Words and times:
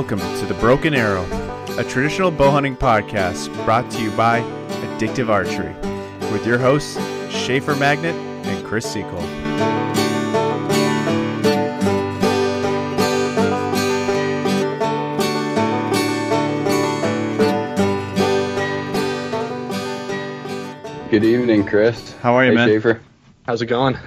welcome 0.00 0.38
to 0.38 0.46
The 0.46 0.54
Broken 0.54 0.94
Arrow, 0.94 1.26
a 1.78 1.84
traditional 1.84 2.30
bow 2.30 2.50
hunting 2.50 2.74
podcast 2.74 3.52
brought 3.66 3.90
to 3.90 4.02
you 4.02 4.10
by 4.12 4.40
Addictive 4.96 5.28
Archery, 5.28 5.74
with 6.32 6.46
your 6.46 6.56
hosts, 6.56 6.94
Schaefer 7.30 7.76
Magnet 7.76 8.14
and 8.46 8.64
Chris 8.64 8.90
Seacole. 8.90 9.20
Good 21.10 21.24
evening, 21.24 21.66
Chris. 21.66 22.14
How 22.22 22.32
are 22.36 22.44
you, 22.46 22.52
hey, 22.52 22.56
man? 22.56 22.68
Schaefer. 22.68 23.02
How's 23.44 23.60
it 23.60 23.66
going? 23.66 23.98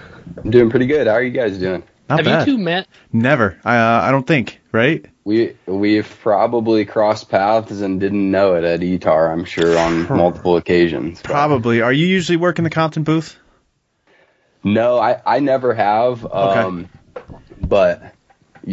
I'm 0.44 0.50
doing 0.50 0.72
pretty 0.72 0.88
good. 0.88 1.06
How 1.06 1.14
are 1.14 1.22
you 1.22 1.30
guys 1.30 1.60
doing? 1.60 1.84
Not 2.10 2.18
Have 2.18 2.26
bad. 2.26 2.48
you 2.48 2.56
two 2.56 2.64
met? 2.64 2.88
Never. 3.12 3.60
I, 3.64 3.78
uh, 3.78 4.02
I 4.02 4.10
don't 4.10 4.26
think, 4.26 4.60
right? 4.74 5.06
We 5.24 5.56
we've 5.66 6.10
probably 6.22 6.84
crossed 6.84 7.30
paths 7.30 7.80
and 7.80 8.00
didn't 8.02 8.30
know 8.30 8.56
it 8.56 8.66
at 8.66 8.82
ETAR. 8.82 9.32
I'm 9.32 9.46
sure 9.46 9.78
on 9.78 10.08
multiple 10.10 10.58
occasions. 10.58 11.22
but- 11.22 11.32
Probably. 11.32 11.82
Are 11.82 11.94
you 11.94 12.06
usually 12.08 12.36
working 12.38 12.64
the 12.66 12.70
Compton 12.70 13.04
booth? 13.04 13.38
No, 14.66 14.98
I 15.00 15.22
I 15.26 15.40
never 15.40 15.74
have. 15.74 16.26
Um, 16.26 16.90
but 17.62 18.14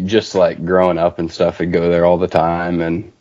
just 0.04 0.34
like 0.34 0.64
growing 0.64 0.98
up 0.98 1.18
and 1.18 1.30
stuff, 1.30 1.60
I'd 1.60 1.72
go 1.72 1.88
there 1.90 2.04
all 2.04 2.18
the 2.18 2.28
time. 2.28 2.80
And 2.80 3.12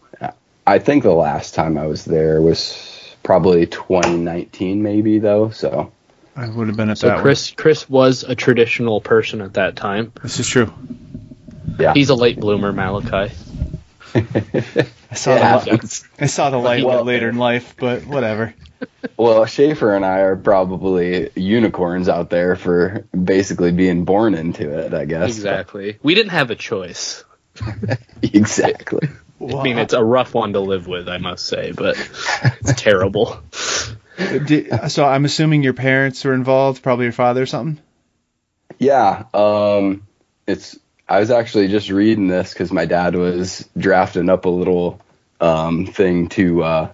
I 0.66 0.80
think 0.80 1.04
the 1.04 1.14
last 1.14 1.56
time 1.56 1.78
I 1.78 1.88
was 1.88 2.06
there 2.06 2.42
was 2.42 3.16
probably 3.24 3.66
2019, 3.66 4.82
maybe 4.84 5.20
though. 5.20 5.50
So 5.50 5.92
I 6.36 6.48
would 6.48 6.68
have 6.68 6.78
been 6.78 6.90
at 6.92 7.00
So 7.00 7.08
that 7.08 7.20
Chris 7.22 7.52
Chris 7.52 7.90
was 7.90 8.24
a 8.24 8.36
traditional 8.36 9.02
person 9.02 9.42
at 9.42 9.54
that 9.56 9.76
time. 9.76 10.12
This 10.22 10.40
is 10.40 10.48
true. 10.48 10.72
Yeah. 11.80 11.94
He's 11.94 12.10
a 12.10 12.16
late 12.16 12.40
bloomer, 12.40 12.72
Malachi. 12.72 13.34
I 14.16 15.16
saw 15.16 15.36
It 15.36 15.40
the 15.40 15.46
happens. 15.46 16.08
I 16.20 16.26
saw 16.28 16.50
the 16.50 16.58
light 16.58 16.84
Well- 16.86 17.04
later 17.04 17.30
in 17.30 17.38
life, 17.38 17.76
but 17.78 18.06
whatever. 18.06 18.54
Well, 19.18 19.46
Schaefer 19.46 19.94
and 19.94 20.06
I 20.06 20.20
are 20.20 20.38
probably 20.38 21.30
unicorns 21.36 22.08
out 22.08 22.30
there 22.30 22.56
for 22.56 23.04
basically 23.12 23.74
being 23.74 24.06
born 24.06 24.34
into 24.34 24.78
it, 24.78 24.94
I 24.94 25.04
guess. 25.04 25.36
Exactly. 25.36 26.00
We 26.02 26.16
didn't 26.16 26.32
have 26.32 26.50
a 26.50 26.56
choice. 26.56 27.26
exactly. 28.24 29.10
I 29.42 29.64
mean, 29.64 29.78
it's 29.80 29.92
a 29.94 30.02
rough 30.04 30.34
one 30.34 30.54
to 30.54 30.62
live 30.62 30.88
with, 30.88 31.10
I 31.10 31.18
must 31.18 31.46
say, 31.48 31.74
but 31.74 31.98
it's 32.62 32.82
terrible. 32.82 33.42
Did- 34.18 34.90
so 34.90 35.06
I'm 35.06 35.26
assuming 35.26 35.64
your 35.64 35.74
parents 35.74 36.24
were 36.24 36.34
involved, 36.34 36.82
probably 36.82 37.06
your 37.06 37.12
father 37.12 37.42
or 37.42 37.46
something. 37.46 37.84
Yeah. 38.78 39.26
Um, 39.34 40.08
it's. 40.48 40.80
I 41.10 41.20
was 41.20 41.32
actually 41.32 41.70
just 41.70 41.90
reading 41.90 42.28
this 42.28 42.54
because 42.54 42.72
my 42.72 42.86
dad 42.86 43.16
was 43.16 43.68
drafting 43.76 44.30
up 44.30 44.46
a 44.46 44.50
little 44.50 45.02
um, 45.42 45.88
thing 45.88 46.30
to 46.30 46.64
uh, 46.64 46.92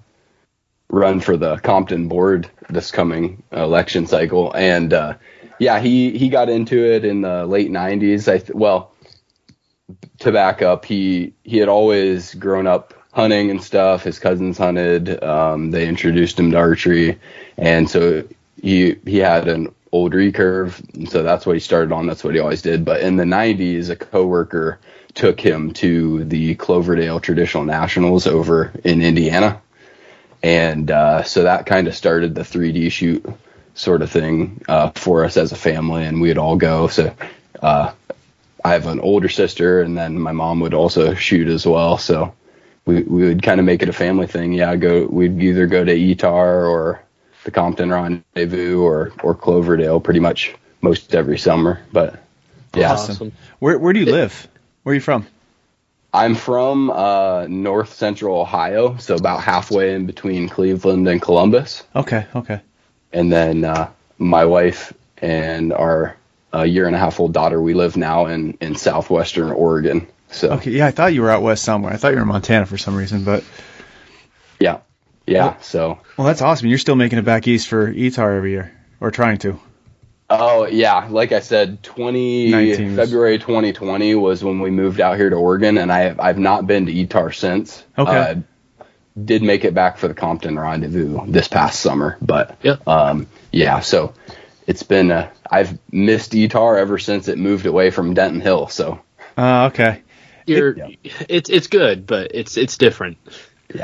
run 0.90 1.20
for 1.20 1.36
the 1.36 1.58
Compton 1.58 2.08
board 2.08 2.50
this 2.70 2.92
coming 2.92 3.44
election 3.52 4.08
cycle, 4.08 4.54
and 4.54 4.94
uh, 4.94 5.16
yeah, 5.60 5.82
he 5.82 6.18
he 6.18 6.30
got 6.30 6.48
into 6.48 6.78
it 6.78 7.04
in 7.04 7.22
the 7.22 7.46
late 7.46 7.70
'90s. 7.70 8.32
I 8.32 8.38
th- 8.38 8.56
well, 8.56 8.94
to 10.20 10.32
back 10.32 10.62
up, 10.62 10.86
he 10.86 11.34
he 11.44 11.58
had 11.58 11.68
always 11.68 12.34
grown 12.36 12.68
up 12.68 12.94
hunting 13.12 13.52
and 13.52 13.62
stuff. 13.62 14.04
His 14.06 14.20
cousins 14.20 14.58
hunted. 14.58 15.22
Um, 15.22 15.72
they 15.72 15.90
introduced 15.90 16.40
him 16.40 16.52
to 16.52 16.58
archery, 16.58 17.20
and 17.58 17.90
so 17.90 18.24
he 18.62 18.96
he 19.06 19.18
had 19.18 19.50
an 19.50 19.76
old 19.96 20.14
recurve, 20.14 21.10
so 21.10 21.24
that's 21.24 21.46
what 21.46 21.56
he 21.56 21.60
started 21.60 21.92
on. 21.94 22.08
That's 22.08 22.24
what 22.24 22.34
he 22.34 22.40
always 22.40 22.62
did. 22.62 22.86
But 22.86 23.02
in 23.02 23.16
the 23.16 23.24
'90s, 23.24 23.90
a 23.90 23.96
coworker 23.96 24.80
took 25.14 25.40
him 25.40 25.74
to 25.74 26.26
the 26.26 26.56
Cloverdale 26.56 27.20
Traditional 27.20 27.64
Nationals 27.64 28.28
over 28.28 28.72
in 28.84 29.02
Indiana, 29.02 29.62
and 30.44 30.92
uh, 30.92 31.24
so 31.24 31.44
that 31.44 31.66
kind 31.66 31.88
of 31.88 31.96
started 31.96 32.36
the 32.36 32.42
3D 32.42 32.92
shoot 32.92 33.26
sort 33.74 34.02
of 34.02 34.12
thing 34.12 34.62
uh, 34.68 34.90
for 34.92 35.24
us 35.26 35.38
as 35.38 35.52
a 35.52 35.56
family, 35.58 36.06
and 36.06 36.22
we'd 36.22 36.38
all 36.38 36.58
go. 36.58 36.88
So. 36.88 37.16
Uh, 37.62 37.94
I 38.64 38.74
have 38.74 38.88
an 38.88 39.00
older 39.00 39.30
sister, 39.30 39.82
and 39.82 39.96
then 39.96 40.20
my 40.20 40.32
mom 40.32 40.60
would 40.62 40.74
also 40.74 41.14
shoot 41.14 41.48
as 41.48 41.68
well. 41.68 42.00
So 42.00 42.34
we 42.86 43.04
we 43.04 43.28
would 43.28 43.44
kind 43.44 43.60
of 43.60 43.66
make 43.66 43.84
it 43.84 43.90
a 43.90 43.94
family 43.94 44.26
thing. 44.26 44.54
Yeah, 44.54 44.76
go. 44.76 45.06
We'd 45.06 45.40
either 45.42 45.68
go 45.68 45.84
to 45.86 45.96
ETAR 45.96 46.68
or 46.68 47.04
the 47.46 47.52
Compton 47.52 47.90
Rendezvous 47.90 48.82
or 48.82 49.14
or 49.24 49.34
Cloverdale, 49.34 50.02
pretty 50.02 50.20
much 50.20 50.54
most 50.82 51.16
every 51.16 51.38
summer. 51.38 51.82
But 51.94 52.22
yeah, 52.76 52.92
Awesome. 52.92 53.32
Where 53.60 53.80
Where 53.80 53.94
do 53.94 54.00
you 54.00 54.08
live? 54.08 54.48
Where 54.84 54.92
are 54.92 54.96
you 54.96 55.02
from? 55.02 55.26
I'm 56.14 56.36
from 56.36 56.92
uh, 56.92 57.46
North 57.48 57.94
Central 57.94 58.40
Ohio, 58.40 58.98
so 58.98 59.16
about 59.16 59.42
halfway 59.42 59.94
in 59.94 60.06
between 60.06 60.48
Cleveland 60.48 61.08
and 61.08 61.22
Columbus. 61.22 61.84
Okay. 61.94 62.26
Okay. 62.34 62.62
And 63.12 63.32
then 63.32 63.66
uh, 63.66 63.90
my 64.18 64.46
wife 64.46 64.94
and 65.18 65.74
our 65.74 66.16
uh, 66.54 66.64
year 66.64 66.88
and 66.88 66.96
a 66.96 67.00
half 67.00 67.20
old 67.20 67.34
daughter, 67.34 67.62
we 67.62 67.74
live 67.74 67.98
now 67.98 68.28
in 68.28 68.58
in 68.62 68.76
southwestern 68.76 69.52
Oregon. 69.52 70.08
So 70.32 70.52
Okay. 70.54 70.72
Yeah, 70.72 70.88
I 70.88 70.92
thought 70.92 71.14
you 71.14 71.22
were 71.22 71.30
out 71.30 71.44
west 71.44 71.64
somewhere. 71.64 71.94
I 71.94 71.98
thought 71.98 72.10
you 72.10 72.16
were 72.16 72.22
in 72.24 72.28
Montana 72.28 72.66
for 72.66 72.78
some 72.78 72.96
reason, 72.96 73.24
but 73.24 73.44
yeah, 74.60 74.80
yeah. 75.28 75.46
Well- 75.46 75.58
So 75.62 76.00
well, 76.18 76.28
that's 76.28 76.42
awesome. 76.42 76.68
You're 76.68 76.78
still 76.78 76.96
making 76.96 77.20
it 77.20 77.26
back 77.26 77.48
east 77.48 77.68
for 77.68 77.92
ETAR 77.92 78.38
every 78.38 78.52
year, 78.52 78.72
or 79.00 79.12
trying 79.12 79.38
to. 79.40 79.60
Oh 80.30 80.66
yeah, 80.66 81.08
like 81.10 81.32
I 81.32 81.40
said, 81.40 81.84
20 81.84 82.50
19 82.50 82.96
February 82.96 83.38
2020 83.38 84.16
was 84.16 84.44
when 84.44 84.60
we 84.60 84.72
moved 84.72 85.00
out 85.00 85.18
here 85.18 85.30
to 85.30 85.36
Oregon, 85.36 85.78
and 85.78 85.92
I 85.92 86.16
I've 86.18 86.40
not 86.40 86.66
been 86.66 86.88
to 86.88 86.92
ETAR 86.94 87.32
since. 87.34 87.84
Okay. 87.98 88.12
Uh, 88.12 88.36
did 89.24 89.44
make 89.44 89.64
it 89.64 89.74
back 89.74 89.98
for 89.98 90.08
the 90.10 90.14
Compton 90.14 90.60
Rendezvous 90.60 91.26
this 91.28 91.48
past 91.48 91.80
summer, 91.80 92.18
but 92.22 92.58
Yeah. 92.64 92.78
um, 92.86 93.28
yeah. 93.52 93.80
So 93.80 94.14
it's 94.68 94.84
been 94.84 95.12
uh, 95.12 95.30
I've 95.50 95.78
missed 95.92 96.34
ETAR 96.34 96.78
ever 96.80 96.98
since 96.98 97.28
it 97.30 97.38
moved 97.38 97.66
away 97.68 97.92
from 97.92 98.14
Denton 98.16 98.42
Hill. 98.42 98.68
So 98.68 99.00
Uh, 99.38 99.70
okay. 99.72 100.02
You're, 100.48 100.76
Yeah. 100.76 100.88
it's 101.30 101.50
it's 101.50 101.68
good, 101.68 102.06
but 102.08 102.32
it's 102.34 102.58
it's 102.58 102.78
different. 102.78 103.18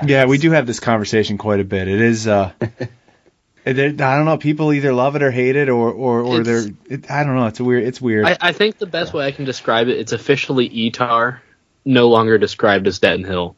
Yeah, 0.05 0.25
we 0.25 0.37
do 0.37 0.51
have 0.51 0.67
this 0.67 0.79
conversation 0.79 1.37
quite 1.37 1.59
a 1.59 1.63
bit. 1.63 1.87
It 1.87 2.01
is. 2.01 2.27
uh 2.27 2.51
it- 2.61 3.79
it- 3.79 4.01
I 4.01 4.15
don't 4.15 4.25
know. 4.25 4.37
People 4.37 4.73
either 4.73 4.93
love 4.93 5.15
it 5.15 5.23
or 5.23 5.31
hate 5.31 5.55
it, 5.55 5.69
or 5.69 5.91
or 5.91 6.21
or 6.21 6.41
It's- 6.41 6.45
they're. 6.65 6.73
It, 6.97 7.11
I 7.11 7.23
don't 7.23 7.35
know. 7.35 7.47
It's 7.47 7.59
a 7.59 7.63
weird. 7.63 7.83
It's 7.83 8.01
weird. 8.01 8.25
I, 8.25 8.37
I 8.39 8.51
think 8.53 8.77
the 8.77 8.85
best 8.85 9.13
way 9.13 9.25
I 9.25 9.31
can 9.31 9.45
describe 9.45 9.87
it, 9.87 9.97
it's 9.97 10.11
officially 10.11 10.69
ETAR, 10.69 11.39
no 11.85 12.09
longer 12.09 12.37
described 12.37 12.87
as 12.87 12.99
Denton 12.99 13.25
Hill. 13.25 13.55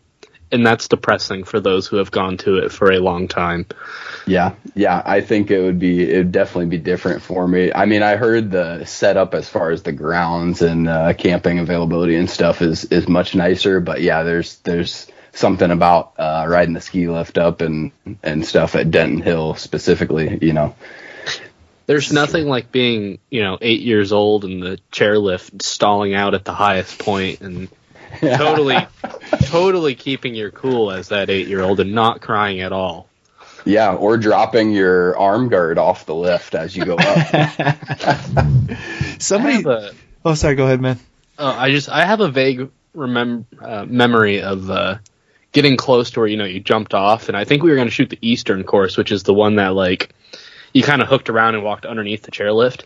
And 0.51 0.63
that's 0.63 0.87
depressing 0.87 1.45
for 1.45 1.59
those 1.59 1.87
who 1.87 1.95
have 1.97 2.11
gone 2.11 2.37
to 2.37 2.57
it 2.57 2.71
for 2.71 2.91
a 2.91 2.99
long 2.99 3.27
time. 3.27 3.65
Yeah, 4.27 4.53
yeah, 4.75 5.01
I 5.03 5.21
think 5.21 5.49
it 5.49 5.59
would 5.59 5.79
be 5.79 6.07
it 6.13 6.17
would 6.17 6.31
definitely 6.31 6.67
be 6.67 6.77
different 6.77 7.23
for 7.23 7.47
me. 7.47 7.73
I 7.73 7.85
mean, 7.87 8.03
I 8.03 8.17
heard 8.17 8.51
the 8.51 8.85
setup 8.85 9.33
as 9.33 9.49
far 9.49 9.71
as 9.71 9.81
the 9.81 9.91
grounds 9.93 10.61
and 10.61 10.87
uh, 10.87 11.13
camping 11.13 11.57
availability 11.57 12.15
and 12.15 12.29
stuff 12.29 12.61
is 12.61 12.85
is 12.85 13.07
much 13.09 13.33
nicer, 13.33 13.79
but 13.79 14.01
yeah, 14.01 14.21
there's 14.21 14.57
there's 14.59 15.07
something 15.33 15.69
about 15.69 16.13
uh, 16.17 16.45
riding 16.47 16.73
the 16.73 16.81
ski 16.81 17.07
lift 17.07 17.37
up 17.37 17.61
and 17.61 17.91
and 18.21 18.45
stuff 18.45 18.75
at 18.75 18.91
Denton 18.91 19.21
Hill 19.21 19.55
specifically, 19.55 20.39
you 20.41 20.53
know. 20.53 20.75
There's 21.85 22.13
nothing 22.13 22.47
like 22.47 22.71
being, 22.71 23.19
you 23.29 23.43
know, 23.43 23.57
eight 23.59 23.81
years 23.81 24.13
old 24.13 24.45
and 24.45 24.63
the 24.63 24.79
chairlift 24.91 25.61
stalling 25.61 26.13
out 26.13 26.33
at 26.33 26.45
the 26.45 26.53
highest 26.53 26.97
point 26.97 27.41
and 27.41 27.67
totally, 28.21 28.77
totally 29.47 29.95
keeping 29.95 30.33
your 30.33 30.49
cool 30.49 30.91
as 30.91 31.09
that 31.09 31.29
eight 31.29 31.47
year 31.47 31.61
old 31.61 31.81
and 31.81 31.93
not 31.93 32.21
crying 32.21 32.61
at 32.61 32.71
all. 32.71 33.09
Yeah, 33.65 33.95
or 33.95 34.17
dropping 34.17 34.71
your 34.71 35.17
arm 35.17 35.49
guard 35.49 35.77
off 35.77 36.05
the 36.05 36.15
lift 36.15 36.53
as 36.53 36.75
you 36.75 36.85
go 36.85 36.95
up. 36.97 37.17
Somebody. 39.19 39.63
a, 39.63 39.91
oh, 40.25 40.33
sorry. 40.35 40.55
Go 40.55 40.65
ahead, 40.65 40.81
man. 40.81 40.99
uh, 41.37 41.55
I 41.57 41.71
just, 41.71 41.89
I 41.89 42.05
have 42.05 42.19
a 42.19 42.29
vague 42.29 42.69
remem- 42.95 43.45
uh, 43.61 43.85
memory 43.85 44.41
of 44.41 44.69
uh, 44.69 44.97
getting 45.53 45.77
close 45.77 46.11
to 46.11 46.19
where, 46.19 46.27
you 46.27 46.37
know, 46.37 46.45
you 46.45 46.59
jumped 46.59 46.93
off. 46.93 47.29
And 47.29 47.37
I 47.37 47.45
think 47.45 47.63
we 47.63 47.69
were 47.69 47.75
going 47.75 47.87
to 47.87 47.93
shoot 47.93 48.09
the 48.09 48.19
Eastern 48.21 48.63
course, 48.63 48.97
which 48.97 49.11
is 49.11 49.23
the 49.23 49.33
one 49.33 49.55
that, 49.55 49.69
like, 49.69 50.13
you 50.73 50.83
kind 50.83 51.01
of 51.01 51.07
hooked 51.07 51.29
around 51.29 51.55
and 51.55 51.63
walked 51.63 51.85
underneath 51.85 52.23
the 52.23 52.31
chairlift. 52.31 52.83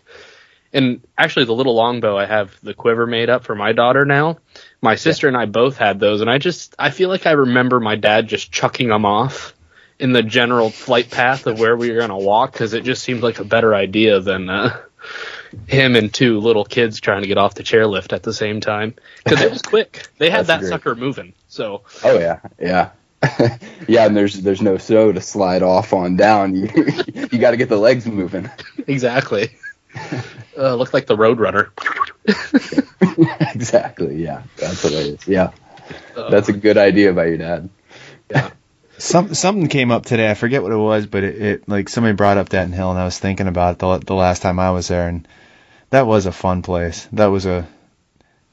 And 0.72 1.00
actually, 1.16 1.46
the 1.46 1.54
little 1.54 1.74
longbow, 1.74 2.16
I 2.16 2.26
have 2.26 2.56
the 2.62 2.74
quiver 2.74 3.06
made 3.06 3.30
up 3.30 3.44
for 3.44 3.54
my 3.54 3.72
daughter 3.72 4.04
now. 4.04 4.38
My 4.82 4.96
sister 4.96 5.26
and 5.26 5.36
I 5.36 5.46
both 5.46 5.78
had 5.78 5.98
those, 5.98 6.20
and 6.20 6.30
I 6.30 6.36
just 6.36 6.74
I 6.78 6.90
feel 6.90 7.08
like 7.08 7.26
I 7.26 7.32
remember 7.32 7.80
my 7.80 7.96
dad 7.96 8.28
just 8.28 8.52
chucking 8.52 8.88
them 8.88 9.06
off 9.06 9.54
in 9.98 10.12
the 10.12 10.22
general 10.22 10.68
flight 10.68 11.10
path 11.10 11.46
of 11.46 11.58
where 11.58 11.74
we 11.74 11.90
were 11.90 11.98
gonna 11.98 12.18
walk 12.18 12.52
because 12.52 12.74
it 12.74 12.84
just 12.84 13.02
seemed 13.02 13.22
like 13.22 13.38
a 13.38 13.44
better 13.44 13.74
idea 13.74 14.20
than 14.20 14.50
uh, 14.50 14.78
him 15.66 15.96
and 15.96 16.12
two 16.12 16.38
little 16.38 16.64
kids 16.64 17.00
trying 17.00 17.22
to 17.22 17.28
get 17.28 17.38
off 17.38 17.54
the 17.54 17.62
chairlift 17.62 18.12
at 18.12 18.22
the 18.22 18.34
same 18.34 18.60
time 18.60 18.94
because 19.24 19.40
it 19.40 19.50
was 19.50 19.62
quick. 19.72 20.06
They 20.18 20.28
had 20.30 20.46
that 20.46 20.60
great. 20.60 20.68
sucker 20.68 20.94
moving, 20.94 21.32
so 21.48 21.82
Oh 22.04 22.18
yeah, 22.18 22.40
yeah. 22.60 22.90
yeah, 23.88 24.06
and 24.06 24.16
there's 24.16 24.34
there's 24.40 24.62
no 24.62 24.78
snow 24.78 25.10
to 25.10 25.20
slide 25.20 25.62
off 25.62 25.92
on 25.92 26.16
down. 26.16 26.54
You 27.18 27.28
you 27.32 27.38
got 27.38 27.50
to 27.50 27.56
get 27.56 27.68
the 27.68 27.76
legs 27.76 28.06
moving. 28.06 28.48
exactly. 28.86 29.50
Uh, 30.56 30.74
looked 30.76 30.94
like 30.94 31.06
the 31.06 31.16
Roadrunner. 31.16 31.70
exactly. 33.54 34.22
Yeah, 34.22 34.42
that's 34.56 34.84
what 34.84 34.92
it 34.92 35.06
is. 35.06 35.26
Yeah. 35.26 35.50
Uh, 36.14 36.30
That's 36.30 36.48
a 36.48 36.52
good 36.52 36.76
idea 36.76 37.12
by 37.12 37.26
your 37.26 37.38
dad. 37.38 37.70
yeah. 38.30 38.50
Some 38.98 39.34
something 39.34 39.68
came 39.68 39.90
up 39.92 40.04
today. 40.04 40.28
I 40.30 40.34
forget 40.34 40.62
what 40.62 40.72
it 40.72 40.76
was, 40.76 41.06
but 41.06 41.22
it, 41.24 41.42
it 41.42 41.68
like 41.68 41.88
somebody 41.88 42.14
brought 42.14 42.36
up 42.36 42.48
Denton 42.48 42.72
Hill, 42.72 42.90
and 42.90 42.98
I 42.98 43.04
was 43.04 43.18
thinking 43.18 43.46
about 43.46 43.74
it 43.74 43.78
the, 43.78 43.98
the 43.98 44.14
last 44.14 44.42
time 44.42 44.58
I 44.58 44.72
was 44.72 44.88
there, 44.88 45.08
and 45.08 45.26
that 45.90 46.06
was 46.06 46.26
a 46.26 46.32
fun 46.32 46.62
place. 46.62 47.08
That 47.12 47.26
was 47.26 47.46
a 47.46 47.66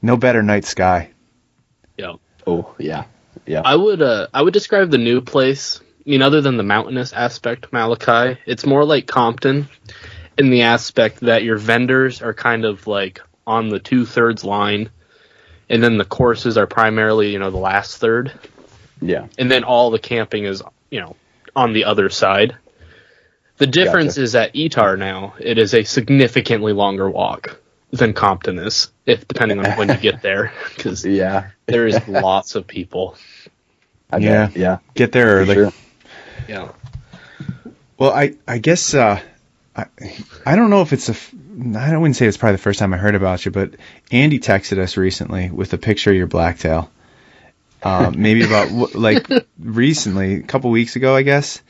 no 0.00 0.16
better 0.16 0.42
night 0.42 0.64
sky. 0.64 1.10
Oh 2.46 2.74
yeah, 2.78 3.04
yeah. 3.46 3.62
I 3.64 3.74
would 3.74 4.02
uh 4.02 4.28
I 4.32 4.42
would 4.42 4.54
describe 4.54 4.90
the 4.90 4.98
new 4.98 5.20
place. 5.20 5.80
I 5.80 6.10
mean, 6.10 6.22
other 6.22 6.40
than 6.40 6.56
the 6.56 6.62
mountainous 6.62 7.12
aspect 7.12 7.72
Malachi, 7.72 8.40
it's 8.46 8.64
more 8.64 8.84
like 8.84 9.06
Compton 9.06 9.68
in 10.38 10.50
the 10.50 10.62
aspect 10.62 11.20
that 11.20 11.42
your 11.42 11.56
vendors 11.56 12.22
are 12.22 12.34
kind 12.34 12.64
of 12.64 12.86
like 12.86 13.20
on 13.46 13.68
the 13.68 13.80
two 13.80 14.06
thirds 14.06 14.44
line, 14.44 14.90
and 15.68 15.82
then 15.82 15.98
the 15.98 16.04
courses 16.04 16.56
are 16.56 16.66
primarily 16.66 17.32
you 17.32 17.38
know 17.38 17.50
the 17.50 17.56
last 17.56 17.98
third, 17.98 18.32
yeah. 19.00 19.26
and 19.38 19.50
then 19.50 19.64
all 19.64 19.90
the 19.90 19.98
camping 19.98 20.44
is 20.44 20.62
you 20.90 21.00
know 21.00 21.16
on 21.54 21.72
the 21.72 21.84
other 21.84 22.10
side. 22.10 22.56
The 23.58 23.66
difference 23.66 24.16
Gotcha. 24.16 24.22
is 24.22 24.34
at 24.34 24.54
Etar 24.54 24.98
now 24.98 25.34
it 25.38 25.58
is 25.58 25.72
a 25.72 25.82
significantly 25.84 26.74
longer 26.74 27.08
walk 27.08 27.58
than 27.90 28.12
Compton 28.12 28.58
is, 28.58 28.90
if 29.06 29.26
depending 29.28 29.58
on 29.64 29.72
when 29.78 29.88
you 29.88 29.96
get 29.96 30.22
there, 30.22 30.52
because 30.76 31.04
Yeah. 31.04 31.50
there 31.66 31.86
is 31.86 32.06
lots 32.08 32.54
of 32.54 32.66
people. 32.66 33.16
I 34.10 34.18
Yeah. 34.18 34.46
bet. 34.46 34.56
Yeah. 34.56 34.78
Get 34.94 35.12
there 35.12 35.26
For 35.26 35.42
early. 35.42 35.54
sure. 35.54 35.72
Yeah. 36.48 36.68
Well, 37.98 38.12
I 38.12 38.34
I 38.46 38.58
guess 38.58 38.94
uh, 38.94 39.20
I 39.74 39.86
I 40.44 40.56
don't 40.56 40.70
know 40.70 40.82
if 40.82 40.92
it's 40.92 41.08
a 41.08 41.12
f- 41.12 41.34
I 41.74 41.96
wouldn't 41.96 42.16
say 42.16 42.26
it's 42.26 42.36
probably 42.36 42.56
the 42.56 42.62
first 42.62 42.78
time 42.78 42.92
I 42.92 42.98
heard 42.98 43.14
about 43.14 43.44
you, 43.44 43.50
but 43.50 43.74
Andy 44.12 44.38
texted 44.38 44.78
us 44.78 44.96
recently 44.98 45.50
with 45.50 45.72
a 45.72 45.78
picture 45.78 46.10
of 46.10 46.16
your 46.16 46.26
blacktail. 46.26 46.90
Uh, 47.82 48.10
maybe 48.16 48.44
about 48.44 48.94
like 48.94 49.26
recently, 49.58 50.34
a 50.36 50.42
couple 50.42 50.70
weeks 50.70 50.96
ago, 50.96 51.14
I 51.16 51.22
guess. 51.22 51.62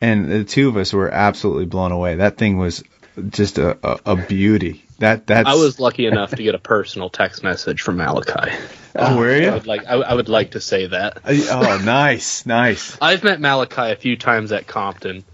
And 0.00 0.30
the 0.30 0.44
two 0.44 0.68
of 0.68 0.76
us 0.76 0.92
were 0.92 1.10
absolutely 1.10 1.64
blown 1.64 1.90
away. 1.92 2.16
That 2.16 2.36
thing 2.36 2.58
was 2.58 2.84
just 3.30 3.58
a, 3.58 3.78
a, 3.86 4.00
a 4.12 4.16
beauty. 4.16 4.84
That 4.98 5.26
that's 5.26 5.48
I 5.48 5.54
was 5.54 5.80
lucky 5.80 6.06
enough 6.06 6.30
to 6.30 6.42
get 6.42 6.54
a 6.54 6.58
personal 6.58 7.10
text 7.10 7.42
message 7.42 7.82
from 7.82 7.96
Malachi. 7.96 8.52
Oh, 8.96 9.16
were 9.18 9.30
I 9.32 9.36
you? 9.38 9.50
would 9.52 9.66
like 9.66 9.84
I, 9.86 9.94
I 9.94 10.14
would 10.14 10.28
like 10.28 10.52
to 10.52 10.60
say 10.60 10.86
that. 10.86 11.18
Oh, 11.26 11.82
nice, 11.84 12.46
nice. 12.46 12.96
I've 13.02 13.24
met 13.24 13.40
Malachi 13.40 13.90
a 13.92 13.96
few 13.96 14.16
times 14.16 14.52
at 14.52 14.66
Compton. 14.68 15.24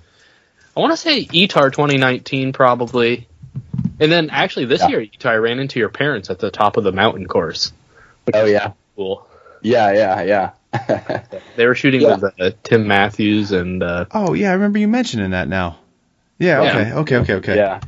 I 0.76 0.80
want 0.80 0.92
to 0.92 0.96
say 0.96 1.18
E 1.30 1.46
ETAR 1.46 1.70
2019 1.72 2.52
probably. 2.54 3.28
And 3.98 4.10
then 4.10 4.30
actually 4.30 4.64
this 4.66 4.80
Yeah. 4.80 4.88
year 4.88 5.00
ETAR 5.06 5.30
I 5.30 5.34
ran 5.36 5.58
into 5.58 5.78
your 5.78 5.90
parents 5.90 6.30
at 6.30 6.38
the 6.38 6.50
top 6.50 6.76
of 6.78 6.84
the 6.84 6.92
mountain 6.92 7.26
course. 7.26 7.72
Which 8.24 8.36
Oh 8.36 8.46
yeah. 8.46 8.72
cool. 8.96 9.26
Yeah. 9.60 9.92
Yeah. 9.92 10.22
Yeah. 10.22 10.50
They 11.56 11.66
were 11.66 11.74
shooting 11.74 12.00
Yeah. 12.00 12.16
with 12.16 12.40
uh, 12.40 12.50
Tim 12.62 12.86
Matthews 12.86 13.52
and 13.52 13.82
uh, 13.82 14.06
Oh 14.12 14.32
yeah, 14.32 14.50
I 14.50 14.54
remember 14.54 14.78
you 14.78 14.88
mentioning 14.88 15.32
that 15.32 15.48
now. 15.48 15.76
Yeah. 16.40 16.62
Yeah. 16.62 16.70
Okay. 16.70 16.92
Okay. 16.94 17.16
Okay. 17.16 17.34
Okay. 17.34 17.56
Yeah. 17.56 17.80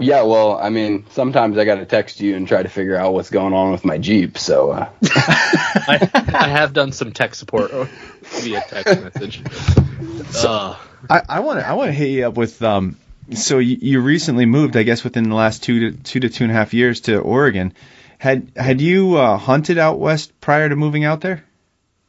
Yeah, 0.00 0.22
well, 0.24 0.58
I 0.58 0.68
mean, 0.68 1.06
sometimes 1.12 1.56
I 1.56 1.64
got 1.64 1.76
to 1.76 1.86
text 1.86 2.20
you 2.20 2.36
and 2.36 2.46
try 2.46 2.62
to 2.62 2.68
figure 2.68 2.94
out 2.94 3.14
what's 3.14 3.30
going 3.30 3.54
on 3.54 3.72
with 3.72 3.86
my 3.86 3.96
Jeep. 3.96 4.36
So, 4.36 4.70
uh, 4.70 4.90
I, 5.02 6.10
I 6.34 6.48
have 6.48 6.74
done 6.74 6.92
some 6.92 7.12
tech 7.12 7.34
support 7.34 7.70
via 7.70 8.62
text 8.68 9.02
message. 9.02 9.42
Uh, 10.36 10.76
I, 11.08 11.22
I 11.28 11.40
want 11.40 11.58
to 11.60 11.66
I 11.66 11.72
want 11.72 11.88
to 11.88 11.92
hit 11.92 12.08
you 12.10 12.26
up 12.26 12.36
with 12.36 12.60
um. 12.62 12.98
So 13.32 13.58
you, 13.58 13.78
you 13.80 14.00
recently 14.00 14.46
moved, 14.46 14.76
I 14.76 14.82
guess, 14.82 15.02
within 15.02 15.28
the 15.28 15.34
last 15.34 15.62
two 15.62 15.90
to 15.90 15.96
two 15.96 16.20
to 16.20 16.28
two 16.28 16.44
and 16.44 16.50
a 16.50 16.54
half 16.54 16.74
years 16.74 17.00
to 17.02 17.18
Oregon. 17.18 17.72
Had 18.18 18.52
had 18.54 18.80
you 18.80 19.16
uh, 19.16 19.38
hunted 19.38 19.78
out 19.78 19.98
west 19.98 20.38
prior 20.40 20.68
to 20.68 20.76
moving 20.76 21.04
out 21.04 21.20
there? 21.20 21.44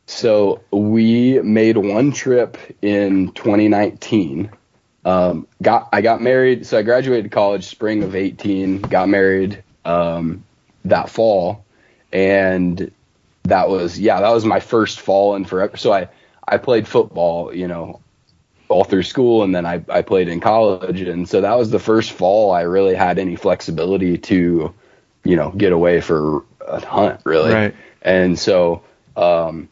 so 0.09 0.63
we 0.71 1.39
made 1.39 1.77
one 1.77 2.11
trip 2.11 2.57
in 2.81 3.31
2019. 3.31 4.49
Um, 5.05 5.47
got 5.61 5.89
I 5.93 6.01
got 6.01 6.21
married. 6.21 6.65
So 6.65 6.77
I 6.77 6.81
graduated 6.81 7.31
college 7.31 7.65
spring 7.65 8.03
of 8.03 8.15
18. 8.15 8.81
Got 8.81 9.09
married 9.09 9.63
um, 9.85 10.43
that 10.85 11.09
fall, 11.09 11.63
and 12.11 12.91
that 13.43 13.69
was 13.69 13.99
yeah, 13.99 14.21
that 14.21 14.29
was 14.29 14.45
my 14.45 14.59
first 14.59 14.99
fall 14.99 15.35
in 15.35 15.45
forever. 15.45 15.77
So 15.77 15.93
I 15.93 16.09
I 16.47 16.57
played 16.57 16.87
football, 16.87 17.53
you 17.53 17.67
know, 17.67 18.01
all 18.67 18.83
through 18.83 19.03
school, 19.03 19.43
and 19.43 19.53
then 19.53 19.65
I 19.65 19.83
I 19.89 20.01
played 20.01 20.27
in 20.27 20.39
college, 20.39 21.01
and 21.01 21.27
so 21.27 21.41
that 21.41 21.57
was 21.57 21.71
the 21.71 21.79
first 21.79 22.11
fall 22.11 22.51
I 22.51 22.61
really 22.61 22.95
had 22.95 23.19
any 23.19 23.35
flexibility 23.35 24.17
to, 24.17 24.73
you 25.23 25.35
know, 25.35 25.51
get 25.51 25.71
away 25.71 26.01
for 26.01 26.43
a 26.67 26.85
hunt 26.85 27.21
really. 27.23 27.53
Right. 27.53 27.75
And 28.01 28.39
so, 28.39 28.83
um, 29.17 29.69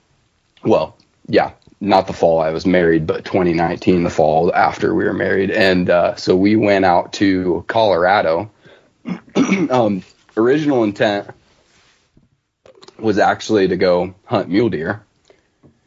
well, 0.63 0.97
yeah, 1.27 1.51
not 1.79 2.07
the 2.07 2.13
fall 2.13 2.39
I 2.39 2.51
was 2.51 2.65
married, 2.65 3.05
but 3.05 3.25
2019, 3.25 4.03
the 4.03 4.09
fall 4.09 4.53
after 4.53 4.93
we 4.93 5.05
were 5.05 5.13
married. 5.13 5.51
And 5.51 5.89
uh, 5.89 6.15
so 6.15 6.35
we 6.35 6.55
went 6.55 6.85
out 6.85 7.13
to 7.13 7.63
Colorado. 7.67 8.49
um, 9.69 10.03
original 10.35 10.83
intent 10.83 11.29
was 12.97 13.19
actually 13.19 13.67
to 13.67 13.77
go 13.77 14.15
hunt 14.25 14.49
mule 14.49 14.69
deer, 14.69 15.03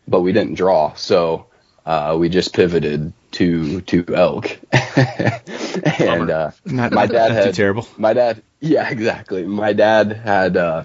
but 0.06 0.20
we 0.20 0.32
didn't 0.32 0.54
draw. 0.54 0.94
So 0.94 1.46
uh, 1.84 2.16
we 2.18 2.28
just 2.28 2.54
pivoted 2.54 3.12
to 3.32 3.80
to 3.82 4.04
elk. 4.14 4.58
and 4.72 6.30
uh, 6.30 6.50
Not 6.64 6.92
my 6.92 7.06
dad 7.06 7.28
not 7.28 7.30
had 7.30 7.44
too 7.46 7.52
terrible. 7.52 7.88
my 7.96 8.12
dad, 8.12 8.42
yeah, 8.60 8.88
exactly. 8.88 9.44
My 9.44 9.72
dad 9.72 10.12
had 10.12 10.56
uh, 10.56 10.84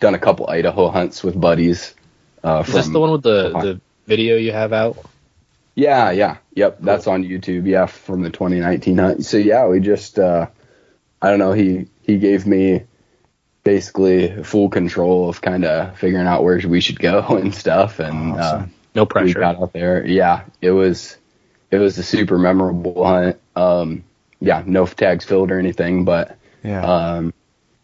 done 0.00 0.14
a 0.14 0.18
couple 0.18 0.48
Idaho 0.48 0.88
hunts 0.88 1.22
with 1.22 1.38
buddies. 1.38 1.94
Uh, 2.42 2.64
is 2.66 2.72
this 2.72 2.88
the 2.88 2.98
one 2.98 3.10
with 3.12 3.22
the, 3.22 3.50
the 3.50 3.80
video 4.06 4.36
you 4.36 4.52
have 4.52 4.72
out? 4.72 4.98
Yeah, 5.74 6.10
yeah, 6.10 6.38
yep. 6.54 6.78
That's 6.80 7.06
on 7.06 7.24
YouTube. 7.24 7.66
Yeah, 7.66 7.86
from 7.86 8.22
the 8.22 8.30
2019 8.30 8.98
hunt. 8.98 9.24
So 9.24 9.36
yeah, 9.36 9.66
we 9.66 9.80
just, 9.80 10.18
uh, 10.18 10.46
I 11.22 11.30
don't 11.30 11.38
know. 11.38 11.52
He 11.52 11.86
he 12.02 12.18
gave 12.18 12.46
me 12.46 12.82
basically 13.64 14.42
full 14.42 14.68
control 14.68 15.28
of 15.28 15.40
kind 15.40 15.64
of 15.64 15.98
figuring 15.98 16.26
out 16.26 16.42
where 16.42 16.58
we 16.66 16.80
should 16.80 16.98
go 16.98 17.20
and 17.40 17.54
stuff, 17.54 17.98
and 17.98 18.32
uh, 18.32 18.36
Awesome. 18.36 18.74
No 18.94 19.02
we 19.04 19.06
pressure. 19.06 19.38
got 19.40 19.60
out 19.62 19.72
there. 19.72 20.04
Yeah, 20.06 20.44
it 20.60 20.72
was 20.72 21.16
it 21.70 21.78
was 21.78 21.96
a 21.98 22.02
super 22.02 22.38
memorable 22.38 23.04
hunt. 23.04 23.38
Um, 23.54 24.04
yeah, 24.40 24.62
no 24.66 24.86
tags 24.86 25.24
filled 25.24 25.50
or 25.52 25.58
anything, 25.58 26.04
but 26.04 26.36
Yeah. 26.64 26.82
um, 26.82 27.32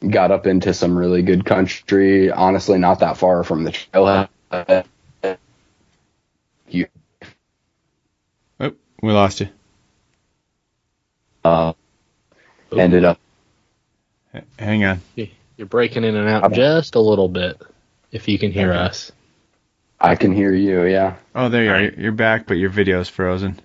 got 0.07 0.31
up 0.33 0.47
into 0.47 0.75
some 0.75 0.99
really 0.99 1.23
good 1.23 1.45
country. 1.45 2.31
Honestly, 2.33 2.79
not 2.79 3.01
that 3.01 3.17
far 3.19 3.45
from 3.45 3.63
the 3.65 3.71
trailhead. 3.71 4.29
You, 6.69 6.87
oh, 8.61 8.73
we 9.03 9.13
lost 9.13 9.41
you. 9.41 9.49
uh, 11.45 11.73
ended 12.77 13.05
up. 13.05 13.19
H- 14.35 14.43
Hang 14.59 14.85
on. 14.85 15.01
You're 15.57 15.67
breaking 15.69 16.05
in 16.05 16.17
and 16.17 16.29
out 16.29 16.45
Okay. 16.45 16.57
just 16.57 16.97
a 16.97 17.01
little 17.01 17.29
bit. 17.29 17.61
If 18.11 18.29
you 18.29 18.39
can 18.39 18.51
hear 18.53 18.71
Okay. 18.73 18.79
us. 18.81 19.13
I 20.01 20.15
can 20.17 20.33
hear 20.33 20.53
you. 20.53 20.85
Yeah. 20.85 21.17
Oh, 21.35 21.49
there 21.49 21.63
you 21.65 21.71
are. 21.71 21.75
Alright. 21.75 21.93
You're- 21.93 22.03
You're 22.05 22.13
back, 22.13 22.47
but 22.47 22.55
your 22.55 22.69
video's 22.71 23.09
frozen. 23.09 23.61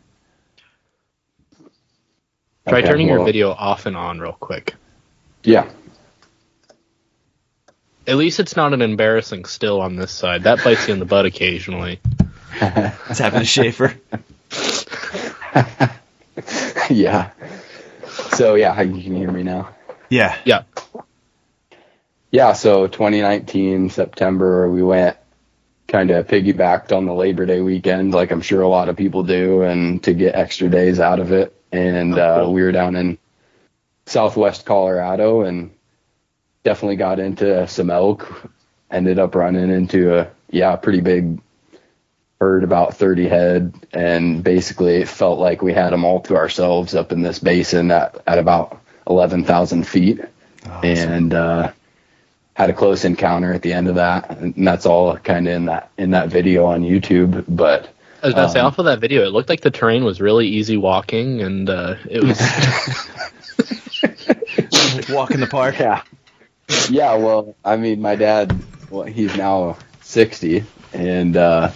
Try 2.68 2.80
Okay, 2.80 2.88
turning 2.88 3.08
your 3.08 3.26
video 3.26 3.52
off 3.52 3.86
and 3.88 3.98
on 3.98 4.20
real 4.20 4.34
quick. 4.34 4.76
Yeah. 5.44 5.70
At 8.08 8.18
least 8.18 8.40
it's 8.40 8.56
not 8.56 8.74
an 8.74 8.82
embarrassing 8.82 9.46
still 9.46 9.82
on 9.82 9.96
this 9.96 10.12
side. 10.12 10.44
That 10.44 10.64
bites 10.64 10.88
you 10.88 10.94
in 10.94 11.00
the 11.00 11.06
butt 11.06 11.26
occasionally. 11.26 12.00
What's 12.62 13.20
happened 13.20 13.42
to 13.42 13.46
Schaefer? 13.46 13.96
yeah. 16.90 17.32
So 18.34 18.56
yeah, 18.56 18.80
you 18.82 19.02
can 19.02 19.16
hear 19.16 19.32
me 19.32 19.42
now. 19.42 19.70
Yeah. 20.10 20.38
Yeah. 20.46 20.64
Yeah, 22.30 22.54
so 22.54 22.88
2019 22.88 23.90
September 23.90 24.70
we 24.70 24.84
went 24.84 25.18
kind 25.88 26.12
of 26.12 26.28
piggybacked 26.28 26.96
on 26.96 27.06
the 27.06 27.14
Labor 27.14 27.48
Day 27.48 27.62
weekend 27.62 28.14
like 28.14 28.32
I'm 28.32 28.42
sure 28.42 28.62
a 28.62 28.68
lot 28.68 28.90
of 28.90 28.96
people 28.96 29.24
do 29.24 29.64
and 29.64 30.02
to 30.04 30.14
get 30.14 30.36
extra 30.36 30.70
days 30.70 31.00
out 31.00 31.20
of 31.20 31.32
it 31.32 31.54
and 31.72 32.18
Oh, 32.18 32.46
uh, 32.46 32.50
we 32.50 32.62
were 32.62 32.72
down 32.72 32.96
in 32.96 33.18
southwest 34.06 34.66
Colorado 34.66 35.42
and 35.42 35.72
definitely 36.64 36.96
got 36.96 37.20
into 37.20 37.68
some 37.68 37.90
elk 37.90 38.50
ended 38.92 39.18
up 39.18 39.34
running 39.34 39.72
into 39.72 40.16
a 40.18 40.30
yeah, 40.52 40.76
pretty 40.76 41.02
big 41.02 41.40
herd 42.42 42.64
about 42.64 42.96
30 42.96 43.30
head 43.30 43.72
and 43.94 44.44
basically 44.44 44.96
it 44.96 45.08
felt 45.08 45.38
like 45.38 45.62
we 45.62 45.74
had 45.74 45.94
them 45.94 46.04
all 46.04 46.22
to 46.22 46.36
ourselves 46.36 46.96
up 46.96 47.12
in 47.12 47.22
this 47.22 47.38
basin 47.38 47.92
at, 47.92 48.20
at 48.26 48.40
about 48.40 48.82
11,000 49.08 49.86
feet 49.86 50.20
and 50.82 51.36
uh, 51.36 51.72
had 52.54 52.72
a 52.72 52.74
close 52.74 53.06
encounter 53.06 53.54
at 53.54 53.62
the 53.62 53.74
end 53.74 53.88
of 53.88 53.96
that, 53.96 54.30
and 54.38 54.54
that's 54.68 54.86
all 54.86 55.18
kind 55.18 55.48
of 55.48 55.54
in 55.54 55.66
that 55.66 55.90
in 55.98 56.12
that 56.12 56.30
video 56.30 56.66
on 56.66 56.84
YouTube. 56.84 57.46
But 57.48 57.90
I 58.22 58.28
was 58.28 58.34
about 58.34 58.46
to 58.48 58.52
say, 58.52 58.60
Um, 58.60 58.68
off 58.68 58.78
of 58.80 58.86
that 58.86 59.00
video, 59.00 59.24
it 59.24 59.32
looked 59.32 59.50
like 59.50 59.62
the 59.62 59.72
terrain 59.72 60.04
was 60.04 60.22
really 60.22 60.48
easy 60.48 60.78
walking, 60.78 61.42
and 61.42 61.70
uh, 61.70 61.96
it 62.10 62.24
was. 62.24 62.40
Walk 65.10 65.32
in 65.32 65.40
the 65.40 65.48
park. 65.48 65.80
yeah, 65.80 66.04
yeah. 66.90 67.16
Well, 67.16 67.56
I 67.66 67.78
mean, 67.78 68.02
my 68.02 68.16
dad 68.16 68.56
well, 68.90 69.06
he's 69.06 69.36
now 69.36 69.78
60, 70.02 70.64
and 70.94 71.36
uh, 71.36 71.72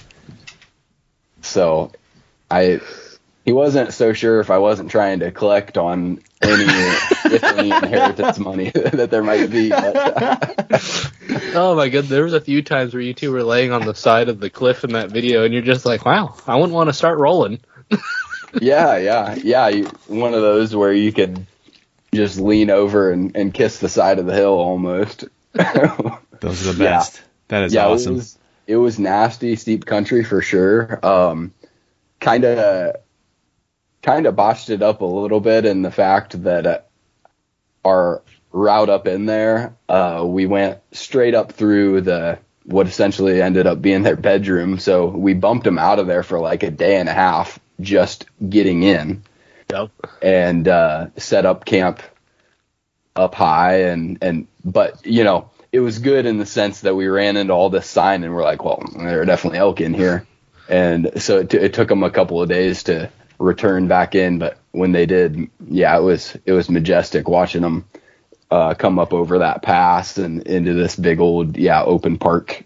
so 1.45 1.91
I 2.49 2.79
he 3.45 3.51
wasn't 3.53 3.93
so 3.93 4.13
sure 4.13 4.39
if 4.39 4.49
I 4.49 4.57
wasn't 4.57 4.89
trying 4.89 5.19
to 5.19 5.31
collect 5.31 5.77
on 5.77 6.19
any 6.41 6.65
any 7.43 7.69
inheritance 7.71 8.39
money 8.39 8.69
that 8.75 9.09
there 9.11 9.23
might 9.23 9.51
be. 9.51 9.69
But, 9.69 9.95
uh, 9.95 10.37
Oh 11.57 11.75
my 11.75 11.89
god, 11.89 12.05
there 12.05 12.23
was 12.23 12.33
a 12.33 12.41
few 12.41 12.61
times 12.61 12.93
where 12.93 13.01
you 13.01 13.13
two 13.13 13.31
were 13.31 13.43
laying 13.43 13.71
on 13.71 13.85
the 13.85 13.95
side 13.95 14.29
of 14.29 14.39
the 14.39 14.49
cliff 14.49 14.83
in 14.83 14.93
that 14.93 15.09
video, 15.11 15.43
and 15.43 15.53
you're 15.53 15.63
just 15.63 15.85
like, 15.85 16.05
"Wow, 16.05 16.35
I 16.47 16.55
wouldn't 16.55 16.73
want 16.73 16.89
to 16.89 16.93
start 16.93 17.17
rolling." 17.17 17.59
yeah, 18.61 18.97
yeah, 18.97 19.35
yeah. 19.35 19.67
You, 19.69 19.85
one 20.07 20.33
of 20.33 20.41
those 20.41 20.75
where 20.75 20.93
you 20.93 21.11
could 21.13 21.45
just 22.13 22.39
lean 22.39 22.69
over 22.69 23.11
and, 23.11 23.35
and 23.35 23.53
kiss 23.53 23.79
the 23.79 23.89
side 23.89 24.19
of 24.19 24.25
the 24.25 24.33
hill 24.33 24.53
almost. 24.53 25.25
Those 25.53 26.67
are 26.67 26.73
the 26.73 26.83
Yeah. 26.83 26.97
best. 26.97 27.21
That 27.49 27.63
is 27.63 27.73
yeah, 27.73 27.87
awesome. 27.87 28.13
it 28.13 28.17
was 28.17 28.37
it 28.67 28.77
was 28.77 28.99
nasty, 28.99 29.55
steep 29.55 29.85
country 29.85 30.23
for 30.23 30.41
sure. 30.41 30.99
Um, 31.05 31.53
kind 32.19 32.45
of 32.45 32.95
kind 34.01 34.25
of 34.25 34.35
botched 34.35 34.69
it 34.69 34.81
up 34.81 35.01
a 35.01 35.05
little 35.05 35.39
bit 35.39 35.65
in 35.65 35.81
the 35.81 35.91
fact 35.91 36.43
that 36.43 36.65
uh, 36.65 36.79
our 37.83 38.21
route 38.51 38.89
up 38.89 39.07
in 39.07 39.25
there, 39.25 39.75
uh, 39.89 40.23
we 40.25 40.45
went 40.45 40.79
straight 40.91 41.35
up 41.35 41.51
through 41.51 42.01
the 42.01 42.39
what 42.63 42.87
essentially 42.87 43.41
ended 43.41 43.67
up 43.67 43.81
being 43.81 44.01
their 44.03 44.15
bedroom. 44.15 44.79
So 44.79 45.07
we 45.07 45.33
bumped 45.33 45.65
them 45.65 45.77
out 45.77 45.99
of 45.99 46.07
there 46.07 46.23
for 46.23 46.39
like 46.39 46.63
a 46.63 46.71
day 46.71 46.97
and 46.97 47.09
a 47.09 47.13
half 47.13 47.59
just 47.79 48.25
getting 48.49 48.83
in 48.83 49.23
Yep. 49.71 49.91
and 50.21 50.67
uh, 50.67 51.07
set 51.17 51.45
up 51.45 51.65
camp 51.65 52.01
up 53.15 53.33
high 53.33 53.83
and 53.83 54.17
and 54.21 54.47
but 54.63 55.05
you 55.05 55.23
know 55.23 55.49
it 55.75 55.79
was 55.81 55.99
good 55.99 56.25
in 56.25 56.37
the 56.37 56.45
sense 56.45 56.79
that 56.81 56.95
we 56.95 57.05
ran 57.07 57.35
into 57.35 57.51
all 57.51 57.69
this 57.69 57.85
sign 57.85 58.23
and 58.23 58.33
we're 58.33 58.43
like 58.43 58.63
well 58.63 58.81
there 58.97 59.21
are 59.21 59.25
definitely 59.25 59.59
elk 59.59 59.81
in 59.81 59.93
here 59.93 60.25
and 60.69 61.11
so 61.21 61.39
it, 61.39 61.49
t- 61.49 61.57
it 61.57 61.73
took 61.73 61.89
them 61.89 62.01
a 62.03 62.09
couple 62.09 62.41
of 62.41 62.47
days 62.47 62.83
to 62.83 63.09
return 63.39 63.85
back 63.89 64.15
in 64.15 64.39
but 64.39 64.57
when 64.71 64.93
they 64.93 65.05
did 65.05 65.49
yeah 65.67 65.97
it 65.97 66.01
was 66.01 66.37
it 66.45 66.53
was 66.53 66.69
majestic 66.69 67.27
watching 67.27 67.61
them 67.61 67.83
uh, 68.51 68.73
come 68.73 68.99
up 68.99 69.11
over 69.11 69.39
that 69.39 69.61
pass 69.61 70.17
and 70.17 70.43
into 70.47 70.73
this 70.73 70.95
big 70.95 71.19
old 71.19 71.57
yeah 71.57 71.83
open 71.83 72.17
park 72.17 72.63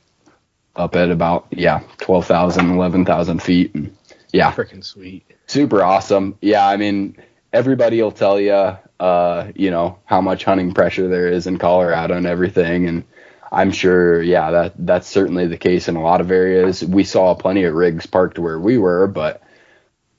up 0.75 0.96
at 0.96 1.10
about 1.10 1.48
yeah 1.50 1.82
12,000 1.98 2.70
11,000 2.70 3.42
feet 3.42 3.74
and 3.74 3.96
yeah 4.32 4.51
Freaking 4.54 4.84
sweet. 4.84 5.25
super 5.48 5.82
awesome. 5.82 6.38
Yeah, 6.42 6.68
I 6.68 6.78
mean, 6.78 7.18
everybody 7.51 8.01
will 8.01 8.12
tell 8.12 8.39
you, 8.39 8.77
uh, 9.00 9.51
you 9.56 9.72
know, 9.72 10.00
how 10.06 10.22
much 10.22 10.44
hunting 10.44 10.74
pressure 10.74 11.08
there 11.08 11.27
is 11.27 11.48
in 11.48 11.58
Colorado 11.58 12.15
and 12.15 12.25
everything, 12.25 12.88
and 12.88 13.03
I'm 13.51 13.72
sure, 13.72 14.22
yeah, 14.22 14.51
that 14.51 14.74
that's 14.77 15.08
certainly 15.08 15.48
the 15.48 15.58
case 15.58 15.88
in 15.88 15.96
a 15.96 16.03
lot 16.03 16.22
of 16.22 16.32
areas. 16.32 16.84
We 16.84 17.03
saw 17.03 17.34
plenty 17.36 17.63
of 17.63 17.74
rigs 17.74 18.06
parked 18.06 18.38
where 18.38 18.60
we 18.60 18.77
were, 18.77 19.08
but 19.08 19.41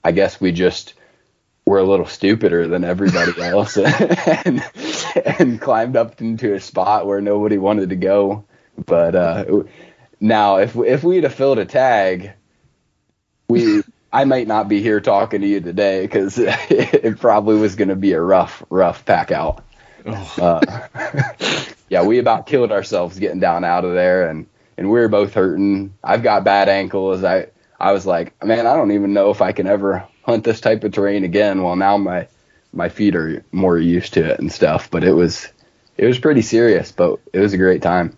I 0.03 0.13
guess 0.13 0.41
we 0.41 0.53
just 0.53 0.95
were 1.65 1.79
a 1.79 1.85
little 1.85 2.07
stupider 2.07 2.67
than 2.67 2.85
everybody 2.85 3.33
else, 3.41 3.77
and 4.45 4.63
and 5.25 5.61
climbed 5.61 5.97
up 5.97 6.21
into 6.21 6.55
a 6.55 6.61
spot 6.61 7.07
where 7.07 7.21
nobody 7.21 7.59
wanted 7.59 7.91
to 7.91 7.97
go. 7.97 8.45
But 8.85 9.15
uh, 9.15 9.63
now, 10.19 10.57
if 10.57 10.75
if 10.77 11.05
we'd 11.05 11.25
have 11.25 11.35
filled 11.35 11.59
a 11.59 11.67
tag, 11.67 12.33
we 13.49 13.83
I 14.13 14.25
might 14.25 14.47
not 14.47 14.69
be 14.69 14.83
here 14.83 15.01
talking 15.01 15.41
to 15.41 15.47
you 15.47 15.61
today 15.61 16.03
because 16.03 16.39
it 16.39 17.19
probably 17.21 17.57
was 17.57 17.77
going 17.77 17.89
to 17.89 17.97
be 17.97 18.13
a 18.13 18.21
rough, 18.21 18.63
rough 18.71 19.05
pack 19.05 19.31
out. 19.31 19.65
Uh, 20.05 20.61
yeah, 21.89 22.03
we 22.03 22.19
about 22.19 22.47
killed 22.47 22.73
ourselves 22.73 23.19
getting 23.19 23.41
down 23.41 23.65
out 23.65 23.85
of 23.85 23.93
there, 23.93 24.29
and 24.29 24.47
and 24.77 24.91
we 24.91 24.99
were 24.99 25.09
both 25.09 25.35
hurting. 25.35 25.95
I've 26.03 26.23
got 26.23 26.45
bad 26.45 26.69
ankles. 26.69 27.23
I 27.23 27.49
I 27.79 27.93
was 27.93 28.07
like, 28.07 28.43
man, 28.45 28.67
I 28.67 28.75
don't 28.77 28.93
even 28.93 29.13
know 29.13 29.31
if 29.31 29.43
I 29.43 29.53
can 29.53 29.67
ever 29.67 30.07
hunt 30.23 30.45
this 30.45 30.61
type 30.61 30.85
of 30.85 30.93
terrain 30.93 31.25
again. 31.25 31.63
Well, 31.63 31.77
now 31.77 31.97
my 31.97 32.29
my 32.73 32.89
feet 32.89 33.15
are 33.17 33.45
more 33.53 33.79
used 33.79 34.15
to 34.15 34.25
it 34.25 34.41
and 34.41 34.51
stuff, 34.51 34.91
but 34.91 35.05
it 35.05 35.13
was 35.13 35.49
it 35.97 36.07
was 36.07 36.19
pretty 36.19 36.43
serious, 36.43 36.93
but 36.93 37.21
it 37.33 37.41
was 37.41 37.53
a 37.53 37.59
great 37.59 37.83
time. 37.83 38.17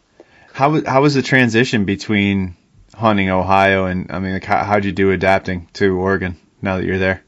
How 0.53 0.83
how 0.85 1.03
was 1.03 1.15
the 1.15 1.23
transition 1.23 1.85
between 1.85 2.57
hunting 2.95 3.31
Ohio 3.31 3.87
and 3.87 4.11
I 4.11 4.19
mean, 4.19 4.33
like, 4.33 4.45
how, 4.45 4.65
how'd 4.65 4.85
you 4.85 4.93
do 4.93 5.11
adapting 5.11 5.69
to 5.75 5.99
Oregon 5.99 6.37
now 6.61 6.77
that 6.77 6.85
you're 6.85 6.99
there? 6.99 7.25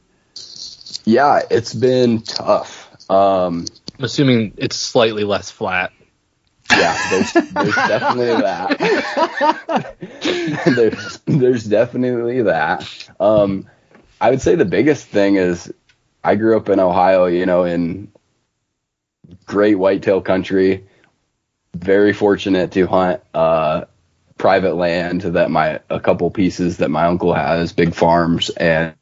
Yeah, 1.05 1.41
it's 1.51 1.75
been 1.75 2.23
tough. 2.23 3.11
Um, 3.11 3.67
I'm 3.99 4.05
assuming 4.05 4.55
it's 4.57 4.77
slightly 4.77 5.25
less 5.25 5.51
flat. 5.51 5.93
Yeah, 6.71 6.99
there's, 7.11 7.33
there's 7.33 7.75
definitely 7.75 8.27
that. 8.43 9.97
there's, 10.77 11.21
there's 11.27 11.65
definitely 11.65 12.43
that. 12.43 13.09
Um, 13.21 13.69
I 14.21 14.31
would 14.31 14.41
say 14.41 14.55
the 14.55 14.65
biggest 14.65 15.07
thing 15.07 15.37
is 15.37 15.73
I 16.23 16.37
grew 16.37 16.57
up 16.57 16.71
in 16.71 16.81
Ohio, 16.81 17.27
you 17.27 17.45
know, 17.45 17.65
in 17.65 18.11
great 19.45 19.75
whitetail 19.75 20.23
country. 20.23 20.87
Very 21.75 22.13
fortunate 22.13 22.73
to 22.73 22.87
hunt 22.87 23.21
uh, 23.35 23.85
private 24.39 24.75
land 24.75 25.23
that 25.23 25.51
my 25.51 25.81
a 25.91 26.01
couple 26.01 26.31
pieces 26.31 26.79
that 26.79 26.91
my 26.91 27.07
uncle 27.07 27.35
has, 27.35 27.73
big 27.73 27.95
farms, 27.95 28.51
and 28.51 28.95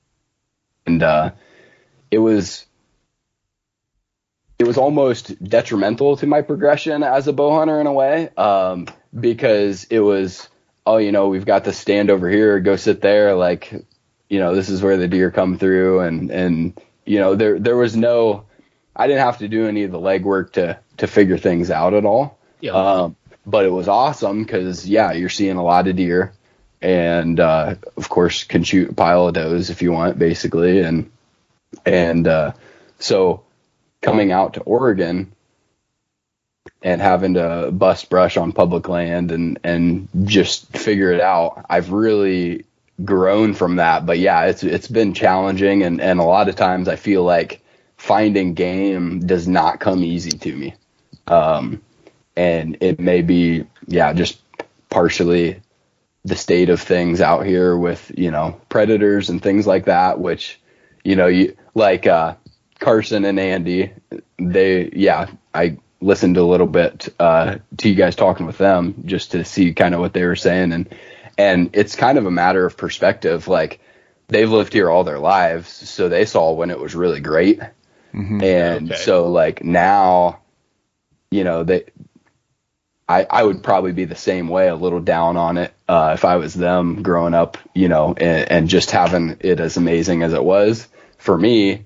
and 0.86 1.02
uh, 1.02 1.30
it 2.10 2.18
was 2.18 2.66
it 4.58 4.66
was 4.66 4.78
almost 4.78 5.42
detrimental 5.42 6.16
to 6.16 6.26
my 6.26 6.42
progression 6.42 7.02
as 7.02 7.26
a 7.28 7.32
bow 7.32 7.56
hunter 7.58 7.80
in 7.80 7.86
a 7.86 7.92
way 7.92 8.28
um, 8.36 8.86
because 9.18 9.84
it 9.84 10.00
was 10.00 10.48
oh 10.86 10.98
you 10.98 11.12
know 11.12 11.28
we've 11.28 11.46
got 11.46 11.64
to 11.64 11.72
stand 11.72 12.10
over 12.10 12.28
here 12.28 12.60
go 12.60 12.76
sit 12.76 13.00
there 13.00 13.34
like 13.34 13.72
you 14.28 14.38
know 14.38 14.54
this 14.54 14.68
is 14.68 14.82
where 14.82 14.96
the 14.96 15.08
deer 15.08 15.30
come 15.30 15.58
through 15.58 16.00
and 16.00 16.30
and 16.30 16.80
you 17.04 17.18
know 17.18 17.34
there 17.34 17.58
there 17.58 17.76
was 17.76 17.96
no 17.96 18.44
I 18.94 19.06
didn't 19.06 19.22
have 19.24 19.38
to 19.38 19.48
do 19.48 19.66
any 19.66 19.84
of 19.84 19.90
the 19.92 20.00
legwork 20.00 20.52
to 20.52 20.78
to 20.98 21.06
figure 21.06 21.38
things 21.38 21.70
out 21.70 21.94
at 21.94 22.04
all 22.04 22.38
Yeah. 22.60 22.72
um, 22.72 23.16
but 23.46 23.64
it 23.64 23.70
was 23.70 23.88
awesome 23.88 24.42
because 24.42 24.88
yeah 24.88 25.12
you're 25.12 25.28
seeing 25.28 25.56
a 25.56 25.64
lot 25.64 25.88
of 25.88 25.96
deer 25.96 26.32
and 26.80 27.38
uh, 27.38 27.74
of 27.96 28.08
course 28.08 28.44
can 28.44 28.64
shoot 28.64 28.90
a 28.90 28.94
pile 28.94 29.28
of 29.28 29.34
does 29.34 29.70
if 29.70 29.82
you 29.82 29.92
want 29.92 30.18
basically 30.18 30.80
and 30.80 31.10
and 31.86 32.26
uh, 32.26 32.52
so 32.98 33.44
coming 34.00 34.32
out 34.32 34.54
to 34.54 34.60
Oregon 34.62 35.32
and 36.82 37.00
having 37.00 37.34
to 37.34 37.70
bust 37.72 38.10
brush 38.10 38.36
on 38.36 38.52
public 38.52 38.88
land 38.88 39.32
and 39.32 39.58
and 39.64 40.08
just 40.24 40.76
figure 40.76 41.12
it 41.12 41.20
out. 41.20 41.64
I've 41.70 41.92
really 41.92 42.64
grown 43.04 43.54
from 43.54 43.76
that. 43.76 44.04
But 44.04 44.18
yeah, 44.18 44.46
it's 44.46 44.62
it's 44.62 44.88
been 44.88 45.14
challenging 45.14 45.82
and 45.82 46.00
and 46.00 46.20
a 46.20 46.24
lot 46.24 46.48
of 46.48 46.56
times 46.56 46.88
I 46.88 46.96
feel 46.96 47.22
like 47.24 47.62
finding 47.96 48.54
game 48.54 49.20
does 49.20 49.46
not 49.48 49.80
come 49.80 50.04
easy 50.04 50.32
to 50.38 50.54
me. 50.54 50.74
Um 51.26 51.80
and 52.36 52.78
it 52.80 53.00
may 53.00 53.22
be 53.22 53.66
yeah, 53.86 54.12
just 54.12 54.40
partially 54.90 55.60
the 56.24 56.36
state 56.36 56.68
of 56.70 56.80
things 56.80 57.20
out 57.20 57.44
here 57.44 57.76
with, 57.76 58.12
you 58.16 58.30
know, 58.30 58.60
predators 58.68 59.28
and 59.30 59.42
things 59.42 59.66
like 59.66 59.86
that 59.86 60.20
which 60.20 60.60
you 61.04 61.16
know, 61.16 61.26
you 61.26 61.56
like 61.74 62.06
uh 62.06 62.34
Carson 62.78 63.24
and 63.24 63.38
Andy, 63.40 63.92
they 64.38 64.90
yeah, 64.94 65.30
I 65.54 65.78
listened 66.00 66.36
a 66.36 66.44
little 66.44 66.66
bit 66.66 67.08
uh, 67.20 67.58
to 67.76 67.88
you 67.88 67.94
guys 67.94 68.16
talking 68.16 68.44
with 68.46 68.58
them 68.58 69.04
just 69.06 69.32
to 69.32 69.44
see 69.44 69.72
kind 69.72 69.94
of 69.94 70.00
what 70.00 70.12
they 70.12 70.24
were 70.24 70.34
saying 70.36 70.72
and 70.72 70.92
and 71.38 71.70
it's 71.74 71.96
kind 71.96 72.18
of 72.18 72.26
a 72.26 72.30
matter 72.30 72.66
of 72.66 72.76
perspective. 72.76 73.48
Like 73.48 73.80
they've 74.28 74.50
lived 74.50 74.72
here 74.72 74.90
all 74.90 75.04
their 75.04 75.18
lives, 75.18 75.68
so 75.68 76.08
they 76.08 76.24
saw 76.24 76.52
when 76.52 76.70
it 76.70 76.78
was 76.78 76.94
really 76.94 77.20
great, 77.20 77.60
and 78.42 78.90
Okay. 78.92 78.94
so 79.00 79.28
like 79.30 79.64
now, 79.64 80.40
you 81.30 81.44
know 81.44 81.64
they. 81.64 81.84
I, 83.08 83.26
I 83.28 83.42
would 83.42 83.62
probably 83.62 83.92
be 83.92 84.04
the 84.04 84.14
same 84.14 84.48
way, 84.48 84.68
a 84.68 84.74
little 84.74 85.00
down 85.00 85.36
on 85.36 85.58
it, 85.58 85.74
uh, 85.88 86.12
if 86.14 86.24
I 86.24 86.36
was 86.36 86.54
them 86.54 87.02
growing 87.02 87.34
up, 87.34 87.58
you 87.74 87.88
know, 87.88 88.14
and, 88.16 88.50
and 88.50 88.68
just 88.68 88.90
having 88.90 89.36
it 89.40 89.60
as 89.60 89.76
amazing 89.76 90.22
as 90.22 90.32
it 90.32 90.42
was. 90.42 90.88
For 91.18 91.36
me, 91.36 91.84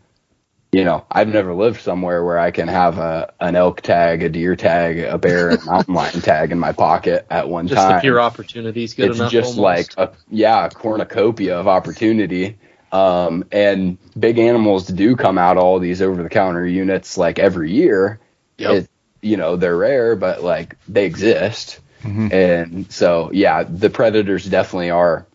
you 0.73 0.85
know, 0.85 1.07
I've 1.11 1.29
never 1.29 1.55
lived 1.55 1.81
somewhere 1.81 2.25
where 2.25 2.39
I 2.39 2.51
can 2.51 2.69
have 2.69 2.99
a 2.99 3.33
an 3.41 3.57
elk 3.57 3.81
tag, 3.81 4.23
a 4.23 4.29
deer 4.29 4.57
tag, 4.57 4.99
a 4.99 5.17
bear, 5.17 5.51
and 5.51 5.65
mountain 5.67 5.95
lion 5.95 6.21
tag 6.21 6.53
in 6.53 6.59
my 6.59 6.73
pocket 6.73 7.27
at 7.31 7.49
one 7.49 7.67
time. 7.67 7.75
Just 7.75 7.87
time. 7.87 7.97
the 7.97 8.01
pure 8.03 8.21
opportunities 8.21 8.95
good 8.95 9.11
it's 9.11 9.19
enough. 9.19 9.33
just 9.33 9.59
almost. 9.59 9.97
like 9.97 10.11
a 10.11 10.15
yeah, 10.31 10.67
a 10.67 10.71
cornucopia 10.71 11.59
of 11.59 11.67
opportunity. 11.67 12.59
Um, 12.93 13.45
and 13.53 13.99
big 14.19 14.39
animals 14.39 14.87
do 14.87 15.17
come 15.17 15.39
out 15.39 15.57
all 15.57 15.79
these 15.79 16.01
over 16.01 16.23
the 16.23 16.29
counter 16.29 16.67
units 16.67 17.19
like 17.19 17.39
every 17.39 17.73
year. 17.73 18.21
Yep. 18.59 18.75
It, 18.75 18.91
you 19.23 19.37
know, 19.37 19.57
they're 19.57 19.77
rare, 19.77 20.17
but 20.17 20.43
like 20.43 20.77
they 20.89 21.05
exist. 21.05 21.81
Mhm. 22.03 22.33
And 22.33 22.93
so, 22.93 23.31
yeah, 23.33 23.65
the 23.65 23.91
predators 23.91 24.45
definitely 24.45 24.91
are, 24.91 25.27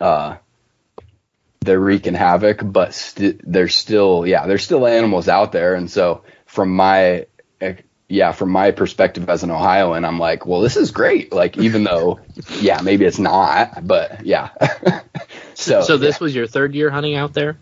uh, 0.00 0.36
they're 1.60 1.80
wreaking 1.80 2.14
havoc, 2.14 2.60
but 2.62 2.94
st- 2.94 3.40
there's 3.44 3.74
still, 3.74 4.26
yeah, 4.26 4.46
there's 4.46 4.62
still 4.62 4.86
animals 4.86 5.28
out 5.28 5.52
there. 5.52 5.74
And 5.74 5.90
so 5.90 6.22
from 6.46 6.74
my, 6.74 7.26
yeah, 8.08 8.32
from 8.32 8.50
my 8.50 8.70
perspective 8.70 9.28
as 9.28 9.42
an 9.42 9.50
Ohioan, 9.50 10.04
I'm 10.04 10.18
like, 10.18 10.46
well, 10.46 10.60
this 10.60 10.76
is 10.76 10.92
great. 10.92 11.32
Like, 11.32 11.58
even 11.58 11.84
though, 11.84 12.20
yeah, 12.60 12.80
maybe 12.80 13.04
it's 13.04 13.18
not, 13.18 13.86
but 13.86 14.24
yeah. 14.24 14.50
so, 15.54 15.82
so 15.82 15.96
this 15.96 16.16
yeah. 16.16 16.24
was 16.24 16.34
your 16.34 16.46
third 16.46 16.74
year 16.74 16.90
hunting 16.90 17.16
out 17.16 17.34
there? 17.34 17.58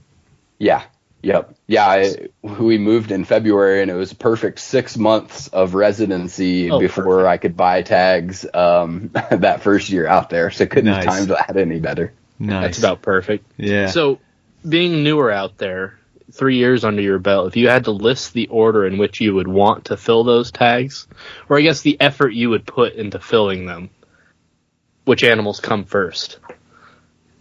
Yeah. 0.59 0.83
Yep. 1.23 1.57
Yeah. 1.67 1.87
I, 1.87 2.29
we 2.43 2.79
moved 2.79 3.11
in 3.11 3.25
February 3.25 3.83
and 3.83 3.91
it 3.91 3.95
was 3.95 4.13
perfect 4.13 4.61
six 4.61 4.97
months 4.97 5.49
of 5.49 5.75
residency 5.75 6.71
oh, 6.71 6.79
before 6.79 7.05
perfect. 7.05 7.29
I 7.29 7.37
could 7.39 7.57
buy 7.57 7.83
tags 7.83 8.47
um, 8.55 9.11
that 9.31 9.63
first 9.63 9.91
year 9.91 10.07
out 10.07 10.31
there. 10.31 10.51
So 10.51 10.67
couldn't 10.67 10.91
nice. 10.91 11.05
have 11.05 11.15
timed 11.15 11.31
that 11.31 11.57
any 11.57 11.81
better. 11.81 12.13
Nice. 12.39 12.63
That's 12.63 12.79
about 12.79 13.03
perfect. 13.03 13.51
Yeah. 13.57 13.89
So 13.89 14.21
being 14.67 15.03
newer 15.03 15.31
out 15.31 15.59
there, 15.59 15.99
three 16.33 16.59
years 16.59 16.85
under 16.85 17.03
your 17.03 17.19
belt, 17.19 17.49
if 17.49 17.57
you 17.57 17.69
had 17.69 17.85
to 17.85 17.93
list 17.93 18.33
the 18.33 18.49
order 18.49 18.87
in 18.87 18.99
which 18.99 19.21
you 19.21 19.35
would 19.35 19.49
want 19.49 19.87
to 19.87 19.97
fill 19.97 20.25
those 20.25 20.51
tags, 20.51 21.07
or 21.49 21.59
I 21.59 21.63
guess 21.63 21.81
the 21.81 22.01
effort 22.01 22.31
you 22.31 22.51
would 22.51 22.67
put 22.67 22.95
into 22.95 23.19
filling 23.19 23.67
them, 23.67 23.91
which 25.05 25.25
animals 25.25 25.61
come 25.61 25.85
first? 25.85 26.39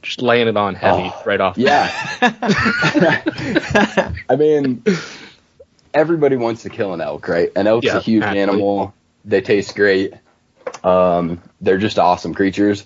Just 0.06 0.22
laying 0.22 0.48
it 0.48 0.56
on 0.56 0.76
heavy 0.76 1.12
oh, 1.12 1.24
right 1.26 1.42
off. 1.42 1.58
Yeah. 1.58 1.92
I 4.30 4.36
mean, 4.38 4.84
everybody 5.96 6.36
wants 6.36 6.62
to 6.62 6.70
kill 6.70 6.94
an 6.94 7.02
elk, 7.02 7.28
right? 7.28 7.50
An 7.56 7.66
elk's 7.66 7.88
yeah, 7.88 7.98
a 7.98 8.02
huge 8.02 8.22
actually. 8.22 8.40
animal. 8.40 8.94
They 9.26 9.42
taste 9.42 9.76
great. 9.76 10.14
Um, 10.84 11.42
they're 11.60 11.80
just 11.80 11.98
awesome 11.98 12.36
creatures. 12.36 12.86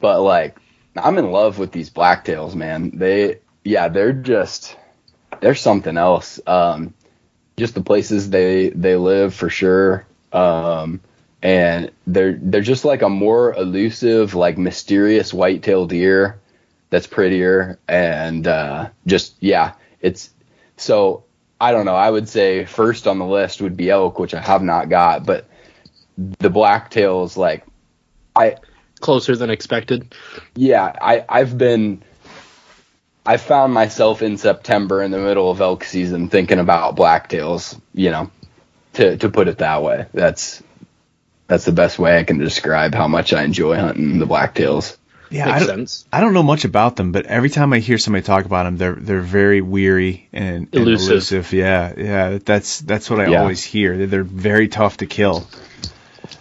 But 0.00 0.22
like, 0.22 0.56
I'm 0.96 1.18
in 1.18 1.30
love 1.30 1.58
with 1.58 1.70
these 1.70 1.90
blacktails, 1.90 2.54
man. 2.54 2.96
They, 2.96 3.40
yeah, 3.62 3.88
they're 3.88 4.14
just 4.14 4.74
they're 5.40 5.54
something 5.54 5.98
else. 5.98 6.40
Um, 6.46 6.94
just 7.58 7.74
the 7.74 7.82
places 7.82 8.30
they 8.30 8.70
they 8.70 8.96
live 8.96 9.34
for 9.34 9.50
sure. 9.50 10.06
Um, 10.32 11.00
and 11.42 11.90
they're 12.06 12.38
they're 12.40 12.62
just 12.62 12.86
like 12.86 13.02
a 13.02 13.10
more 13.10 13.54
elusive, 13.54 14.34
like 14.34 14.56
mysterious 14.56 15.34
white-tailed 15.34 15.90
deer 15.90 16.40
that's 16.94 17.08
prettier 17.08 17.76
and 17.88 18.46
uh, 18.46 18.88
just 19.04 19.34
yeah, 19.40 19.72
it's 20.00 20.30
so 20.76 21.24
I 21.60 21.72
don't 21.72 21.86
know. 21.86 21.96
I 21.96 22.08
would 22.08 22.28
say 22.28 22.66
first 22.66 23.08
on 23.08 23.18
the 23.18 23.26
list 23.26 23.60
would 23.60 23.76
be 23.76 23.90
elk, 23.90 24.20
which 24.20 24.32
I 24.32 24.40
have 24.40 24.62
not 24.62 24.88
got, 24.88 25.26
but 25.26 25.48
the 26.16 26.50
blacktails 26.50 27.36
like 27.36 27.66
I 28.36 28.58
closer 29.00 29.34
than 29.34 29.50
expected. 29.50 30.14
Yeah, 30.54 30.84
I 30.84 31.24
I've 31.28 31.58
been 31.58 32.04
I 33.26 33.38
found 33.38 33.74
myself 33.74 34.22
in 34.22 34.38
September 34.38 35.02
in 35.02 35.10
the 35.10 35.18
middle 35.18 35.50
of 35.50 35.60
elk 35.60 35.82
season 35.82 36.28
thinking 36.28 36.60
about 36.60 36.94
blacktails, 36.94 37.76
you 37.92 38.12
know, 38.12 38.30
to 38.92 39.16
to 39.16 39.28
put 39.30 39.48
it 39.48 39.58
that 39.58 39.82
way. 39.82 40.06
That's 40.14 40.62
that's 41.48 41.64
the 41.64 41.72
best 41.72 41.98
way 41.98 42.20
I 42.20 42.22
can 42.22 42.38
describe 42.38 42.94
how 42.94 43.08
much 43.08 43.32
I 43.32 43.42
enjoy 43.42 43.78
hunting 43.78 44.20
the 44.20 44.28
blacktails. 44.28 44.96
Yeah, 45.34 45.46
Makes 45.46 45.56
I 45.56 45.58
don't, 45.58 45.66
sense. 45.66 46.04
I 46.12 46.20
don't 46.20 46.32
know 46.32 46.44
much 46.44 46.64
about 46.64 46.94
them, 46.94 47.10
but 47.10 47.26
every 47.26 47.50
time 47.50 47.72
I 47.72 47.80
hear 47.80 47.98
somebody 47.98 48.22
talk 48.22 48.44
about 48.44 48.64
them, 48.64 48.76
they're 48.76 48.94
they're 48.94 49.20
very 49.20 49.60
weary 49.60 50.28
and, 50.32 50.68
and 50.68 50.74
elusive. 50.74 51.10
elusive. 51.10 51.52
Yeah, 51.52 51.92
yeah, 51.96 52.38
that's 52.38 52.78
that's 52.80 53.10
what 53.10 53.18
I 53.18 53.26
yeah. 53.26 53.40
always 53.40 53.64
hear. 53.64 54.06
They're 54.06 54.22
very 54.22 54.68
tough 54.68 54.98
to 54.98 55.06
kill. 55.06 55.44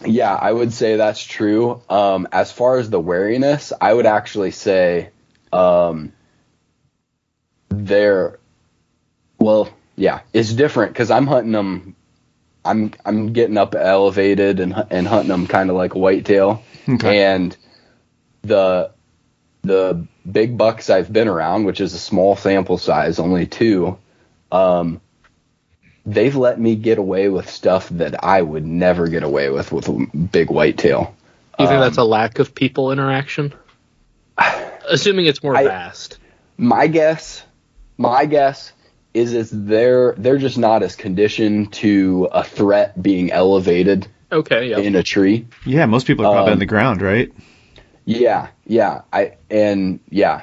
Yeah, 0.05 0.35
I 0.35 0.51
would 0.51 0.73
say 0.73 0.97
that's 0.97 1.23
true. 1.23 1.81
Um, 1.89 2.27
as 2.31 2.51
far 2.51 2.77
as 2.77 2.91
the 2.91 2.99
wariness, 2.99 3.73
I 3.81 3.91
would 3.91 4.05
actually 4.05 4.51
say 4.51 5.09
um, 5.51 6.13
they're 7.69 8.37
well, 9.39 9.69
yeah, 9.95 10.19
it's 10.33 10.53
different 10.53 10.93
because 10.93 11.09
I'm 11.09 11.25
hunting 11.25 11.53
them. 11.53 11.95
I'm 12.63 12.93
I'm 13.03 13.33
getting 13.33 13.57
up 13.57 13.73
elevated 13.73 14.59
and 14.59 14.85
and 14.91 15.07
hunting 15.07 15.29
them 15.29 15.47
kind 15.47 15.71
of 15.71 15.77
like 15.77 15.95
a 15.95 15.97
whitetail, 15.97 16.61
okay. 16.87 17.23
and 17.23 17.57
the 18.43 18.91
the 19.63 20.05
big 20.29 20.57
bucks 20.57 20.89
I've 20.89 21.11
been 21.11 21.27
around, 21.27 21.65
which 21.65 21.81
is 21.81 21.93
a 21.93 21.99
small 21.99 22.35
sample 22.35 22.77
size, 22.77 23.17
only 23.19 23.45
two, 23.45 23.97
um, 24.51 24.99
they've 26.05 26.35
let 26.35 26.59
me 26.59 26.75
get 26.75 26.97
away 26.97 27.29
with 27.29 27.49
stuff 27.49 27.89
that 27.89 28.23
I 28.23 28.41
would 28.41 28.65
never 28.65 29.07
get 29.07 29.23
away 29.23 29.49
with 29.49 29.71
with 29.71 29.87
a 29.87 30.07
big 30.15 30.49
whitetail. 30.49 31.15
You 31.57 31.67
think 31.67 31.77
um, 31.77 31.81
that's 31.81 31.97
a 31.97 32.03
lack 32.03 32.39
of 32.39 32.53
people 32.53 32.91
interaction? 32.91 33.53
Assuming 34.89 35.27
it's 35.27 35.41
more 35.41 35.55
I, 35.55 35.63
vast. 35.63 36.17
My 36.57 36.87
guess 36.87 37.43
my 37.97 38.25
guess 38.25 38.73
is 39.13 39.33
is 39.33 39.49
they're 39.51 40.13
they're 40.17 40.37
just 40.37 40.57
not 40.57 40.83
as 40.83 40.95
conditioned 40.95 41.73
to 41.73 42.27
a 42.31 42.43
threat 42.43 43.01
being 43.01 43.31
elevated 43.31 44.07
okay 44.31 44.69
yep. 44.69 44.79
in 44.79 44.95
a 44.95 45.03
tree 45.03 45.47
yeah 45.65 45.85
most 45.85 46.07
people 46.07 46.25
are 46.25 46.33
probably 46.33 46.51
um, 46.51 46.53
on 46.53 46.59
the 46.59 46.65
ground 46.65 47.01
right 47.01 47.31
yeah 48.05 48.49
yeah 48.65 49.01
i 49.11 49.35
and 49.49 49.99
yeah 50.09 50.41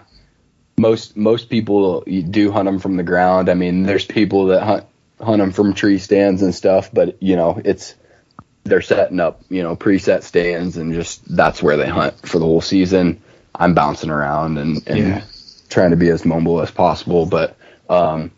most 0.79 1.17
most 1.17 1.51
people 1.51 2.03
do 2.03 2.51
hunt 2.51 2.67
them 2.67 2.79
from 2.79 2.97
the 2.97 3.03
ground 3.03 3.49
i 3.49 3.55
mean 3.55 3.83
there's 3.83 4.05
people 4.05 4.47
that 4.47 4.63
hunt 4.63 4.85
hunt 5.21 5.39
them 5.39 5.53
from 5.53 5.75
tree 5.75 5.99
stands 5.99 6.43
and 6.43 6.55
stuff 6.55 6.91
but 6.93 7.23
you 7.23 7.37
know 7.37 7.61
it's 7.65 7.95
they're 8.65 8.81
setting 8.81 9.21
up 9.21 9.43
you 9.49 9.63
know 9.63 9.77
preset 9.77 10.23
stands 10.23 10.77
and 10.77 10.95
just 10.95 11.23
that's 11.35 11.63
where 11.63 11.77
they 11.77 11.89
hunt 11.89 12.15
for 12.27 12.39
the 12.39 12.45
whole 12.45 12.61
season 12.61 13.21
i'm 13.55 13.75
bouncing 13.75 14.11
around 14.11 14.59
and, 14.59 14.87
and 14.89 14.99
yeah 14.99 15.25
trying 15.71 15.91
to 15.91 15.97
be 15.97 16.09
as 16.09 16.25
mobile 16.25 16.61
as 16.61 16.71
possible. 16.71 17.25
But 17.25 17.57
um, 17.89 18.33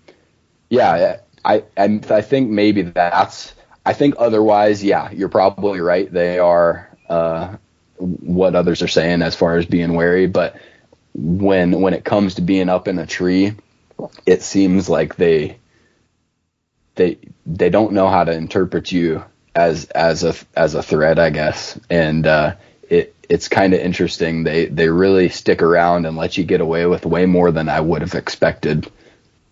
yeah, 0.68 1.16
I, 1.44 1.64
I 1.76 2.00
I 2.10 2.20
think 2.20 2.50
maybe 2.50 2.82
that's. 2.82 3.54
I 3.84 3.94
think 3.94 4.14
otherwise, 4.18 4.84
yeah, 4.84 5.10
you're 5.10 5.28
probably 5.28 5.80
right. 5.80 6.10
They 6.12 6.38
are 6.38 6.88
uh, 7.08 7.56
what 8.02 8.54
others 8.54 8.82
are 8.82 8.88
saying 8.88 9.22
as 9.22 9.36
far 9.36 9.56
as 9.56 9.66
being 9.66 9.94
wary, 9.94 10.26
but 10.26 10.56
when 11.14 11.80
when 11.80 11.94
it 11.94 12.04
comes 12.04 12.34
to 12.34 12.42
being 12.42 12.68
up 12.68 12.88
in 12.88 12.98
a 12.98 13.06
tree, 13.06 13.54
it 14.26 14.42
seems 14.42 14.88
like 14.88 15.16
they 15.16 15.58
they 16.94 17.18
they 17.46 17.70
don't 17.70 17.92
know 17.92 18.08
how 18.08 18.24
to 18.24 18.32
interpret 18.32 18.90
you 18.92 19.24
as 19.54 19.84
as 19.86 20.24
a 20.24 20.34
as 20.56 20.74
a 20.74 20.82
threat, 20.82 21.18
I 21.18 21.30
guess, 21.30 21.78
and 21.90 22.26
uh, 22.26 22.54
it 22.88 23.14
it's 23.28 23.48
kind 23.48 23.74
of 23.74 23.80
interesting. 23.80 24.44
They 24.44 24.66
they 24.66 24.88
really 24.88 25.28
stick 25.28 25.62
around 25.62 26.06
and 26.06 26.16
let 26.16 26.36
you 26.36 26.44
get 26.44 26.60
away 26.60 26.86
with 26.86 27.06
way 27.06 27.26
more 27.26 27.50
than 27.50 27.68
I 27.68 27.80
would 27.80 28.02
have 28.02 28.14
expected. 28.14 28.90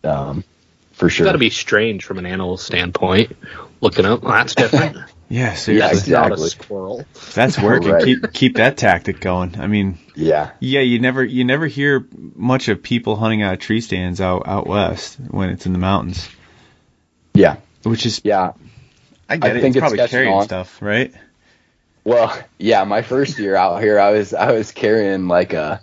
Um, 0.03 0.45
for 0.93 1.09
sure. 1.09 1.25
It's 1.25 1.29
Got 1.29 1.33
to 1.33 1.39
be 1.39 1.51
strange 1.51 2.05
from 2.05 2.19
an 2.19 2.27
animal 2.27 2.57
standpoint. 2.57 3.37
Looking 3.81 4.05
up, 4.05 4.23
well, 4.23 4.33
that's 4.33 4.55
different. 4.55 4.99
yeah, 5.31 5.55
seriously. 5.55 5.75
Yeah, 5.75 5.90
exactly. 5.90 6.12
Not 6.12 6.33
a 6.33 6.51
squirrel. 6.51 7.05
That's 7.35 7.57
working. 7.57 7.93
right. 7.93 8.05
Keep 8.05 8.33
keep 8.33 8.57
that 8.57 8.77
tactic 8.77 9.21
going. 9.21 9.59
I 9.61 9.69
mean, 9.69 9.99
yeah, 10.16 10.51
yeah. 10.59 10.81
You 10.81 10.99
never 10.99 11.25
you 11.25 11.45
never 11.45 11.66
hear 11.69 12.05
much 12.35 12.69
of 12.69 12.83
people 12.83 13.14
hunting 13.14 13.40
out 13.43 13.55
of 13.55 13.61
tree 13.61 13.81
stands 13.81 14.21
out 14.21 14.43
out 14.47 14.66
west 14.66 15.19
when 15.29 15.51
it's 15.51 15.66
in 15.66 15.73
the 15.73 15.79
mountains. 15.79 16.29
Yeah, 17.33 17.57
which 17.85 18.05
is 18.07 18.21
yeah. 18.25 18.53
I 19.29 19.37
get 19.37 19.53
I 19.53 19.59
it. 19.59 19.61
Think 19.61 19.77
it's, 19.77 19.85
it's 19.85 19.95
probably 19.95 20.09
carrying 20.09 20.35
on. 20.35 20.45
stuff, 20.45 20.83
right? 20.83 21.14
Well, 22.03 22.37
yeah, 22.59 22.83
my 22.83 23.03
first 23.03 23.38
year 23.38 23.55
out 23.55 23.81
here, 23.81 24.01
I 24.01 24.11
was 24.11 24.35
I 24.35 24.51
was 24.51 24.73
carrying 24.73 25.29
like 25.29 25.53
a, 25.53 25.81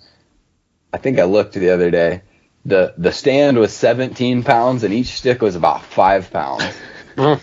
I 0.91 0.97
think 0.97 1.19
I 1.19 1.23
looked 1.23 1.53
the 1.53 1.69
other 1.69 1.89
day. 1.89 2.21
the 2.65 2.93
The 2.97 3.13
stand 3.13 3.57
was 3.57 3.71
17 3.71 4.43
pounds, 4.43 4.83
and 4.83 4.93
each 4.93 5.07
stick 5.07 5.41
was 5.41 5.55
about 5.55 5.83
five 5.85 6.31
pounds. 6.31 6.63
Mm. 7.17 7.41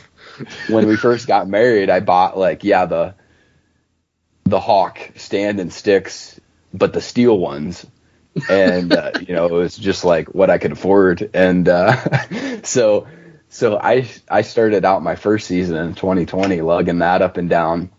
When 0.69 0.87
we 0.87 0.97
first 0.97 1.27
got 1.27 1.49
married, 1.49 1.91
I 1.91 2.01
bought 2.01 2.39
like 2.39 2.65
yeah 2.65 2.87
the, 2.87 3.15
the 4.45 4.61
hawk 4.61 4.99
stand 5.17 5.61
and 5.61 5.73
sticks, 5.73 6.39
but 6.73 6.93
the 6.93 7.01
steel 7.01 7.39
ones, 7.39 7.87
and 8.49 8.93
uh, 8.93 9.13
you 9.21 9.35
know 9.35 9.47
it 9.47 9.53
was 9.53 9.77
just 9.77 10.05
like 10.05 10.35
what 10.35 10.51
I 10.51 10.59
could 10.59 10.73
afford, 10.73 11.31
and 11.35 11.69
uh, 11.69 12.61
so 12.63 13.07
so 13.49 13.79
I 13.79 14.09
I 14.31 14.43
started 14.43 14.85
out 14.85 15.03
my 15.03 15.17
first 15.17 15.47
season 15.47 15.77
in 15.77 15.95
2020 15.95 16.61
lugging 16.61 16.99
that 16.99 17.23
up 17.23 17.37
and 17.37 17.49
down 17.49 17.91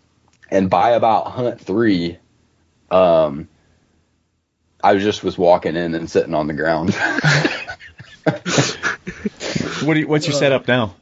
and 0.50 0.70
by 0.70 0.90
about 0.90 1.28
hunt 1.28 1.60
three, 1.60 2.18
um, 2.90 3.48
I 4.82 4.96
just 4.96 5.24
was 5.24 5.36
walking 5.36 5.76
in 5.76 5.94
and 5.94 6.10
sitting 6.10 6.34
on 6.34 6.46
the 6.46 6.54
ground. 6.54 6.94
what 9.84 9.96
you, 9.96 10.06
what's 10.06 10.26
your 10.26 10.36
setup 10.36 10.68
now? 10.68 10.94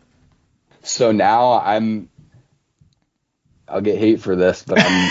So 0.85 1.13
now 1.13 1.61
I'm. 1.61 2.09
I'll 3.67 3.81
get 3.81 3.99
hate 3.99 4.21
for 4.21 4.37
this, 4.37 4.63
but 4.63 4.79
I'm 4.79 5.11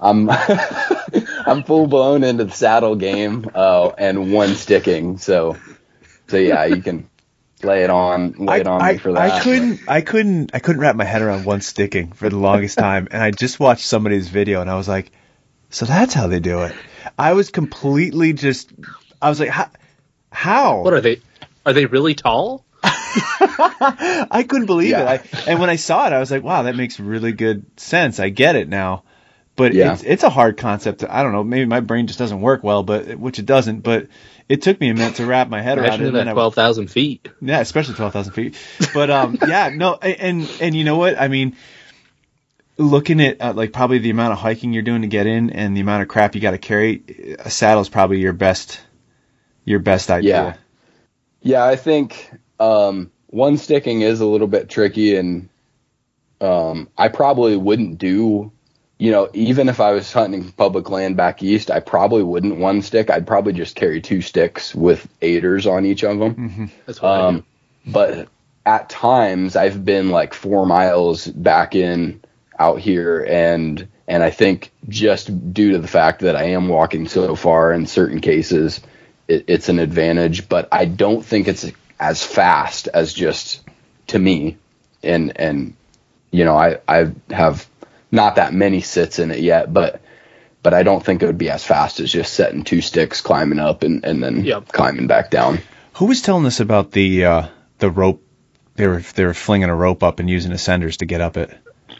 I'm 0.00 0.28
I'm 0.28 0.30
I'm 1.46 1.64
full 1.64 1.86
blown 1.86 2.22
into 2.22 2.44
the 2.44 2.52
saddle 2.52 2.96
game 2.96 3.50
uh, 3.54 3.88
and 3.96 4.32
one 4.32 4.54
sticking. 4.56 5.16
So 5.18 5.56
so 6.28 6.36
yeah, 6.36 6.66
you 6.66 6.82
can 6.82 7.08
lay 7.64 7.84
it 7.84 7.90
on, 7.90 8.32
lay 8.32 8.60
it 8.60 8.66
on 8.66 8.82
I, 8.82 8.92
me 8.92 8.98
for 8.98 9.12
that. 9.12 9.30
I 9.30 9.40
couldn't, 9.40 9.80
I 9.88 10.00
couldn't, 10.00 10.50
I 10.54 10.58
couldn't 10.58 10.80
wrap 10.80 10.96
my 10.96 11.04
head 11.04 11.22
around 11.22 11.44
one 11.44 11.60
sticking 11.60 12.12
for 12.12 12.28
the 12.28 12.36
longest 12.36 12.78
time, 12.78 13.08
and 13.10 13.22
I 13.22 13.30
just 13.30 13.58
watched 13.58 13.84
somebody's 13.84 14.28
video, 14.28 14.60
and 14.60 14.70
I 14.70 14.76
was 14.76 14.88
like, 14.88 15.10
so 15.70 15.86
that's 15.86 16.14
how 16.14 16.26
they 16.26 16.40
do 16.40 16.62
it. 16.62 16.74
I 17.18 17.32
was 17.32 17.50
completely 17.50 18.32
just, 18.32 18.72
I 19.20 19.28
was 19.28 19.40
like, 19.40 19.50
how? 19.50 19.70
how? 20.30 20.82
What 20.82 20.94
are 20.94 21.00
they? 21.00 21.20
Are 21.66 21.72
they 21.72 21.86
really 21.86 22.14
tall? 22.14 22.63
I 24.30 24.44
couldn't 24.48 24.66
believe 24.66 24.90
Yeah. 24.90 25.14
it. 25.14 25.22
I, 25.34 25.50
and 25.50 25.60
when 25.60 25.70
I 25.70 25.76
saw 25.76 26.06
it, 26.06 26.12
I 26.12 26.18
was 26.20 26.30
like, 26.30 26.42
wow, 26.42 26.62
that 26.64 26.76
makes 26.76 26.98
really 27.00 27.32
good 27.32 27.64
sense. 27.78 28.20
I 28.20 28.28
get 28.28 28.56
it 28.56 28.68
now. 28.68 29.04
But 29.56 29.72
Yeah. 29.72 29.92
it's 29.94 30.02
it's 30.02 30.22
a 30.24 30.30
hard 30.30 30.56
concept. 30.56 31.04
I 31.08 31.22
don't 31.22 31.32
know. 31.32 31.44
Maybe 31.44 31.64
my 31.64 31.80
brain 31.80 32.06
just 32.08 32.18
doesn't 32.18 32.40
work 32.40 32.64
well, 32.64 32.82
but 32.82 33.14
which 33.16 33.38
it 33.38 33.46
doesn't. 33.46 33.80
But 33.80 34.08
it 34.48 34.62
took 34.62 34.80
me 34.80 34.88
a 34.90 34.94
minute 34.94 35.16
to 35.16 35.26
wrap 35.26 35.48
my 35.48 35.62
head 35.62 35.78
around 35.78 35.84
it. 35.86 35.88
Imagine 35.88 36.06
and 36.06 36.16
it 36.16 36.18
then 36.18 36.28
at 36.28 36.32
twelve 36.32 36.54
thousand 36.54 36.88
feet. 36.88 37.28
yeah, 37.40 37.60
especially 37.60 37.94
twelve 37.94 38.12
thousand 38.12 38.32
feet. 38.32 38.56
But 38.92 39.10
um, 39.10 39.38
yeah, 39.46 39.68
no, 39.68 39.94
and 39.94 40.50
and 40.60 40.74
you 40.74 40.82
know 40.84 40.96
what? 40.96 41.18
I 41.20 41.28
mean, 41.28 41.56
looking 42.76 43.20
at 43.20 43.40
uh, 43.40 43.52
like 43.54 43.72
probably 43.72 43.98
the 43.98 44.10
amount 44.10 44.32
of 44.32 44.38
hiking 44.40 44.72
you're 44.72 44.82
doing 44.82 45.02
to 45.02 45.08
get 45.08 45.26
in 45.26 45.50
and 45.50 45.76
the 45.76 45.80
amount 45.80 46.02
of 46.02 46.08
crap 46.08 46.34
you 46.34 46.40
got 46.40 46.50
to 46.50 46.58
carry, 46.58 47.36
a 47.38 47.48
saddle 47.50 47.80
is 47.80 47.88
probably 47.88 48.18
your 48.20 48.32
best 48.32 48.80
your 49.64 49.78
best 49.78 50.10
idea. 50.10 50.30
Yeah. 50.32 50.54
Yeah, 51.46 51.64
I 51.64 51.76
think 51.76 52.30
um, 52.60 53.10
one 53.28 53.56
sticking 53.56 54.02
is 54.02 54.20
a 54.20 54.26
little 54.26 54.46
bit 54.46 54.68
tricky, 54.68 55.16
and 55.16 55.48
um, 56.40 56.88
I 56.96 57.08
probably 57.08 57.56
wouldn't 57.56 57.98
do, 57.98 58.52
you 58.98 59.10
know, 59.10 59.30
even 59.34 59.68
if 59.68 59.80
I 59.80 59.92
was 59.92 60.12
hunting 60.12 60.52
public 60.52 60.90
land 60.90 61.16
back 61.16 61.42
east, 61.42 61.70
I 61.70 61.80
probably 61.80 62.22
wouldn't 62.22 62.58
one 62.58 62.82
stick. 62.82 63.10
I'd 63.10 63.26
probably 63.26 63.52
just 63.52 63.76
carry 63.76 64.00
two 64.00 64.20
sticks 64.20 64.74
with 64.74 65.08
aiders 65.20 65.66
on 65.66 65.84
each 65.84 66.04
of 66.04 66.18
them. 66.18 66.70
That's 66.86 67.00
what 67.00 67.10
I 67.10 67.20
do. 67.20 67.26
Um, 67.26 67.46
but 67.86 68.28
at 68.66 68.88
times 68.88 69.56
I've 69.56 69.84
been 69.84 70.10
like 70.10 70.32
four 70.32 70.66
miles 70.66 71.26
back 71.26 71.74
in 71.74 72.22
out 72.58 72.78
here 72.78 73.26
and 73.28 73.86
and 74.06 74.22
I 74.22 74.30
think 74.30 74.70
just 74.88 75.52
due 75.52 75.72
to 75.72 75.78
the 75.78 75.88
fact 75.88 76.20
that 76.20 76.36
I 76.36 76.44
am 76.44 76.68
walking 76.68 77.08
so 77.08 77.34
far 77.36 77.72
in 77.72 77.86
certain 77.86 78.20
cases, 78.20 78.80
it, 79.28 79.44
it's 79.46 79.68
an 79.70 79.78
advantage. 79.78 80.48
But 80.48 80.68
I 80.70 80.84
don't 80.84 81.24
think 81.24 81.48
it's 81.48 81.70
as 82.00 82.24
fast 82.24 82.88
as 82.88 83.12
just 83.12 83.62
to 84.08 84.18
me. 84.18 84.56
And 85.02 85.38
and 85.38 85.74
you 86.30 86.44
know 86.44 86.56
I 86.56 86.78
I 86.88 87.12
have 87.30 87.66
not 88.10 88.36
that 88.36 88.54
many 88.54 88.80
sits 88.80 89.18
in 89.18 89.30
it 89.30 89.40
yet, 89.40 89.72
but 89.72 90.00
but 90.62 90.72
I 90.72 90.82
don't 90.82 91.04
think 91.04 91.22
it 91.22 91.26
would 91.26 91.36
be 91.38 91.50
as 91.50 91.62
fast 91.64 92.00
as 92.00 92.10
just 92.10 92.32
setting 92.32 92.64
two 92.64 92.80
sticks, 92.80 93.20
climbing 93.20 93.58
up, 93.58 93.82
and 93.82 94.04
and 94.04 94.22
then 94.22 94.44
Yep. 94.44 94.68
climbing 94.68 95.06
back 95.06 95.30
down. 95.30 95.58
Who 95.94 96.06
was 96.06 96.22
telling 96.22 96.46
us 96.46 96.60
about 96.60 96.90
the 96.90 97.24
uh, 97.26 97.48
the 97.78 97.90
rope? 97.90 98.22
They 98.76 98.86
were 98.86 99.00
they 99.14 99.24
were 99.24 99.34
flinging 99.34 99.68
a 99.68 99.74
rope 99.76 100.02
up 100.02 100.20
and 100.20 100.28
using 100.30 100.52
ascenders 100.52 100.96
to 100.98 101.06
get 101.06 101.20
up 101.20 101.36
it. 101.36 101.50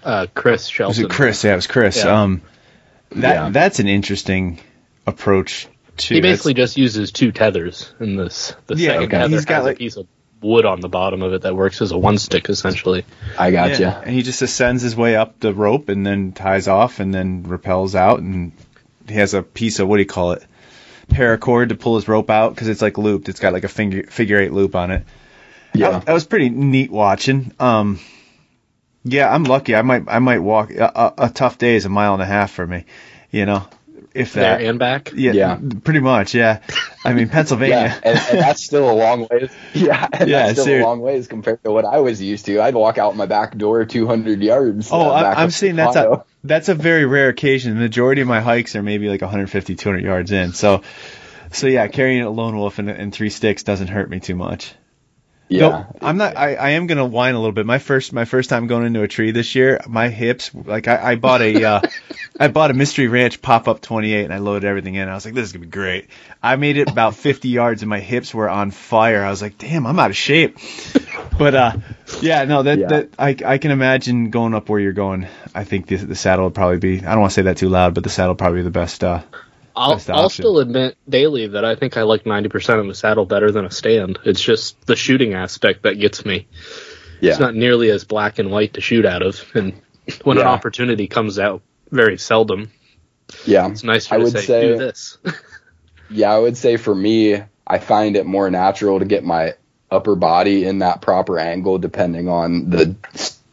Uh, 0.03 0.27
Chris 0.35 0.63
Was 0.63 0.71
Shelton. 0.71 1.05
it 1.05 1.11
Chris? 1.11 1.45
Yeah, 1.45 1.53
it 1.53 1.57
was 1.57 1.67
Chris. 1.67 1.97
Yeah. 1.99 2.23
Um, 2.23 2.43
that 3.11 3.35
Yeah. 3.35 3.49
that's 3.51 3.79
an 3.81 3.89
interesting 3.89 4.59
approach 5.07 5.69
too. 5.97 6.15
He 6.15 6.21
That's- 6.21 6.35
basically 6.39 6.55
just 6.55 6.77
uses 6.77 7.13
two 7.13 7.33
tethers 7.33 7.93
in 8.01 8.17
this. 8.17 8.55
The 8.67 8.77
Yeah, 8.77 8.89
second 8.91 9.03
okay. 9.05 9.17
tether 9.19 9.29
He's 9.37 9.45
got, 9.45 9.55
has 9.57 9.65
like- 9.65 9.77
a 9.77 9.79
piece 9.79 9.97
of 9.97 10.07
wood 10.43 10.67
on 10.67 10.81
the 10.81 10.89
bottom 10.91 11.23
of 11.23 11.33
it 11.33 11.43
that 11.43 11.57
works 11.57 11.81
as 11.81 11.91
a 11.93 11.97
one 11.99 12.19
stick 12.19 12.49
essentially. 12.51 13.05
I 13.39 13.51
gotcha. 13.51 13.81
Yeah, 13.81 14.01
and 14.01 14.11
he 14.15 14.23
just 14.23 14.43
ascends 14.43 14.83
his 14.83 14.95
way 14.95 15.17
up 15.17 15.41
the 15.41 15.55
rope 15.55 15.89
and 15.89 16.05
then 16.07 16.33
ties 16.33 16.69
off 16.69 17.01
and 17.01 17.15
then 17.15 17.45
rappels 17.45 17.95
out 17.95 18.21
and 18.21 18.53
he 19.09 19.15
has 19.15 19.33
a 19.35 19.43
piece 19.43 19.79
of 19.79 19.89
what 19.89 19.97
do 19.97 20.03
you 20.03 20.07
call 20.07 20.33
it 20.33 20.45
paracord 21.09 21.69
to 21.71 21.75
pull 21.77 21.97
his 21.97 22.09
rope 22.09 22.29
out 22.31 22.55
because 22.55 22.69
it's 22.69 22.83
like 22.83 22.99
looped. 22.99 23.29
It's 23.29 23.41
got 23.41 23.53
like 23.55 23.65
a 23.65 23.69
finger 23.69 24.03
figure 24.05 24.39
eight 24.39 24.53
loop 24.53 24.75
on 24.75 24.91
it. 24.91 25.05
Yeah. 25.75 25.91
that, 25.93 26.07
that 26.07 26.13
was 26.13 26.25
pretty 26.27 26.51
neat 26.51 26.91
watching. 26.91 27.53
Um, 27.59 28.01
yeah, 29.03 29.33
I'm 29.33 29.45
lucky. 29.45 29.75
I 29.75 29.83
might 29.83 30.05
I 30.09 30.19
might 30.19 30.39
walk 30.41 30.71
a, 30.71 30.85
a, 30.85 31.15
a 31.27 31.29
tough 31.31 31.59
day 31.59 31.75
is 31.77 31.85
a 31.85 31.89
mile 31.91 32.15
and 32.15 32.23
a 32.23 32.27
half 32.27 32.51
for 32.53 32.67
me. 32.67 32.85
You 33.31 33.45
know, 33.47 33.67
if 34.15 34.33
that. 34.35 34.59
there 34.61 34.71
and 34.71 34.79
back. 34.79 35.13
yeah, 35.15 35.33
Yeah. 35.33 35.59
pretty 35.83 36.01
much. 36.01 36.35
Yeah, 36.35 36.61
I 37.05 37.13
mean 37.13 37.29
Pennsylvania. 37.31 37.75
Yeah, 37.77 38.01
and, 38.03 38.19
and 38.31 38.39
that's 38.39 38.65
still 38.65 38.91
a 38.91 38.95
long 38.95 39.27
ways. 39.31 39.51
Yeah, 39.75 40.09
and 40.13 40.31
Yeah, 40.31 40.47
that's 40.47 40.53
still 40.53 40.65
ser- 40.65 40.81
a 40.81 40.85
long 40.85 41.01
ways 41.01 41.27
compared 41.27 41.63
to 41.65 41.71
what 41.73 41.85
I 41.85 41.99
was 41.99 42.23
used 42.23 42.47
to. 42.47 42.61
I'd 42.61 42.75
walk 42.75 42.97
out 42.99 43.17
my 43.17 43.27
back 43.27 43.57
door 43.59 43.85
200 43.85 44.41
yards. 44.41 44.89
Oh, 44.93 45.11
uh, 45.11 45.23
back 45.23 45.37
I, 45.37 45.41
I'm 45.43 45.47
up 45.49 45.53
saying 45.53 45.77
that's 45.77 45.97
a 45.97 46.25
that's 46.45 46.69
a 46.69 46.75
very 46.75 47.05
rare 47.05 47.29
occasion. 47.29 47.75
The 47.75 47.81
majority 47.81 48.23
of 48.23 48.29
my 48.29 48.41
hikes 48.41 48.77
are 48.77 48.83
maybe 48.83 49.09
like 49.09 49.21
150, 49.21 49.75
200 49.75 50.03
yards 50.05 50.31
in. 50.33 50.53
So, 50.53 50.83
so 51.53 51.67
yeah, 51.67 51.89
carrying 51.89 52.23
a 52.23 52.31
lone 52.31 52.57
wolf 52.57 52.79
and, 52.79 52.89
and 52.91 53.13
three 53.13 53.31
sticks 53.31 53.63
doesn't 53.65 53.89
hurt 53.89 54.09
me 54.09 54.21
too 54.21 54.35
much. 54.37 54.75
Yeah. 55.55 55.69
No, 55.69 55.87
I'm 56.03 56.17
not. 56.17 56.37
I, 56.37 56.55
I 56.55 56.71
am 56.71 56.87
gonna 56.87 57.05
whine 57.07 57.35
a 57.35 57.39
little 57.39 57.53
bit. 57.53 57.67
My 57.67 57.79
first 57.79 58.13
my 58.13 58.25
first 58.25 58.51
time 58.51 58.67
going 58.67 58.85
into 58.87 59.03
a 59.03 59.09
tree 59.09 59.31
this 59.31 59.55
year, 59.55 59.81
my 59.89 60.09
hips 60.09 60.51
like 60.55 60.89
I, 60.89 61.13
I 61.13 61.15
bought 61.17 61.43
a 61.43 61.65
uh, 61.65 61.81
I 62.41 62.49
bought 62.49 62.71
a 62.71 62.75
Mystery 62.75 63.09
Ranch 63.09 63.41
pop 63.41 63.69
up 63.69 63.81
28 63.81 64.25
and 64.25 64.33
I 64.35 64.39
loaded 64.39 64.67
everything 64.67 64.97
in. 64.97 65.09
I 65.09 65.15
was 65.15 65.25
like, 65.25 65.35
this 65.35 65.45
is 65.47 65.53
gonna 65.53 65.65
be 65.67 65.71
great. 65.71 66.09
I 66.43 66.57
made 66.57 66.77
it 66.77 66.91
about 66.91 67.15
50 67.15 67.49
yards 67.49 67.83
and 67.83 67.89
my 67.89 68.01
hips 68.01 68.35
were 68.35 68.49
on 68.51 68.71
fire. 68.71 69.23
I 69.25 69.31
was 69.31 69.41
like, 69.41 69.57
damn, 69.59 69.87
I'm 69.87 69.99
out 69.99 70.11
of 70.11 70.17
shape. 70.17 70.59
But 71.37 71.55
uh, 71.57 71.73
yeah, 72.21 72.45
no, 72.45 72.63
that 72.63 72.79
Yeah. 72.79 72.87
that 72.87 73.09
I 73.19 73.37
I 73.45 73.59
can 73.59 73.73
imagine 73.73 74.31
going 74.31 74.55
up 74.55 74.69
where 74.69 74.79
you're 74.79 74.93
going. 74.93 75.27
I 75.53 75.65
think 75.65 75.89
the 75.89 75.97
the 75.97 76.15
saddle 76.15 76.45
would 76.45 76.55
probably 76.55 76.79
be. 76.79 76.99
I 77.05 77.11
don't 77.11 77.21
want 77.23 77.33
to 77.33 77.35
say 77.35 77.43
that 77.43 77.57
too 77.57 77.69
loud, 77.69 77.95
but 77.95 78.05
the 78.05 78.11
saddle 78.11 78.37
probably 78.37 78.61
be 78.61 78.63
the 78.63 78.71
best. 78.71 79.03
Uh, 79.03 79.23
I'll, 79.77 80.01
I'll 80.09 80.29
still 80.31 80.59
admit 80.59 80.97
daily 81.09 81.49
that 81.49 81.65
I 81.65 81.75
think 81.75 81.97
I 81.97 82.03
like 82.03 82.25
90% 82.25 82.81
of 82.81 82.89
a 82.89 82.95
saddle 82.95 83.27
better 83.27 83.51
than 83.51 83.65
a 83.65 83.71
stand. 83.71 84.19
It's 84.25 84.41
just 84.41 84.87
the 84.87 84.97
shooting 84.97 85.35
aspect 85.35 85.83
that 85.83 85.99
gets 85.99 86.25
me. 86.25 86.47
yeah. 87.21 87.33
It's 87.33 87.41
not 87.41 87.55
nearly 87.55 87.91
as 87.91 88.05
black 88.05 88.39
and 88.39 88.51
white 88.51 88.75
to 88.75 88.81
shoot 88.81 89.05
out 89.05 89.23
of. 89.23 89.45
And 89.55 89.81
when 90.23 90.39
an 90.39 90.47
opportunity 90.47 91.07
comes 91.09 91.39
out, 91.39 91.63
very 91.91 92.19
seldom, 92.19 92.71
yeah. 93.47 93.69
it's 93.69 93.83
nicer 93.83 94.15
I 94.15 94.19
to 94.19 94.25
would 94.25 94.33
say, 94.33 94.41
say- 94.43 94.69
do 94.69 94.79
this. 94.79 95.19
Yeah, 96.11 96.33
I 96.33 96.39
would 96.39 96.57
say 96.57 96.77
for 96.77 96.95
me, 96.95 97.43
I 97.67 97.79
find 97.79 98.15
it 98.17 98.27
more 98.27 98.51
natural 98.51 98.99
to 98.99 99.07
get 99.07 99.25
my 99.25 99.55
upper 99.91 100.15
body 100.15 100.65
in 100.67 100.81
that 100.81 101.01
proper 101.01 101.39
angle 101.39 101.79
depending 101.79 102.29
on 102.29 102.69
the 102.69 102.95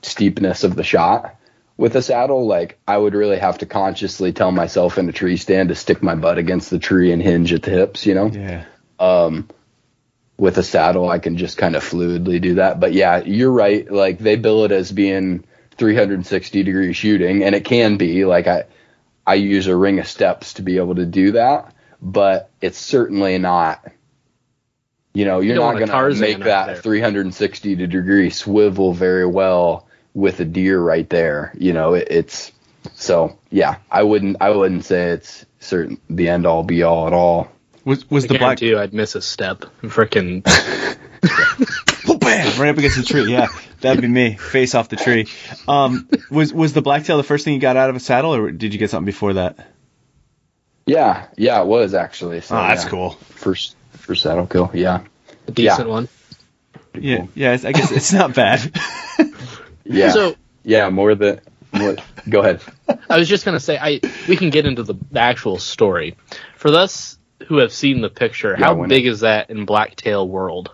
steepness 0.01 0.63
of 0.65 0.75
the 0.75 0.83
shot. 0.83 1.37
With 1.77 1.95
a 1.95 2.01
saddle, 2.01 2.45
like 2.45 2.79
I 2.87 2.97
would 2.97 3.13
really 3.13 3.39
have 3.39 3.59
to 3.59 3.65
consciously 3.65 4.33
tell 4.33 4.51
myself 4.51 4.97
in 4.97 5.09
a 5.09 5.11
tree 5.11 5.37
stand 5.37 5.69
to 5.69 5.75
stick 5.75 6.03
my 6.03 6.15
butt 6.15 6.37
against 6.37 6.69
the 6.69 6.79
tree 6.79 7.11
and 7.11 7.21
hinge 7.21 7.53
at 7.53 7.63
the 7.63 7.71
hips, 7.71 8.05
you 8.05 8.13
know? 8.13 8.27
yeah. 8.27 8.65
um, 8.99 9.47
with 10.37 10.57
a 10.57 10.63
saddle, 10.63 11.07
I 11.07 11.19
can 11.19 11.37
just 11.37 11.59
kind 11.59 11.75
of 11.75 11.83
fluidly 11.83 12.41
do 12.41 12.55
that. 12.55 12.79
But 12.79 12.93
yeah, 12.93 13.21
you're 13.23 13.51
right. 13.51 13.89
Like 13.89 14.17
they 14.17 14.37
bill 14.37 14.65
it 14.65 14.71
as 14.71 14.91
being 14.91 15.43
360 15.77 16.63
degree 16.63 16.93
shooting, 16.93 17.43
and 17.43 17.53
it 17.53 17.63
can 17.63 17.97
be. 17.97 18.25
Like 18.25 18.47
I, 18.47 18.63
I 19.25 19.35
use 19.35 19.67
a 19.67 19.75
ring 19.75 19.99
of 19.99 20.07
steps 20.07 20.55
to 20.55 20.63
be 20.63 20.77
able 20.77 20.95
to 20.95 21.05
do 21.05 21.33
that, 21.33 21.75
but 22.01 22.49
it's 22.59 22.79
certainly 22.79 23.37
not. 23.37 23.91
You 25.13 25.25
know, 25.25 25.41
you're 25.41 25.55
don't 25.55 25.79
not 25.79 25.87
going 25.91 26.13
to 26.15 26.19
make 26.19 26.39
that 26.45 26.65
there. 26.67 26.75
360 26.75 27.75
degree 27.75 28.29
swivel 28.31 28.93
very 28.93 29.27
well 29.27 29.87
with 30.13 30.39
a 30.39 30.45
deer 30.45 30.79
right 30.79 31.09
there. 31.09 31.53
You 31.57 31.73
know, 31.73 31.93
it, 31.93 32.07
it's 32.11 32.51
so 32.95 33.37
yeah. 33.49 33.77
I 33.89 34.03
wouldn't. 34.03 34.37
I 34.41 34.49
wouldn't 34.51 34.85
say 34.85 35.11
it's 35.11 35.45
certain 35.59 35.99
the 36.09 36.29
end 36.29 36.45
all 36.45 36.63
be 36.63 36.83
all 36.83 37.07
at 37.07 37.13
all. 37.13 37.51
Was 37.85 38.09
was 38.09 38.25
I 38.25 38.27
the 38.27 38.33
black 38.35 38.59
guarantee 38.59 38.67
you 38.69 38.79
I'd 38.79 38.93
miss 38.93 39.15
a 39.15 39.21
step. 39.21 39.65
Freaking 39.81 40.43
Oh, 42.07 42.17
bam, 42.17 42.59
right 42.59 42.69
up 42.69 42.77
against 42.77 42.97
the 42.97 43.03
tree. 43.03 43.31
Yeah, 43.31 43.47
that'd 43.79 44.01
be 44.01 44.07
me, 44.07 44.35
face 44.35 44.73
off 44.75 44.89
the 44.89 44.95
tree. 44.95 45.27
Um, 45.67 46.09
was 46.29 46.51
was 46.53 46.73
the 46.73 46.81
blacktail 46.81 47.17
the 47.17 47.23
first 47.23 47.45
thing 47.45 47.53
you 47.53 47.59
got 47.59 47.77
out 47.77 47.89
of 47.89 47.95
a 47.95 47.99
saddle, 47.99 48.35
or 48.35 48.51
did 48.51 48.73
you 48.73 48.79
get 48.79 48.89
something 48.89 49.05
before 49.05 49.33
that? 49.33 49.67
Yeah, 50.87 51.27
yeah, 51.37 51.61
it 51.61 51.67
was 51.67 51.93
actually. 51.93 52.41
So, 52.41 52.55
Oh, 52.55 52.59
that's 52.67 52.83
yeah. 52.85 52.89
cool. 52.89 53.09
First, 53.11 53.75
first 53.91 54.23
saddle 54.23 54.47
kill. 54.47 54.71
Yeah, 54.73 55.01
a 55.47 55.51
decent 55.51 55.87
Yeah. 55.87 55.93
one. 55.93 56.09
Yeah, 56.95 57.25
yeah. 57.35 57.57
I 57.63 57.71
guess 57.71 57.91
it's 57.91 58.11
not 58.11 58.33
bad. 58.33 58.61
yeah, 59.91 60.11
So 60.11 60.35
yeah. 60.63 60.89
More 60.89 61.15
than. 61.15 61.41
More, 61.73 61.95
go 62.27 62.41
ahead. 62.41 62.61
I 63.09 63.17
was 63.17 63.29
just 63.29 63.45
gonna 63.45 63.59
say, 63.59 63.77
I 63.77 64.01
we 64.27 64.35
can 64.35 64.49
get 64.49 64.65
into 64.65 64.83
the, 64.83 64.95
the 65.11 65.19
actual 65.21 65.57
story. 65.57 66.17
For 66.57 66.67
us 66.75 67.17
who 67.47 67.57
have 67.57 67.71
seen 67.71 68.01
the 68.01 68.09
picture, 68.09 68.55
Yeah, 68.59 68.65
how 68.65 68.85
big 68.85 69.05
it- 69.05 69.09
is 69.09 69.21
that 69.21 69.49
in 69.49 69.65
Blacktail 69.65 70.27
world? 70.27 70.69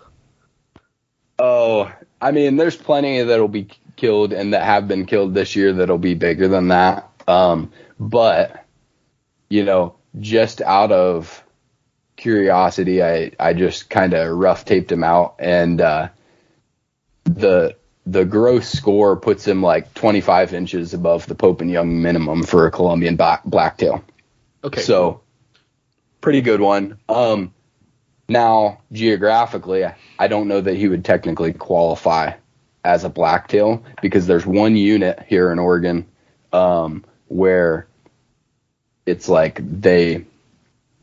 Oh, 1.38 1.92
I 2.20 2.32
mean, 2.32 2.56
there's 2.56 2.76
plenty 2.76 3.22
that'll 3.22 3.46
be 3.48 3.68
killed 3.96 4.32
and 4.32 4.54
that 4.54 4.62
have 4.64 4.88
been 4.88 5.06
killed 5.06 5.34
this 5.34 5.54
year 5.54 5.72
that'll 5.72 5.98
be 5.98 6.14
bigger 6.14 6.48
than 6.48 6.68
that. 6.68 7.08
Um, 7.28 7.70
but 8.00 8.64
you 9.48 9.64
know, 9.64 9.94
just 10.18 10.60
out 10.60 10.90
of 10.90 11.44
curiosity, 12.16 13.02
I 13.04 13.30
I 13.38 13.52
just 13.52 13.88
kind 13.88 14.14
of 14.14 14.36
rough 14.36 14.64
taped 14.64 14.90
him 14.90 15.04
out, 15.04 15.36
and 15.38 15.80
uh, 15.80 16.08
the 17.24 17.76
the 18.10 18.24
gross 18.24 18.68
score 18.68 19.16
puts 19.16 19.46
him 19.46 19.62
like 19.62 19.92
25 19.92 20.54
inches 20.54 20.94
above 20.94 21.26
the 21.26 21.34
Pope 21.34 21.60
and 21.60 21.70
Young 21.70 22.00
minimum 22.00 22.42
for 22.42 22.66
a 22.66 22.70
Columbian 22.70 23.16
black, 23.16 23.44
blacktail. 23.44 24.02
Okay, 24.64 24.80
So, 24.80 25.20
pretty 26.22 26.40
good 26.40 26.60
one. 26.60 26.98
Um, 27.08 27.52
now, 28.26 28.80
geographically, 28.92 29.84
I 30.18 30.28
don't 30.28 30.48
know 30.48 30.60
that 30.60 30.74
he 30.74 30.88
would 30.88 31.04
technically 31.04 31.52
qualify 31.52 32.32
as 32.82 33.04
a 33.04 33.10
blacktail 33.10 33.84
because 34.00 34.26
there's 34.26 34.46
one 34.46 34.74
unit 34.74 35.22
here 35.28 35.52
in 35.52 35.58
Oregon 35.58 36.06
um, 36.52 37.04
where 37.26 37.88
it's 39.04 39.28
like 39.28 39.60
they 39.62 40.24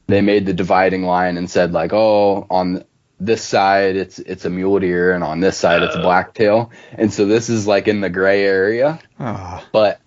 they 0.08 0.22
made 0.22 0.46
the 0.46 0.54
dividing 0.54 1.04
line 1.04 1.38
and 1.38 1.50
said 1.50 1.72
like, 1.72 1.94
oh, 1.94 2.48
on 2.50 2.84
this 3.20 3.42
side 3.42 3.96
it's 3.96 4.20
it's 4.20 4.44
a 4.46 4.50
mule 4.50 4.78
deer 4.80 5.14
and 5.14 5.24
on 5.24 5.40
this 5.40 5.58
side 5.58 5.82
it's 5.84 5.96
a 5.96 6.00
Oh. 6.00 6.04
blacktail. 6.04 6.72
And 6.94 7.14
so 7.14 7.26
this 7.26 7.50
is 7.50 7.66
like 7.66 7.88
in 7.88 8.02
the 8.02 8.10
gray 8.10 8.44
area. 8.44 9.00
Ah, 9.20 9.64
But 9.72 10.00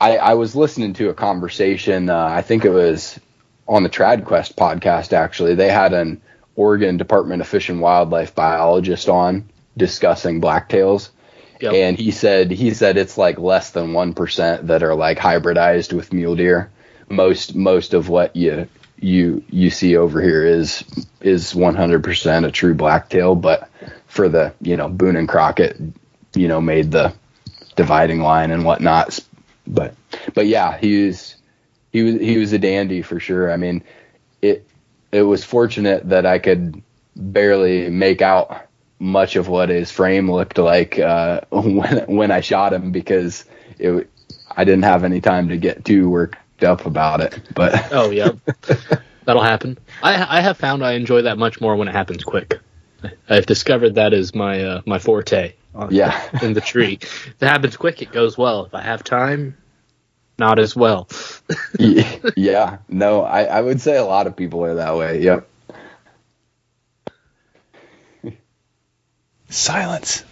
I, 0.00 0.16
I 0.18 0.34
was 0.34 0.54
listening 0.56 0.92
to 0.94 1.08
a 1.08 1.14
conversation. 1.14 2.10
Uh, 2.10 2.24
I 2.26 2.42
think 2.42 2.64
it 2.64 2.70
was 2.70 3.18
on 3.68 3.82
the 3.82 3.88
TradQuest 3.88 4.54
podcast. 4.54 5.12
Actually, 5.12 5.54
they 5.54 5.70
had 5.70 5.92
an 5.92 6.20
Oregon 6.56 6.96
Department 6.96 7.40
of 7.40 7.48
Fish 7.48 7.68
and 7.68 7.80
Wildlife 7.80 8.34
biologist 8.34 9.08
on 9.08 9.48
discussing 9.76 10.40
blacktails, 10.40 11.10
Yep. 11.60 11.72
and 11.72 11.98
he 11.98 12.10
said 12.10 12.50
he 12.50 12.74
said 12.74 12.96
it's 12.98 13.16
like 13.16 13.38
less 13.38 13.70
than 13.70 13.92
one 13.94 14.12
percent 14.12 14.66
that 14.66 14.82
are 14.82 14.94
like 14.94 15.18
hybridized 15.18 15.92
with 15.92 16.12
mule 16.12 16.36
deer. 16.36 16.70
Most 17.08 17.54
most 17.54 17.94
of 17.94 18.08
what 18.08 18.34
you 18.36 18.68
you 18.98 19.44
you 19.50 19.70
see 19.70 19.96
over 19.96 20.20
here 20.20 20.44
is 20.44 20.84
is 21.20 21.52
100% 21.52 22.46
a 22.46 22.50
true 22.50 22.74
blacktail, 22.74 23.34
but 23.34 23.68
for 24.06 24.28
the 24.28 24.54
you 24.60 24.76
know 24.76 24.88
Boone 24.88 25.16
and 25.16 25.28
Crockett, 25.28 25.80
you 26.34 26.48
know 26.48 26.60
made 26.60 26.90
the 26.90 27.12
dividing 27.76 28.20
line 28.20 28.50
and 28.50 28.64
whatnot. 28.64 29.18
But 29.66 29.94
but 30.34 30.46
yeah, 30.46 30.78
he 30.78 31.06
was 31.06 31.36
he 31.92 32.02
was 32.02 32.14
he 32.20 32.38
was 32.38 32.52
a 32.52 32.58
dandy 32.58 33.02
for 33.02 33.20
sure. 33.20 33.52
I 33.52 33.56
mean, 33.56 33.82
it 34.42 34.66
it 35.12 35.22
was 35.22 35.44
fortunate 35.44 36.08
that 36.08 36.26
I 36.26 36.38
could 36.38 36.82
barely 37.14 37.88
make 37.90 38.22
out 38.22 38.66
much 38.98 39.36
of 39.36 39.48
what 39.48 39.68
his 39.68 39.90
frame 39.90 40.30
looked 40.30 40.58
like 40.58 40.98
uh, 40.98 41.40
when 41.50 42.06
when 42.06 42.30
I 42.30 42.40
shot 42.40 42.72
him 42.72 42.92
because 42.92 43.44
it 43.78 44.08
I 44.56 44.64
didn't 44.64 44.84
have 44.84 45.04
any 45.04 45.20
time 45.20 45.48
to 45.50 45.56
get 45.56 45.84
too 45.84 46.08
worked 46.08 46.38
up 46.64 46.86
about 46.86 47.20
it. 47.20 47.40
But 47.54 47.92
Oh 47.92 48.10
yeah, 48.10 48.32
that'll 49.24 49.42
happen. 49.42 49.78
I 50.02 50.38
I 50.38 50.40
have 50.40 50.56
found 50.56 50.84
I 50.84 50.92
enjoy 50.92 51.22
that 51.22 51.38
much 51.38 51.60
more 51.60 51.76
when 51.76 51.88
it 51.88 51.92
happens 51.92 52.24
quick. 52.24 52.58
I've 53.28 53.46
discovered 53.46 53.96
that 53.96 54.12
is 54.12 54.34
my 54.34 54.62
uh, 54.62 54.82
my 54.86 54.98
forte 54.98 55.54
yeah, 55.90 56.28
in 56.42 56.52
the 56.54 56.60
tree. 56.60 56.98
if 57.02 57.34
it 57.40 57.46
happens 57.46 57.76
quick, 57.76 58.02
it 58.02 58.12
goes 58.12 58.38
well. 58.38 58.64
If 58.64 58.74
I 58.74 58.82
have 58.82 59.04
time, 59.04 59.56
not 60.38 60.58
as 60.58 60.74
well. 60.74 61.08
yeah, 61.78 62.78
no, 62.88 63.22
I 63.22 63.44
I 63.44 63.60
would 63.60 63.80
say 63.80 63.96
a 63.96 64.04
lot 64.04 64.26
of 64.26 64.36
people 64.36 64.64
are 64.64 64.74
that 64.74 64.96
way. 64.96 65.22
Yep. 65.22 65.48
silence. 69.48 70.24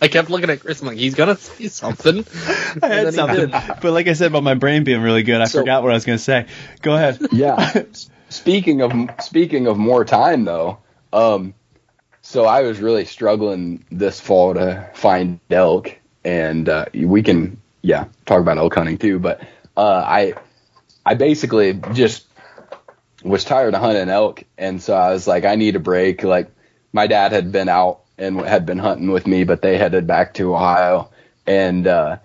I 0.00 0.08
kept 0.08 0.30
looking 0.30 0.48
at 0.50 0.60
Chris. 0.60 0.80
I'm 0.80 0.88
like, 0.88 0.96
he's 0.98 1.14
gonna 1.14 1.36
say 1.36 1.68
something. 1.68 2.24
I 2.82 2.88
had 2.88 3.14
something, 3.14 3.50
but 3.50 3.84
like 3.92 4.08
I 4.08 4.14
said 4.14 4.28
about 4.28 4.42
my 4.42 4.54
brain 4.54 4.84
being 4.84 5.02
really 5.02 5.22
good, 5.22 5.40
I 5.40 5.44
So- 5.46 5.60
forgot 5.60 5.82
what 5.82 5.92
I 5.92 5.94
was 5.94 6.04
going 6.04 6.18
to 6.18 6.24
say. 6.24 6.46
Go 6.82 6.94
ahead. 6.94 7.18
yeah. 7.32 7.82
speaking 8.28 8.80
of 8.82 8.92
speaking 9.20 9.66
of 9.66 9.76
more 9.76 10.04
time 10.04 10.44
though, 10.44 10.78
um, 11.12 11.54
so 12.22 12.44
I 12.44 12.62
was 12.62 12.80
really 12.80 13.04
struggling 13.04 13.84
this 13.90 14.20
fall 14.20 14.54
to 14.54 14.88
find 14.94 15.40
elk, 15.50 15.98
and 16.24 16.68
uh, 16.68 16.86
we 16.94 17.22
can 17.22 17.60
yeah 17.82 18.06
talk 18.26 18.40
about 18.40 18.58
elk 18.58 18.74
hunting 18.74 18.98
too. 18.98 19.18
But 19.18 19.42
uh, 19.76 20.04
I 20.06 20.34
I 21.04 21.14
basically 21.14 21.80
just 21.92 22.26
was 23.22 23.44
tired 23.44 23.74
of 23.74 23.80
hunting 23.80 24.08
elk, 24.08 24.44
and 24.56 24.82
so 24.82 24.94
I 24.94 25.12
was 25.12 25.26
like, 25.26 25.44
I 25.44 25.56
need 25.56 25.76
a 25.76 25.80
break. 25.80 26.22
Like 26.22 26.50
my 26.92 27.06
dad 27.06 27.32
had 27.32 27.52
been 27.52 27.68
out 27.68 28.00
and 28.20 28.40
had 28.40 28.66
been 28.66 28.78
hunting 28.78 29.10
with 29.10 29.26
me, 29.26 29.44
but 29.44 29.62
they 29.62 29.78
headed 29.78 30.06
back 30.06 30.34
to 30.34 30.54
Ohio, 30.54 31.10
and 31.46 31.86
uh, 31.86 32.18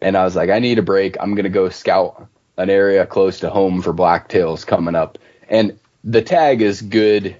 and 0.00 0.16
I 0.16 0.24
was 0.24 0.36
like, 0.36 0.50
I 0.50 0.58
need 0.58 0.78
a 0.78 0.82
break. 0.82 1.16
I'm 1.18 1.34
gonna 1.34 1.48
go 1.48 1.70
scout 1.70 2.28
an 2.56 2.70
area 2.70 3.06
close 3.06 3.40
to 3.40 3.50
home 3.50 3.82
for 3.82 3.94
blacktails 3.94 4.66
coming 4.66 4.94
up, 4.94 5.18
and 5.48 5.78
the 6.04 6.22
tag 6.22 6.62
is 6.62 6.82
good 6.82 7.36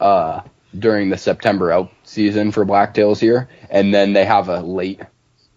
uh, 0.00 0.40
during 0.76 1.10
the 1.10 1.18
September 1.18 1.70
elk 1.70 1.92
season 2.04 2.50
for 2.50 2.64
blacktails 2.64 3.20
here, 3.20 3.48
and 3.68 3.94
then 3.94 4.14
they 4.14 4.24
have 4.24 4.48
a 4.48 4.60
late 4.60 5.00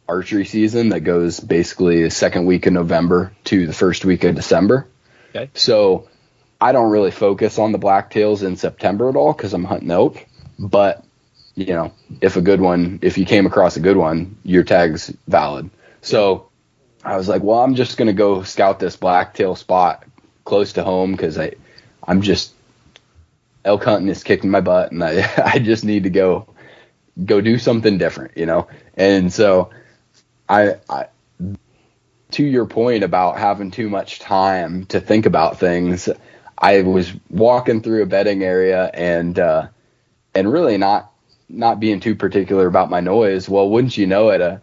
archery 0.08 0.46
season 0.46 0.90
that 0.90 1.00
goes 1.00 1.40
basically 1.40 2.04
the 2.04 2.12
second 2.12 2.46
week 2.46 2.66
of 2.66 2.74
November 2.74 3.34
to 3.46 3.66
the 3.66 3.74
first 3.74 4.04
week 4.04 4.26
of 4.26 4.36
December. 4.36 4.88
Okay. 5.30 5.50
So 5.54 6.10
I 6.60 6.74
don't 6.74 6.92
really 6.92 7.12
focus 7.12 7.58
on 7.58 7.72
the 7.72 7.80
blacktails 7.80 8.44
in 8.44 8.58
September 8.58 9.10
at 9.10 9.16
all 9.16 9.34
because 9.34 9.54
I'm 9.54 9.64
hunting 9.64 9.92
elk, 9.92 10.26
but 10.60 11.03
you 11.56 11.74
know, 11.74 11.94
if 12.22 12.36
a 12.36 12.42
good 12.42 12.62
one, 12.62 13.00
if 13.02 13.18
you 13.18 13.26
came 13.26 13.46
across 13.46 13.78
a 13.78 13.80
good 13.80 13.98
one, 13.98 14.38
your 14.44 14.64
tag's 14.64 15.14
valid. 15.28 15.70
So 16.02 16.50
I 17.04 17.16
was 17.18 17.28
like, 17.28 17.44
well, 17.44 17.60
I'm 17.60 17.76
just 17.76 17.98
gonna 17.98 18.14
go 18.14 18.44
scout 18.44 18.80
this 18.80 18.96
blacktail 18.96 19.56
spot 19.56 20.06
close 20.46 20.74
to 20.74 20.84
home 20.84 21.12
because 21.12 21.38
I, 21.38 21.54
I'm 22.06 22.22
just 22.22 22.54
elk 23.66 23.84
hunting 23.84 24.10
is 24.10 24.24
kicking 24.24 24.50
my 24.50 24.62
butt, 24.62 24.92
and 24.92 25.04
I, 25.04 25.32
I 25.46 25.60
just 25.60 25.86
need 25.86 26.04
to 26.04 26.10
go, 26.10 26.48
go 27.24 27.42
do 27.42 27.58
something 27.58 27.98
different, 27.98 28.38
you 28.38 28.46
know. 28.46 28.68
And 28.96 29.32
so, 29.32 29.70
I, 30.50 30.76
I, 30.90 31.08
to 32.32 32.44
your 32.44 32.66
point 32.66 33.04
about 33.04 33.38
having 33.38 33.72
too 33.72 33.90
much 33.90 34.20
time 34.20 34.86
to 34.88 35.00
think 35.00 35.26
about 35.26 35.60
things, 35.60 36.10
I 36.58 36.82
was 36.82 37.14
walking 37.30 37.82
through 37.82 38.04
a 38.04 38.08
bedding 38.08 38.44
area 38.44 38.90
and, 38.94 39.38
uh, 39.38 39.68
and 40.34 40.52
really 40.52 40.78
not 40.78 41.13
not 41.50 41.80
being 41.80 42.00
too 42.00 42.16
particular 42.16 42.68
about 42.68 42.90
my 42.90 43.00
noise. 43.00 43.48
Well, 43.48 43.70
wouldn't 43.70 43.98
you 43.98 44.08
know 44.08 44.30
it, 44.30 44.42
a 44.42 44.62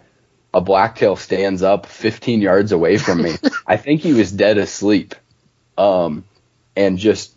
a 0.52 0.60
blacktail 0.60 1.14
stands 1.14 1.62
up 1.62 1.86
15 1.86 2.40
yards 2.40 2.72
away 2.72 2.98
from 2.98 3.22
me. 3.22 3.36
I 3.66 3.76
think 3.76 4.00
he 4.00 4.12
was 4.12 4.32
dead 4.32 4.58
asleep, 4.58 5.14
um, 5.78 6.24
and 6.74 6.98
just 6.98 7.32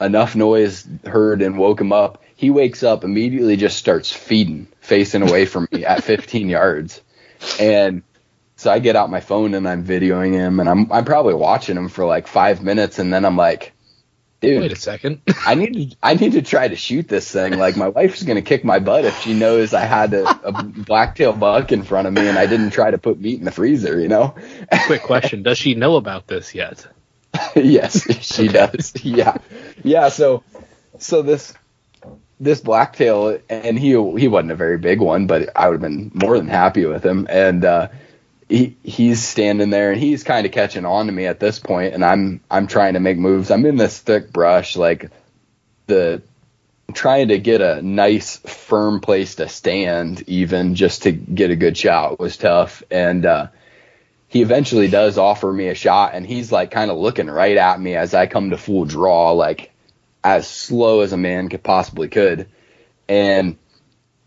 enough 0.00 0.34
noise 0.34 0.88
heard 1.04 1.42
and 1.42 1.58
woke 1.58 1.80
him 1.80 1.92
up. 1.92 2.22
He 2.36 2.48
wakes 2.48 2.82
up 2.82 3.04
immediately, 3.04 3.56
just 3.56 3.76
starts 3.76 4.10
feeding, 4.10 4.66
facing 4.80 5.22
away 5.22 5.44
from 5.44 5.68
me 5.70 5.84
at 5.84 6.02
15 6.02 6.48
yards, 6.58 7.02
and 7.58 8.02
so 8.56 8.70
I 8.70 8.78
get 8.78 8.96
out 8.96 9.10
my 9.10 9.20
phone 9.20 9.54
and 9.54 9.68
I'm 9.68 9.84
videoing 9.84 10.32
him, 10.32 10.60
and 10.60 10.68
I'm 10.68 10.90
I'm 10.92 11.04
probably 11.04 11.34
watching 11.34 11.76
him 11.76 11.88
for 11.88 12.04
like 12.04 12.26
five 12.26 12.62
minutes, 12.62 12.98
and 12.98 13.12
then 13.12 13.24
I'm 13.24 13.36
like, 13.36 13.72
dude, 14.40 14.60
Wait 14.60 14.72
a 14.72 14.76
second. 14.76 15.20
I 15.46 15.54
need 15.54 15.90
to 15.90 15.96
I 16.02 16.14
need 16.14 16.32
to 16.32 16.42
try 16.42 16.68
to 16.68 16.76
shoot 16.76 17.08
this 17.08 17.30
thing. 17.30 17.58
Like 17.58 17.76
my 17.76 17.88
wife's 17.88 18.22
gonna 18.22 18.42
kick 18.42 18.64
my 18.64 18.78
butt 18.78 19.04
if 19.04 19.18
she 19.20 19.34
knows 19.34 19.74
I 19.74 19.84
had 19.84 20.14
a, 20.14 20.28
a 20.46 20.62
blacktail 20.62 21.32
buck 21.32 21.72
in 21.72 21.82
front 21.82 22.06
of 22.08 22.14
me 22.14 22.28
and 22.28 22.38
I 22.38 22.46
didn't 22.46 22.70
try 22.70 22.90
to 22.90 22.98
put 22.98 23.20
meat 23.20 23.38
in 23.38 23.44
the 23.44 23.52
freezer. 23.52 24.00
You 24.00 24.08
know? 24.08 24.34
Quick 24.86 25.02
question: 25.02 25.42
Does 25.42 25.58
she 25.58 25.74
know 25.74 25.96
about 25.96 26.26
this 26.26 26.54
yet? 26.54 26.86
yes, 27.54 28.06
she 28.22 28.48
does. 28.48 28.92
Yeah, 29.02 29.36
yeah. 29.82 30.08
So 30.08 30.42
so 30.98 31.22
this 31.22 31.54
this 32.40 32.60
blacktail 32.60 33.38
and 33.48 33.78
he 33.78 33.90
he 33.90 34.28
wasn't 34.28 34.52
a 34.52 34.56
very 34.56 34.78
big 34.78 35.00
one, 35.00 35.26
but 35.26 35.50
I 35.54 35.68
would 35.68 35.74
have 35.74 35.82
been 35.82 36.10
more 36.14 36.38
than 36.38 36.48
happy 36.48 36.86
with 36.86 37.04
him. 37.04 37.26
And 37.30 37.64
uh, 37.64 37.88
he 38.50 38.76
he's 38.82 39.26
standing 39.26 39.70
there 39.70 39.92
and 39.92 40.00
he's 40.00 40.24
kind 40.24 40.44
of 40.44 40.52
catching 40.52 40.84
on 40.84 41.06
to 41.06 41.12
me 41.12 41.26
at 41.26 41.38
this 41.38 41.60
point, 41.60 41.94
and 41.94 42.04
I'm 42.04 42.40
I'm 42.50 42.66
trying 42.66 42.94
to 42.94 43.00
make 43.00 43.16
moves. 43.16 43.50
I'm 43.50 43.64
in 43.64 43.76
this 43.76 43.98
thick 43.98 44.32
brush, 44.32 44.76
like 44.76 45.10
the 45.86 46.20
trying 46.92 47.28
to 47.28 47.38
get 47.38 47.60
a 47.60 47.80
nice 47.80 48.38
firm 48.38 49.00
place 49.00 49.36
to 49.36 49.48
stand, 49.48 50.24
even 50.26 50.74
just 50.74 51.04
to 51.04 51.12
get 51.12 51.52
a 51.52 51.56
good 51.56 51.78
shot 51.78 52.18
was 52.18 52.36
tough. 52.36 52.82
And 52.90 53.24
uh, 53.24 53.46
he 54.26 54.42
eventually 54.42 54.88
does 54.88 55.16
offer 55.16 55.50
me 55.52 55.68
a 55.68 55.74
shot, 55.76 56.14
and 56.14 56.26
he's 56.26 56.50
like 56.50 56.72
kind 56.72 56.90
of 56.90 56.98
looking 56.98 57.30
right 57.30 57.56
at 57.56 57.80
me 57.80 57.94
as 57.94 58.14
I 58.14 58.26
come 58.26 58.50
to 58.50 58.58
full 58.58 58.84
draw, 58.84 59.30
like 59.30 59.70
as 60.24 60.48
slow 60.48 61.00
as 61.00 61.12
a 61.12 61.16
man 61.16 61.48
could 61.50 61.62
possibly 61.62 62.08
could. 62.08 62.48
And 63.08 63.58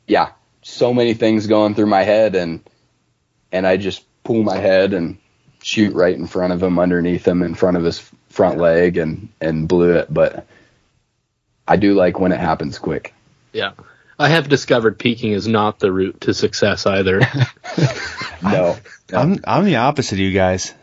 yeah, 0.07 0.31
so 0.61 0.93
many 0.93 1.13
things 1.13 1.47
going 1.47 1.75
through 1.75 1.87
my 1.87 2.03
head, 2.03 2.35
and 2.35 2.63
and 3.51 3.67
I 3.67 3.75
just 3.75 4.05
pull 4.23 4.43
my 4.43 4.57
head 4.57 4.93
and 4.93 5.17
shoot 5.61 5.93
right 5.93 6.15
in 6.15 6.27
front 6.27 6.53
of 6.53 6.61
him, 6.61 6.79
underneath 6.79 7.27
him, 7.27 7.41
in 7.41 7.55
front 7.55 7.77
of 7.77 7.83
his 7.83 7.99
front 8.29 8.57
leg, 8.57 8.97
and 8.97 9.29
and 9.39 9.67
blew 9.67 9.93
it. 9.93 10.13
But 10.13 10.45
I 11.67 11.77
do 11.77 11.93
like 11.93 12.19
when 12.19 12.31
it 12.31 12.39
happens 12.39 12.79
quick. 12.79 13.13
Yeah. 13.51 13.71
I 14.19 14.29
have 14.29 14.47
discovered 14.47 14.99
peeking 14.99 15.31
is 15.31 15.47
not 15.47 15.79
the 15.79 15.91
route 15.91 16.21
to 16.21 16.33
success 16.33 16.85
either. 16.85 17.21
No, 18.43 18.77
I'm 19.13 19.39
I'm 19.45 19.63
the 19.63 19.77
opposite 19.77 20.15
of 20.15 20.19
you 20.19 20.33
guys. 20.33 20.73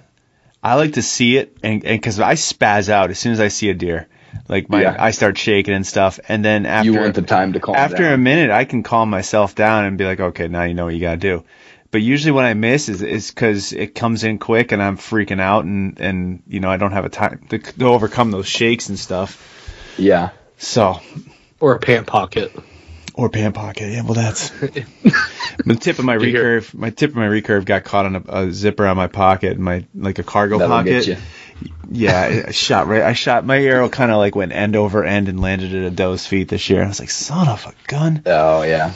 I 0.62 0.74
like 0.74 0.94
to 0.94 1.02
see 1.02 1.36
it, 1.36 1.56
and 1.62 1.84
and 1.84 2.00
because 2.00 2.18
I 2.20 2.34
spaz 2.34 2.88
out 2.88 3.10
as 3.10 3.18
soon 3.18 3.32
as 3.32 3.40
I 3.40 3.48
see 3.48 3.70
a 3.70 3.74
deer, 3.74 4.08
like 4.48 4.68
my 4.68 4.82
Yeah. 4.82 4.96
I 4.98 5.10
start 5.10 5.38
shaking 5.38 5.74
and 5.74 5.86
stuff, 5.86 6.20
and 6.28 6.44
then 6.44 6.66
after 6.66 6.90
you 6.90 6.98
want 6.98 7.14
the 7.14 7.22
time 7.22 7.52
to 7.52 7.60
calm 7.60 7.76
after 7.76 8.12
a 8.12 8.18
minute, 8.18 8.50
I 8.50 8.64
can 8.64 8.82
calm 8.82 9.10
myself 9.10 9.54
down 9.54 9.84
and 9.84 9.98
be 9.98 10.04
like, 10.04 10.20
okay, 10.20 10.48
now 10.48 10.64
you 10.64 10.74
know 10.74 10.86
what 10.86 10.94
you 10.94 11.00
gotta 11.00 11.18
do. 11.18 11.44
But 11.92 12.02
usually 12.02 12.30
when 12.32 12.44
I 12.44 12.54
miss 12.54 12.88
is 12.88 13.02
is 13.02 13.30
because 13.30 13.72
it 13.72 13.94
comes 13.94 14.22
in 14.24 14.38
quick 14.38 14.70
and 14.72 14.80
I'm 14.82 14.96
freaking 14.96 15.40
out 15.40 15.64
and 15.64 15.98
and 16.00 16.42
you 16.46 16.60
know 16.60 16.70
I 16.70 16.76
don't 16.76 16.92
have 16.92 17.04
a 17.04 17.08
time 17.08 17.44
to, 17.50 17.58
to 17.58 17.84
overcome 17.86 18.30
those 18.30 18.46
shakes 18.46 18.88
and 18.88 18.98
stuff. 18.98 19.94
yeah, 19.98 20.30
So 20.56 21.00
or 21.58 21.74
a 21.74 21.78
pant 21.80 22.06
pocket. 22.06 22.52
or 23.14 23.28
pant 23.28 23.54
pocket, 23.56 23.90
yeah. 23.92 24.02
Well, 24.02 24.14
that's 24.14 24.50
the 24.60 25.76
tip 25.78 25.98
of 25.98 26.04
my 26.04 26.14
You 26.14 26.20
hear- 26.30 26.60
recurve. 26.60 26.74
My 26.74 26.90
tip 26.90 27.10
of 27.10 27.16
my 27.16 27.26
recurve 27.26 27.64
got 27.64 27.84
caught 27.84 28.06
on 28.06 28.16
a, 28.16 28.22
a 28.28 28.52
zipper 28.52 28.86
on 28.86 28.96
my 28.96 29.08
pocket, 29.08 29.58
my 29.58 29.84
like 29.94 30.18
a 30.18 30.22
cargo 30.22 30.58
That'll 30.58 30.76
pocket. 30.76 30.90
get 30.90 31.06
you. 31.08 31.16
Yeah, 31.90 32.44
I 32.46 32.50
shot 32.52 32.86
right. 32.86 33.02
I 33.02 33.12
shot 33.14 33.44
my 33.44 33.58
arrow 33.58 33.88
kind 33.88 34.10
of 34.12 34.16
like 34.18 34.34
went 34.36 34.52
end 34.52 34.76
over 34.76 35.04
end 35.04 35.28
and 35.28 35.40
landed 35.40 35.74
at 35.74 35.82
a 35.82 35.90
doe's 35.90 36.24
feet 36.24 36.48
this 36.48 36.70
year. 36.70 36.82
I 36.84 36.86
was 36.86 37.00
like, 37.00 37.10
son 37.10 37.48
of 37.48 37.66
a 37.66 37.74
gun. 37.88 38.22
Oh 38.26 38.62
yeah. 38.62 38.94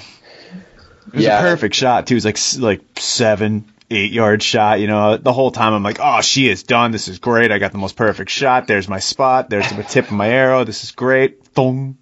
It 1.09 1.15
was 1.15 1.25
Yeah. 1.25 1.39
a 1.39 1.43
perfect 1.43 1.75
shot 1.75 2.07
too. 2.07 2.15
It 2.15 2.25
was 2.25 2.61
like 2.61 2.63
like 2.63 2.81
seven, 2.99 3.65
eight 3.91 4.13
yard 4.13 4.43
shot. 4.43 4.81
You 4.81 4.87
know, 4.87 5.17
the 5.17 5.33
whole 5.33 5.51
time 5.51 5.73
I'm 5.75 5.83
like, 5.83 5.99
oh, 6.01 6.21
she 6.23 6.49
is 6.49 6.63
done. 6.63 6.91
This 6.93 7.09
is 7.09 7.19
great. 7.19 7.53
I 7.53 7.59
got 7.59 7.73
the 7.73 7.79
most 7.79 7.97
perfect 7.97 8.31
shot. 8.31 8.67
There's 8.67 8.89
my 8.89 8.99
spot. 9.01 9.51
There's 9.51 9.71
the 9.71 9.83
tip 9.83 10.07
of 10.07 10.13
my 10.13 10.29
arrow. 10.29 10.65
This 10.65 10.85
is 10.85 10.93
great. 10.93 11.45
Thong. 11.47 11.97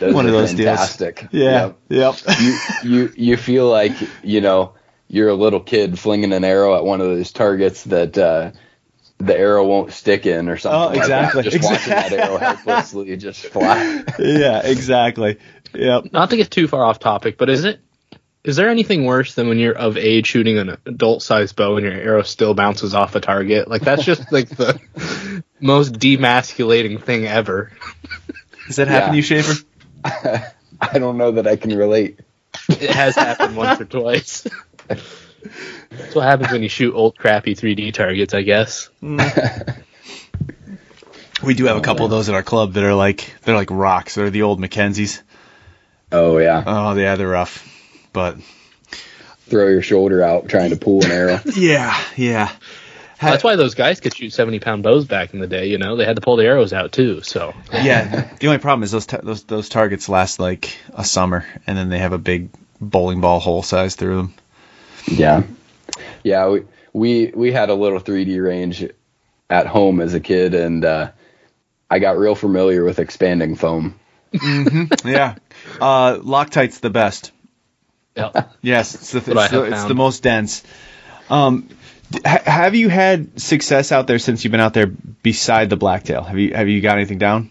Those 0.00 0.14
One 0.14 0.26
of 0.26 0.32
those 0.32 0.52
deals. 0.52 0.66
fantastic. 0.78 1.28
Yeah. 1.30 1.72
Yep. 1.88 2.16
Yep. 2.26 2.38
you 2.40 2.58
you 2.82 3.12
you 3.16 3.36
feel 3.36 3.68
like 3.70 3.92
you 4.24 4.40
know 4.40 4.72
you're 5.08 5.28
a 5.28 5.34
little 5.34 5.60
kid 5.60 5.96
flinging 5.98 6.32
an 6.32 6.42
arrow 6.42 6.74
at 6.76 6.84
one 6.84 7.00
of 7.00 7.06
those 7.06 7.30
targets 7.30 7.84
that 7.84 8.18
uh, 8.18 8.50
the 9.18 9.36
arrow 9.36 9.64
won't 9.64 9.92
stick 9.92 10.26
in 10.26 10.48
or 10.48 10.56
something. 10.58 10.80
Oh, 10.80 10.86
like 10.88 10.98
exactly, 10.98 11.42
that. 11.42 11.50
Just 11.50 11.64
watching 11.64 11.90
that 11.90 12.06
exactly. 12.12 12.18
arrow 12.18 12.36
helplessly 12.38 13.16
just 13.16 13.46
fly. 13.46 14.04
yeah. 14.18 14.60
Exactly. 14.64 15.38
Yep. 15.74 16.12
Not 16.12 16.30
to 16.30 16.36
get 16.36 16.50
too 16.50 16.68
far 16.68 16.84
off 16.84 16.98
topic, 16.98 17.38
but 17.38 17.48
is 17.48 17.64
it 17.64 17.80
is 18.44 18.54
there 18.54 18.68
anything 18.68 19.04
worse 19.04 19.34
than 19.34 19.48
when 19.48 19.58
you're 19.58 19.76
of 19.76 19.96
age 19.96 20.26
shooting 20.28 20.56
an 20.58 20.76
adult 20.86 21.22
sized 21.22 21.56
bow 21.56 21.76
and 21.76 21.84
your 21.84 21.94
arrow 21.94 22.22
still 22.22 22.54
bounces 22.54 22.94
off 22.94 23.14
a 23.16 23.20
target? 23.20 23.68
Like 23.68 23.82
that's 23.82 24.04
just 24.04 24.30
like 24.30 24.48
the 24.50 24.80
most 25.60 25.94
demasculating 25.94 27.02
thing 27.02 27.26
ever. 27.26 27.72
Does 28.66 28.76
that 28.76 28.88
happen 28.88 29.08
Yeah. 29.08 29.10
to 29.10 29.16
you, 29.16 29.22
Schaefer? 29.22 29.64
I 30.80 30.98
don't 30.98 31.16
know 31.18 31.32
that 31.32 31.46
I 31.46 31.56
can 31.56 31.76
relate. 31.76 32.20
It 32.68 32.90
has 32.90 33.16
happened 33.16 33.56
once 33.56 33.80
or 33.80 33.84
twice. 33.84 34.46
That's 35.90 36.14
what 36.14 36.24
happens 36.24 36.52
when 36.52 36.62
you 36.62 36.68
shoot 36.68 36.94
old 36.94 37.16
crappy 37.16 37.54
3D 37.54 37.92
targets, 37.94 38.34
I 38.34 38.42
guess. 38.42 38.88
Hmm. 39.00 39.20
We 41.42 41.54
do 41.54 41.66
have 41.66 41.76
a 41.76 41.82
couple 41.82 42.04
of 42.06 42.10
those 42.10 42.28
at 42.28 42.34
our 42.34 42.42
club 42.42 42.72
that 42.74 42.84
are 42.84 42.94
like 42.94 43.34
they're 43.42 43.54
like 43.54 43.70
rocks. 43.70 44.14
They're 44.14 44.30
the 44.30 44.42
old 44.42 44.60
McKenzies. 44.60 45.20
Oh 46.10 46.38
yeah, 46.38 46.62
Oh 46.66 46.94
yeah, 46.94 47.16
they're 47.16 47.28
rough. 47.28 47.62
But 48.12 48.38
throw 49.46 49.68
your 49.68 49.82
shoulder 49.82 50.22
out 50.22 50.48
trying 50.48 50.70
to 50.70 50.76
pull 50.76 51.04
an 51.04 51.10
arrow. 51.10 51.40
yeah, 51.54 51.98
yeah. 52.16 52.50
That's 53.20 53.44
why 53.44 53.56
those 53.56 53.74
guys 53.74 54.00
could 54.00 54.14
shoot 54.14 54.32
70 54.32 54.60
pound 54.60 54.82
bows 54.82 55.06
back 55.06 55.32
in 55.32 55.40
the 55.40 55.46
day, 55.46 55.66
you 55.66 55.78
know? 55.78 55.96
They 55.96 56.04
had 56.04 56.16
to 56.16 56.22
pull 56.22 56.36
the 56.36 56.44
arrows 56.44 56.74
out 56.74 56.92
too, 56.92 57.22
so. 57.22 57.54
Yeah. 57.72 58.30
The 58.38 58.46
only 58.46 58.58
problem 58.58 58.82
is 58.82 58.90
those 58.90 59.06
ta- 59.06 59.20
those 59.22 59.44
those 59.44 59.68
targets 59.68 60.08
last 60.08 60.38
like 60.38 60.76
a 60.94 61.04
summer, 61.04 61.46
and 61.66 61.76
then 61.76 61.88
they 61.88 61.98
have 61.98 62.12
a 62.12 62.18
big 62.18 62.50
bowling 62.80 63.20
ball 63.20 63.40
hole 63.40 63.62
size 63.62 63.94
through 63.94 64.16
them. 64.16 64.34
Yeah, 65.06 65.44
yeah. 66.22 66.48
We 66.48 66.64
we 66.92 67.32
we 67.34 67.52
had 67.52 67.70
a 67.70 67.74
little 67.74 68.00
3D 68.00 68.42
range 68.42 68.84
at 69.50 69.66
home 69.66 70.00
as 70.00 70.14
a 70.14 70.20
kid, 70.20 70.54
and 70.54 70.84
uh, 70.84 71.10
I 71.90 71.98
got 71.98 72.18
real 72.18 72.34
familiar 72.34 72.84
with 72.84 72.98
expanding 72.98 73.56
foam. 73.56 73.94
Yeah. 75.04 75.36
Uh, 75.80 76.18
Loctite's 76.22 76.80
the 76.80 76.90
best. 76.90 77.32
Yeah. 78.16 78.44
Yes, 78.62 78.94
it's 78.94 79.12
the, 79.12 79.18
it's, 79.18 79.50
the, 79.50 79.62
it's 79.64 79.84
the 79.84 79.94
most 79.94 80.22
dense. 80.22 80.62
Um, 81.30 81.68
ha- 82.24 82.42
have 82.44 82.74
you 82.74 82.88
had 82.88 83.40
success 83.40 83.92
out 83.92 84.06
there 84.06 84.18
since 84.18 84.44
you've 84.44 84.50
been 84.52 84.60
out 84.60 84.74
there 84.74 84.86
beside 84.86 85.70
the 85.70 85.76
blacktail? 85.76 86.22
Have 86.22 86.38
you 86.38 86.54
have 86.54 86.68
you 86.68 86.80
got 86.80 86.96
anything 86.96 87.18
down? 87.18 87.50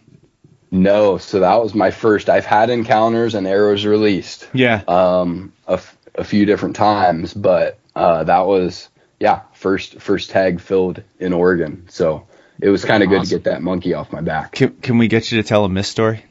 No, 0.71 1.17
so 1.17 1.39
that 1.41 1.61
was 1.61 1.73
my 1.75 1.91
first. 1.91 2.29
I've 2.29 2.45
had 2.45 2.69
encounters 2.69 3.35
and 3.35 3.47
arrows 3.47 3.85
released 3.85 4.47
Yeah. 4.53 4.81
um, 4.87 5.53
a, 5.67 5.73
f- 5.73 5.97
a 6.15 6.23
few 6.23 6.45
different 6.45 6.75
times, 6.75 7.33
but 7.33 7.79
uh, 7.95 8.23
that 8.25 8.45
was 8.45 8.89
yeah 9.19 9.41
first 9.53 10.01
first 10.01 10.29
tag 10.29 10.59
filled 10.59 11.03
in 11.19 11.33
Oregon. 11.33 11.85
So 11.89 12.27
it 12.61 12.69
was 12.69 12.83
kind 12.85 13.03
of 13.03 13.09
good 13.09 13.23
to 13.23 13.29
get 13.29 13.43
that 13.45 13.61
monkey 13.61 13.93
off 13.93 14.11
my 14.11 14.21
back. 14.21 14.53
can, 14.53 14.75
can 14.81 14.97
we 14.97 15.07
get 15.07 15.31
you 15.31 15.41
to 15.41 15.47
tell 15.47 15.65
a 15.65 15.69
miss 15.69 15.87
story? 15.87 16.23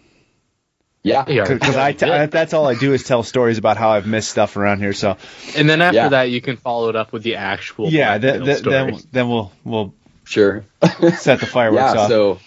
Yeah, 1.03 1.25
Yeah. 1.29 1.47
Because 1.47 1.77
I 1.77 1.93
t- 1.93 2.07
I- 2.11 2.25
that's 2.27 2.55
all 2.55 2.67
I 2.67 2.75
do 2.75 2.95
is 2.95 3.05
tell 3.05 3.23
stories 3.23 3.59
about 3.59 3.77
how 3.77 3.91
I've 3.91 4.07
missed 4.07 4.31
stuff 4.31 4.57
around 4.57 4.79
here. 4.79 4.95
So 4.95 5.19
And 5.55 5.69
then 5.69 5.83
after 5.83 5.97
Yeah. 5.97 6.09
that, 6.09 6.31
you 6.31 6.41
can 6.41 6.57
follow 6.57 6.89
it 6.89 6.97
up 6.97 7.13
with 7.13 7.23
the 7.23 7.37
actual. 7.37 7.91
yeah, 7.91 8.17
blacktail 8.17 8.33
th- 8.33 8.45
th- 8.45 8.59
story. 8.59 8.75
then 8.93 9.01
then 9.13 9.29
we'll 9.29 9.53
we'll 9.65 9.95
sure. 10.25 10.65
set 11.19 11.41
the 11.41 11.47
fireworks 11.47 11.95
yeah, 11.95 12.01
off. 12.01 12.09
so 12.09 12.39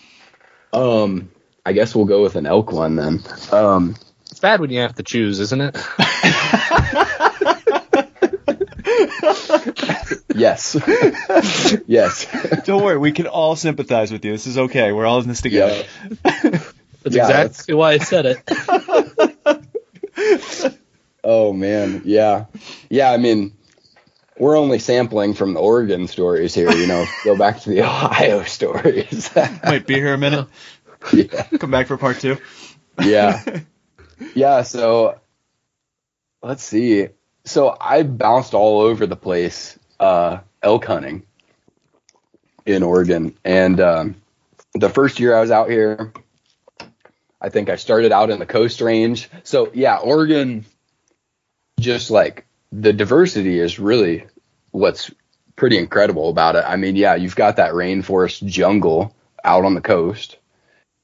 um, 0.73 1.29
I 1.65 1.73
guess 1.73 1.93
we'll 1.93 2.05
go 2.05 2.23
with 2.23 2.35
an 2.35 2.47
elk 2.47 2.71
one 2.71 2.95
then. 2.95 3.21
Um, 3.51 3.95
It's 4.31 4.39
bad 4.39 4.59
when 4.59 4.71
you 4.71 4.79
have 4.79 4.95
to 4.95 5.03
choose, 5.03 5.39
isn't 5.39 5.61
it? 5.61 5.75
yes, 10.35 10.75
yes. 11.87 12.25
Don't 12.65 12.83
worry, 12.83 12.97
we 12.97 13.11
can 13.11 13.27
all 13.27 13.55
sympathize 13.55 14.11
with 14.11 14.23
you. 14.25 14.31
This 14.31 14.47
is 14.47 14.57
okay. 14.57 14.91
We're 14.91 15.05
all 15.05 15.19
in 15.21 15.27
this 15.27 15.41
together. 15.41 15.83
Yeah. 16.25 16.59
That's 17.03 17.15
Yeah, 17.15 17.41
exactly 17.41 17.73
why 17.75 17.91
I 17.93 17.97
said 17.99 18.25
it. 18.25 19.63
Oh 21.23 21.51
man, 21.51 22.03
yeah, 22.05 22.45
yeah. 22.89 23.11
I 23.11 23.17
mean, 23.17 23.57
we're 24.37 24.57
only 24.57 24.79
sampling 24.79 25.33
from 25.33 25.53
the 25.53 25.59
Oregon 25.59 26.07
stories 26.07 26.53
here. 26.55 26.71
You 26.71 26.87
know, 26.87 27.05
go 27.25 27.37
back 27.37 27.59
to 27.61 27.69
the 27.69 27.81
Ohio 27.81 28.43
stories. 28.43 29.29
Wait, 29.65 29.85
be 29.85 29.95
here 29.95 30.13
a 30.13 30.17
minute. 30.17 30.47
yeah, 31.13 31.43
Come 31.59 31.69
back 31.71 31.87
for 31.87 31.97
part 31.97 32.19
two. 32.21 32.37
yeah, 33.01 33.43
yeah. 34.35 34.61
So 34.61 35.19
let's 36.41 36.63
see. 36.63 37.09
So 37.47 37.77
I 37.79 38.03
bounced 38.03 38.53
all 38.53 38.81
over 38.81 39.07
the 39.07 39.15
place 39.15 39.79
uh, 40.01 40.39
elk 40.61 40.83
hunting 40.83 41.23
in 42.65 42.83
Oregon, 42.83 43.37
and 43.45 43.79
um, 43.79 44.15
the 44.73 44.89
first 44.89 45.21
year 45.21 45.33
I 45.33 45.39
was 45.39 45.49
out 45.49 45.69
here, 45.69 46.11
I 47.39 47.47
think 47.47 47.69
I 47.69 47.77
started 47.77 48.11
out 48.11 48.31
in 48.31 48.39
the 48.39 48.45
Coast 48.45 48.81
Range. 48.81 49.29
So 49.43 49.71
yeah, 49.73 49.95
Oregon, 49.95 50.65
just 51.79 52.11
like 52.11 52.45
the 52.73 52.91
diversity 52.91 53.59
is 53.59 53.79
really 53.79 54.25
what's 54.71 55.09
pretty 55.55 55.77
incredible 55.77 56.29
about 56.29 56.57
it. 56.57 56.65
I 56.67 56.75
mean, 56.75 56.97
yeah, 56.97 57.15
you've 57.15 57.37
got 57.37 57.55
that 57.55 57.71
rainforest 57.71 58.45
jungle 58.45 59.15
out 59.41 59.63
on 59.63 59.73
the 59.73 59.79
coast, 59.79 60.37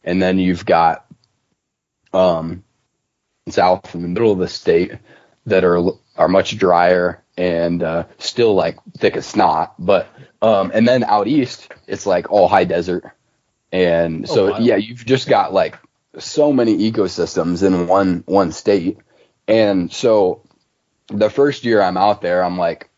and 0.03 0.21
then 0.21 0.39
you've 0.39 0.65
got 0.65 1.05
um, 2.11 2.65
south 3.47 3.95
in 3.95 4.01
the 4.01 4.09
middle 4.09 4.33
of 4.33 4.39
the 4.39 4.49
state 4.49 4.91
that 5.45 5.63
are 5.63 5.81
are 6.15 6.27
much 6.27 6.57
drier 6.57 7.23
and 7.37 7.81
uh, 7.81 8.05
still 8.19 8.53
like 8.53 8.77
thick 8.97 9.17
as 9.17 9.25
snot. 9.25 9.73
But 9.79 10.07
um, 10.41 10.71
and 10.73 10.87
then 10.87 11.03
out 11.03 11.27
east, 11.27 11.71
it's 11.87 12.05
like 12.05 12.31
all 12.31 12.47
high 12.47 12.65
desert, 12.65 13.05
and 13.71 14.27
so 14.27 14.47
Oh, 14.47 14.51
wow. 14.51 14.57
yeah, 14.59 14.75
you've 14.75 15.05
just 15.05 15.27
got 15.27 15.53
like 15.53 15.77
so 16.19 16.53
many 16.53 16.91
ecosystems 16.91 17.63
in 17.63 17.87
one 17.87 18.23
one 18.25 18.51
state, 18.51 18.97
and 19.47 19.91
so 19.91 20.41
the 21.07 21.29
first 21.29 21.63
year 21.65 21.81
I'm 21.81 21.97
out 21.97 22.21
there, 22.21 22.43
I'm 22.43 22.57
like 22.57 22.89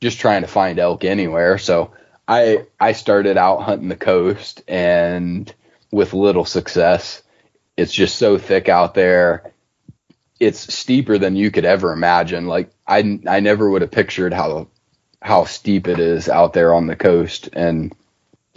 just 0.00 0.18
trying 0.18 0.42
to 0.42 0.48
find 0.48 0.78
elk 0.78 1.04
anywhere. 1.04 1.58
So 1.58 1.92
I 2.26 2.66
I 2.80 2.92
started 2.92 3.36
out 3.36 3.62
hunting 3.62 3.88
the 3.88 3.96
coast 3.96 4.62
and 4.66 5.52
with 5.90 6.12
little 6.12 6.44
success. 6.44 7.22
It's 7.76 7.92
just 7.92 8.16
so 8.16 8.36
thick 8.38 8.68
out 8.68 8.94
there. 8.94 9.51
It's 10.42 10.74
steeper 10.74 11.18
than 11.18 11.36
you 11.36 11.52
could 11.52 11.64
ever 11.64 11.92
imagine. 11.92 12.48
Like 12.48 12.72
I 12.84 13.20
I 13.28 13.38
never 13.38 13.70
would 13.70 13.82
have 13.82 13.92
pictured 13.92 14.32
how 14.32 14.66
how 15.20 15.44
steep 15.44 15.86
it 15.86 16.00
is 16.00 16.28
out 16.28 16.52
there 16.52 16.74
on 16.74 16.88
the 16.88 16.96
coast. 16.96 17.48
And 17.52 17.94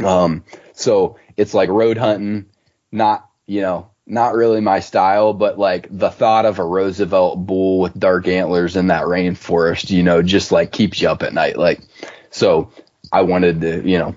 um 0.04 0.44
so 0.74 1.18
it's 1.38 1.54
like 1.54 1.70
road 1.70 1.98
hunting 1.98 2.48
not 2.92 3.30
you 3.46 3.62
know 3.62 3.92
not 4.08 4.34
really 4.34 4.62
my 4.62 4.80
style 4.80 5.34
but 5.34 5.60
like 5.60 5.88
the 5.92 6.10
thought 6.10 6.46
of 6.46 6.58
a 6.58 6.66
roosevelt 6.66 7.46
bull 7.46 7.80
with 7.80 8.00
dark 8.00 8.28
antlers 8.28 8.76
in 8.76 8.88
that 8.88 9.04
rainforest 9.04 9.92
you 9.92 10.02
know 10.02 10.24
just 10.24 10.52
like 10.52 10.72
keeps 10.72 11.00
you 11.00 11.08
up 11.08 11.22
at 11.22 11.34
night. 11.34 11.56
Like 11.56 11.82
so 12.32 12.72
i 13.12 13.22
wanted 13.22 13.62
to 13.62 13.88
you 13.88 14.00
know 14.00 14.16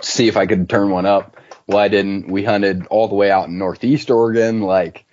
see 0.00 0.26
if 0.26 0.38
i 0.38 0.46
could 0.46 0.70
turn 0.70 0.88
one 0.88 1.04
up. 1.04 1.36
Well 1.66 1.78
i 1.78 1.88
didn't. 1.88 2.28
We 2.28 2.44
hunted 2.44 2.86
all 2.86 3.08
the 3.08 3.14
way 3.14 3.30
out 3.30 3.48
in 3.48 3.58
northeast 3.58 4.10
oregon 4.10 4.62
like 4.62 5.04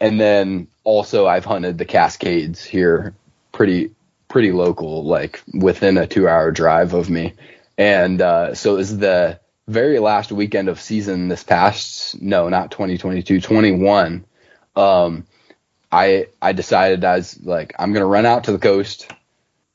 and 0.00 0.20
then 0.20 0.68
also 0.88 1.26
i've 1.26 1.44
hunted 1.44 1.76
the 1.76 1.84
cascades 1.84 2.64
here 2.64 3.14
pretty 3.52 3.90
pretty 4.28 4.52
local 4.52 5.04
like 5.04 5.42
within 5.52 5.98
a 5.98 6.06
two 6.06 6.28
hour 6.28 6.50
drive 6.50 6.94
of 6.94 7.10
me. 7.10 7.34
And 7.76 8.20
uh, 8.20 8.54
so 8.54 8.74
it 8.74 8.78
was 8.78 8.96
the 8.96 9.40
very 9.66 9.98
last 9.98 10.32
weekend 10.32 10.68
of 10.68 10.80
season 10.80 11.28
this 11.28 11.44
past 11.44 12.20
no 12.22 12.48
not 12.48 12.70
2022 12.70 13.38
21 13.38 14.24
um 14.76 15.26
i 15.92 16.26
i 16.40 16.52
decided 16.52 17.04
i 17.04 17.16
was 17.16 17.38
like 17.44 17.74
i'm 17.78 17.92
gonna 17.92 18.06
run 18.06 18.24
out 18.24 18.44
to 18.44 18.52
the 18.52 18.58
coast. 18.58 19.12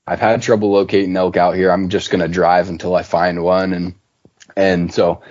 I've 0.07 0.19
had 0.19 0.41
trouble 0.41 0.71
locating 0.71 1.15
elk 1.15 1.37
out 1.37 1.55
here. 1.55 1.71
I'm 1.71 1.89
just 1.89 2.09
gonna 2.09 2.27
drive 2.27 2.69
until 2.69 2.95
i 2.95 3.03
find 3.03 3.43
one. 3.43 3.73
And 3.73 3.93
and 4.57 4.93
so 4.93 5.21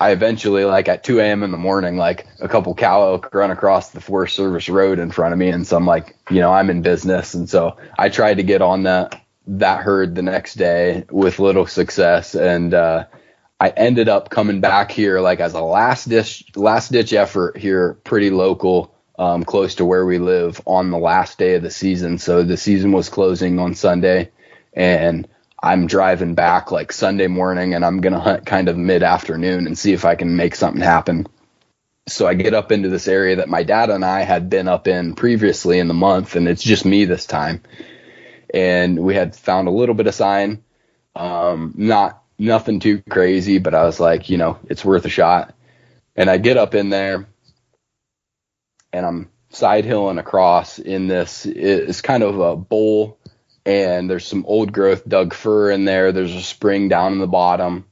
I 0.00 0.12
eventually, 0.12 0.64
like 0.64 0.88
at 0.88 1.02
2 1.02 1.20
a.m. 1.20 1.42
in 1.42 1.50
the 1.50 1.56
morning, 1.56 1.96
like 1.96 2.26
a 2.40 2.48
couple 2.48 2.74
cow 2.74 3.02
elk 3.02 3.34
run 3.34 3.50
across 3.50 3.90
the 3.90 4.00
Forest 4.00 4.36
Service 4.36 4.68
road 4.68 4.98
in 4.98 5.10
front 5.10 5.32
of 5.32 5.38
me. 5.38 5.48
And 5.48 5.66
so 5.66 5.76
I'm 5.76 5.86
like, 5.86 6.16
you 6.30 6.40
know, 6.40 6.52
I'm 6.52 6.70
in 6.70 6.82
business. 6.82 7.34
And 7.34 7.50
so 7.50 7.76
I 7.98 8.08
tried 8.08 8.34
to 8.34 8.44
get 8.44 8.62
on 8.62 8.84
that 8.84 9.20
that 9.48 9.80
herd 9.80 10.14
the 10.14 10.22
next 10.22 10.54
day 10.54 11.04
with 11.10 11.38
little 11.38 11.66
success, 11.66 12.34
and 12.34 12.74
uh, 12.74 13.06
I 13.58 13.70
ended 13.70 14.08
up 14.08 14.30
coming 14.30 14.60
back 14.60 14.90
here 14.92 15.20
like 15.20 15.40
as 15.40 15.54
a 15.54 15.62
last 15.62 16.08
ditch 16.08 16.44
last 16.54 16.92
ditch 16.92 17.12
effort 17.12 17.56
here, 17.56 17.94
pretty 18.04 18.30
local, 18.30 18.94
um, 19.18 19.44
close 19.44 19.74
to 19.76 19.84
where 19.84 20.04
we 20.04 20.18
live 20.18 20.60
on 20.66 20.90
the 20.90 20.98
last 20.98 21.38
day 21.38 21.54
of 21.54 21.62
the 21.62 21.70
season. 21.70 22.18
So 22.18 22.42
the 22.42 22.56
season 22.56 22.92
was 22.92 23.08
closing 23.08 23.58
on 23.58 23.74
Sunday, 23.74 24.30
and 24.74 25.26
I'm 25.60 25.86
driving 25.86 26.34
back 26.34 26.70
like 26.70 26.92
Sunday 26.92 27.26
morning, 27.26 27.74
and 27.74 27.84
I'm 27.84 28.00
gonna 28.00 28.20
hunt 28.20 28.46
kind 28.46 28.68
of 28.68 28.76
mid 28.76 29.02
afternoon 29.02 29.66
and 29.66 29.78
see 29.78 29.92
if 29.92 30.04
I 30.04 30.14
can 30.14 30.36
make 30.36 30.54
something 30.54 30.82
happen. 30.82 31.26
So 32.06 32.26
I 32.26 32.34
get 32.34 32.54
up 32.54 32.72
into 32.72 32.88
this 32.88 33.08
area 33.08 33.36
that 33.36 33.48
my 33.48 33.64
dad 33.64 33.90
and 33.90 34.04
I 34.04 34.22
had 34.22 34.48
been 34.48 34.68
up 34.68 34.88
in 34.88 35.14
previously 35.14 35.78
in 35.78 35.88
the 35.88 35.94
month, 35.94 36.36
and 36.36 36.48
it's 36.48 36.62
just 36.62 36.84
me 36.84 37.04
this 37.04 37.26
time. 37.26 37.62
And 38.54 38.98
we 38.98 39.14
had 39.14 39.36
found 39.36 39.68
a 39.68 39.72
little 39.72 39.94
bit 39.94 40.06
of 40.06 40.14
sign, 40.14 40.62
um, 41.14 41.74
not 41.76 42.22
nothing 42.38 42.80
too 42.80 43.02
crazy, 43.10 43.58
but 43.58 43.74
I 43.74 43.84
was 43.84 44.00
like, 44.00 44.30
you 44.30 44.38
know, 44.38 44.58
it's 44.68 44.84
worth 44.84 45.04
a 45.04 45.10
shot. 45.10 45.54
And 46.16 46.30
I 46.30 46.38
get 46.38 46.56
up 46.56 46.74
in 46.74 46.88
there, 46.88 47.26
and 48.92 49.04
I'm 49.04 49.30
side 49.50 49.84
hilling 49.84 50.18
across 50.18 50.78
in 50.78 51.08
this. 51.08 51.46
It's 51.46 52.00
kind 52.00 52.22
of 52.22 52.40
a 52.40 52.56
bowl, 52.56 53.17
and 53.68 54.08
there's 54.08 54.26
some 54.26 54.46
old 54.46 54.72
growth 54.72 55.06
Doug 55.06 55.34
fir 55.34 55.70
in 55.70 55.84
there. 55.84 56.10
There's 56.10 56.34
a 56.34 56.40
spring 56.40 56.88
down 56.88 57.12
in 57.12 57.18
the 57.18 57.26
bottom. 57.26 57.84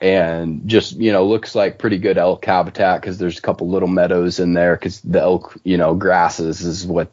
And 0.00 0.66
just 0.66 0.96
you 0.96 1.12
know 1.12 1.24
looks 1.28 1.54
like 1.54 1.78
pretty 1.78 1.98
good 1.98 2.18
elk 2.18 2.44
habitat 2.44 3.00
because 3.00 3.18
there's 3.18 3.38
a 3.38 3.42
couple 3.42 3.70
little 3.70 3.88
meadows 3.88 4.40
in 4.40 4.52
there 4.52 4.74
because 4.74 5.00
the 5.00 5.20
elk 5.20 5.56
you 5.62 5.76
know 5.76 5.94
grasses 5.94 6.62
is 6.62 6.84
what 6.84 7.08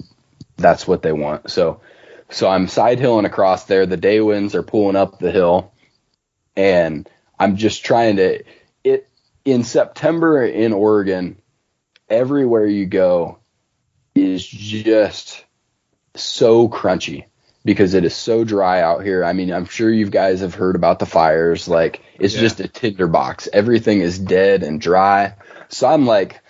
that's 0.57 0.88
what 0.88 1.03
they 1.03 1.12
want. 1.12 1.51
So 1.51 1.82
so 2.32 2.49
i'm 2.49 2.68
side 2.68 2.97
hilling 2.97 3.26
across 3.26 3.66
there. 3.66 3.86
The 3.86 3.95
day 3.95 4.22
winds 4.22 4.55
are 4.55 4.64
pulling 4.64 4.95
up 4.95 5.20
the 5.20 5.32
hill. 5.32 5.72
And 6.55 7.07
i'm 7.38 7.57
just 7.57 7.86
trying 7.86 8.16
to 8.16 8.43
it 8.84 9.07
in 9.45 9.64
september 9.64 10.43
in 10.43 10.74
oregon 10.74 11.39
everywhere 12.10 12.66
you 12.66 12.88
go 12.88 13.38
is 14.16 14.45
just 14.45 15.45
so 16.16 16.68
crunchy 16.68 17.26
because 17.66 17.93
it 17.93 18.05
is 18.05 18.16
so 18.16 18.43
dry 18.43 18.82
out 18.82 19.03
here. 19.03 19.24
I 19.24 19.34
mean, 19.34 19.51
I'm 19.51 19.66
sure 19.66 19.91
you 19.91 20.10
guys 20.10 20.39
have 20.41 20.55
heard 20.55 20.76
about 20.76 20.99
the 20.99 21.05
fires. 21.05 21.68
Like, 21.68 22.01
it's 22.18 22.36
yeah. 22.36 22.41
just 22.41 22.60
a 22.60 22.68
tinderbox. 22.68 23.49
Everything 23.51 24.01
is 24.01 24.18
dead 24.18 24.64
and 24.64 24.80
dry. 24.80 25.36
So 25.68 25.88
I'm 25.88 26.05
like, 26.05 26.41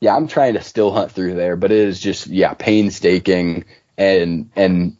yeah, 0.00 0.14
I'm 0.14 0.26
trying 0.26 0.54
to 0.54 0.62
still 0.62 0.92
hunt 0.92 1.12
through 1.12 1.34
there, 1.34 1.56
but 1.56 1.70
it 1.70 1.78
is 1.78 2.00
just, 2.00 2.26
yeah, 2.26 2.54
painstaking 2.54 3.64
and, 3.96 4.50
and 4.56 4.96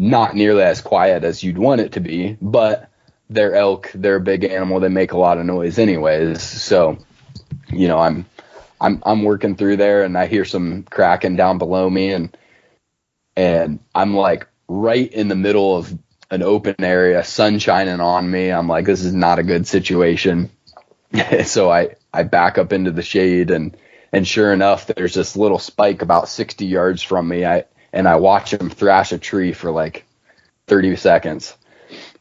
not 0.00 0.36
nearly 0.36 0.62
as 0.62 0.80
quiet 0.80 1.24
as 1.24 1.42
you'd 1.42 1.58
want 1.58 1.80
it 1.80 1.92
to 1.92 2.00
be. 2.00 2.36
But 2.40 2.88
they're 3.28 3.56
elk, 3.56 3.90
they're 3.94 4.16
a 4.16 4.20
big 4.20 4.44
animal. 4.44 4.80
They 4.80 4.88
make 4.88 5.12
a 5.12 5.18
lot 5.18 5.38
of 5.38 5.44
noise 5.44 5.78
anyways. 5.78 6.40
So, 6.40 6.98
you 7.70 7.88
know, 7.88 7.98
I'm, 7.98 8.26
I'm, 8.80 9.02
I'm 9.04 9.24
working 9.24 9.56
through 9.56 9.78
there 9.78 10.04
and 10.04 10.16
I 10.16 10.26
hear 10.26 10.44
some 10.44 10.84
cracking 10.84 11.34
down 11.34 11.58
below 11.58 11.90
me 11.90 12.12
and, 12.12 12.36
and 13.36 13.80
I'm 13.94 14.14
like, 14.14 14.46
right 14.68 15.10
in 15.12 15.28
the 15.28 15.34
middle 15.34 15.76
of 15.76 15.96
an 16.30 16.42
open 16.42 16.76
area, 16.78 17.24
sun 17.24 17.58
shining 17.58 18.00
on 18.00 18.30
me. 18.30 18.50
I'm 18.50 18.68
like, 18.68 18.84
this 18.84 19.02
is 19.02 19.14
not 19.14 19.38
a 19.38 19.42
good 19.42 19.66
situation. 19.66 20.50
so 21.44 21.70
I, 21.70 21.96
I 22.12 22.22
back 22.24 22.58
up 22.58 22.72
into 22.72 22.90
the 22.90 23.02
shade 23.02 23.50
and, 23.50 23.76
and 24.12 24.28
sure 24.28 24.52
enough, 24.52 24.86
there's 24.86 25.14
this 25.14 25.36
little 25.36 25.58
spike 25.58 26.02
about 26.02 26.28
60 26.28 26.66
yards 26.66 27.02
from 27.02 27.28
me. 27.28 27.44
I, 27.46 27.64
and 27.92 28.06
I 28.06 28.16
watch 28.16 28.52
him 28.52 28.68
thrash 28.68 29.12
a 29.12 29.18
tree 29.18 29.52
for 29.52 29.70
like 29.70 30.04
30 30.66 30.96
seconds. 30.96 31.56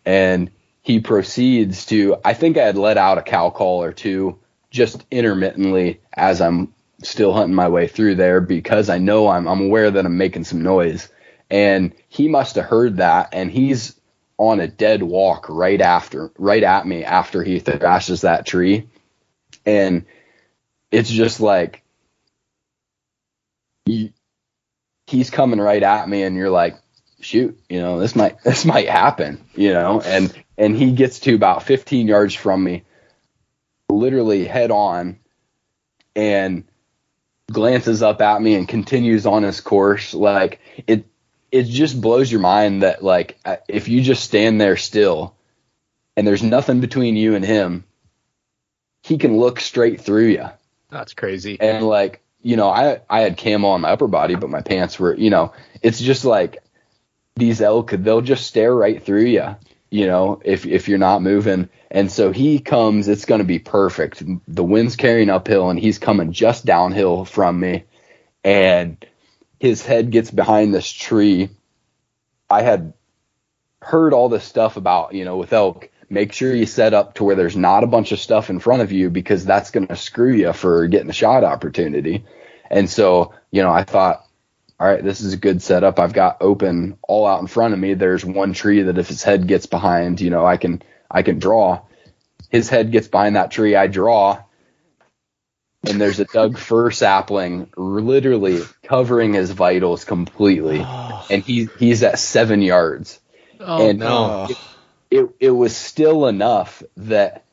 And 0.06 0.50
he 0.82 1.02
proceeds 1.02 1.86
to, 1.88 2.16
I 2.24 2.34
think 2.34 2.58
I 2.58 2.66
had 2.66 2.78
let 2.78 2.98
out 2.98 3.18
a 3.18 3.22
cow 3.22 3.50
call 3.50 3.84
or 3.84 3.92
two 3.92 4.40
just 4.72 5.06
intermittently 5.12 6.00
as 6.14 6.40
I'm 6.40 6.74
still 7.04 7.34
hunting 7.34 7.56
my 7.56 7.68
way 7.68 7.88
through 7.88 8.16
there 8.16 8.40
because 8.40 8.90
I 8.90 8.98
know 8.98 9.28
I'm, 9.28 9.48
I'm 9.48 9.62
aware 9.62 9.92
that 9.92 10.06
I'm 10.06 10.18
making 10.18 10.46
some 10.46 10.62
noise 10.62 11.10
and 11.50 11.94
he 12.08 12.28
must 12.28 12.56
have 12.56 12.66
heard 12.66 12.98
that 12.98 13.30
and 13.34 13.52
he's 13.52 14.00
on 14.38 14.60
a 14.60 14.68
dead 14.68 15.02
walk 15.02 15.48
right 15.50 15.82
after 15.82 16.32
right 16.38 16.64
at 16.64 16.86
me 16.86 17.04
after 17.04 17.44
he 17.44 17.60
thrashes 17.60 18.22
that 18.22 18.46
tree. 18.46 18.88
And 19.66 20.06
it's 20.92 21.10
just 21.10 21.40
like 21.40 21.84
he, 23.86 24.14
he's 25.08 25.30
coming 25.30 25.60
right 25.60 25.84
at 25.84 26.08
me 26.08 26.24
and 26.24 26.36
you're 26.36 26.50
like 26.50 26.78
shoot 27.20 27.60
you 27.68 27.80
know 27.80 28.00
this 28.00 28.16
might 28.16 28.42
this 28.44 28.64
might 28.64 28.88
happen 28.88 29.44
you 29.56 29.74
know? 29.74 30.02
And 30.02 30.32
and 30.58 30.76
he 30.76 30.92
gets 30.92 31.20
to 31.22 31.36
about 31.36 31.64
15 31.64 32.08
yards 32.08 32.34
from 32.34 32.64
me 32.64 32.84
literally 33.90 34.46
head 34.46 34.72
on 34.72 35.20
and 36.16 36.64
glances 37.52 38.02
up 38.02 38.22
at 38.22 38.42
me 38.42 38.56
and 38.56 38.68
continues 38.68 39.26
on 39.26 39.44
his 39.44 39.62
course. 39.62 40.14
Like 40.14 40.60
it 40.86 41.06
it 41.52 41.64
just 41.64 42.00
blows 42.00 42.32
your 42.32 42.42
mind 42.42 42.84
that 42.84 43.04
like 43.04 43.38
if 43.68 43.88
you 43.88 44.02
just 44.02 44.24
stand 44.24 44.60
there 44.60 44.78
still 44.78 45.36
and 46.16 46.28
there's 46.28 46.44
nothing 46.44 46.80
between 46.80 47.16
you 47.16 47.36
and 47.36 47.46
him, 47.46 47.84
he 49.04 49.18
can 49.18 49.38
look 49.38 49.60
straight 49.60 50.02
through 50.02 50.28
you. 50.28 50.46
That's 50.90 51.14
crazy. 51.14 51.58
And 51.60 51.86
like, 51.88 52.22
you 52.42 52.56
know, 52.56 52.70
I 52.70 53.02
I 53.10 53.22
had 53.22 53.38
camo 53.38 53.70
on 53.70 53.82
my 53.82 53.92
upper 53.92 54.08
body, 54.08 54.36
but 54.36 54.50
my 54.50 54.62
pants 54.62 55.00
were, 55.00 55.16
you 55.16 55.30
know, 55.30 55.54
it's 55.82 56.00
just 56.00 56.26
like 56.26 56.58
these 57.36 57.62
elk 57.62 57.92
they'll 57.92 58.22
just 58.22 58.48
stare 58.48 58.74
right 58.74 59.02
through 59.02 59.26
you, 59.26 59.56
you 59.90 60.08
know, 60.08 60.42
if 60.44 60.66
if 60.66 60.88
you're 60.88 60.98
not 60.98 61.22
moving. 61.22 61.70
And 61.90 62.12
so 62.12 62.32
he 62.32 62.60
comes, 62.60 63.08
it's 63.08 63.26
going 63.26 63.40
to 63.40 63.46
be 63.46 63.60
perfect. 63.60 64.22
The 64.48 64.64
wind's 64.64 64.98
carrying 64.98 65.30
uphill 65.30 65.70
and 65.70 65.80
he's 65.80 66.00
coming 66.00 66.34
just 66.34 66.66
downhill 66.66 67.24
from 67.24 67.60
me. 67.60 67.86
And 68.44 68.98
his 69.60 69.86
head 69.86 70.12
gets 70.12 70.32
behind 70.32 70.74
this 70.74 70.92
tree. 70.92 71.50
I 72.50 72.62
had 72.62 72.94
heard 73.82 74.14
all 74.14 74.30
this 74.30 74.44
stuff 74.44 74.78
about, 74.78 75.14
you 75.14 75.26
know, 75.26 75.38
with 75.38 75.54
elk, 75.54 75.90
make 76.10 76.34
sure 76.34 76.54
you 76.54 76.66
set 76.66 76.94
up 76.94 77.16
to 77.16 77.24
where 77.24 77.36
there's 77.36 77.58
not 77.58 77.84
a 77.84 77.88
bunch 77.88 78.12
of 78.12 78.20
stuff 78.20 78.50
in 78.50 78.60
front 78.60 78.82
of 78.82 78.92
you 78.92 79.10
because 79.10 79.46
that's 79.46 79.72
going 79.72 79.88
to 79.88 79.96
screw 79.96 80.34
you 80.34 80.54
for 80.54 80.88
getting 80.88 81.08
the 81.08 81.14
shot 81.14 81.44
opportunity. 81.44 82.26
And 82.70 82.90
so, 82.90 83.34
you 83.52 83.62
know, 83.62 83.72
I 83.72 83.84
thought, 83.84 84.26
all 84.80 84.88
right, 84.88 85.04
this 85.04 85.22
is 85.22 85.34
a 85.34 85.38
good 85.38 85.62
setup. 85.62 86.00
I've 86.00 86.14
got 86.14 86.38
open 86.42 86.98
all 87.08 87.26
out 87.26 87.42
in 87.42 87.48
front 87.48 87.74
of 87.74 87.80
me. 87.80 87.94
There's 87.94 88.24
one 88.24 88.54
tree 88.54 88.84
that 88.84 88.98
if 88.98 89.08
his 89.08 89.24
head 89.24 89.48
gets 89.48 89.66
behind, 89.66 90.22
you 90.22 90.30
know, 90.30 90.46
I 90.46 90.58
can 90.58 90.84
I 91.10 91.24
can 91.24 91.40
draw. 91.40 91.82
His 92.50 92.70
head 92.70 92.92
gets 92.92 93.08
behind 93.08 93.36
that 93.36 93.52
tree, 93.52 93.76
I 93.76 93.88
draw, 93.88 94.44
and 95.90 96.02
there's 96.02 96.20
a 96.20 96.26
Doug 96.26 96.58
fir 96.58 96.92
sapling 96.92 97.70
literally 97.76 98.62
covering 98.84 99.34
his 99.34 99.52
vitals 99.52 100.06
completely, 100.06 100.82
oh. 100.84 101.26
and 101.30 101.44
he 101.44 101.70
he's 101.80 102.04
at 102.04 102.20
seven 102.20 102.62
yards. 102.62 103.20
Oh 103.60 103.90
and 103.90 104.00
no! 104.00 104.48
It, 104.50 104.58
it, 105.10 105.30
it 105.40 105.52
was 105.52 105.76
still 105.76 106.28
enough 106.28 106.84
that 106.98 107.46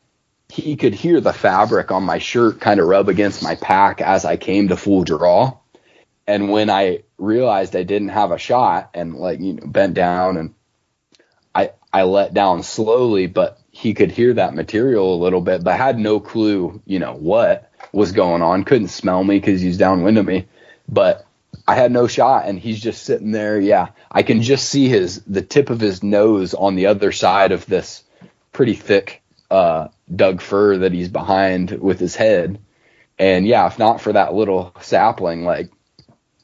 he 0.48 0.76
could 0.76 0.94
hear 0.94 1.20
the 1.20 1.32
fabric 1.32 1.90
on 1.90 2.04
my 2.04 2.18
shirt 2.18 2.60
kind 2.60 2.78
of 2.78 2.86
rub 2.86 3.08
against 3.08 3.42
my 3.42 3.56
pack 3.56 4.00
as 4.00 4.24
I 4.24 4.36
came 4.36 4.68
to 4.68 4.76
full 4.76 5.02
draw. 5.02 5.58
And 6.26 6.50
when 6.50 6.70
I 6.70 7.02
realized 7.18 7.76
I 7.76 7.82
didn't 7.82 8.08
have 8.08 8.30
a 8.30 8.38
shot 8.38 8.90
and 8.94 9.14
like 9.16 9.40
you 9.40 9.54
know 9.54 9.66
bent 9.66 9.94
down 9.94 10.36
and 10.36 10.54
I 11.54 11.72
I 11.92 12.04
let 12.04 12.34
down 12.34 12.62
slowly, 12.62 13.26
but 13.26 13.58
he 13.70 13.94
could 13.94 14.10
hear 14.10 14.34
that 14.34 14.54
material 14.54 15.14
a 15.14 15.22
little 15.22 15.40
bit, 15.40 15.64
but 15.64 15.76
had 15.76 15.98
no 15.98 16.20
clue, 16.20 16.80
you 16.86 16.98
know, 16.98 17.14
what 17.14 17.70
was 17.94 18.12
going 18.12 18.42
on. 18.42 18.64
Couldn't 18.64 18.88
smell 18.88 19.22
me 19.22 19.38
because 19.38 19.60
he's 19.60 19.78
downwind 19.78 20.18
of 20.18 20.26
me, 20.26 20.46
but 20.88 21.26
I 21.66 21.76
had 21.76 21.92
no 21.92 22.06
shot, 22.06 22.46
and 22.46 22.58
he's 22.58 22.80
just 22.80 23.04
sitting 23.04 23.32
there. 23.32 23.58
Yeah, 23.58 23.88
I 24.10 24.22
can 24.22 24.42
just 24.42 24.68
see 24.68 24.88
his 24.88 25.22
the 25.22 25.42
tip 25.42 25.70
of 25.70 25.80
his 25.80 26.02
nose 26.02 26.54
on 26.54 26.74
the 26.74 26.86
other 26.86 27.12
side 27.12 27.52
of 27.52 27.66
this 27.66 28.02
pretty 28.52 28.74
thick 28.74 29.22
uh, 29.50 29.88
Doug 30.14 30.40
fir 30.40 30.78
that 30.78 30.92
he's 30.92 31.08
behind 31.08 31.70
with 31.70 31.98
his 31.98 32.16
head. 32.16 32.58
And 33.18 33.46
yeah, 33.46 33.66
if 33.66 33.78
not 33.78 34.00
for 34.00 34.12
that 34.12 34.34
little 34.34 34.74
sapling, 34.80 35.44
like 35.44 35.70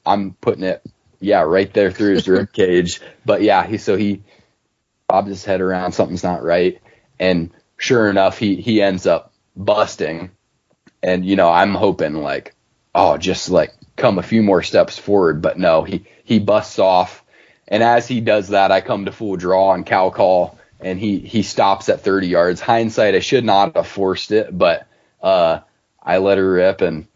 I'm 0.06 0.34
putting 0.34 0.64
it, 0.64 0.82
yeah, 1.20 1.40
right 1.40 1.72
there 1.72 1.90
through 1.90 2.14
his 2.14 2.28
rib 2.28 2.52
cage. 2.52 3.00
But 3.24 3.42
yeah, 3.42 3.66
he 3.66 3.78
so 3.78 3.96
he 3.96 4.22
bobbed 5.08 5.28
his 5.28 5.44
head 5.44 5.60
around, 5.60 5.92
something's 5.92 6.22
not 6.22 6.42
right, 6.42 6.80
and 7.18 7.50
sure 7.76 8.08
enough, 8.08 8.38
he 8.38 8.56
he 8.56 8.80
ends 8.80 9.06
up 9.06 9.32
busting 9.56 10.30
and 11.02 11.24
you 11.24 11.36
know 11.36 11.50
I'm 11.50 11.74
hoping 11.74 12.14
like 12.14 12.54
oh 12.94 13.16
just 13.16 13.50
like 13.50 13.72
come 14.00 14.18
a 14.18 14.22
few 14.22 14.42
more 14.42 14.62
steps 14.62 14.98
forward, 14.98 15.42
but 15.42 15.58
no, 15.58 15.84
he 15.84 16.04
he 16.24 16.38
busts 16.38 16.78
off, 16.78 17.22
and 17.68 17.82
as 17.82 18.08
he 18.08 18.20
does 18.20 18.48
that, 18.48 18.72
I 18.72 18.80
come 18.80 19.04
to 19.04 19.12
full 19.12 19.36
draw 19.36 19.74
and 19.74 19.86
cow 19.86 20.10
call, 20.10 20.58
and 20.80 20.98
he 20.98 21.18
he 21.18 21.42
stops 21.42 21.88
at 21.88 22.00
30 22.00 22.26
yards. 22.26 22.60
Hindsight, 22.60 23.14
I 23.14 23.20
should 23.20 23.44
not 23.44 23.76
have 23.76 23.86
forced 23.86 24.32
it, 24.32 24.56
but 24.56 24.86
uh, 25.22 25.60
I 26.02 26.18
let 26.18 26.38
her 26.38 26.52
rip, 26.52 26.80
and 26.80 27.06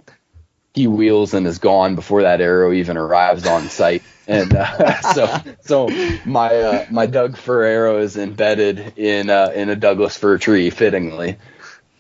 he 0.74 0.87
wheels 0.87 1.35
and 1.35 1.47
is 1.47 1.59
gone 1.59 1.95
before 1.95 2.22
that 2.22 2.41
arrow 2.41 2.72
even 2.72 2.97
arrives 2.97 3.47
on 3.47 3.68
sight. 3.68 4.03
and 4.28 4.55
uh, 4.55 5.01
so 5.14 5.41
so 5.62 5.89
my 6.24 6.55
uh, 6.55 6.87
my 6.91 7.07
Doug 7.07 7.37
fir 7.37 7.64
arrow 7.64 7.99
is 7.99 8.16
embedded 8.16 8.99
in 8.99 9.30
uh, 9.30 9.53
in 9.55 9.70
a 9.70 9.76
Douglas 9.76 10.16
fir 10.16 10.39
tree, 10.39 10.70
fittingly. 10.70 11.39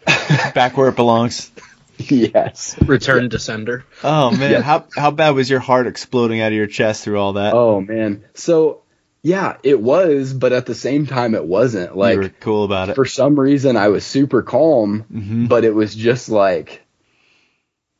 Back 0.54 0.76
where 0.76 0.88
it 0.88 0.96
belongs. 0.96 1.50
yes. 2.08 2.76
Return 2.82 3.30
to 3.30 3.38
sender. 3.38 3.84
Oh 4.02 4.30
man, 4.30 4.50
Yes. 4.50 4.64
how 4.64 4.86
how 4.96 5.10
bad 5.10 5.30
was 5.30 5.48
your 5.50 5.60
heart 5.60 5.86
exploding 5.86 6.40
out 6.40 6.48
of 6.48 6.52
your 6.54 6.66
chest 6.66 7.04
through 7.04 7.18
all 7.20 7.34
that? 7.34 7.54
Oh 7.54 7.80
man. 7.80 8.24
So 8.34 8.82
yeah, 9.22 9.56
it 9.62 9.80
was, 9.80 10.34
but 10.34 10.52
at 10.52 10.66
the 10.66 10.74
same 10.74 11.06
time, 11.06 11.34
it 11.34 11.44
wasn't. 11.44 11.96
Like 11.96 12.14
you 12.14 12.20
were 12.20 12.28
cool 12.40 12.64
about 12.64 12.90
it. 12.90 12.94
for 12.94 13.06
some 13.06 13.38
reason, 13.40 13.76
I 13.76 13.88
was 13.88 14.04
super 14.04 14.42
calm, 14.42 15.04
Mhm. 15.12 15.48
but 15.48 15.64
it 15.64 15.74
was 15.74 15.94
just 15.94 16.28
like, 16.28 16.82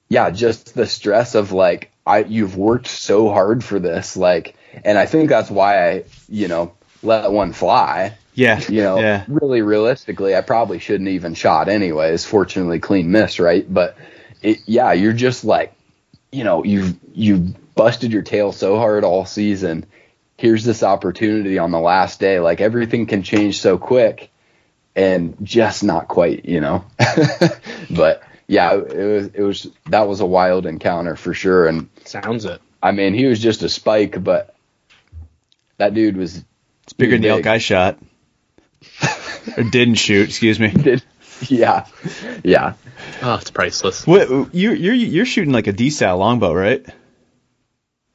yeah, 0.08 0.30
just 0.30 0.74
the 0.74 0.86
stress 0.86 1.34
of 1.34 1.52
like, 1.52 1.90
I 2.06 2.18
you've 2.24 2.56
worked 2.56 2.88
so 2.88 3.30
hard 3.30 3.64
for 3.64 3.78
this, 3.78 4.16
like, 4.16 4.54
and 4.84 4.98
I 4.98 5.06
think 5.06 5.28
that's 5.30 5.50
why 5.50 5.88
I, 5.90 6.04
you 6.28 6.48
know, 6.48 6.74
let 7.02 7.30
one 7.32 7.52
fly. 7.52 8.16
Yeah, 8.34 8.60
You 8.68 8.82
know, 8.82 8.98
yeah, 8.98 9.24
really 9.28 9.62
realistically, 9.62 10.34
I 10.34 10.40
probably 10.40 10.80
shouldn't 10.80 11.08
even 11.08 11.34
shot 11.34 11.68
anyways. 11.68 12.24
Fortunately, 12.24 12.80
clean 12.80 13.12
miss, 13.12 13.38
right? 13.38 13.64
But 13.72 13.96
it, 14.42 14.58
yeah, 14.66 14.92
you're 14.92 15.12
just 15.12 15.44
like, 15.44 15.72
you 16.32 16.42
know, 16.42 16.64
you've 16.64 16.96
you've 17.14 17.74
busted 17.76 18.12
your 18.12 18.22
tail 18.22 18.50
so 18.50 18.76
hard 18.76 19.04
all 19.04 19.24
season. 19.24 19.86
Here's 20.36 20.64
this 20.64 20.82
opportunity 20.82 21.58
on 21.58 21.70
the 21.70 21.78
last 21.78 22.18
day. 22.18 22.40
Like 22.40 22.60
everything 22.60 23.06
can 23.06 23.22
change 23.22 23.60
so 23.60 23.78
quick, 23.78 24.32
and 24.96 25.36
just 25.42 25.84
not 25.84 26.08
quite, 26.08 26.44
you 26.44 26.60
know. 26.60 26.84
but 27.90 28.24
yeah, 28.48 28.74
it 28.74 28.80
was 28.80 29.26
it 29.28 29.42
was 29.42 29.70
that 29.86 30.08
was 30.08 30.18
a 30.18 30.26
wild 30.26 30.66
encounter 30.66 31.14
for 31.14 31.34
sure. 31.34 31.68
And 31.68 31.88
Sounds 32.04 32.44
it. 32.46 32.60
I 32.82 32.90
mean, 32.90 33.14
he 33.14 33.26
was 33.26 33.38
just 33.38 33.62
a 33.62 33.68
spike, 33.68 34.22
but 34.24 34.56
that 35.76 35.94
dude 35.94 36.16
was 36.16 36.44
it's 36.82 36.92
bigger 36.94 37.12
than 37.12 37.22
the 37.22 37.28
elk. 37.28 37.46
I 37.46 37.58
shot 37.58 37.96
or 39.56 39.64
didn't 39.64 39.96
shoot. 39.96 40.28
Excuse 40.28 40.58
me. 40.60 40.68
did. 40.70 41.02
Yeah, 41.48 41.86
yeah. 42.44 42.74
Oh, 43.22 43.34
it's 43.34 43.50
priceless. 43.50 44.06
What 44.06 44.54
you 44.54 44.72
you're 44.72 44.94
you're 44.94 45.26
shooting 45.26 45.52
like 45.52 45.66
a 45.66 45.72
D 45.72 45.90
style 45.90 46.18
longbow, 46.18 46.52
right? 46.52 46.86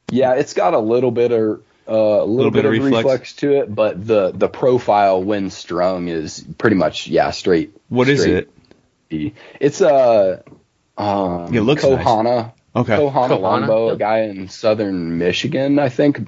Yeah, 0.09 0.36
it's 0.36 0.53
got 0.53 0.74
a 0.74 0.80
little 0.80 1.11
bit 1.11 1.32
of 1.32 1.61
uh, 1.88 2.24
a 2.24 2.26
little, 2.26 2.51
bit, 2.51 2.65
of 2.65 2.72
reflex. 2.72 3.34
to 3.34 3.59
it, 3.59 3.74
but 3.74 4.05
the 4.05 4.32
the 4.32 4.47
profile 4.47 5.22
when 5.24 5.49
strung 5.49 6.07
is 6.07 6.45
pretty 6.57 6.76
much 6.76 7.07
yeah 7.07 7.32
straight. 7.32 7.76
What 7.89 8.07
is 8.09 8.22
straight 8.22 8.36
it? 8.36 8.49
B. 9.09 9.34
It's 9.59 9.82
a 9.82 10.43
um, 10.97 11.55
It 11.55 11.61
looks 11.61 11.84
nice. 11.84 12.03
Kohana. 12.05 12.53
Okay. 12.76 12.97
Kohana, 12.97 13.30
Kohana, 13.30 13.41
longbow, 13.41 13.89
a 13.89 13.97
guy 13.97 14.20
in 14.22 14.47
southern 14.47 15.17
Michigan, 15.17 15.80
I 15.80 15.89
think, 15.89 16.20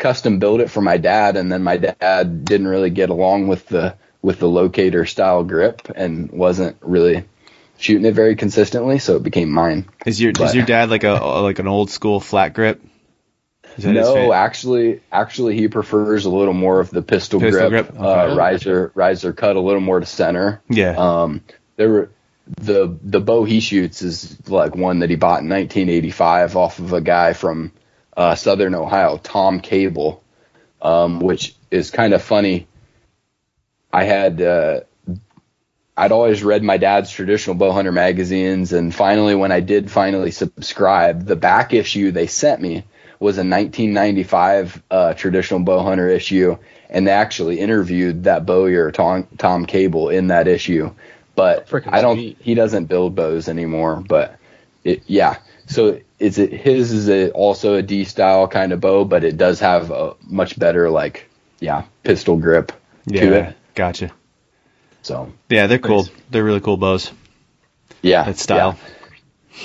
custom 0.00 0.40
built 0.40 0.60
it 0.60 0.70
for 0.70 0.80
my 0.80 0.96
dad, 0.96 1.36
and 1.36 1.52
then 1.52 1.62
my 1.62 1.76
dad 1.76 2.44
didn't 2.44 2.66
really 2.66 2.90
get 2.90 3.10
along 3.10 3.46
with 3.46 3.66
the 3.68 3.94
with 4.22 4.40
the 4.40 4.48
locator 4.48 5.06
style 5.06 5.44
grip 5.44 5.82
and 5.94 6.30
wasn't 6.32 6.76
really 6.80 7.24
shooting 7.78 8.04
it 8.04 8.14
very 8.14 8.34
consistently, 8.36 8.98
so 8.98 9.16
it 9.16 9.22
became 9.22 9.50
mine. 9.50 9.86
Is 10.04 10.20
your 10.20 10.32
But- 10.32 10.48
is 10.48 10.54
your 10.56 10.66
dad 10.66 10.90
like 10.90 11.04
a 11.04 11.12
like 11.12 11.60
an 11.60 11.68
old 11.68 11.90
school 11.90 12.18
flat 12.18 12.52
grip? 12.54 12.82
Is 13.76 13.84
that 13.84 13.94
his 13.94 14.08
No, 14.08 14.32
actually, 14.32 15.00
actually, 15.12 15.54
he 15.54 15.68
prefers 15.68 16.24
a 16.24 16.30
little 16.30 16.52
more 16.52 16.80
of 16.80 16.90
the 16.90 17.02
pistol, 17.02 17.38
Pistol 17.38 17.68
grip, 17.70 17.86
grip? 17.92 18.00
uh, 18.02 18.34
riser, 18.36 18.90
riser 18.96 19.32
cut, 19.32 19.54
a 19.54 19.60
little 19.60 19.80
more 19.80 20.00
to 20.00 20.06
center. 20.06 20.60
yeah. 20.68 20.96
Um, 20.98 21.40
there 21.76 21.88
were 21.88 22.10
the 22.60 22.98
the 23.04 23.20
bow 23.20 23.44
he 23.44 23.60
shoots 23.60 24.02
is 24.02 24.36
like 24.48 24.74
one 24.74 24.98
that 24.98 25.08
he 25.10 25.14
bought 25.14 25.42
in 25.42 25.48
1985 25.48 26.56
off 26.56 26.80
of 26.80 26.92
a 26.92 27.00
guy 27.00 27.32
from 27.32 27.70
uh, 28.20 28.34
Southern 28.34 28.74
Ohio, 28.74 29.16
Tom 29.16 29.60
Cable, 29.60 30.22
um, 30.82 31.20
which 31.20 31.54
is 31.70 31.90
kind 31.90 32.12
of 32.12 32.20
funny. 32.20 32.66
I 33.90 34.04
had 34.04 34.42
uh, 34.42 34.80
I'd 35.96 36.12
always 36.12 36.44
read 36.44 36.62
my 36.62 36.76
dad's 36.76 37.10
traditional 37.10 37.56
bow 37.56 37.72
hunter 37.72 37.92
magazines, 37.92 38.74
and 38.74 38.94
finally, 38.94 39.34
when 39.34 39.52
I 39.52 39.60
did 39.60 39.90
finally 39.90 40.32
subscribe, 40.32 41.24
the 41.24 41.34
back 41.34 41.72
issue 41.72 42.10
they 42.10 42.26
sent 42.26 42.60
me 42.60 42.84
was 43.18 43.38
a 43.38 43.40
1995 43.40 44.82
uh, 44.90 45.14
traditional 45.14 45.60
bow 45.60 45.82
hunter 45.82 46.10
issue, 46.10 46.58
and 46.90 47.06
they 47.06 47.12
actually 47.12 47.58
interviewed 47.58 48.24
that 48.24 48.44
bowyer 48.44 48.90
Tom, 48.90 49.28
Tom 49.38 49.64
Cable 49.64 50.10
in 50.10 50.26
that 50.26 50.46
issue. 50.46 50.92
But 51.34 51.72
I 51.86 52.02
don't. 52.02 52.16
sweet. 52.16 52.36
He 52.42 52.52
doesn't 52.52 52.84
build 52.84 53.14
bows 53.14 53.48
anymore. 53.48 54.04
But 54.06 54.36
it, 54.84 55.04
yeah. 55.06 55.38
So 55.68 56.00
is 56.20 56.38
it 56.38 56.52
his 56.52 56.92
is 56.92 57.08
it 57.08 57.32
also 57.32 57.74
a 57.74 57.82
D 57.82 58.04
style 58.04 58.46
kind 58.46 58.72
of 58.72 58.80
bow, 58.80 59.04
but 59.04 59.24
it 59.24 59.36
does 59.36 59.58
have 59.60 59.90
a 59.90 60.14
much 60.26 60.58
better 60.58 60.90
like 60.90 61.28
yeah 61.58 61.84
pistol 62.04 62.36
grip 62.36 62.72
to 63.08 63.14
yeah. 63.14 63.48
it. 63.48 63.56
Gotcha. 63.74 64.12
So 65.02 65.32
Yeah, 65.48 65.66
they're 65.66 65.78
cool. 65.78 66.04
Nice. 66.04 66.12
They're 66.30 66.44
really 66.44 66.60
cool 66.60 66.76
bows. 66.76 67.10
yeah, 68.02 68.24
That 68.24 68.38
style. 68.38 68.78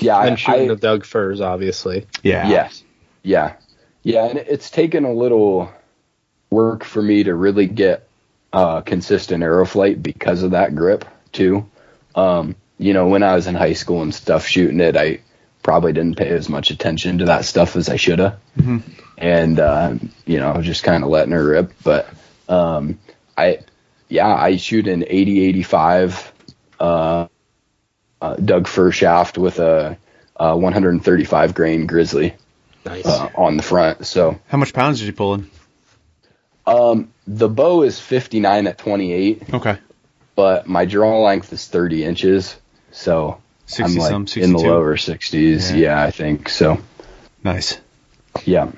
yeah 0.00 0.20
And 0.22 0.32
I, 0.32 0.36
shooting 0.36 0.70
I, 0.70 0.74
the 0.74 0.76
Doug 0.76 1.04
firs, 1.04 1.40
obviously. 1.40 2.06
Yeah. 2.22 2.48
Yes. 2.48 2.82
Yeah. 3.22 3.56
Yeah, 4.02 4.26
and 4.26 4.38
it's 4.38 4.70
taken 4.70 5.04
a 5.04 5.12
little 5.12 5.70
work 6.48 6.84
for 6.84 7.02
me 7.02 7.24
to 7.24 7.34
really 7.34 7.66
get 7.66 8.08
uh, 8.52 8.80
consistent 8.80 9.42
arrow 9.42 9.66
flight 9.66 10.02
because 10.02 10.42
of 10.42 10.52
that 10.52 10.74
grip 10.74 11.04
too. 11.32 11.68
Um, 12.14 12.54
you 12.78 12.92
know, 12.94 13.08
when 13.08 13.22
I 13.22 13.34
was 13.34 13.46
in 13.46 13.54
high 13.54 13.72
school 13.72 14.02
and 14.02 14.14
stuff 14.14 14.46
shooting 14.46 14.80
it, 14.80 14.96
I 14.96 15.20
probably 15.66 15.92
didn't 15.92 16.16
pay 16.16 16.28
as 16.28 16.48
much 16.48 16.70
attention 16.70 17.18
to 17.18 17.24
that 17.26 17.44
stuff 17.44 17.74
as 17.74 17.88
I 17.88 17.96
should 17.96 18.20
have. 18.20 18.38
Mhm. 18.56 18.82
And 19.18 19.58
uh, 19.60 19.94
you 20.24 20.38
know, 20.38 20.50
I 20.52 20.56
was 20.56 20.64
just 20.64 20.84
kind 20.84 21.02
of 21.02 21.10
letting 21.10 21.32
her 21.32 21.44
rip. 21.44 21.72
But 21.82 22.08
um, 22.48 22.98
I, 23.36 23.58
yeah, 24.08 24.28
I 24.32 24.56
shoot 24.56 24.86
an 24.86 25.04
80 25.06 25.44
85 25.46 26.32
uh, 26.78 27.26
uh, 28.20 28.36
Doug 28.36 28.68
fir 28.68 28.92
shaft 28.92 29.36
with 29.38 29.58
a, 29.58 29.98
uh 30.36 30.54
135 30.54 31.54
grain 31.54 31.86
grizzly 31.86 32.34
Nice. 32.84 33.04
uh, 33.06 33.30
on 33.34 33.56
the 33.56 33.62
front. 33.64 34.06
So 34.06 34.38
How 34.48 34.58
much 34.58 34.72
pounds 34.72 35.00
did 35.00 35.06
you 35.06 35.12
pull 35.14 35.34
in? 35.34 35.50
um, 36.66 37.12
the 37.26 37.48
bow 37.48 37.82
is 37.82 37.98
59 37.98 38.66
at 38.68 38.78
28, 38.78 39.54
Okay. 39.54 39.78
but 40.36 40.68
my 40.68 40.84
draw 40.84 41.22
length 41.24 41.52
is 41.52 41.66
30 41.66 42.04
inches. 42.04 42.56
So 42.92 43.40
60 43.66 43.84
I'm 43.84 43.98
like 43.98 44.28
some, 44.28 44.42
in 44.42 44.52
the 44.52 44.58
lower 44.58 44.96
60s. 44.96 45.70
Yeah. 45.70 45.76
Yeah. 45.76 46.02
I 46.02 46.10
think 46.10 46.48
so. 46.48 46.78
Nice. 47.42 47.78
Yeah, 48.44 48.72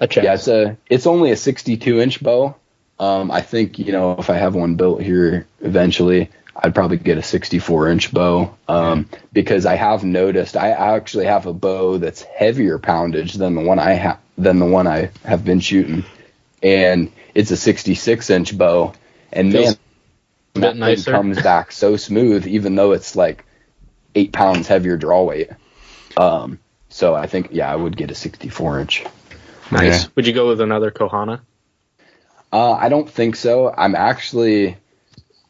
a 0.00 0.08
yeah. 0.10 0.34
It's 0.34 0.48
a 0.48 0.76
it's 0.88 1.06
only 1.06 1.30
a 1.30 1.36
62 1.36 2.00
inch 2.00 2.22
bow. 2.22 2.56
Um, 2.98 3.30
I 3.30 3.40
think 3.42 3.78
you 3.78 3.92
know 3.92 4.16
if 4.18 4.30
I 4.30 4.36
have 4.36 4.54
one 4.54 4.76
built 4.76 5.02
here 5.02 5.46
eventually, 5.60 6.30
I'd 6.56 6.74
probably 6.74 6.96
get 6.96 7.18
a 7.18 7.22
64 7.22 7.88
inch 7.88 8.12
bow. 8.12 8.54
Um, 8.68 9.08
because 9.32 9.66
I 9.66 9.74
have 9.74 10.04
noticed 10.04 10.56
I 10.56 10.70
actually 10.70 11.26
have 11.26 11.46
a 11.46 11.52
bow 11.52 11.98
that's 11.98 12.22
heavier 12.22 12.78
poundage 12.78 13.34
than 13.34 13.54
the 13.54 13.62
one 13.62 13.78
I 13.78 13.92
have 13.92 14.18
than 14.38 14.58
the 14.58 14.66
one 14.66 14.86
I 14.86 15.10
have 15.24 15.44
been 15.44 15.60
shooting, 15.60 16.04
and 16.62 17.12
it's 17.34 17.50
a 17.50 17.56
66 17.56 18.30
inch 18.30 18.56
bow. 18.56 18.94
And 19.32 19.52
Feels 19.52 19.66
man, 19.66 19.74
a 20.54 20.60
bit 20.60 20.80
that 20.80 20.98
thing 20.98 21.12
comes 21.12 21.42
back 21.42 21.72
so 21.72 21.96
smooth, 21.96 22.46
even 22.46 22.74
though 22.74 22.92
it's 22.92 23.16
like 23.16 23.44
eight 24.14 24.32
pounds 24.32 24.68
heavier 24.68 24.96
draw 24.96 25.22
weight. 25.24 25.50
Um, 26.16 26.58
so 26.88 27.14
I 27.14 27.26
think 27.26 27.48
yeah, 27.50 27.70
I 27.70 27.76
would 27.76 27.96
get 27.96 28.10
a 28.10 28.14
64 28.14 28.80
inch. 28.80 29.04
nice. 29.70 30.04
Yeah. 30.04 30.08
Would 30.14 30.26
you 30.26 30.32
go 30.32 30.48
with 30.48 30.60
another 30.60 30.90
Kohana? 30.90 31.40
Uh, 32.52 32.72
I 32.72 32.88
don't 32.88 33.10
think 33.10 33.34
so. 33.34 33.72
I'm 33.76 33.96
actually, 33.96 34.76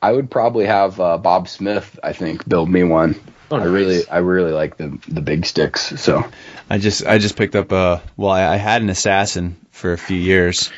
I 0.00 0.10
would 0.10 0.30
probably 0.30 0.64
have 0.64 0.98
uh, 0.98 1.18
Bob 1.18 1.48
Smith. 1.48 1.98
I 2.02 2.14
think 2.14 2.48
build 2.48 2.70
me 2.70 2.82
one. 2.82 3.20
Oh, 3.50 3.58
I 3.58 3.64
really, 3.64 4.08
I 4.08 4.18
really 4.18 4.52
like 4.52 4.78
the 4.78 4.98
the 5.06 5.20
big 5.20 5.44
sticks. 5.44 6.00
So 6.00 6.24
I 6.70 6.78
just 6.78 7.04
I 7.04 7.18
just 7.18 7.36
picked 7.36 7.56
up 7.56 7.72
a 7.72 8.02
well 8.16 8.30
I, 8.30 8.54
I 8.54 8.56
had 8.56 8.80
an 8.80 8.88
assassin 8.88 9.56
for 9.70 9.92
a 9.92 9.98
few 9.98 10.16
years, 10.16 10.70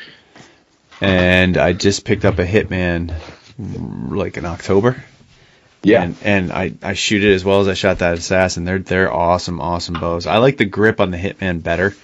and 0.99 1.55
I 1.55 1.71
just 1.71 2.03
picked 2.03 2.25
up 2.25 2.39
a 2.39 2.45
hitman 2.45 3.13
like 3.57 4.35
in 4.35 4.45
October. 4.45 5.01
Yeah, 5.87 6.03
and, 6.03 6.15
and 6.23 6.51
I, 6.51 6.73
I 6.81 6.93
shoot 6.93 7.23
it 7.23 7.33
as 7.33 7.43
well 7.45 7.61
as 7.61 7.67
I 7.67 7.73
shot 7.73 7.99
that 7.99 8.17
assassin. 8.17 8.63
They're 8.65 8.79
they're 8.79 9.11
awesome, 9.13 9.59
awesome 9.61 9.95
bows. 9.99 10.27
I 10.27 10.37
like 10.37 10.57
the 10.57 10.65
grip 10.65 10.99
on 10.99 11.11
the 11.11 11.17
Hitman 11.17 11.63
better. 11.63 11.95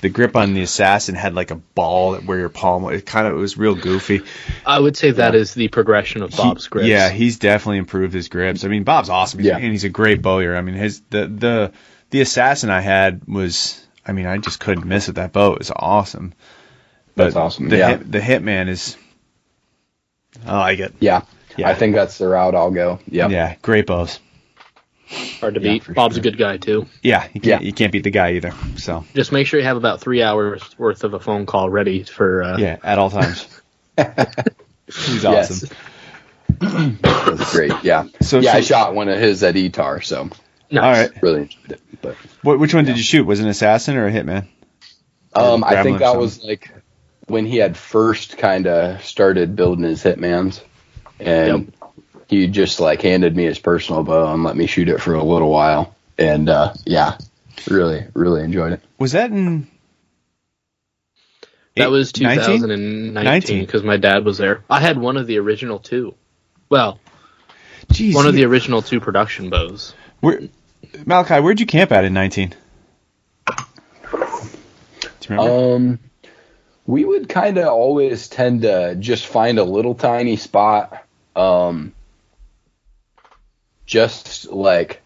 The 0.00 0.08
grip 0.08 0.34
on 0.34 0.52
the 0.54 0.62
assassin 0.62 1.14
had 1.14 1.32
like 1.34 1.52
a 1.52 1.54
ball 1.54 2.16
where 2.16 2.38
your 2.38 2.48
palm. 2.48 2.92
It 2.92 3.06
kind 3.06 3.26
of 3.28 3.34
it 3.34 3.36
was 3.36 3.56
real 3.56 3.76
goofy. 3.76 4.22
I 4.66 4.80
would 4.80 4.96
say 4.96 5.12
that 5.12 5.34
uh, 5.34 5.38
is 5.38 5.54
the 5.54 5.68
progression 5.68 6.22
of 6.22 6.32
Bob's 6.32 6.66
grips. 6.66 6.88
Yeah, 6.88 7.08
he's 7.10 7.38
definitely 7.38 7.78
improved 7.78 8.12
his 8.12 8.28
grips. 8.28 8.64
I 8.64 8.68
mean, 8.68 8.82
Bob's 8.82 9.08
awesome. 9.08 9.38
He's, 9.38 9.46
Yeah. 9.48 9.58
and 9.58 9.64
he's 9.72 9.84
a 9.84 9.88
great 9.88 10.20
bowyer. 10.20 10.56
I 10.56 10.60
mean, 10.60 10.74
his 10.74 11.00
the 11.10 11.26
the 11.28 11.72
the 12.10 12.20
assassin 12.20 12.68
I 12.70 12.80
had 12.80 13.22
was. 13.28 13.78
I 14.04 14.10
mean, 14.10 14.26
I 14.26 14.38
just 14.38 14.58
couldn't 14.58 14.84
miss 14.86 15.08
it. 15.08 15.14
that 15.14 15.32
bow. 15.32 15.52
It 15.52 15.60
was 15.60 15.70
awesome. 15.70 16.34
But 17.14 17.24
That's 17.24 17.36
awesome, 17.36 17.68
The 17.68 17.76
yeah. 17.76 17.88
hit, 17.98 18.10
the 18.10 18.18
Hitman 18.20 18.68
is. 18.68 18.96
I 20.46 20.58
like 20.58 20.78
it. 20.80 20.94
yeah, 20.98 21.22
Yeah. 21.56 21.68
I 21.68 21.74
think 21.74 21.94
that's 21.94 22.18
the 22.18 22.28
route 22.28 22.54
I'll 22.54 22.70
go. 22.70 22.98
Yeah. 23.06 23.28
Yeah, 23.28 23.54
great 23.62 23.86
bows. 23.86 24.18
Hard 25.40 25.54
to 25.56 25.60
Yeah, 25.60 25.72
beat. 25.74 25.94
Bob's 25.94 26.14
sure. 26.14 26.20
a 26.20 26.22
good 26.22 26.38
guy 26.38 26.56
too. 26.56 26.86
Yeah, 27.02 27.24
you 27.34 27.40
can't 27.40 27.44
Yeah. 27.44 27.66
you 27.66 27.72
can't 27.72 27.92
beat 27.92 28.04
the 28.04 28.10
guy 28.10 28.32
either. 28.32 28.52
So 28.76 29.04
Just 29.14 29.30
make 29.32 29.46
sure 29.46 29.60
you 29.60 29.66
have 29.66 29.76
about 29.76 30.00
three 30.00 30.22
hours 30.22 30.62
worth 30.78 31.04
of 31.04 31.12
a 31.14 31.20
phone 31.20 31.44
call 31.46 31.68
ready 31.68 32.02
for. 32.04 32.42
Uh, 32.42 32.56
yeah, 32.58 32.76
at 32.82 32.98
all 32.98 33.10
times. 33.10 33.46
He's 34.86 35.22
Yes. 35.22 35.50
awesome. 35.50 35.76
That's 37.02 37.52
great. 37.52 37.72
Yeah. 37.82 38.06
So 38.20 38.38
yeah, 38.40 38.54
I 38.54 38.60
shot 38.60 38.94
one 38.94 39.08
of 39.08 39.18
his 39.18 39.42
at 39.42 39.54
ETAR, 39.54 40.02
so 40.04 40.30
nice. 40.70 40.82
All 40.82 40.92
right. 40.92 41.22
really 41.22 41.42
enjoyed 41.42 41.72
it. 41.72 41.80
But 42.00 42.14
What, 42.42 42.58
which 42.58 42.74
one 42.74 42.84
did 42.84 42.96
you 42.96 43.02
shoot? 43.02 43.24
Was 43.26 43.40
it 43.40 43.44
an 43.44 43.48
assassin 43.50 43.96
or 43.96 44.06
a 44.06 44.12
hitman? 44.12 44.46
um, 45.34 45.64
I 45.64 45.82
think 45.82 45.98
that 46.00 46.16
was 46.16 46.42
like 46.44 46.70
when 47.26 47.46
he 47.46 47.56
had 47.58 47.76
first 47.76 48.36
kind 48.38 48.66
of 48.66 49.02
started 49.04 49.56
building 49.56 49.84
his 49.84 50.02
hitmans, 50.02 50.60
and 51.26 51.72
he 52.28 52.46
just 52.48 52.80
like 52.80 53.02
handed 53.02 53.36
me 53.36 53.44
his 53.44 53.58
personal 53.58 54.02
bow 54.02 54.32
and 54.32 54.44
let 54.44 54.56
me 54.56 54.66
shoot 54.66 54.88
it 54.88 55.00
for 55.00 55.14
a 55.14 55.24
little 55.24 55.50
while, 55.50 55.94
and 56.18 56.48
uh, 56.48 56.74
yeah, 56.84 57.18
really, 57.68 58.06
really 58.14 58.42
enjoyed 58.42 58.72
it. 58.72 58.80
Was 58.98 59.12
that 59.12 59.30
in? 59.30 59.66
That 61.76 61.84
eight- 61.84 61.90
was 61.90 62.12
2019 62.12 63.64
because 63.64 63.82
my 63.82 63.96
dad 63.96 64.24
was 64.24 64.38
there. 64.38 64.62
I 64.68 64.80
had 64.80 64.98
one 64.98 65.16
of 65.16 65.26
the 65.26 65.38
original 65.38 65.78
two. 65.78 66.14
Well, 66.68 67.00
Jeez, 67.88 68.14
one 68.14 68.26
of 68.26 68.34
the 68.34 68.44
original 68.44 68.82
two 68.82 69.00
production 69.00 69.50
bows. 69.50 69.94
Where, 70.20 70.40
Malachi, 71.06 71.40
where'd 71.40 71.60
you 71.60 71.66
camp 71.66 71.92
at 71.92 72.04
in 72.04 72.12
19? 72.14 72.54
Do 75.22 75.34
you 75.34 75.36
remember? 75.36 75.74
Um, 75.74 75.98
we 76.86 77.04
would 77.04 77.28
kind 77.28 77.58
of 77.58 77.68
always 77.68 78.28
tend 78.28 78.62
to 78.62 78.96
just 78.96 79.26
find 79.26 79.58
a 79.58 79.64
little 79.64 79.94
tiny 79.94 80.36
spot, 80.36 81.04
um, 81.36 81.92
just 83.86 84.50
like 84.50 85.00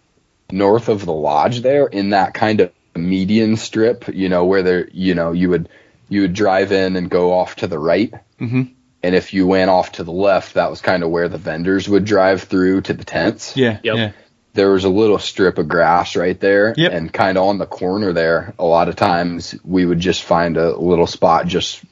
north 0.51 0.89
of 0.89 1.05
the 1.05 1.13
lodge 1.13 1.61
there 1.61 1.87
in 1.87 2.11
that 2.11 2.35
kind 2.35 2.61
of 2.61 2.73
median 2.95 3.57
strip, 3.57 4.09
you 4.15 4.29
know, 4.29 4.45
where 4.45 4.63
there, 4.63 4.89
you 4.93 5.15
know, 5.15 5.33
you 5.33 5.51
would 5.51 5.69
you 6.09 6.21
would 6.23 6.35
drive 6.35 6.71
in 6.71 6.95
and 6.97 7.11
go 7.11 7.33
off 7.33 7.57
to 7.57 7.67
the 7.67 7.79
right, 7.79 8.15
Mhm. 8.41 8.71
and 9.03 9.15
if 9.17 9.35
you 9.35 9.45
went 9.47 9.71
off 9.71 9.93
to 9.93 10.05
the 10.05 10.13
left, 10.13 10.55
that 10.55 10.71
was 10.71 10.81
kind 10.81 11.03
of 11.03 11.11
where 11.11 11.29
the 11.29 11.37
vendors 11.39 11.89
would 11.89 12.05
drive 12.05 12.45
through 12.45 12.83
to 12.83 12.93
the 12.95 13.03
tents 13.05 13.57
yeah, 13.57 13.79
Yep. 13.83 13.97
yeah. 13.97 14.13
there 14.55 14.71
was 14.71 14.85
a 14.85 14.89
little 14.89 15.19
strip 15.19 15.59
of 15.59 15.67
grass 15.69 16.15
right 16.15 16.39
there 16.39 16.75
Yep. 16.77 16.93
and 16.93 17.13
kind 17.13 17.37
of 17.37 17.45
on 17.45 17.59
the 17.59 17.67
corner 17.67 18.13
there 18.13 18.55
a 18.57 18.65
lot 18.65 18.89
of 18.89 18.95
times 18.95 19.57
we 19.65 19.85
would 19.85 19.99
just 19.99 20.23
find 20.23 20.57
a 20.57 20.77
little 20.77 21.09
spot 21.09 21.49
just 21.49 21.83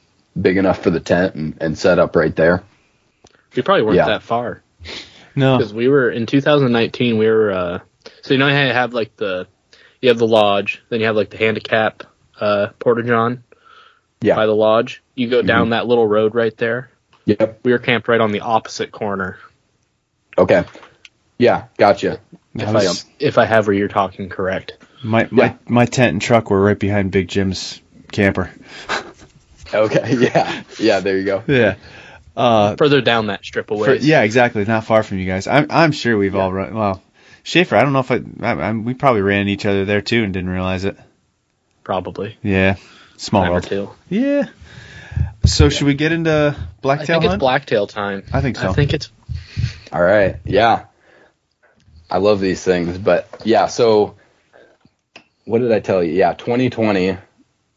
big 0.41 0.55
enough 0.57 0.81
for 0.81 0.89
the 0.91 1.01
tent 1.01 1.35
and, 1.35 1.57
and 1.59 1.77
set 1.77 1.99
up 1.99 2.15
right 2.15 2.35
there 2.37 2.63
We 3.55 3.61
probably 3.61 3.83
weren't 3.83 3.97
Yeah. 3.97 4.05
that 4.07 4.23
far 4.23 4.61
No. 5.35 5.57
because 5.57 5.73
we 5.73 5.87
were 5.87 6.09
in 6.09 6.25
2019. 6.25 7.17
We 7.17 7.27
were 7.27 7.51
uh, 7.51 7.79
so 8.21 8.33
you 8.33 8.37
know 8.39 8.49
how 8.49 8.63
you 8.63 8.73
have 8.73 8.93
like 8.93 9.15
the 9.17 9.47
you 10.01 10.09
have 10.09 10.17
the 10.17 10.27
lodge, 10.27 10.81
then 10.89 10.99
you 10.99 11.05
have 11.07 11.15
like 11.15 11.29
the 11.29 11.37
handicap 11.37 12.03
uh, 12.39 12.67
porta 12.79 13.01
john 13.03 13.43
yeah 14.21 14.35
by 14.35 14.45
the 14.45 14.55
lodge. 14.55 15.01
You 15.15 15.29
go 15.29 15.41
down 15.41 15.69
that 15.69 15.87
little 15.87 16.05
road 16.07 16.35
right 16.35 16.55
there. 16.57 16.89
yep 17.25 17.59
We 17.63 17.71
were 17.71 17.79
camped 17.79 18.07
right 18.07 18.19
on 18.21 18.31
the 18.31 18.41
opposite 18.41 18.91
corner. 18.91 19.37
okay 20.37 20.65
yeah 21.37 21.65
gotcha 21.77 22.19
If 22.53 22.71
was- 22.73 23.05
I 23.05 23.07
if 23.19 23.37
I 23.37 23.45
have 23.45 23.67
where 23.67 23.75
you're 23.75 23.87
talking 23.87 24.29
correct. 24.29 24.73
my 25.03 25.27
my 25.31 25.45
Yeah. 25.45 25.53
my 25.67 25.85
tent 25.85 26.11
and 26.13 26.21
truck 26.21 26.49
were 26.49 26.61
right 26.61 26.77
behind 26.79 27.11
Big 27.11 27.27
Jim's 27.29 27.81
camper. 28.11 28.51
okay 29.73 30.15
yeah 30.19 30.63
yeah 30.79 30.99
there 30.99 31.17
you 31.17 31.25
go 31.25 31.43
Yeah. 31.47 31.75
Uh, 32.35 32.75
Further 32.75 33.01
down 33.01 33.27
that 33.27 33.45
strip 33.45 33.67
for, 33.67 33.73
away. 33.75 33.99
yeah, 34.01 34.21
exactly. 34.23 34.65
Not 34.65 34.83
far 34.85 35.03
from 35.03 35.19
you 35.19 35.25
guys. 35.25 35.47
I'm 35.47 35.67
I'm 35.69 35.91
sure 35.91 36.17
we've 36.17 36.35
all 36.35 36.51
run. 36.51 36.73
Well, 36.73 37.01
Schaefer, 37.43 37.75
I 37.75 37.81
don't 37.83 37.93
know 37.93 37.99
if 37.99 38.11
I, 38.11 38.21
I, 38.41 38.51
I 38.51 38.71
we 38.73 38.93
probably 38.93 39.21
ran 39.21 39.47
each 39.47 39.65
other 39.65 39.85
there 39.85 40.01
too 40.01 40.23
and 40.23 40.33
didn't 40.33 40.49
realize 40.49 40.83
it. 40.85 40.97
probably. 41.83 42.37
Yeah. 42.43 42.75
Small 43.17 43.43
Time 43.43 43.51
or 43.51 43.53
world. 43.53 43.63
two. 43.63 43.89
Yeah. 44.09 44.49
So 45.45 45.69
should 45.69 45.87
we 45.87 45.93
get 45.93 46.11
into 46.11 46.55
blacktail? 46.81 47.17
I 47.17 47.19
blacktail 47.19 47.21
think 47.21 47.33
it's 47.33 47.39
blacktail 47.39 47.87
time. 47.87 48.23
I 48.33 48.41
think 48.41 48.57
so. 48.57 48.69
I 48.69 48.73
think 48.73 48.93
it's 48.93 49.11
all 49.93 50.01
right 50.01 50.37
yeah 50.43 50.85
i 52.09 52.17
love 52.17 52.39
these 52.41 52.61
things 52.63 52.97
but 52.97 53.29
yeah 53.45 53.67
so 53.67 54.15
what 55.45 55.59
did 55.59 55.71
i 55.71 55.79
tell 55.79 56.03
you 56.03 56.11
yeah 56.11 56.33
2020 56.33 57.17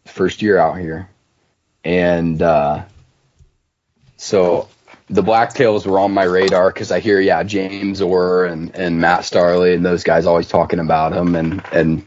first 0.06 0.42
year 0.42 0.58
out 0.58 0.78
here 0.78 1.08
and 1.84 2.40
uh 2.42 2.82
so 4.18 4.68
the 5.08 5.22
blacktails 5.22 5.86
were 5.86 5.98
on 5.98 6.12
my 6.12 6.24
radar 6.24 6.70
because 6.70 6.92
I 6.92 7.00
hear 7.00 7.18
yeah 7.20 7.42
James 7.44 8.02
Orr 8.02 8.44
and 8.44 8.74
and 8.76 9.00
Matt 9.00 9.24
Starley 9.24 9.72
and 9.72 9.86
those 9.86 10.04
guys 10.04 10.26
always 10.26 10.48
talking 10.48 10.80
about 10.80 11.12
them 11.12 11.34
and 11.34 11.64
and 11.72 12.06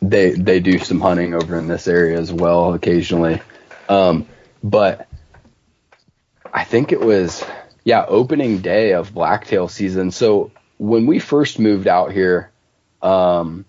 they 0.00 0.30
they 0.30 0.60
do 0.60 0.78
some 0.78 1.00
hunting 1.00 1.34
over 1.34 1.58
in 1.58 1.66
this 1.66 1.88
area 1.88 2.18
as 2.18 2.32
well 2.32 2.74
occasionally, 2.74 3.40
um, 3.88 4.26
but 4.62 5.08
I 6.52 6.64
think 6.64 6.92
it 6.92 7.00
was 7.00 7.42
yeah 7.84 8.04
opening 8.06 8.58
day 8.58 8.92
of 8.92 9.12
blacktail 9.12 9.68
season. 9.68 10.10
So 10.10 10.52
when 10.78 11.06
we 11.06 11.18
first 11.18 11.58
moved 11.58 11.88
out 11.88 12.12
here, 12.12 12.50
um, 13.00 13.64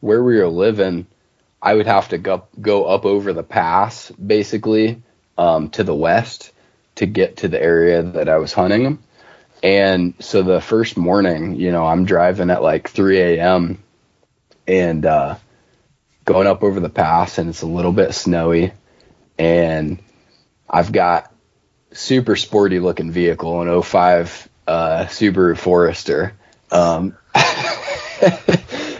where 0.00 0.22
we 0.22 0.38
were 0.38 0.48
living, 0.48 1.06
I 1.62 1.74
would 1.74 1.86
have 1.86 2.08
to 2.08 2.18
go 2.18 2.44
go 2.60 2.84
up 2.86 3.04
over 3.04 3.32
the 3.32 3.44
pass 3.44 4.10
basically 4.10 5.00
um, 5.38 5.70
to 5.70 5.84
the 5.84 5.94
west 5.94 6.50
to 6.96 7.06
get 7.06 7.38
to 7.38 7.48
the 7.48 7.62
area 7.62 8.02
that 8.02 8.28
I 8.28 8.36
was 8.36 8.52
hunting. 8.52 8.98
And 9.62 10.14
so 10.18 10.42
the 10.42 10.60
first 10.60 10.96
morning, 10.96 11.56
you 11.56 11.72
know, 11.72 11.86
I'm 11.86 12.04
driving 12.04 12.50
at 12.50 12.62
like 12.62 12.90
3 12.90 13.18
a.m. 13.20 13.82
and 14.66 15.06
uh, 15.06 15.36
going 16.24 16.46
up 16.46 16.62
over 16.62 16.80
the 16.80 16.90
pass, 16.90 17.38
and 17.38 17.48
it's 17.48 17.62
a 17.62 17.66
little 17.66 17.92
bit 17.92 18.14
snowy. 18.14 18.72
And 19.38 19.98
I've 20.68 20.92
got 20.92 21.32
super 21.92 22.36
sporty 22.36 22.78
looking 22.78 23.10
vehicle, 23.10 23.62
an 23.62 23.82
05 23.82 24.48
uh, 24.66 25.06
Subaru 25.08 25.56
Forester. 25.56 26.34
Um, 26.70 27.16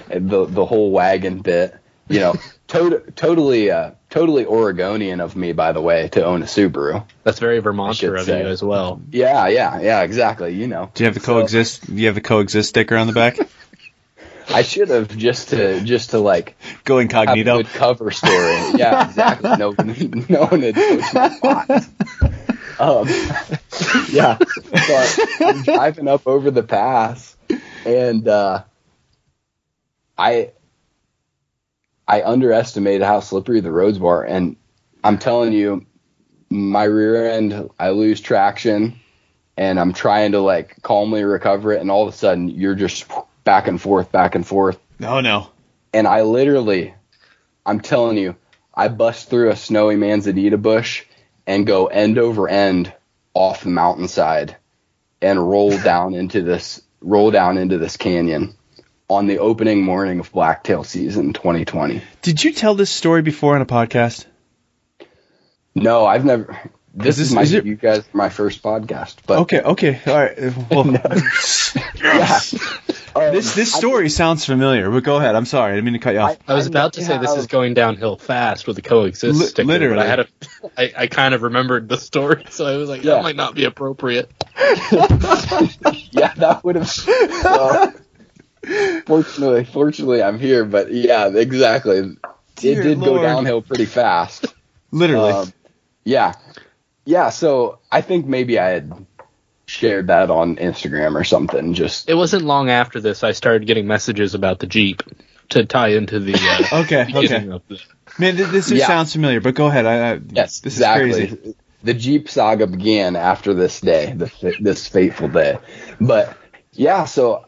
the 0.09 0.47
the 0.49 0.64
whole 0.64 0.90
wagon 0.90 1.40
bit, 1.40 1.76
you 2.09 2.20
know, 2.20 2.34
to- 2.68 3.05
totally 3.16 3.70
uh, 3.70 3.92
totally 4.14 4.46
Oregonian 4.46 5.20
of 5.20 5.34
me, 5.34 5.52
by 5.52 5.72
the 5.72 5.80
way, 5.80 6.08
to 6.08 6.24
own 6.24 6.40
a 6.42 6.46
Subaru. 6.46 7.04
that's 7.24 7.40
very 7.40 7.58
Vermonter 7.60 8.14
of 8.14 8.24
say. 8.26 8.42
you 8.42 8.48
as 8.48 8.62
well. 8.62 9.00
Yeah, 9.10 9.48
yeah, 9.48 9.80
yeah, 9.80 10.02
exactly. 10.02 10.54
You 10.54 10.68
know, 10.68 10.90
Do 10.94 11.02
you 11.02 11.06
have 11.06 11.14
the 11.14 11.20
So- 11.20 11.34
coexist? 11.34 11.86
Do 11.86 11.94
you 12.00 12.06
have 12.06 12.14
the 12.14 12.20
coexist 12.20 12.68
sticker 12.68 12.96
on 12.96 13.06
the 13.08 13.12
back? 13.12 13.36
I 14.48 14.62
should 14.62 14.90
have 14.90 15.08
just 15.16 15.48
to 15.50 15.80
just 15.80 16.10
to 16.10 16.18
like 16.20 16.56
Go 16.84 16.96
have 16.98 17.00
a 17.00 17.02
incognito. 17.02 17.56
good 17.56 17.66
cover 17.66 18.10
story. 18.10 18.54
Yeah, 18.76 19.08
exactly. 19.08 19.56
No, 19.56 19.70
no 20.28 20.44
one 20.46 20.62
had 20.62 20.74
told 20.74 21.32
spot. 21.32 21.70
Um, 22.78 23.08
yeah, 24.12 24.36
so 24.38 25.46
I'm 25.46 25.62
driving 25.62 26.08
up 26.08 26.26
over 26.26 26.50
the 26.50 26.62
pass, 26.62 27.36
and 27.86 28.26
uh, 28.28 28.64
I 30.18 30.50
I 32.07 32.22
underestimated 32.22 33.02
how 33.02 33.20
slippery 33.20 33.61
the 33.61 33.72
roads 33.72 33.98
were, 33.98 34.22
and 34.22 34.57
I'm 35.02 35.18
telling 35.18 35.52
you, 35.52 35.86
my 36.50 36.84
rear 36.84 37.30
end, 37.30 37.70
I 37.78 37.90
lose 37.90 38.20
traction, 38.20 39.00
and 39.57 39.80
I'm 39.80 39.92
trying 39.92 40.32
to 40.32 40.40
like 40.40 40.82
calmly 40.82 41.24
recover 41.24 41.72
it, 41.72 41.80
and 41.80 41.90
all 41.90 42.07
of 42.07 42.12
a 42.12 42.16
sudden 42.16 42.48
you're 42.48 42.74
just 42.74 43.07
back 43.44 43.68
and 43.68 43.80
forth, 43.80 44.12
back 44.12 44.34
and 44.34 44.46
forth, 44.46 44.78
Oh 45.02 45.20
no. 45.20 45.50
and 45.92 46.07
I 46.07 46.22
literally, 46.22 46.94
I'm 47.66 47.80
telling 47.80 48.18
you, 48.18 48.36
I 48.74 48.88
bust 48.88 49.30
through 49.30 49.50
a 49.50 49.57
snowy 49.57 49.96
manzanita 49.96 50.59
bush 50.59 51.05
and 51.46 51.66
go 51.66 51.86
end 51.86 52.18
over 52.18 52.48
end 52.48 52.92
off 53.34 53.62
the 53.62 53.70
mountainside 53.70 54.57
and 55.22 55.48
roll 55.48 55.76
down 55.82 56.14
into 56.14 56.42
this 56.42 56.82
roll 57.00 57.30
down 57.30 57.59
into 57.59 57.76
this 57.78 57.96
canyon 57.96 58.55
on 59.09 59.26
the 59.26 59.38
opening 59.38 59.82
morning 59.82 60.20
of 60.20 60.32
blacktail 60.32 60.82
season 60.84 61.32
2020. 61.32 62.02
Did 62.22 62.42
you 62.42 62.52
tell 62.52 62.74
this 62.74 62.90
story 62.90 63.22
before 63.22 63.55
on 63.55 63.62
a 63.62 63.66
podcast? 63.66 64.26
No, 65.74 66.07
I've 66.07 66.24
never. 66.24 66.59
This, 66.96 67.16
this- 67.16 67.28
is 67.28 67.32
my 67.34 67.42
is 67.42 67.52
it- 67.52 67.66
you 67.66 67.74
guys 67.74 68.05
my 68.12 68.28
first 68.28 68.62
podcast, 68.62 69.16
but 69.26 69.40
Okay, 69.40 69.61
okay, 69.61 70.00
all 70.07 70.14
right. 70.14 70.38
Well, 70.70 70.90
yeah. 71.96 72.40
Um, 73.16 73.32
this 73.32 73.55
this 73.55 73.72
I- 73.72 73.78
story 73.78 74.09
sounds 74.09 74.44
familiar. 74.44 74.90
But 74.90 75.05
go 75.05 75.18
ahead. 75.18 75.36
I'm 75.36 75.44
sorry. 75.44 75.70
I 75.70 75.74
didn't 75.76 75.84
mean 75.84 75.92
to 75.94 76.00
cut 76.00 76.14
you 76.14 76.20
off. 76.20 76.36
I 76.48 76.55
was 76.55 76.66
I 76.66 76.70
about 76.70 76.94
to 76.94 77.00
know 77.00 77.07
say 77.07 77.18
this 77.18 77.36
is 77.36 77.46
going 77.46 77.74
downhill 77.74 78.16
fast 78.16 78.66
with 78.66 78.74
the 78.74 78.82
coexist 78.82 79.38
Li- 79.38 79.46
sticker, 79.46 79.68
literally. 79.68 79.94
but 79.98 80.05
I 80.05 80.09
had 80.09 80.18
a, 80.18 80.26
I, 80.76 80.92
I 81.02 81.07
kind 81.07 81.32
of 81.32 81.42
remembered 81.42 81.88
the 81.88 81.96
story, 81.96 82.44
so 82.50 82.66
I 82.66 82.76
was 82.76 82.88
like, 82.88 83.05
Yeah. 83.05 83.14
that 83.14 83.22
might 83.22 83.36
not 83.36 83.55
be 83.55 83.66
appropriate. 83.66 84.32
yeah, 84.59 86.34
that 86.38 86.62
would 86.64 86.74
have. 86.74 86.92
Well, 87.44 87.94
fortunately, 89.06 89.64
fortunately, 89.64 90.22
I'm 90.22 90.38
here, 90.38 90.64
but 90.64 90.92
yeah, 90.92 91.28
exactly. 91.28 91.96
it 91.98 92.18
Dear 92.56 92.82
did 92.82 93.00
go 93.00 93.20
downhill 93.22 93.62
pretty 93.62 93.84
fast. 93.86 94.46
Literally. 94.90 95.32
Um, 95.32 95.52
yeah, 96.04 96.34
yeah. 97.04 97.30
So 97.30 97.78
I 97.90 98.00
think 98.00 98.26
maybe 98.26 98.58
I 98.58 98.68
had 98.70 99.06
shared 99.66 100.08
that 100.08 100.30
on 100.30 100.56
Instagram 100.56 101.18
or 101.18 101.24
something. 101.24 101.74
Just 101.74 102.08
It 102.08 102.14
wasn't 102.14 102.44
long 102.44 102.70
after 102.70 103.00
this 103.00 103.24
I 103.24 103.32
started 103.32 103.66
getting 103.66 103.86
messages 103.86 104.34
about 104.34 104.58
the 104.58 104.66
Jeep 104.66 105.02
to 105.50 105.64
tie 105.64 105.88
into 105.88 106.20
the 106.20 106.34
uh, 106.34 106.80
Okay, 106.82 107.02
okay. 107.14 107.48
of 107.48 107.62
the 107.68 107.80
Man, 108.18 108.36
th- 108.36 108.48
this 108.50 108.68
just 108.68 108.78
Yeah. 108.80 108.86
sounds 108.86 109.12
familiar, 109.12 109.40
but 109.40 109.54
go 109.54 109.66
ahead. 109.66 109.86
I, 109.86 110.12
I, 110.12 110.20
yes, 110.30 110.60
this 110.60 110.74
exactly. 110.74 111.10
is 111.10 111.16
crazy. 111.30 111.54
The 111.82 111.94
Jeep 111.94 112.30
saga 112.30 112.66
began 112.66 113.16
after 113.16 113.52
this 113.52 113.80
day, 113.80 114.12
the, 114.12 114.56
this 114.60 114.86
fateful 114.86 115.28
day. 115.28 115.58
But 116.00 116.34
yeah, 116.72 117.04
so 117.04 117.44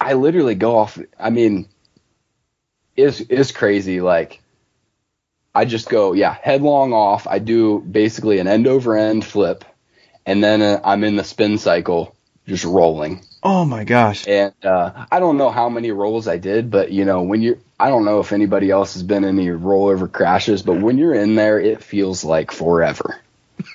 I 0.00 0.14
literally 0.14 0.54
go 0.54 0.78
off. 0.78 0.98
I 1.18 1.30
mean, 1.30 1.68
is 2.96 3.20
is 3.20 3.52
crazy. 3.52 4.00
Like 4.00 4.40
I 5.54 5.64
just 5.64 5.88
go, 5.88 6.12
yeah, 6.12 6.32
headlong 6.32 6.92
off. 6.92 7.26
I 7.26 7.38
do 7.38 7.80
basically 7.80 8.38
an 8.38 8.46
end 8.46 8.66
over 8.66 8.96
end 8.96 9.24
flip, 9.24 9.64
and 10.24 10.42
then 10.42 10.62
uh, 10.62 10.80
I'm 10.84 11.04
in 11.04 11.16
the 11.16 11.24
spin 11.24 11.58
cycle, 11.58 12.14
just 12.46 12.64
rolling. 12.64 13.24
Oh 13.42 13.64
my 13.64 13.84
gosh. 13.84 14.28
And 14.28 14.54
uh, 14.64 15.06
I 15.10 15.18
don't 15.18 15.38
know 15.38 15.50
how 15.50 15.68
many 15.68 15.90
rolls 15.92 16.28
I 16.28 16.36
did, 16.36 16.70
but 16.70 16.92
you 16.92 17.04
know, 17.04 17.22
when 17.22 17.40
you're, 17.40 17.58
I 17.78 17.88
don't 17.88 18.04
know 18.04 18.20
if 18.20 18.32
anybody 18.32 18.70
else 18.70 18.94
has 18.94 19.02
been 19.02 19.24
in 19.24 19.38
any 19.38 19.48
rollover 19.48 20.10
crashes, 20.10 20.62
but 20.62 20.80
when 20.80 20.98
you're 20.98 21.14
in 21.14 21.36
there, 21.36 21.58
it 21.58 21.82
feels 21.82 22.22
like 22.22 22.52
forever. 22.52 23.18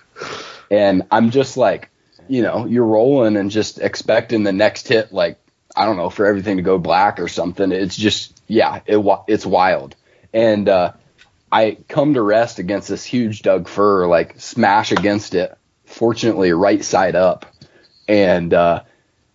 and 0.71 1.03
I'm 1.09 1.32
just 1.32 1.57
like, 1.57 1.89
you 2.28 2.43
know, 2.43 2.65
you're 2.65 2.86
rolling 2.86 3.38
and 3.38 3.49
just 3.49 3.80
expecting 3.80 4.43
the 4.43 4.51
next 4.51 4.88
hit, 4.88 5.11
like, 5.11 5.39
I 5.76 5.86
don't 5.86 5.97
know, 5.97 6.09
for 6.09 6.26
everything 6.26 6.57
to 6.57 6.63
go 6.63 6.78
black 6.78 7.19
or 7.19 7.28
something. 7.28 7.71
It's 7.71 7.97
just, 7.97 8.41
yeah, 8.47 8.80
it, 8.86 9.03
it's 9.28 9.45
wild. 9.45 9.95
And, 10.34 10.69
uh, 10.69 10.93
I 11.51 11.78
come 11.88 12.15
to 12.15 12.21
rest 12.21 12.59
against 12.59 12.88
this 12.88 13.03
huge 13.03 13.41
Doug 13.41 13.67
fir, 13.67 14.07
like 14.07 14.39
smash 14.39 14.91
against 14.91 15.36
it, 15.36 15.57
fortunately 15.86 16.51
right 16.51 16.84
side 16.84 17.15
up. 17.15 17.45
And, 18.07 18.53
uh, 18.53 18.84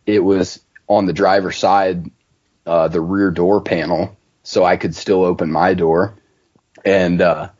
it 0.07 0.21
was 0.21 0.61
on 0.89 1.07
the 1.07 1.13
driver's 1.13 1.57
side, 1.57 2.11
uh, 2.67 2.89
the 2.89 3.01
rear 3.01 3.31
door 3.31 3.61
panel, 3.61 4.17
so 4.43 4.65
I 4.65 4.77
could 4.77 4.95
still 4.95 5.25
open 5.25 5.53
my 5.53 5.75
door. 5.75 6.15
And 6.85 7.21
uh, 7.21 7.51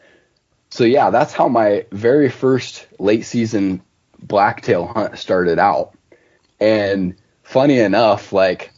so, 0.71 0.85
yeah, 0.85 1.11
that's 1.11 1.33
how 1.33 1.49
my 1.49 1.87
very 1.93 2.29
first 2.29 2.87
late 2.99 3.25
season 3.25 3.83
blacktail 4.19 4.87
hunt 4.87 5.19
started 5.19 5.59
out. 5.59 5.95
And 6.59 7.17
funny 7.51 7.81
enough, 7.81 8.33
like 8.33 8.73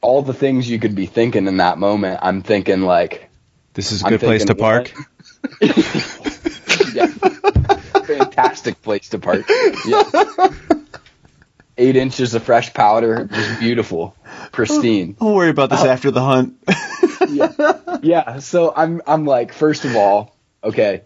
all 0.00 0.22
the 0.22 0.32
things 0.32 0.70
you 0.70 0.78
could 0.78 0.94
be 0.94 1.06
thinking 1.06 1.46
in 1.48 1.58
that 1.58 1.78
moment, 1.78 2.20
I'm 2.22 2.42
thinking 2.42 2.82
like, 2.82 3.28
This 3.74 3.92
is 3.92 4.02
a 4.02 4.08
good 4.08 4.20
place 4.20 4.44
to 4.46 4.54
park. 4.54 4.92
yeah, 5.60 7.06
fantastic 8.04 8.80
place 8.82 9.08
to 9.10 9.18
park. 9.18 9.44
Yeah. 9.86 10.04
Eight 11.76 11.96
inches 11.96 12.34
of 12.34 12.42
fresh 12.42 12.74
powder, 12.74 13.24
just 13.24 13.60
beautiful, 13.60 14.14
pristine. 14.52 15.16
I'll 15.20 15.34
worry 15.34 15.48
about 15.48 15.70
this 15.70 15.80
uh, 15.80 15.88
after 15.88 16.10
the 16.10 16.20
hunt. 16.20 16.56
yeah. 17.28 17.98
yeah. 18.02 18.38
So 18.40 18.72
I'm 18.74 19.00
I'm 19.06 19.24
like, 19.24 19.54
first 19.54 19.86
of 19.86 19.96
all, 19.96 20.36
okay, 20.62 21.02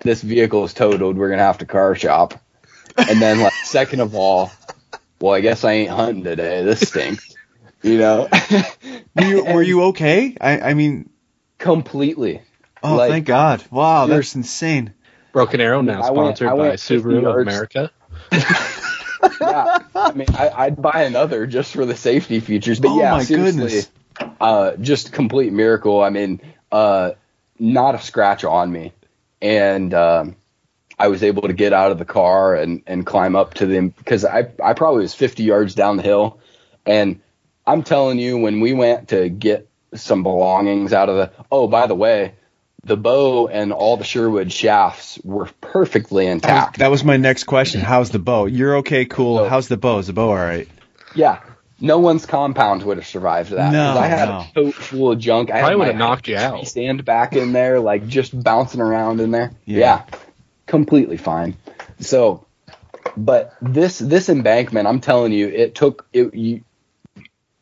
this 0.00 0.22
vehicle 0.22 0.64
is 0.64 0.72
totaled. 0.72 1.18
We're 1.18 1.28
gonna 1.28 1.42
have 1.42 1.58
to 1.58 1.66
car 1.66 1.94
shop. 1.94 2.40
And 2.96 3.20
then 3.20 3.40
like, 3.40 3.52
second 3.64 4.00
of 4.00 4.14
all, 4.14 4.50
well, 5.20 5.34
I 5.34 5.40
guess 5.40 5.64
I 5.64 5.72
ain't 5.72 5.90
hunting 5.90 6.24
today. 6.24 6.62
This 6.64 6.80
stinks. 6.88 7.34
You 7.82 7.98
know, 7.98 8.28
were, 9.14 9.22
you, 9.24 9.44
were 9.44 9.62
you 9.62 9.82
okay? 9.84 10.36
I, 10.40 10.60
I 10.60 10.74
mean, 10.74 11.10
completely. 11.58 12.42
oh, 12.82 12.96
Like, 12.96 13.10
thank 13.10 13.26
God. 13.26 13.62
Wow, 13.70 14.06
you're- 14.06 14.16
that's 14.16 14.34
insane. 14.34 14.92
Broken 15.32 15.60
Arrow 15.60 15.82
now 15.82 16.00
I 16.02 16.10
went- 16.10 16.38
sponsored 16.38 16.48
I 16.48 16.50
by 16.52 16.56
went 16.56 16.80
50 16.80 16.94
Subaru 17.08 17.26
of. 17.28 17.36
America. 17.46 17.90
Yeah. 19.40 19.78
I 19.94 20.12
mean, 20.12 20.28
I, 20.34 20.50
I'd 20.50 20.80
buy 20.80 21.02
another 21.02 21.46
just 21.46 21.72
for 21.74 21.84
the 21.84 21.96
safety 21.96 22.40
features. 22.40 22.78
But 22.80 22.90
Oh, 22.92 22.98
yeah, 22.98 23.10
my 23.12 23.22
seriously, 23.24 23.62
goodness. 23.62 23.90
uh, 24.40 24.76
just 24.76 25.12
complete 25.12 25.52
miracle. 25.52 26.00
I 26.02 26.10
mean, 26.10 26.40
uh, 26.70 27.12
not 27.58 27.94
a 27.96 27.98
scratch 27.98 28.44
on 28.44 28.70
me, 28.70 28.92
and 29.42 29.92
um, 29.94 30.36
I 30.98 31.08
was 31.08 31.22
able 31.22 31.42
to 31.42 31.52
get 31.52 31.72
out 31.72 31.92
of 31.92 31.98
the 31.98 32.04
car 32.04 32.54
and 32.54 32.82
and 32.86 33.04
climb 33.04 33.36
up 33.36 33.54
to 33.54 33.66
them 33.66 33.88
because 33.90 34.24
I 34.24 34.48
I 34.62 34.72
probably 34.72 35.02
was 35.02 35.14
50 35.14 35.42
yards 35.42 35.74
down 35.74 35.96
the 35.98 36.02
hill, 36.02 36.38
and 36.86 37.20
I'm 37.66 37.82
telling 37.82 38.18
you, 38.18 38.38
when 38.38 38.60
we 38.60 38.72
went 38.72 39.08
to 39.08 39.28
get 39.28 39.68
some 39.94 40.22
belongings 40.22 40.92
out 40.92 41.08
of 41.08 41.16
the 41.16 41.30
oh 41.50 41.68
by 41.68 41.86
the 41.86 41.94
way. 41.94 42.34
The 42.84 42.96
bow 42.96 43.48
and 43.48 43.72
all 43.72 43.96
the 43.96 44.04
Sherwood 44.04 44.52
shafts 44.52 45.18
were 45.24 45.48
perfectly 45.60 46.26
That 46.26 46.34
was, 46.34 46.34
intact. 46.44 46.78
that 46.78 46.88
was 46.88 47.02
my 47.02 47.16
next 47.16 47.42
question. 47.44 47.80
How's 47.80 48.10
the 48.10 48.20
bow? 48.20 48.46
You're 48.46 48.76
okay, 48.76 49.06
cool. 49.06 49.38
So- 49.38 49.48
How's 49.48 49.66
the 49.66 49.76
bow? 49.76 49.98
Is 49.98 50.06
the 50.06 50.12
bow 50.12 50.28
all 50.28 50.36
right? 50.36 50.68
Yeah. 51.12 51.40
No 51.80 51.98
one's 51.98 52.26
compound 52.26 52.84
would 52.84 52.98
have 52.98 53.06
survived 53.08 53.50
that. 53.50 53.56
'Cause 53.56 53.72
No, 53.72 53.98
I 53.98 54.06
had 54.06 54.28
no. 54.28 54.36
a 54.38 54.46
tote 54.54 54.74
full 54.74 55.10
of 55.10 55.18
junk. 55.18 55.50
I 55.50 55.58
Probably 55.60 55.76
would 55.78 55.86
have 55.88 55.96
knocked 55.96 56.28
you 56.28 56.36
out. 56.36 56.64
stand 56.68 57.04
back 57.04 57.32
in 57.34 57.52
there, 57.52 57.80
like 57.80 58.06
just 58.06 58.40
bouncing 58.40 58.80
around 58.80 59.20
in 59.20 59.32
there. 59.32 59.50
Yeah. 59.64 59.78
Yeah. 59.80 60.02
Completely 60.66 61.16
fine. 61.16 61.56
So 62.00 62.46
but 63.16 63.54
this 63.60 63.98
this 63.98 64.28
embankment, 64.28 64.86
I'm 64.86 65.00
telling 65.00 65.32
you, 65.32 65.48
it 65.48 65.74
took 65.74 66.06
it 66.12 66.34
you 66.34 66.62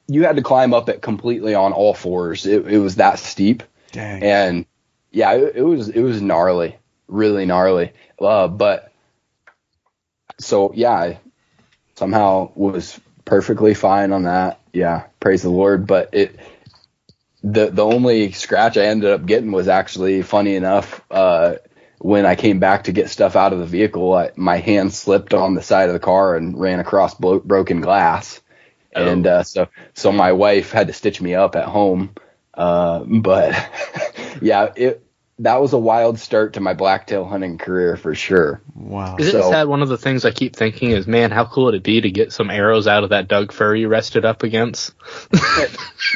you 0.07 0.25
had 0.25 0.37
to 0.37 0.43
climb 0.43 0.75
up 0.75 0.89
it 0.89 1.01
completely 1.01 1.55
on 1.55 1.73
all 1.73 1.95
fours. 1.95 2.47
It 2.47 2.67
it 2.67 2.79
was 2.79 2.97
that 2.97 3.19
steep. 3.19 3.63
Dang. 3.93 4.23
And 4.23 4.67
yeah, 5.11 5.33
it, 5.35 5.57
it 5.57 5.63
was 5.63 5.89
it 5.89 6.03
was 6.03 6.21
gnarly, 6.21 6.77
really 7.09 7.47
gnarly. 7.47 7.93
Uh, 8.21 8.49
but 8.49 8.93
so 10.39 10.73
yeah, 10.75 10.93
I 10.93 11.21
somehow 11.95 12.51
was 12.55 12.99
perfectly 13.25 13.75
fine 13.75 14.13
on 14.13 14.25
that. 14.25 14.61
Yeah, 14.73 15.05
praise 15.21 15.43
the 15.43 15.51
Lord. 15.51 15.87
But 15.87 16.11
it 16.13 16.39
the 17.43 17.71
the 17.71 17.85
only 17.85 18.33
scratch 18.33 18.77
I 18.77 18.87
ended 18.87 19.11
up 19.11 19.25
getting 19.25 19.53
was 19.53 19.69
actually 19.69 20.23
funny 20.23 20.57
enough. 20.57 21.01
Uh, 21.11 21.57
when 22.05 22.27
I 22.27 22.35
came 22.35 22.59
back 22.59 22.85
to 22.85 22.93
get 22.93 23.09
stuff 23.09 23.35
out 23.35 23.55
of 23.55 23.61
the 23.61 23.65
vehicle, 23.65 24.13
I, 24.13 24.31
my 24.37 24.59
hand 24.59 24.93
slipped 24.93 25.33
on 25.33 25.55
the 25.55 25.63
side 25.63 25.89
of 25.89 25.95
the 25.95 25.99
car 25.99 26.37
and 26.37 26.61
ran 26.61 26.79
across 26.79 27.15
blo- 27.15 27.41
broken 27.41 27.81
glass, 27.81 28.43
Oh. 28.95 29.09
and 29.09 29.27
uh, 29.27 29.43
so 29.43 29.69
so 29.95 30.13
my 30.13 30.33
wife 30.33 30.71
had 30.71 30.89
to 30.89 30.93
stitch 30.93 31.23
me 31.23 31.35
up 31.35 31.57
at 31.57 31.65
home. 31.65 32.11
Uh, 32.53 33.05
but 33.09 33.55
yeah, 34.43 34.71
it 34.77 35.01
that 35.39 35.63
was 35.63 35.73
a 35.73 35.79
wild 35.79 36.19
start 36.21 36.53
to 36.53 36.61
my 36.61 36.75
blacktail 36.75 37.25
hunting 37.25 37.57
career 37.57 37.97
for 37.97 38.15
sure. 38.15 38.61
wow. 38.75 39.17
Is 39.19 39.29
it 39.29 39.33
So- 39.33 39.51
sad? 39.51 39.67
One 39.69 39.81
of 39.83 39.89
the 39.89 39.97
things 39.99 40.27
I 40.27 40.31
keep 40.31 40.55
thinking 40.57 40.91
is, 40.91 41.07
man, 41.07 41.31
how 41.31 41.47
cool 41.47 41.65
would 41.65 41.75
it 41.75 41.83
be 41.83 42.03
to 42.03 42.11
get 42.11 42.33
some 42.35 42.51
arrows 42.51 42.87
out 42.87 43.03
of 43.03 43.11
that 43.11 43.29
Doug 43.29 43.51
Fir 43.51 43.75
you 43.75 43.89
rested 43.89 44.27
up 44.27 44.43
against? 44.43 44.93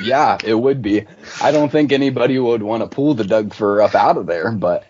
Yeah, 0.03 0.39
it 0.45 0.55
would 0.55 0.83
be. 0.83 1.07
I 1.43 1.51
don't 1.51 1.71
think 1.73 1.93
anybody 1.93 2.39
would 2.39 2.63
want 2.63 2.83
to 2.83 2.89
pull 2.95 3.15
the 3.15 3.25
Doug 3.25 3.55
Fir 3.55 3.81
up 3.81 3.95
out 3.95 4.17
of 4.19 4.27
there, 4.27 4.53
but 4.53 4.85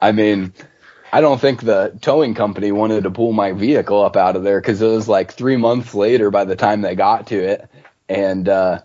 I 0.00 0.12
mean, 0.12 0.52
I 1.12 1.20
don't 1.20 1.40
think 1.40 1.62
the 1.62 1.96
towing 2.00 2.34
company 2.34 2.72
wanted 2.72 3.04
to 3.04 3.10
pull 3.10 3.32
my 3.32 3.52
vehicle 3.52 4.02
up 4.02 4.16
out 4.16 4.36
of 4.36 4.42
there 4.42 4.60
because 4.60 4.80
it 4.80 4.86
was 4.86 5.08
like 5.08 5.32
three 5.32 5.56
months 5.56 5.94
later 5.94 6.30
by 6.30 6.44
the 6.44 6.56
time 6.56 6.82
they 6.82 6.94
got 6.94 7.28
to 7.28 7.36
it, 7.36 7.68
and 8.08 8.48
uh, 8.48 8.80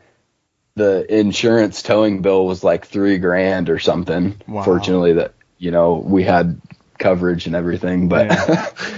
the 0.75 1.05
insurance 1.13 1.81
towing 1.81 2.21
bill 2.21 2.45
was 2.45 2.63
like 2.63 2.85
three 2.85 3.17
grand 3.17 3.69
or 3.69 3.79
something. 3.79 4.41
Wow. 4.47 4.63
Fortunately, 4.63 5.13
that 5.13 5.33
you 5.57 5.71
know 5.71 5.95
we 5.95 6.23
had 6.23 6.59
coverage 6.97 7.45
and 7.45 7.55
everything, 7.55 8.09
but 8.09 8.27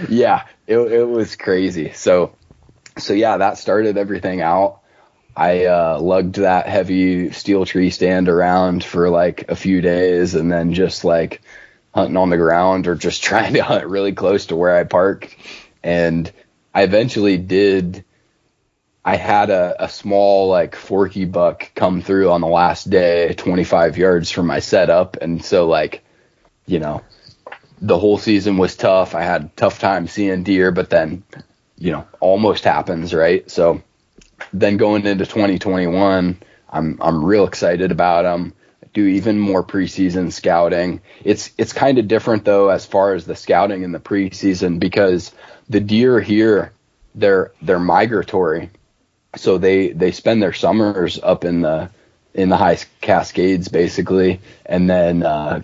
yeah, 0.09 0.45
it 0.67 0.77
it 0.77 1.07
was 1.07 1.35
crazy. 1.35 1.91
So 1.91 2.33
so 2.97 3.13
yeah, 3.13 3.37
that 3.37 3.57
started 3.57 3.97
everything 3.97 4.41
out. 4.41 4.79
I 5.35 5.65
uh, 5.65 5.99
lugged 6.01 6.35
that 6.37 6.67
heavy 6.67 7.31
steel 7.31 7.65
tree 7.65 7.91
stand 7.91 8.27
around 8.27 8.83
for 8.83 9.09
like 9.09 9.49
a 9.49 9.55
few 9.55 9.81
days, 9.81 10.33
and 10.33 10.51
then 10.51 10.73
just 10.73 11.03
like 11.03 11.41
hunting 11.93 12.17
on 12.17 12.29
the 12.29 12.37
ground 12.37 12.87
or 12.87 12.95
just 12.95 13.23
trying 13.29 13.53
to 13.53 13.63
hunt 13.63 13.87
really 13.87 14.13
close 14.13 14.47
to 14.47 14.55
where 14.55 14.75
I 14.75 14.83
parked. 14.83 15.35
And 15.83 16.31
I 16.73 16.83
eventually 16.83 17.37
did. 17.37 18.03
I 19.03 19.15
had 19.15 19.49
a, 19.49 19.85
a 19.85 19.89
small 19.89 20.49
like 20.49 20.75
forky 20.75 21.25
buck 21.25 21.71
come 21.75 22.01
through 22.01 22.29
on 22.29 22.41
the 22.41 22.47
last 22.47 22.89
day, 22.89 23.33
25 23.33 23.97
yards 23.97 24.31
from 24.31 24.47
my 24.47 24.59
setup, 24.59 25.15
and 25.21 25.43
so 25.43 25.65
like, 25.67 26.03
you 26.65 26.79
know, 26.79 27.03
the 27.81 27.97
whole 27.97 28.17
season 28.17 28.57
was 28.57 28.75
tough. 28.75 29.15
I 29.15 29.23
had 29.23 29.55
tough 29.55 29.79
time 29.79 30.07
seeing 30.07 30.43
deer, 30.43 30.71
but 30.71 30.89
then, 30.89 31.23
you 31.77 31.91
know, 31.91 32.05
almost 32.19 32.63
happens, 32.63 33.13
right? 33.13 33.49
So 33.49 33.81
then 34.51 34.77
going 34.77 35.05
into 35.05 35.25
2021, 35.25 36.41
I'm 36.69 36.97
I'm 37.01 37.25
real 37.25 37.47
excited 37.47 37.91
about 37.91 38.23
them. 38.23 38.53
Do 38.97 39.05
even 39.05 39.37
more 39.37 39.63
preseason 39.63 40.33
scouting. 40.33 41.01
It's 41.23 41.51
it's 41.55 41.71
kind 41.71 41.99
of 41.99 42.07
different 42.07 42.45
though 42.45 42.69
as 42.69 42.83
far 42.83 43.13
as 43.13 43.25
the 43.25 43.35
scouting 43.35 43.83
in 43.83 43.91
the 43.91 43.99
preseason 43.99 44.79
because 44.79 45.31
the 45.69 45.79
deer 45.79 46.19
here 46.19 46.73
they're 47.13 47.51
they're 47.61 47.77
migratory, 47.77 48.71
so 49.35 49.59
they 49.59 49.89
they 49.89 50.11
spend 50.11 50.41
their 50.41 50.51
summers 50.51 51.19
up 51.21 51.45
in 51.45 51.61
the 51.61 51.91
in 52.33 52.49
the 52.49 52.57
high 52.57 52.79
Cascades 52.99 53.67
basically, 53.67 54.41
and 54.65 54.89
then 54.89 55.21
uh, 55.21 55.61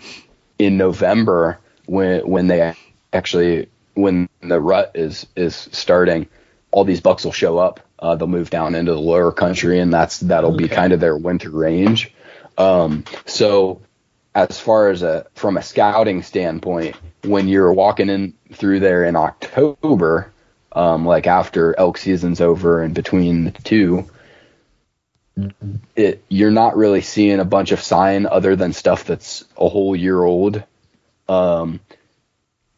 in 0.59 0.77
November 0.77 1.57
when 1.87 2.29
when 2.29 2.45
they 2.45 2.75
actually 3.11 3.67
when 3.95 4.29
the 4.41 4.61
rut 4.61 4.91
is 4.93 5.25
is 5.35 5.55
starting, 5.71 6.27
all 6.69 6.83
these 6.83 7.01
bucks 7.01 7.25
will 7.25 7.31
show 7.31 7.57
up. 7.57 7.79
Uh, 7.97 8.13
they'll 8.13 8.27
move 8.27 8.51
down 8.51 8.75
into 8.75 8.93
the 8.93 8.99
lower 8.99 9.31
country, 9.31 9.79
and 9.79 9.91
that's 9.91 10.19
that'll 10.19 10.55
be 10.55 10.67
kind 10.67 10.93
of 10.93 10.99
their 10.99 11.17
winter 11.17 11.49
range. 11.49 12.13
Um, 12.57 13.05
so, 13.25 13.81
as 14.35 14.59
far 14.59 14.89
as 14.89 15.03
a 15.03 15.27
from 15.35 15.57
a 15.57 15.61
scouting 15.61 16.23
standpoint, 16.23 16.95
when 17.23 17.47
you're 17.47 17.73
walking 17.73 18.09
in 18.09 18.33
through 18.51 18.79
there 18.79 19.03
in 19.03 19.15
October, 19.15 20.31
um, 20.71 21.05
like 21.05 21.27
after 21.27 21.77
elk 21.79 21.97
season's 21.97 22.41
over 22.41 22.81
and 22.81 22.93
between 22.93 23.45
the 23.45 23.51
two, 23.51 24.09
it 25.95 26.23
you're 26.29 26.51
not 26.51 26.77
really 26.77 27.01
seeing 27.01 27.39
a 27.39 27.45
bunch 27.45 27.71
of 27.71 27.81
sign 27.81 28.25
other 28.25 28.55
than 28.55 28.73
stuff 28.73 29.05
that's 29.05 29.45
a 29.57 29.67
whole 29.67 29.95
year 29.95 30.21
old, 30.23 30.63
um, 31.27 31.79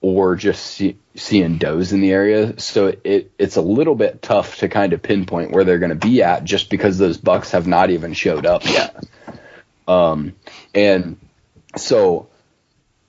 or 0.01 0.35
just 0.35 0.65
see, 0.65 0.97
seeing 1.15 1.57
does 1.57 1.91
in 1.91 2.01
the 2.01 2.11
area. 2.11 2.59
So 2.59 2.93
it 3.03 3.31
it's 3.37 3.55
a 3.55 3.61
little 3.61 3.95
bit 3.95 4.21
tough 4.21 4.57
to 4.57 4.69
kind 4.69 4.93
of 4.93 5.01
pinpoint 5.01 5.51
where 5.51 5.63
they're 5.63 5.79
going 5.79 5.89
to 5.89 6.07
be 6.07 6.21
at 6.23 6.43
just 6.43 6.69
because 6.69 6.97
those 6.97 7.17
bucks 7.17 7.51
have 7.51 7.67
not 7.67 7.89
even 7.89 8.13
showed 8.13 8.45
up 8.45 8.63
yet. 8.65 9.03
Um, 9.87 10.35
and 10.73 11.17
so 11.77 12.27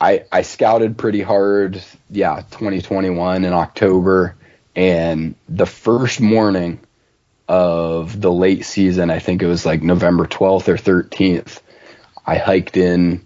I 0.01 0.25
I 0.31 0.43
scouted 0.43 0.99
pretty 0.99 1.23
hard, 1.23 1.83
yeah, 2.11 2.43
2021 2.51 3.45
in 3.45 3.53
October, 3.53 4.37
and 4.75 5.35
the 5.49 5.67
first 5.67 6.21
morning 6.21 6.81
of 7.49 8.21
the 8.21 8.33
late 8.33 8.65
season, 8.65 9.11
I 9.11 9.21
think 9.21 9.43
it 9.43 9.47
was 9.47 9.65
like 9.65 9.83
November 9.83 10.27
12th 10.27 10.69
or 10.69 10.77
13th, 10.77 11.61
I 12.27 12.39
hiked 12.39 12.77
in 12.77 13.25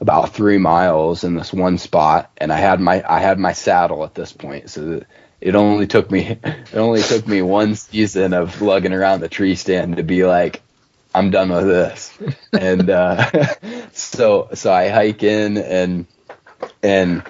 about 0.00 0.34
three 0.34 0.58
miles 0.58 1.24
in 1.24 1.34
this 1.34 1.52
one 1.52 1.78
spot, 1.78 2.30
and 2.36 2.52
I 2.52 2.58
had 2.58 2.80
my 2.80 3.02
I 3.08 3.20
had 3.20 3.38
my 3.38 3.52
saddle 3.52 4.04
at 4.04 4.14
this 4.14 4.32
point, 4.32 4.70
so 4.70 5.02
it 5.40 5.54
only 5.54 5.86
took 5.86 6.10
me 6.10 6.38
it 6.44 6.74
only 6.74 7.02
took 7.02 7.26
me 7.26 7.42
one 7.42 7.74
season 7.74 8.34
of 8.34 8.60
lugging 8.60 8.92
around 8.92 9.20
the 9.20 9.28
tree 9.28 9.54
stand 9.54 9.96
to 9.96 10.02
be 10.02 10.24
like, 10.24 10.62
I'm 11.14 11.30
done 11.30 11.50
with 11.50 11.66
this, 11.66 12.18
and 12.52 12.90
uh, 12.90 13.30
so 13.92 14.48
so 14.54 14.72
I 14.72 14.88
hike 14.88 15.22
in 15.22 15.56
and 15.58 16.06
and 16.82 17.22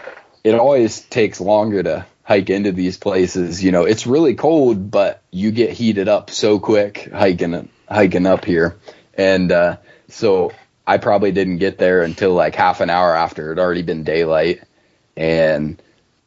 it 0.42 0.54
always 0.54 1.00
takes 1.00 1.40
longer 1.40 1.82
to 1.82 2.06
hike 2.22 2.48
into 2.48 2.72
these 2.72 2.96
places. 2.96 3.62
You 3.62 3.72
know, 3.72 3.84
it's 3.84 4.06
really 4.06 4.34
cold, 4.34 4.90
but 4.90 5.22
you 5.30 5.50
get 5.50 5.70
heated 5.70 6.08
up 6.08 6.30
so 6.30 6.58
quick 6.58 7.10
hiking 7.12 7.68
hiking 7.86 8.26
up 8.26 8.46
here, 8.46 8.76
and 9.12 9.52
uh, 9.52 9.76
so 10.08 10.52
I 10.86 10.96
probably 10.96 11.32
didn't 11.32 11.58
get 11.58 11.76
there 11.76 12.02
until 12.02 12.32
like 12.32 12.54
half 12.54 12.80
an 12.80 12.88
hour 12.88 13.14
after 13.14 13.52
it 13.52 13.58
already 13.58 13.82
been 13.82 14.02
daylight, 14.02 14.62
and 15.14 15.80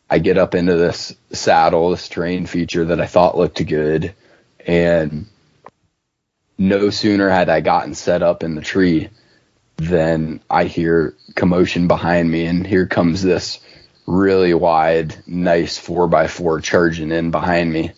I 0.10 0.20
get 0.20 0.38
up 0.38 0.54
into 0.54 0.76
this 0.76 1.16
saddle, 1.32 1.90
this 1.90 2.08
terrain 2.08 2.46
feature 2.46 2.86
that 2.86 3.02
I 3.02 3.08
thought 3.08 3.36
looked 3.36 3.66
good, 3.66 4.14
and 4.60 5.26
no 6.58 6.90
sooner 6.90 7.30
had 7.30 7.50
I 7.50 7.62
gotten 7.62 7.94
set 7.94 8.24
up 8.24 8.44
in 8.44 8.56
the 8.56 8.62
tree 8.62 9.10
than 9.78 10.42
I 10.50 10.66
hear 10.66 11.16
commotion 11.36 11.88
behind 11.88 12.30
me, 12.30 12.46
and 12.46 12.66
here 12.66 12.88
comes 12.88 13.22
this 13.22 13.60
really 14.08 14.54
wide, 14.54 15.16
nice 15.28 15.78
four 15.78 16.08
by 16.08 16.28
four 16.28 16.62
charging 16.62 17.12
in 17.12 17.32
behind 17.32 17.72
me, 17.72 17.92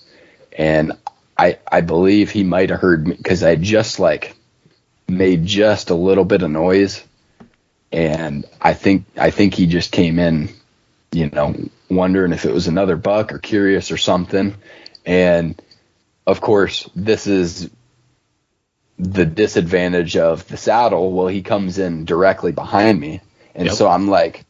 and 0.58 0.94
I 1.38 1.60
I 1.72 1.82
believe 1.82 2.32
he 2.32 2.44
might 2.44 2.70
have 2.70 2.82
heard 2.82 3.08
me 3.08 3.16
because 3.16 3.44
I 3.44 3.56
just 3.56 4.00
like 4.00 4.36
made 5.08 5.46
just 5.46 5.90
a 5.90 5.96
little 5.96 6.26
bit 6.26 6.42
of 6.42 6.52
noise, 6.52 7.04
and 7.92 8.46
I 8.60 8.74
think 8.74 9.06
I 9.18 9.32
think 9.32 9.54
he 9.54 9.66
just 9.66 9.92
came 9.92 10.20
in, 10.20 10.50
you 11.12 11.30
know, 11.30 11.56
wondering 11.90 12.34
if 12.34 12.44
it 12.44 12.54
was 12.54 12.68
another 12.68 12.98
buck 12.98 13.32
or 13.32 13.40
curious 13.40 13.90
or 13.90 13.98
something, 13.98 14.56
and 15.06 15.60
of 16.28 16.42
course 16.42 16.90
this 16.94 17.26
is 17.26 17.70
the 19.00 19.26
disadvantage 19.26 20.18
of 20.18 20.48
the 20.48 20.58
saddle. 20.58 21.14
Well, 21.14 21.28
he 21.28 21.42
comes 21.42 21.80
in 21.80 22.06
directly 22.06 22.52
behind 22.52 23.00
me, 23.00 23.22
and 23.56 23.68
Yep. 23.68 23.76
so 23.76 23.88
I'm 23.88 24.10
like 24.10 24.46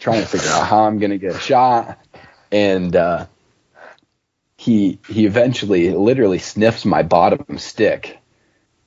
trying 0.00 0.20
to 0.20 0.26
figure 0.26 0.50
out 0.50 0.66
how 0.66 0.84
I'm 0.84 0.98
gonna 0.98 1.18
get 1.18 1.36
a 1.36 1.38
shot, 1.38 1.98
and 2.50 2.94
uh, 2.96 3.26
he 4.56 4.98
he 5.08 5.26
eventually 5.26 5.90
literally 5.90 6.38
sniffs 6.38 6.84
my 6.84 7.02
bottom 7.04 7.58
stick, 7.58 8.18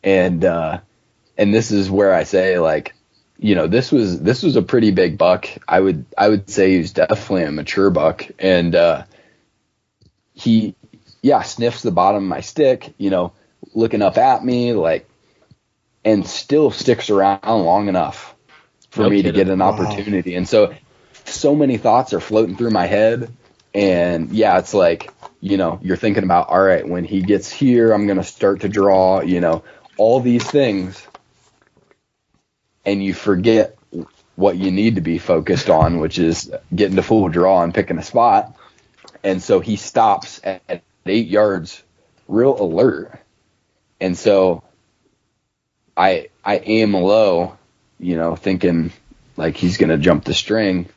and 0.03 0.43
uh, 0.43 0.79
and 1.37 1.53
this 1.53 1.71
is 1.71 1.89
where 1.89 2.13
I 2.13 2.23
say 2.23 2.59
like, 2.59 2.93
you 3.37 3.55
know, 3.55 3.67
this 3.67 3.91
was 3.93 4.21
this 4.21 4.43
was 4.43 4.57
a 4.57 4.61
pretty 4.61 4.91
big 4.91 5.17
buck. 5.17 5.47
I 5.67 5.79
would 5.79 6.05
I 6.17 6.27
would 6.29 6.49
say 6.49 6.71
he 6.73 6.77
was 6.79 6.91
definitely 6.93 7.43
a 7.43 7.51
mature 7.51 7.89
buck, 7.89 8.27
and 8.37 8.75
uh, 8.75 9.03
he 10.33 10.75
yeah 11.21 11.41
sniffs 11.41 11.83
the 11.83 11.91
bottom 11.91 12.23
of 12.23 12.29
my 12.29 12.41
stick, 12.41 12.93
you 12.97 13.09
know, 13.09 13.31
looking 13.75 14.03
up 14.03 14.17
at 14.19 14.45
me 14.45 14.73
like, 14.73 15.09
and 16.05 16.27
still 16.27 16.71
sticks 16.71 17.09
around 17.11 17.41
long 17.45 17.89
enough 17.89 18.35
for 18.91 19.03
No 19.03 19.07
me 19.07 19.23
to 19.23 19.31
get 19.31 19.49
an 19.49 19.61
Wow. 19.61 19.63
opportunity, 19.63 20.35
and 20.35 20.47
so 20.49 20.73
so 21.25 21.55
many 21.55 21.77
thoughts 21.77 22.13
are 22.13 22.21
floating 22.21 22.57
through 22.57 22.71
my 22.71 22.87
head, 22.87 23.33
and 23.73 24.31
yeah, 24.31 24.59
it's 24.59 24.73
like 24.75 25.13
you 25.41 25.57
know 25.57 25.79
you're 25.83 25.97
thinking 25.97 26.23
about 26.25 26.49
all 26.49 26.61
right 26.63 26.87
when 26.87 27.05
he 27.05 27.23
gets 27.23 27.51
here, 27.51 27.93
I'm 27.93 28.07
gonna 28.07 28.23
start 28.23 28.61
to 28.61 28.69
draw, 28.69 29.21
you 29.21 29.41
know, 29.41 29.65
all 29.97 30.21
these 30.21 30.49
things 30.51 31.01
and 32.85 33.03
you 33.03 33.15
forget 33.15 33.77
what 34.35 34.57
you 34.57 34.71
need 34.71 34.95
to 34.97 35.01
be 35.01 35.19
focused 35.19 35.69
on, 35.69 35.99
which 35.99 36.19
is 36.19 36.51
getting 36.75 36.97
to 36.97 37.03
full 37.03 37.29
draw 37.29 37.63
and 37.63 37.75
picking 37.75 37.99
a 37.99 38.03
spot. 38.03 38.57
And 39.23 39.43
so 39.43 39.61
he 39.61 39.77
stops 39.77 40.41
at, 40.43 40.63
at 40.69 40.83
eight 41.07 41.27
yards, 41.27 41.83
real 42.27 42.61
alert. 42.61 43.19
And 44.05 44.15
so 44.15 44.61
I 45.97 46.29
I 46.43 46.59
aim 46.59 46.93
low, 46.93 47.57
you 47.99 48.15
know, 48.15 48.35
thinking 48.35 48.93
like 49.35 49.57
he's 49.57 49.77
gonna 49.77 49.97
jump 49.97 50.25
the 50.25 50.35
string. 50.35 50.89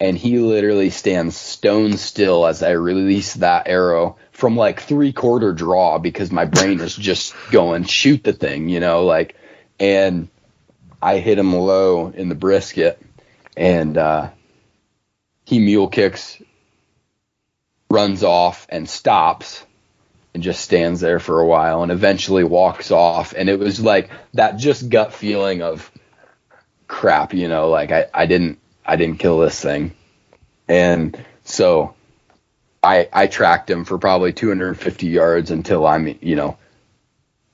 And 0.00 0.16
he 0.16 0.38
literally 0.38 0.88
stands 0.88 1.36
stone 1.36 1.98
still 1.98 2.46
as 2.46 2.62
I 2.62 2.70
release 2.70 3.34
that 3.34 3.68
arrow 3.68 4.16
from 4.30 4.56
like 4.56 4.80
three 4.80 5.12
quarter 5.12 5.52
draw 5.52 5.98
because 5.98 6.32
my 6.32 6.46
brain 6.46 6.80
is 6.80 6.96
just 6.96 7.34
going 7.50 7.84
shoot 7.84 8.24
the 8.24 8.32
thing, 8.32 8.70
you 8.70 8.80
know, 8.80 9.04
like 9.04 9.36
and 9.78 10.28
I 11.02 11.18
hit 11.18 11.38
him 11.38 11.54
low 11.54 12.08
in 12.08 12.30
the 12.30 12.34
brisket, 12.34 12.98
and 13.58 13.98
uh, 13.98 14.30
he 15.44 15.58
mule 15.58 15.88
kicks, 15.88 16.40
runs 17.90 18.22
off, 18.22 18.66
and 18.70 18.88
stops, 18.88 19.66
and 20.34 20.42
just 20.42 20.60
stands 20.62 21.00
there 21.00 21.18
for 21.20 21.40
a 21.40 21.46
while, 21.46 21.82
and 21.82 21.92
eventually 21.92 22.44
walks 22.44 22.90
off. 22.90 23.34
And 23.36 23.48
it 23.48 23.58
was 23.58 23.80
like 23.80 24.10
that 24.34 24.56
just 24.56 24.88
gut 24.88 25.12
feeling 25.12 25.62
of 25.62 25.90
crap, 26.88 27.34
you 27.34 27.48
know, 27.48 27.68
like 27.68 27.90
I, 27.92 28.06
I 28.12 28.26
didn't 28.26 28.58
I 28.84 28.96
didn't 28.96 29.18
kill 29.18 29.38
this 29.38 29.60
thing, 29.60 29.92
and 30.68 31.22
so 31.44 31.94
I 32.82 33.08
I 33.12 33.26
tracked 33.26 33.70
him 33.70 33.84
for 33.84 33.98
probably 33.98 34.32
250 34.32 35.06
yards 35.06 35.50
until 35.50 35.86
I'm 35.86 36.18
you 36.20 36.36
know 36.36 36.56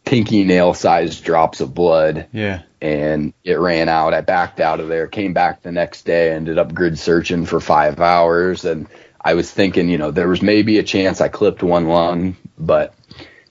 pinky 0.04 0.44
nail 0.44 0.72
sized 0.72 1.22
drops 1.22 1.60
of 1.60 1.74
blood 1.74 2.28
Yeah. 2.32 2.62
and 2.80 3.34
it 3.44 3.58
ran 3.58 3.90
out. 3.90 4.14
I 4.14 4.22
backed 4.22 4.58
out 4.58 4.80
of 4.80 4.88
there, 4.88 5.06
came 5.06 5.34
back 5.34 5.60
the 5.62 5.70
next 5.72 6.06
day, 6.06 6.32
ended 6.32 6.56
up 6.56 6.72
grid 6.72 6.98
searching 6.98 7.44
for 7.44 7.60
five 7.60 8.00
hours. 8.00 8.64
And 8.64 8.86
I 9.20 9.34
was 9.34 9.50
thinking, 9.50 9.90
you 9.90 9.98
know, 9.98 10.10
there 10.10 10.28
was 10.28 10.40
maybe 10.40 10.78
a 10.78 10.82
chance 10.82 11.20
I 11.20 11.28
clipped 11.28 11.62
one 11.62 11.88
lung, 11.88 12.36
but 12.58 12.94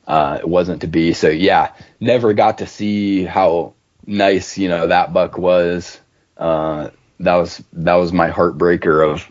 uh, 0.07 0.37
it 0.39 0.47
wasn't 0.47 0.81
to 0.81 0.87
be. 0.87 1.13
So, 1.13 1.29
yeah, 1.29 1.73
never 1.99 2.33
got 2.33 2.59
to 2.59 2.67
see 2.67 3.23
how 3.23 3.73
nice, 4.05 4.57
you 4.57 4.69
know, 4.69 4.87
that 4.87 5.13
buck 5.13 5.37
was. 5.37 5.99
Uh, 6.37 6.89
that 7.19 7.35
was 7.35 7.63
that 7.73 7.95
was 7.95 8.13
my 8.13 8.29
heartbreaker 8.29 9.07
of 9.07 9.29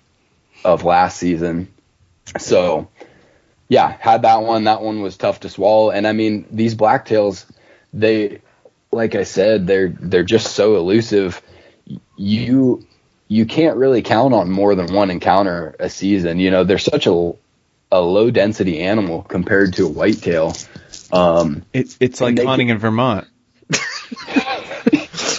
of 0.65 0.85
last 0.85 1.19
season. 1.19 1.73
So, 2.39 2.89
yeah, 3.69 3.97
had 4.01 4.23
that 4.23 4.43
one. 4.43 4.65
That 4.65 4.83
one 4.83 5.03
was 5.03 5.17
tough 5.17 5.41
to 5.41 5.49
swallow. 5.49 5.91
And 5.91 6.07
I 6.07 6.13
mean, 6.13 6.47
these 6.51 6.75
blacktails, 6.75 7.47
they 7.93 8.41
like 8.93 9.15
I 9.15 9.25
said, 9.25 9.67
they're 9.67 9.89
they're 9.89 10.25
just 10.25 10.55
so 10.55 10.77
elusive. 10.77 11.41
You 12.17 12.87
you 13.29 13.47
can't 13.47 13.77
really 13.77 14.03
count 14.03 14.35
on 14.35 14.51
more 14.51 14.75
than 14.75 14.93
one 14.93 15.11
encounter 15.11 15.75
a 15.79 15.89
season. 15.89 16.39
You 16.39 16.51
know, 16.51 16.65
they're 16.65 16.79
such 16.79 17.07
a 17.07 17.33
a 17.91 18.01
low 18.01 18.31
density 18.31 18.81
animal 18.83 19.23
compared 19.23 19.75
to 19.75 19.87
a 19.87 19.89
whitetail. 19.89 20.55
Um, 21.13 21.65
It's 21.73 21.97
it's 22.01 22.21
like 22.21 22.31
And 22.31 22.39
they 22.39 22.45
hunting 22.45 22.69
in 22.71 22.79
Vermont. 22.79 23.27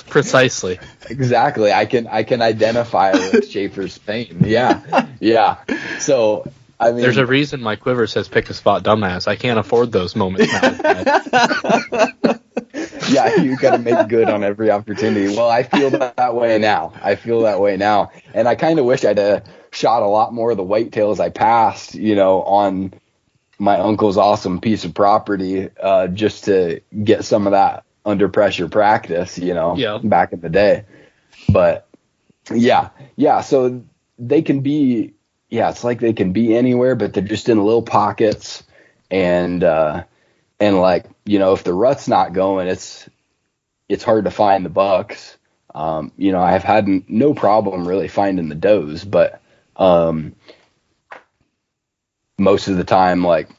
Precisely. 0.10 0.80
exactly. 1.10 1.72
I 1.72 1.86
can 1.86 2.08
I 2.08 2.24
can 2.24 2.42
identify 2.42 3.12
with 3.12 3.50
Schaefer's 3.50 3.98
pain. 3.98 4.42
Yeah, 4.46 5.08
yeah. 5.20 5.58
So 6.00 6.52
I 6.80 6.92
mean, 6.92 7.02
There's 7.02 7.18
a 7.18 7.26
reason 7.26 7.62
my 7.62 7.76
quiver 7.76 8.08
says 8.08 8.28
pick 8.28 8.50
a 8.50 8.54
spot 8.54 8.84
dumbass. 8.84 9.28
I 9.28 9.36
can't 9.36 9.60
afford 9.60 9.92
those 9.92 10.16
moments 10.16 10.52
now. 10.54 12.10
yeah, 13.12 13.36
you 13.42 13.58
got 13.58 13.72
to 13.72 13.78
make 13.80 14.08
good 14.08 14.30
on 14.30 14.44
every 14.44 14.72
opportunity. 14.72 15.36
Well, 15.36 15.50
I 15.50 15.64
feel 15.64 15.90
that 15.92 16.36
way 16.36 16.58
now. 16.60 16.94
I 17.02 17.16
feel 17.16 17.42
that 17.42 17.60
way 17.60 17.78
now, 17.78 18.12
and 18.34 18.48
I 18.48 18.56
kind 18.56 18.80
of 18.80 18.86
wish 18.86 19.06
I'd 19.06 19.20
uh, 19.20 19.42
shot 19.72 20.04
a 20.04 20.08
lot 20.08 20.34
more 20.34 20.52
of 20.52 20.58
the 20.58 20.64
whitetails 20.64 21.20
I 21.20 21.30
passed, 21.30 21.96
you 21.96 22.16
know, 22.16 22.42
on 22.44 22.94
my 23.60 23.78
uncle's 23.80 24.18
awesome 24.18 24.62
piece 24.62 24.86
of 24.86 24.94
property, 24.94 25.70
uh, 25.82 26.08
just 26.08 26.46
to 26.46 26.82
get 27.04 27.26
some 27.26 27.48
of 27.48 27.52
that 27.52 27.84
under 28.06 28.30
pressure 28.30 28.70
practice, 28.70 29.38
you 29.38 29.54
know, 29.54 29.76
Yeah. 29.76 30.00
back 30.04 30.32
in 30.32 30.40
the 30.42 30.50
day. 30.50 30.86
But 31.50 31.88
yeah, 32.54 32.90
yeah. 33.16 33.42
So 33.42 33.84
they 34.20 34.42
can 34.42 34.62
be, 34.62 35.14
yeah, 35.50 35.70
it's 35.70 35.84
like 35.84 36.00
they 36.00 36.14
can 36.14 36.34
be 36.34 36.56
anywhere, 36.56 36.96
but 36.96 37.14
they're 37.14 37.24
just 37.24 37.50
in 37.50 37.64
little 37.64 37.82
pockets, 37.82 38.64
and 39.10 39.64
uh, 39.64 40.04
and 40.60 40.80
like 40.80 41.06
you 41.26 41.40
know, 41.40 41.54
if 41.54 41.64
the 41.64 41.74
rut's 41.74 42.08
not 42.08 42.34
going, 42.34 42.68
it's 42.68 43.08
it's 43.90 44.04
hard 44.04 44.26
to 44.26 44.32
find 44.32 44.66
the 44.66 44.70
bucks. 44.70 45.38
Um, 45.74 46.12
you 46.18 46.32
know, 46.32 46.42
I've 46.42 46.64
had 46.64 46.88
no 47.10 47.34
problem 47.34 47.88
really 47.88 48.08
finding 48.08 48.50
the 48.50 48.56
does, 48.56 49.04
but 49.04 49.42
um, 49.76 50.36
most 52.38 52.68
of 52.68 52.78
the 52.78 52.84
time, 52.84 53.24
like 53.24 53.50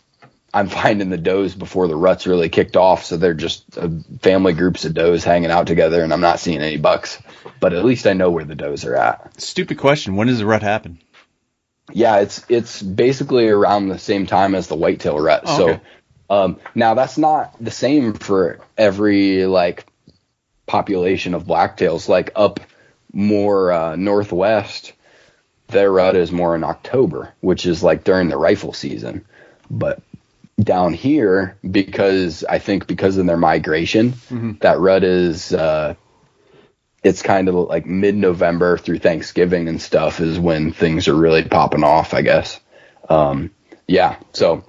I'm 0.52 0.68
finding 0.68 1.10
the 1.10 1.18
does 1.18 1.54
before 1.54 1.88
the 1.88 1.96
ruts 1.96 2.26
really 2.26 2.48
kicked 2.48 2.76
off, 2.76 3.04
so 3.04 3.16
they're 3.16 3.34
just 3.34 3.78
uh, 3.78 3.88
family 4.20 4.52
groups 4.52 4.84
of 4.84 4.94
does 4.94 5.24
hanging 5.24 5.50
out 5.50 5.66
together, 5.66 6.02
and 6.02 6.12
I'm 6.12 6.20
not 6.20 6.40
seeing 6.40 6.60
any 6.60 6.76
bucks. 6.76 7.20
But 7.60 7.72
at 7.72 7.84
least 7.84 8.06
I 8.06 8.12
know 8.12 8.30
where 8.30 8.44
the 8.44 8.54
does 8.54 8.84
are 8.84 8.96
at. 8.96 9.40
Stupid 9.40 9.78
question. 9.78 10.16
When 10.16 10.28
does 10.28 10.38
the 10.38 10.46
rut 10.46 10.62
happen? 10.62 11.00
Yeah, 11.92 12.18
it's 12.18 12.44
it's 12.48 12.82
basically 12.82 13.48
around 13.48 13.88
the 13.88 13.98
same 13.98 14.26
time 14.26 14.54
as 14.54 14.66
the 14.66 14.76
whitetail 14.76 15.18
rut. 15.18 15.42
Oh, 15.46 15.62
okay. 15.62 15.74
So 15.74 15.80
um, 16.30 16.58
now 16.74 16.94
that's 16.94 17.18
not 17.18 17.54
the 17.62 17.70
same 17.70 18.14
for 18.14 18.60
every 18.76 19.46
like 19.46 19.86
population 20.66 21.34
of 21.34 21.44
blacktails. 21.44 22.08
Like 22.08 22.30
up 22.36 22.60
more 23.12 23.72
uh, 23.72 23.96
northwest, 23.96 24.92
their 25.68 25.90
rut 25.90 26.16
is 26.16 26.30
more 26.30 26.54
in 26.54 26.64
October, 26.64 27.32
which 27.40 27.66
is 27.66 27.82
like 27.82 28.04
during 28.04 28.28
the 28.28 28.36
rifle 28.36 28.72
season. 28.72 29.24
But 29.70 30.02
down 30.60 30.92
here, 30.92 31.56
because 31.68 32.44
I 32.44 32.58
think 32.58 32.86
because 32.86 33.16
of 33.16 33.26
their 33.26 33.36
migration, 33.36 34.14
that 34.60 34.80
rut 34.80 35.04
is 35.04 35.52
uh, 35.52 35.94
it's 37.02 37.22
kind 37.22 37.48
of 37.48 37.54
like 37.54 37.86
mid-November 37.86 38.76
through 38.76 38.98
Thanksgiving 38.98 39.68
and 39.68 39.80
stuff 39.80 40.20
is 40.20 40.38
when 40.38 40.72
things 40.72 41.08
are 41.08 41.14
really 41.14 41.44
popping 41.44 41.84
off, 41.84 42.12
I 42.12 42.22
guess. 42.22 42.60
Um, 43.08 43.50
yeah, 43.86 44.16
so 44.32 44.64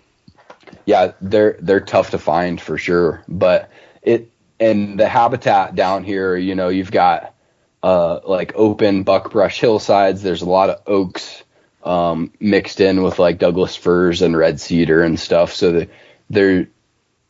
yeah, 0.86 1.14
they're 1.22 1.58
they're 1.60 1.80
tough 1.80 2.12
to 2.12 2.20
find 2.20 2.60
for 2.60 2.78
sure, 2.78 3.24
but 3.28 3.70
it 4.02 4.32
and 4.60 5.00
the 5.00 5.08
habitat 5.08 5.76
down 5.76 6.04
here, 6.04 6.36
you 6.36 6.56
know, 6.56 6.70
you've 6.70 6.92
got 6.92 7.34
uh, 7.82 8.20
like 8.26 8.54
open 8.56 9.04
buckbrush 9.04 9.60
hillsides. 9.60 10.22
There's 10.22 10.42
a 10.42 10.50
lot 10.50 10.70
of 10.70 10.82
oaks 10.86 11.44
um, 11.84 12.32
mixed 12.40 12.82
in 12.82 13.04
with 13.04 13.20
like 13.20 13.40
Douglas 13.40 13.76
firs 13.76 14.22
and 14.22 14.36
red 14.36 14.60
cedar 14.60 15.02
and 15.02 15.20
stuff. 15.20 15.54
So 15.54 15.72
the, 15.72 15.90
there 16.30 16.68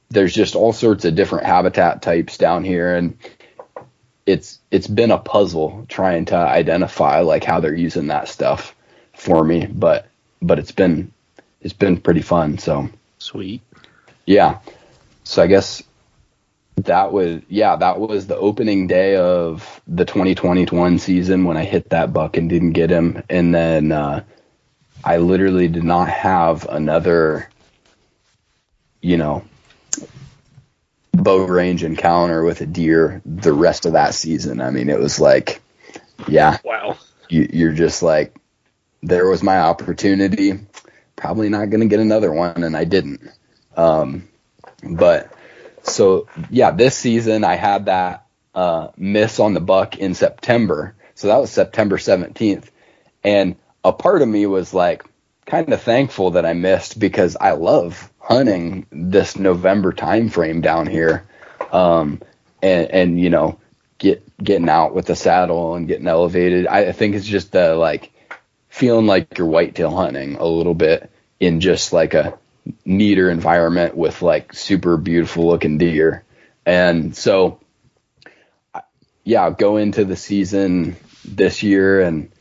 there's 0.10 0.34
just 0.34 0.56
all 0.56 0.74
sorts 0.74 1.06
of 1.06 1.16
different 1.16 1.46
habitat 1.46 2.02
types 2.02 2.38
down 2.38 2.64
here, 2.64 2.96
and 2.96 3.18
it's 4.26 4.60
it's 4.72 4.88
been 4.88 5.12
a 5.12 5.20
puzzle 5.20 5.86
trying 5.88 6.26
to 6.26 6.36
identify 6.36 7.20
like 7.20 7.44
how 7.44 7.60
they're 7.60 7.76
using 7.76 8.08
that 8.08 8.28
stuff 8.28 8.76
for 9.14 9.44
me, 9.44 9.66
but 9.68 10.08
but 10.42 10.60
it's 10.60 10.72
been 10.72 11.12
it's 11.62 11.74
been 11.74 12.02
pretty 12.02 12.22
fun. 12.22 12.58
So 12.58 12.90
Sweet. 13.20 13.62
yeah, 14.26 14.60
so 15.24 15.44
I 15.44 15.48
guess 15.48 15.84
that 16.78 17.12
was 17.12 17.42
yeah 17.50 17.76
that 17.76 18.00
was 18.00 18.28
the 18.28 18.38
opening 18.38 18.88
day 18.88 19.18
of 19.18 19.82
the 19.88 20.06
2021 20.06 20.98
season 21.00 21.44
when 21.44 21.58
I 21.58 21.66
hit 21.66 21.90
that 21.90 22.14
buck 22.14 22.38
and 22.38 22.50
didn't 22.50 22.72
get 22.72 22.90
him, 22.90 23.22
and 23.30 23.54
then 23.54 23.92
uh, 23.92 24.24
I 25.04 25.18
literally 25.18 25.68
did 25.68 25.84
not 25.84 26.08
have 26.10 26.68
another 26.70 27.50
you 29.02 29.18
know 29.18 29.44
bow 31.14 31.44
range 31.46 31.84
encounter 31.84 32.44
with 32.44 32.62
a 32.62 32.66
deer 32.66 33.22
the 33.26 33.54
rest 33.54 33.86
of 33.86 33.94
that 33.94 34.14
season. 34.14 34.62
I 34.62 34.70
mean, 34.70 34.90
it 34.90 35.00
was 35.00 35.20
like, 35.20 35.62
yeah, 36.28 36.58
Wow. 36.64 36.98
you, 37.28 37.50
you're 37.52 37.74
just 37.74 38.02
like, 38.02 38.34
there 39.04 39.28
was 39.28 39.44
my 39.44 39.60
opportunity. 39.60 40.54
Probably 41.20 41.50
not 41.50 41.70
going 41.70 41.82
to 41.82 41.88
get 41.88 42.00
another 42.00 42.32
one, 42.32 42.64
and 42.64 42.78
I 42.78 42.86
didn't. 42.86 43.30
Um, 43.76 44.30
but 44.82 45.34
so 45.84 46.30
yeah, 46.50 46.72
this 46.72 46.96
season 46.96 47.44
I 47.44 47.56
had 47.56 47.88
that 47.88 48.26
uh, 48.56 48.88
miss 48.96 49.38
on 49.38 49.54
the 49.54 49.60
buck 49.60 49.98
in 49.98 50.14
September. 50.14 50.96
So 51.16 51.28
that 51.28 51.36
was 51.36 51.52
September 51.52 51.98
17th, 51.98 52.70
and 53.22 53.58
a 53.84 53.92
part 53.92 54.22
of 54.22 54.30
me 54.30 54.46
was 54.46 54.74
like 54.74 55.04
kind 55.46 55.74
of 55.74 55.82
thankful 55.82 56.32
that 56.32 56.46
I 56.46 56.54
missed 56.54 56.98
because 56.98 57.36
I 57.36 57.52
love 57.52 58.10
hunting 58.20 58.86
this 58.90 59.38
November 59.38 59.92
time 59.92 60.30
frame 60.30 60.62
down 60.62 60.88
here, 60.88 61.28
um, 61.74 62.22
and 62.64 62.90
and 62.92 63.20
you 63.20 63.30
know 63.30 63.60
get 63.98 64.24
getting 64.42 64.70
out 64.70 64.96
with 64.96 65.08
the 65.08 65.18
saddle 65.18 65.76
and 65.76 65.86
getting 65.86 66.08
elevated. 66.08 66.66
I, 66.66 66.86
I 66.86 66.92
think 66.94 67.16
it's 67.16 67.28
just 67.28 67.52
the 67.52 67.76
like 67.76 68.14
feeling 68.70 69.08
like 69.08 69.38
you're 69.38 69.48
whitetail 69.48 69.96
hunting 69.96 70.36
a 70.36 70.46
little 70.46 70.76
bit 70.76 71.12
in 71.40 71.60
just 71.60 71.92
like 71.92 72.14
a 72.14 72.38
neater 72.86 73.30
environment 73.30 73.96
with 73.96 74.22
like 74.22 74.54
super 74.54 74.98
beautiful 74.98 75.48
looking 75.48 75.78
deer. 75.78 76.24
And 76.66 77.16
so, 77.16 77.60
yeah, 79.24 79.50
go 79.50 79.78
into 79.78 80.06
the 80.06 80.16
season 80.16 80.96
this 81.26 81.64
year 81.64 82.02
and 82.02 82.32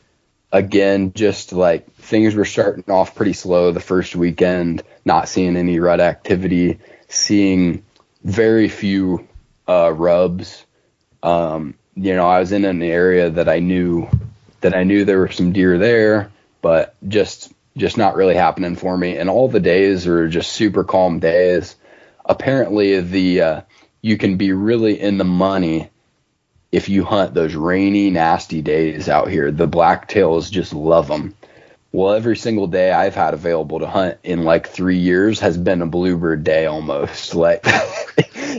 again, 0.52 1.12
just 1.14 1.52
like 1.52 1.90
things 1.94 2.34
were 2.34 2.44
starting 2.44 2.90
off 2.90 3.14
pretty 3.14 3.32
slow 3.32 3.72
the 3.72 3.80
first 3.80 4.16
weekend, 4.16 4.82
not 5.04 5.28
seeing 5.28 5.56
any 5.56 5.78
rut 5.80 6.00
activity, 6.00 6.78
seeing 7.08 7.84
very 8.22 8.68
few 8.68 9.26
uh, 9.66 9.92
rubs. 9.92 10.64
Um, 11.22 11.74
you 11.94 12.14
know, 12.14 12.28
I 12.28 12.40
was 12.40 12.52
in 12.52 12.64
an 12.64 12.82
area 12.82 13.30
that 13.30 13.48
I 13.48 13.58
knew 13.58 14.08
that 14.60 14.74
I 14.74 14.84
knew 14.84 15.04
there 15.04 15.18
were 15.18 15.30
some 15.30 15.52
deer 15.52 15.78
there, 15.78 16.30
but 16.62 16.94
just 17.06 17.52
just 17.76 17.96
not 17.96 18.16
really 18.16 18.34
happening 18.34 18.76
for 18.76 18.96
me. 18.96 19.16
And 19.16 19.30
all 19.30 19.48
the 19.48 19.60
days 19.60 20.06
are 20.06 20.28
just 20.28 20.52
super 20.52 20.84
calm 20.84 21.20
days. 21.20 21.76
Apparently, 22.24 23.00
the 23.00 23.40
uh, 23.40 23.60
you 24.02 24.18
can 24.18 24.36
be 24.36 24.52
really 24.52 25.00
in 25.00 25.18
the 25.18 25.24
money 25.24 25.90
if 26.70 26.88
you 26.88 27.04
hunt 27.04 27.34
those 27.34 27.54
rainy, 27.54 28.10
nasty 28.10 28.62
days 28.62 29.08
out 29.08 29.28
here. 29.28 29.50
The 29.50 29.68
blacktails 29.68 30.50
just 30.50 30.72
love 30.72 31.08
them. 31.08 31.34
Well, 31.90 32.12
every 32.12 32.36
single 32.36 32.66
day 32.66 32.92
I've 32.92 33.14
had 33.14 33.32
available 33.32 33.78
to 33.78 33.86
hunt 33.86 34.18
in 34.22 34.44
like 34.44 34.68
three 34.68 34.98
years 34.98 35.40
has 35.40 35.56
been 35.56 35.80
a 35.80 35.86
bluebird 35.86 36.44
day 36.44 36.66
almost. 36.66 37.34
Like 37.38 37.60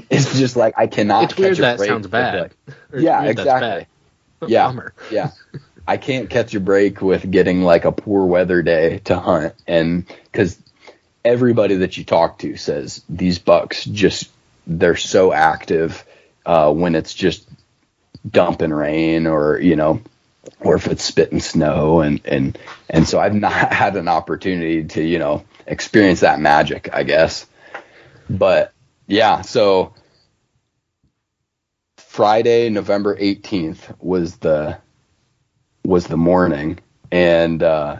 it's 0.09 0.39
just 0.39 0.55
like 0.55 0.73
I 0.77 0.87
cannot. 0.87 1.25
It's 1.25 1.37
weird 1.37 1.57
that 1.57 1.79
sounds 1.79 2.07
bad. 2.07 2.53
Or 2.91 2.99
Yeah, 2.99 3.23
exactly. 3.25 3.85
bad. 4.41 4.49
Yeah. 4.49 4.79
Yeah. 5.11 5.31
I 5.89 5.97
can't 5.97 6.29
catch 6.29 6.53
a 6.53 6.59
break 6.59 7.01
with 7.01 7.31
getting 7.31 7.63
like 7.63 7.83
a 7.83 7.91
poor 7.91 8.23
weather 8.23 8.61
day 8.61 8.99
to 9.05 9.17
hunt. 9.17 9.55
And 9.65 10.05
because 10.31 10.55
everybody 11.25 11.77
that 11.77 11.97
you 11.97 12.03
talk 12.03 12.37
to 12.39 12.57
says 12.57 13.03
these 13.09 13.39
bucks 13.39 13.85
just, 13.85 14.29
they're 14.67 14.95
so 14.95 15.33
active 15.33 16.05
uh, 16.45 16.71
when 16.71 16.93
it's 16.93 17.15
just 17.15 17.49
dumping 18.29 18.71
rain 18.71 19.25
or, 19.25 19.59
you 19.59 19.75
know, 19.75 19.99
or 20.59 20.75
if 20.75 20.85
it's 20.85 21.03
spitting 21.03 21.39
snow. 21.39 22.01
And, 22.01 22.21
and, 22.23 22.55
and 22.87 23.07
so 23.07 23.19
I've 23.19 23.33
not 23.33 23.51
had 23.73 23.95
an 23.95 24.07
opportunity 24.07 24.83
to, 24.83 25.03
you 25.03 25.17
know, 25.17 25.43
experience 25.65 26.19
that 26.19 26.39
magic, 26.39 26.89
I 26.93 27.01
guess. 27.01 27.47
But 28.29 28.73
yeah, 29.07 29.41
so 29.41 29.95
Friday, 31.97 32.69
November 32.69 33.17
18th 33.17 33.95
was 33.99 34.37
the 34.37 34.77
was 35.85 36.07
the 36.07 36.17
morning 36.17 36.79
and 37.11 37.63
uh 37.63 37.97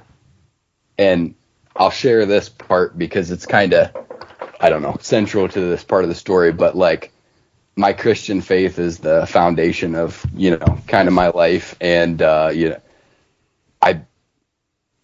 and 0.98 1.36
I'll 1.76 1.92
share 1.92 2.26
this 2.26 2.50
part 2.50 2.98
because 2.98 3.32
it's 3.32 3.46
kind 3.46 3.74
of 3.74 3.92
I 4.60 4.70
don't 4.70 4.82
know, 4.82 4.98
central 5.00 5.48
to 5.48 5.60
this 5.60 5.84
part 5.84 6.04
of 6.04 6.10
the 6.10 6.16
story, 6.16 6.52
but 6.52 6.76
like 6.76 7.14
my 7.78 7.94
Christian 7.94 8.42
faith 8.42 8.78
is 8.78 9.00
the 9.00 9.26
foundation 9.26 9.96
of, 9.96 10.26
you 10.36 10.52
know, 10.58 10.80
kind 10.88 11.08
of 11.08 11.14
my 11.14 11.30
life 11.30 11.76
and 11.80 12.22
uh 12.22 12.52
you 12.54 12.70
know 12.70 12.82
I 13.82 14.02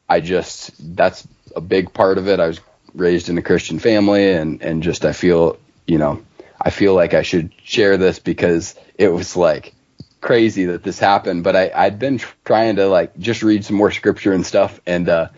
I 0.10 0.20
just 0.20 0.72
that's 0.96 1.28
a 1.56 1.62
big 1.62 1.94
part 1.94 2.18
of 2.18 2.28
it. 2.28 2.40
I 2.40 2.48
was 2.48 2.60
raised 2.94 3.30
in 3.30 3.38
a 3.38 3.42
Christian 3.42 3.80
family 3.80 4.32
and 4.32 4.62
and 4.62 4.84
just 4.84 5.06
I 5.06 5.14
feel, 5.14 5.58
you 5.88 5.98
know, 5.98 6.24
I 6.60 6.70
feel 6.70 6.94
like 6.94 7.14
I 7.14 7.22
should 7.22 7.52
share 7.64 7.98
this 7.98 8.20
because 8.20 8.76
it 8.98 9.10
was 9.10 9.36
like 9.36 9.75
crazy 10.26 10.66
that 10.68 10.84
this 10.84 11.00
happened, 11.00 11.46
but 11.46 11.56
I 11.56 11.72
I'd 11.76 12.00
been 12.00 12.20
tr- 12.20 12.36
trying 12.46 12.78
to 12.78 12.88
like 12.88 13.18
just 13.20 13.44
read 13.44 13.66
some 13.66 13.78
more 13.78 13.92
scripture 13.92 14.34
and 14.34 14.46
stuff 14.46 14.82
and 14.88 15.10
uh 15.10 15.30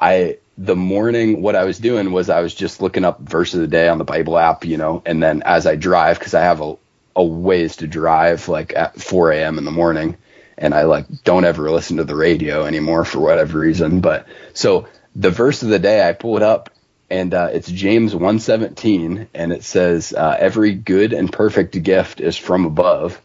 I 0.00 0.38
the 0.58 0.76
morning 0.76 1.42
what 1.42 1.56
I 1.56 1.64
was 1.64 1.78
doing 1.80 2.12
was 2.12 2.30
I 2.30 2.42
was 2.42 2.54
just 2.54 2.82
looking 2.82 3.04
up 3.04 3.20
verse 3.20 3.54
of 3.54 3.60
the 3.62 3.68
day 3.68 3.88
on 3.88 3.98
the 3.98 4.04
Bible 4.04 4.38
app, 4.38 4.64
you 4.66 4.78
know, 4.78 5.02
and 5.06 5.22
then 5.22 5.42
as 5.44 5.66
I 5.66 5.76
drive 5.76 6.20
cuz 6.20 6.34
I 6.34 6.42
have 6.42 6.62
a 6.62 6.76
a 7.16 7.24
ways 7.24 7.78
to 7.78 7.88
drive 7.88 8.48
like 8.48 8.74
at 8.76 9.00
4 9.00 9.32
a.m. 9.32 9.58
in 9.58 9.64
the 9.66 9.72
morning. 9.72 10.16
And 10.58 10.74
I 10.74 10.84
like 10.84 11.06
don't 11.24 11.46
ever 11.46 11.70
listen 11.72 11.98
to 11.98 12.04
the 12.04 12.16
radio 12.16 12.66
anymore 12.66 13.04
for 13.06 13.20
whatever 13.20 13.60
reason. 13.60 14.00
But 14.00 14.28
so 14.54 14.88
the 15.16 15.30
verse 15.32 15.62
of 15.64 15.70
the 15.70 15.80
day, 15.80 16.08
I 16.08 16.14
pull 16.14 16.38
it 16.38 16.44
up 16.44 16.70
and 17.10 17.34
uh, 17.34 17.50
it's 17.52 17.70
James 17.70 18.14
117 18.14 19.28
and 19.34 19.52
it 19.52 19.64
says, 19.64 20.14
uh, 20.14 20.36
every 20.38 20.74
good 20.74 21.12
and 21.14 21.32
perfect 21.32 21.82
gift 21.82 22.20
is 22.20 22.36
from 22.38 22.66
above. 22.66 23.20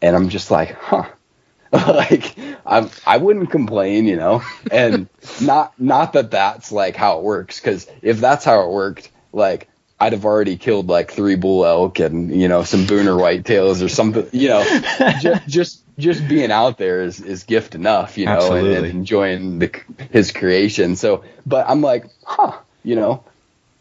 And 0.00 0.14
I'm 0.14 0.28
just 0.28 0.50
like, 0.50 0.72
huh, 0.74 1.08
like 1.72 2.36
I'm, 2.64 2.90
I 3.06 3.16
wouldn't 3.16 3.50
complain, 3.50 4.06
you 4.06 4.16
know, 4.16 4.42
and 4.70 5.08
not, 5.42 5.78
not 5.80 6.12
that 6.14 6.30
that's 6.30 6.72
like 6.72 6.96
how 6.96 7.18
it 7.18 7.24
works. 7.24 7.60
Cause 7.60 7.86
if 8.02 8.20
that's 8.20 8.44
how 8.44 8.62
it 8.62 8.70
worked, 8.70 9.10
like 9.32 9.68
I'd 10.00 10.12
have 10.12 10.24
already 10.24 10.56
killed 10.56 10.88
like 10.88 11.10
three 11.10 11.34
bull 11.34 11.66
elk 11.66 11.98
and 11.98 12.30
you 12.30 12.48
know 12.48 12.62
some 12.62 12.86
booner 12.86 13.18
whitetails 13.18 13.84
or 13.84 13.88
something. 13.88 14.28
You 14.32 14.48
know, 14.48 14.64
just, 15.20 15.48
just 15.48 15.98
just 15.98 16.28
being 16.28 16.52
out 16.52 16.78
there 16.78 17.02
is 17.02 17.20
is 17.20 17.42
gift 17.42 17.74
enough. 17.74 18.16
You 18.16 18.26
know, 18.26 18.54
and, 18.54 18.66
and, 18.68 18.86
enjoying 18.86 19.58
the, 19.58 19.82
his 20.12 20.30
creation. 20.30 20.94
So, 20.94 21.24
but 21.44 21.68
I'm 21.68 21.80
like, 21.80 22.06
huh, 22.24 22.56
you 22.84 22.94
know, 22.94 23.24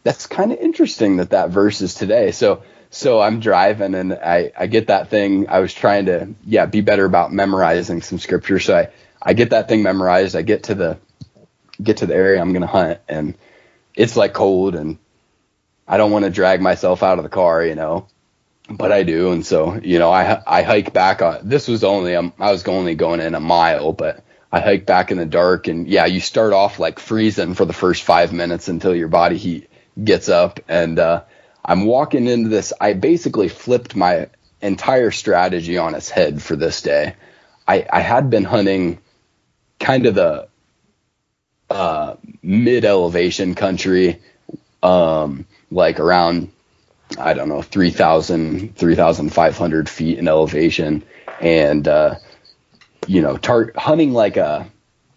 that's 0.04 0.26
kind 0.26 0.52
of 0.52 0.58
interesting 0.58 1.18
that 1.18 1.32
that 1.32 1.50
verse 1.50 1.82
is 1.82 1.94
today. 1.94 2.32
So. 2.32 2.64
So 2.98 3.22
I'm 3.22 3.40
driving 3.40 3.94
and 3.94 4.12
I, 4.12 4.52
I 4.58 4.66
get 4.66 4.88
that 4.88 5.10
thing. 5.12 5.50
I 5.50 5.60
was 5.60 5.72
trying 5.72 6.08
to, 6.08 6.30
yeah, 6.44 6.66
be 6.66 6.82
better 6.82 7.06
about 7.06 7.32
memorizing 7.32 8.02
some 8.02 8.18
scripture. 8.18 8.60
So 8.60 8.76
I, 8.76 8.90
I 9.22 9.34
get 9.34 9.52
that 9.52 9.68
thing 9.68 9.84
memorized. 9.84 10.36
I 10.36 10.42
get 10.42 10.64
to 10.64 10.74
the, 10.74 10.98
get 11.82 11.98
to 11.98 12.08
the 12.08 12.16
area 12.16 12.42
I'm 12.42 12.54
going 12.54 12.62
to 12.62 12.68
hunt 12.68 13.00
and 13.08 13.36
it's 13.94 14.18
like 14.18 14.34
cold 14.34 14.74
and 14.74 14.98
I 15.88 15.98
don't 15.98 16.10
want 16.10 16.26
to 16.26 16.32
drag 16.32 16.60
myself 16.60 17.04
out 17.04 17.20
of 17.20 17.24
the 17.24 17.30
car, 17.30 17.64
you 17.64 17.76
know, 17.76 18.08
but 18.68 18.92
I 18.92 19.04
do. 19.04 19.32
And 19.32 19.46
so, 19.46 19.76
you 19.76 20.00
know, 20.00 20.10
I, 20.10 20.42
I 20.48 20.64
hike 20.64 20.92
back 20.92 21.22
on, 21.22 21.48
this 21.48 21.68
was 21.68 21.84
only, 21.84 22.16
um, 22.16 22.34
I 22.40 22.52
was 22.52 22.68
only 22.68 22.96
going 22.96 23.20
in 23.20 23.36
a 23.36 23.40
mile, 23.40 23.94
but 23.94 24.24
I 24.52 24.60
hike 24.60 24.88
back 24.88 25.12
in 25.12 25.20
the 25.20 25.26
dark 25.28 25.68
and 25.68 25.88
yeah, 25.88 26.08
you 26.08 26.20
start 26.20 26.52
off 26.52 26.80
like 26.80 26.98
freezing 26.98 27.54
for 27.54 27.66
the 27.66 27.74
first 27.74 28.02
five 28.02 28.34
minutes 28.34 28.70
until 28.70 28.96
your 28.96 29.08
body 29.08 29.38
heat 29.38 29.70
gets 30.04 30.30
up. 30.30 30.62
And, 30.68 30.98
uh, 30.98 31.26
I'm 31.68 31.86
walking 31.86 32.28
into 32.28 32.50
this. 32.50 32.74
I 32.80 32.94
basically 32.94 33.50
flipped 33.50 33.96
my 33.96 34.30
entire 34.62 35.12
strategy 35.12 35.78
on 35.78 35.94
its 35.96 36.10
head 36.10 36.42
for 36.42 36.56
this 36.56 36.82
day. 36.82 37.16
I, 37.68 37.86
I 37.92 38.00
had 38.00 38.30
been 38.30 38.46
hunting 38.46 39.00
kind 39.80 40.06
of 40.06 40.16
the, 40.16 40.48
uh, 41.70 42.16
mid 42.42 42.86
elevation 42.86 43.54
country, 43.54 44.22
um, 44.82 45.46
like 45.70 46.00
around 46.00 46.52
I 47.18 47.34
don't 47.34 47.50
know 47.50 47.62
3,000 47.62 48.76
3,500 48.76 49.90
feet 49.90 50.20
in 50.20 50.28
elevation, 50.28 51.04
and 51.40 51.88
uh, 51.88 52.16
you 53.06 53.22
know 53.22 53.38
tar- 53.38 53.74
hunting 53.76 54.14
like 54.14 54.38
a 54.38 54.70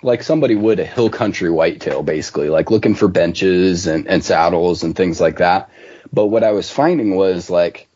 like 0.03 0.23
somebody 0.23 0.55
would 0.55 0.81
a 0.81 0.85
hill 0.85 1.11
country 1.11 1.51
whitetail, 1.51 2.03
basically 2.03 2.49
like 2.49 2.71
looking 2.71 2.95
for 2.95 3.09
benches 3.09 3.87
and, 3.87 4.07
and 4.07 4.25
saddles 4.25 4.83
and 4.83 4.97
things 4.97 5.21
like 5.21 5.39
that. 5.39 5.71
But 6.13 6.27
what 6.27 6.45
I 6.45 6.53
was 6.53 6.71
finding 6.71 7.17
was 7.17 7.51
like 7.51 7.89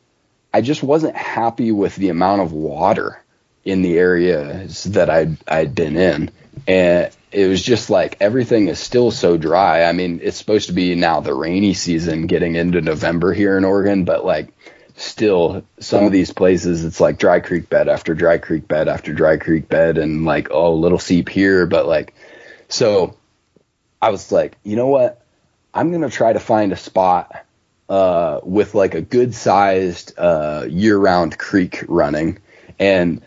I 0.53 0.61
just 0.61 0.83
wasn't 0.83 1.17
happy 1.17 1.73
with 1.73 1.97
the 1.97 2.11
amount 2.11 2.43
of 2.43 2.53
water 2.53 3.23
in 3.65 3.83
the 3.83 3.99
areas 3.99 4.85
that 4.85 5.11
I'd 5.11 5.37
I'd 5.49 5.75
been 5.75 5.97
in, 5.97 6.31
and 6.67 7.11
it 7.33 7.49
was 7.49 7.63
just 7.63 7.91
like 7.91 8.17
everything 8.21 8.69
is 8.69 8.79
still 8.79 9.11
so 9.11 9.37
dry. 9.37 9.85
I 9.85 9.93
mean, 9.93 10.21
it's 10.23 10.37
supposed 10.37 10.69
to 10.69 10.73
be 10.73 10.95
now 10.95 11.21
the 11.21 11.35
rainy 11.35 11.75
season 11.75 12.27
getting 12.27 12.55
into 12.55 12.81
November 12.81 13.33
here 13.33 13.59
in 13.59 13.65
Oregon, 13.65 14.05
but 14.05 14.25
like 14.25 14.53
still 14.97 15.65
some 15.81 16.05
of 16.05 16.13
these 16.13 16.33
places 16.33 16.85
it's 16.85 17.01
like 17.01 17.19
dry 17.19 17.41
creek 17.41 17.69
bed 17.69 17.89
after 17.89 18.15
dry 18.15 18.39
creek 18.39 18.69
bed 18.69 18.87
after 18.87 19.13
dry 19.13 19.37
creek 19.37 19.69
bed 19.69 19.99
and 19.99 20.25
like 20.25 20.53
oh 20.53 20.73
little 20.75 21.01
seep 21.01 21.29
here 21.29 21.67
but 21.67 21.85
like 21.85 22.15
so 22.69 23.17
I 24.05 24.11
was 24.11 24.31
like, 24.31 24.59
you 24.65 24.77
know 24.77 24.89
what? 24.89 25.25
I'm 25.73 25.91
going 25.91 26.03
to 26.03 26.11
try 26.11 26.33
to 26.35 26.41
find 26.41 26.73
a 26.73 26.77
spot 26.77 27.35
uh, 27.89 28.41
with 28.43 28.75
like 28.75 28.95
a 28.95 29.01
good 29.01 29.35
sized 29.35 30.19
uh, 30.19 30.67
year 30.69 30.97
round 30.97 31.39
creek 31.39 31.85
running. 31.89 32.39
And 32.79 33.23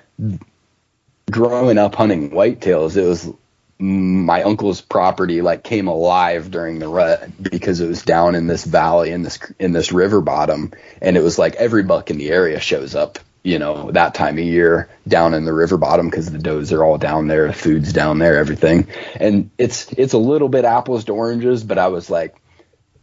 growing 1.29 1.77
up 1.77 1.95
hunting 1.95 2.31
whitetails, 2.31 2.97
it 2.97 3.07
was 3.07 3.31
my 3.79 4.41
uncle's 4.41 4.81
property 4.81 5.41
like 5.41 5.63
came 5.63 5.87
alive 5.87 6.49
during 6.49 6.79
the 6.79 6.87
rut 6.87 7.29
because 7.43 7.79
it 7.79 7.87
was 7.87 8.01
down 8.01 8.33
in 8.33 8.47
this 8.47 8.65
valley 8.65 9.11
in 9.11 9.21
this 9.21 9.39
in 9.59 9.71
this 9.73 9.91
river 9.91 10.21
bottom. 10.21 10.71
And 11.01 11.15
it 11.15 11.21
was 11.21 11.37
like 11.37 11.55
every 11.55 11.83
buck 11.83 12.09
in 12.09 12.17
the 12.17 12.31
area 12.31 12.59
shows 12.59 12.95
up 12.95 13.19
you 13.43 13.59
know 13.59 13.91
that 13.91 14.15
time 14.15 14.37
of 14.37 14.43
year 14.43 14.89
down 15.07 15.33
in 15.33 15.45
the 15.45 15.53
river 15.53 15.77
bottom 15.77 16.09
because 16.09 16.29
the 16.31 16.39
does 16.39 16.73
are 16.73 16.83
all 16.83 16.97
down 16.97 17.27
there 17.27 17.47
the 17.47 17.53
food's 17.53 17.93
down 17.93 18.17
there 18.17 18.37
everything. 18.37 18.87
And 19.15 19.51
it's 19.59 19.91
it's 19.93 20.13
a 20.13 20.17
little 20.17 20.49
bit 20.49 20.65
apples 20.65 21.05
to 21.05 21.13
oranges 21.13 21.63
but 21.63 21.77
i 21.77 21.87
was 21.87 22.09
like 22.09 22.35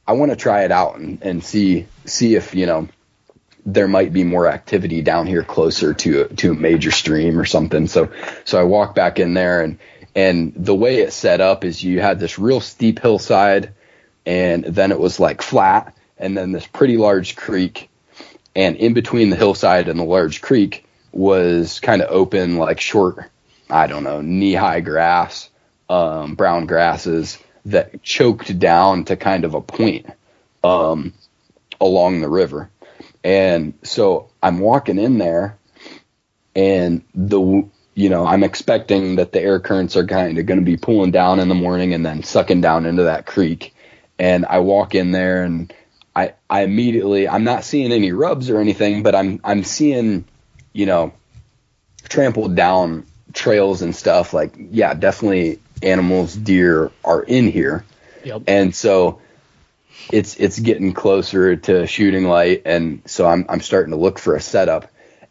i 0.07 0.13
want 0.13 0.31
to 0.31 0.37
try 0.37 0.65
it 0.65 0.73
out 0.73 0.97
and, 0.97 1.23
and 1.23 1.45
see 1.45 1.87
see 2.05 2.35
if 2.35 2.55
you 2.55 2.67
know 2.67 2.89
there 3.67 3.89
might 3.89 4.13
be 4.13 4.25
more 4.25 4.47
activity 4.47 5.01
down 5.01 5.27
here 5.27 5.43
closer 5.43 5.95
to 5.95 6.29
to 6.29 6.53
a 6.53 6.55
major 6.55 6.91
stream 6.91 7.39
or 7.39 7.45
something 7.45 7.87
so 7.87 8.11
so 8.45 8.61
i 8.61 8.65
walked 8.65 8.95
back 8.95 9.19
in 9.19 9.35
there 9.35 9.63
and 9.63 9.79
and 10.15 10.53
the 10.55 10.75
way 10.75 10.99
it's 11.01 11.17
set 11.17 11.41
up 11.41 11.65
is 11.65 11.83
you 11.83 12.01
had 12.01 12.21
this 12.21 12.39
real 12.39 12.61
steep 12.61 13.01
hillside, 13.01 13.75
and 14.25 14.65
then 14.65 14.93
it 14.93 15.01
was 15.01 15.19
like 15.19 15.43
flat, 15.43 15.97
and 16.19 16.37
then 16.37 16.53
this 16.53 16.67
pretty 16.67 16.97
large 16.97 17.37
creek. 17.37 17.91
And 18.55 18.77
in 18.77 18.95
between 18.95 19.31
the 19.31 19.37
hillside 19.37 19.89
and 19.89 19.99
the 19.99 20.05
large 20.05 20.41
creek 20.41 20.87
was 21.11 21.81
kind 21.81 22.01
of 22.01 22.11
open, 22.11 22.59
like 22.59 22.81
short, 22.81 23.29
I 23.69 23.89
don't 23.89 24.05
know, 24.05 24.21
knee 24.21 24.55
high 24.55 24.81
grass, 24.81 25.51
um, 25.89 26.37
brown 26.37 26.67
grasses 26.67 27.39
that 27.67 28.03
choked 28.03 28.59
down 28.59 29.05
to 29.07 29.17
kind 29.17 29.45
of 29.45 29.55
a 29.55 29.61
point 29.61 30.07
um, 30.63 31.13
along 31.81 32.21
the 32.21 32.29
river. 32.29 32.71
And 33.23 33.75
so 33.83 34.31
I'm 34.43 34.59
walking 34.59 34.99
in 34.99 35.19
there, 35.19 35.57
and 36.55 37.03
the 37.15 37.67
you 37.95 38.09
know, 38.09 38.27
I'm 38.27 38.43
expecting 38.43 39.17
that 39.17 39.33
the 39.33 39.41
air 39.41 39.61
currents 39.61 39.97
are 39.97 40.07
kind 40.07 40.37
of 40.37 40.47
going 40.47 40.59
to 40.59 40.65
be 40.65 40.77
pulling 40.77 41.13
down 41.13 41.39
in 41.39 41.49
the 41.49 41.55
morning 41.55 41.95
and 41.95 42.05
then 42.05 42.23
sucking 42.23 42.61
down 42.61 42.87
into 42.87 43.05
that 43.05 43.25
creek. 43.25 43.75
And 44.19 44.45
I 44.47 44.59
walk 44.59 44.95
in 44.95 45.13
there 45.13 45.45
and 45.45 45.73
I, 46.15 46.35
I 46.51 46.63
immediately, 46.63 47.29
I'm 47.29 47.45
not 47.45 47.65
seeing 47.65 47.93
any 47.93 48.13
rubs 48.13 48.51
or 48.51 48.61
anything, 48.61 49.03
but 49.03 49.15
I'm, 49.15 49.41
I'm 49.45 49.63
seeing, 49.63 50.25
you 50.73 50.87
know, 50.87 51.13
trampled 52.09 52.57
down 52.57 53.07
trails 53.33 53.83
and 53.83 53.95
stuff. 53.95 54.33
Like, 54.33 54.55
yeah, 54.59 54.95
definitely 54.95 55.61
animals, 55.83 56.35
deer 56.35 56.91
are 57.05 57.23
in 57.23 57.49
here. 57.51 57.85
Yep. 58.25 58.43
And 58.47 58.75
so 58.75 59.21
it's, 60.11 60.37
it's 60.37 60.59
getting 60.59 60.93
closer 60.93 61.57
to 61.57 61.87
shooting 61.87 62.25
light. 62.25 62.63
And 62.65 63.03
so 63.07 63.27
I'm, 63.27 63.47
I'm 63.49 63.61
starting 63.61 63.93
to 63.93 63.99
look 63.99 64.19
for 64.19 64.35
a 64.35 64.41
setup. 64.41 64.91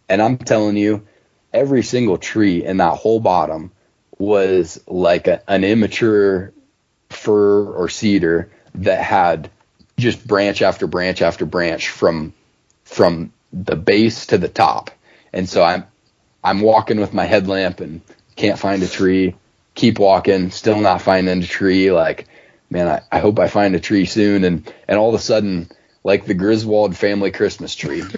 And 0.10 0.22
I'm 0.22 0.38
telling 0.38 0.78
you, 0.78 1.06
every 1.54 1.84
single 1.84 2.18
tree 2.18 2.64
in 2.64 2.78
that 2.78 2.98
whole 2.98 3.20
bottom 3.20 3.72
was 4.18 4.82
like 4.88 5.28
a, 5.28 5.42
an 5.50 5.64
immature 5.64 6.54
fir 7.10 7.66
or 7.66 7.90
cedar 7.90 8.52
that 8.76 9.04
had 9.04 9.50
just 9.98 10.26
branch 10.28 10.62
after 10.62 10.88
branch 10.88 11.22
after 11.22 11.46
branch 11.46 11.90
from 11.90 12.34
from 12.84 13.32
the 13.52 13.76
base 13.76 14.28
to 14.28 14.38
the 14.38 14.50
top. 14.50 14.92
And 15.32 15.48
so 15.48 15.64
I'm 15.64 15.86
I'm 16.44 16.62
walking 16.62 17.00
with 17.00 17.14
my 17.14 17.26
headlamp 17.26 17.80
and 17.80 18.02
can't 18.36 18.60
find 18.60 18.82
a 18.84 18.88
tree. 18.88 19.36
Keep 19.76 20.00
walking, 20.00 20.52
still 20.52 20.80
not 20.80 21.02
finding 21.02 21.42
a 21.42 21.48
tree. 21.48 21.92
Like, 21.92 22.28
man, 22.70 22.88
I, 22.88 23.02
I 23.12 23.20
hope 23.20 23.40
I 23.40 23.48
find 23.48 23.76
a 23.76 23.80
tree 23.80 24.06
soon. 24.06 24.44
And 24.44 24.72
and 24.88 25.00
all 25.00 25.10
of 25.10 25.16
a 25.16 25.24
sudden, 25.24 25.70
like 26.04 26.26
the 26.26 26.34
Griswold 26.34 26.96
family 26.96 27.32
Christmas 27.32 27.76
tree. 27.76 28.04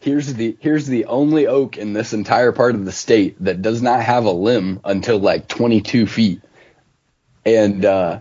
here's 0.00 0.32
the 0.32 0.56
here's 0.60 0.86
the 0.86 1.04
only 1.06 1.46
oak 1.46 1.76
in 1.76 1.92
this 1.92 2.12
entire 2.12 2.52
part 2.52 2.74
of 2.74 2.84
the 2.84 2.92
state 2.92 3.36
that 3.44 3.62
does 3.62 3.82
not 3.82 4.02
have 4.02 4.24
a 4.24 4.30
limb 4.30 4.80
until 4.84 5.18
like 5.18 5.46
22 5.46 6.06
feet, 6.06 6.40
and 7.44 7.84
uh, 7.84 8.20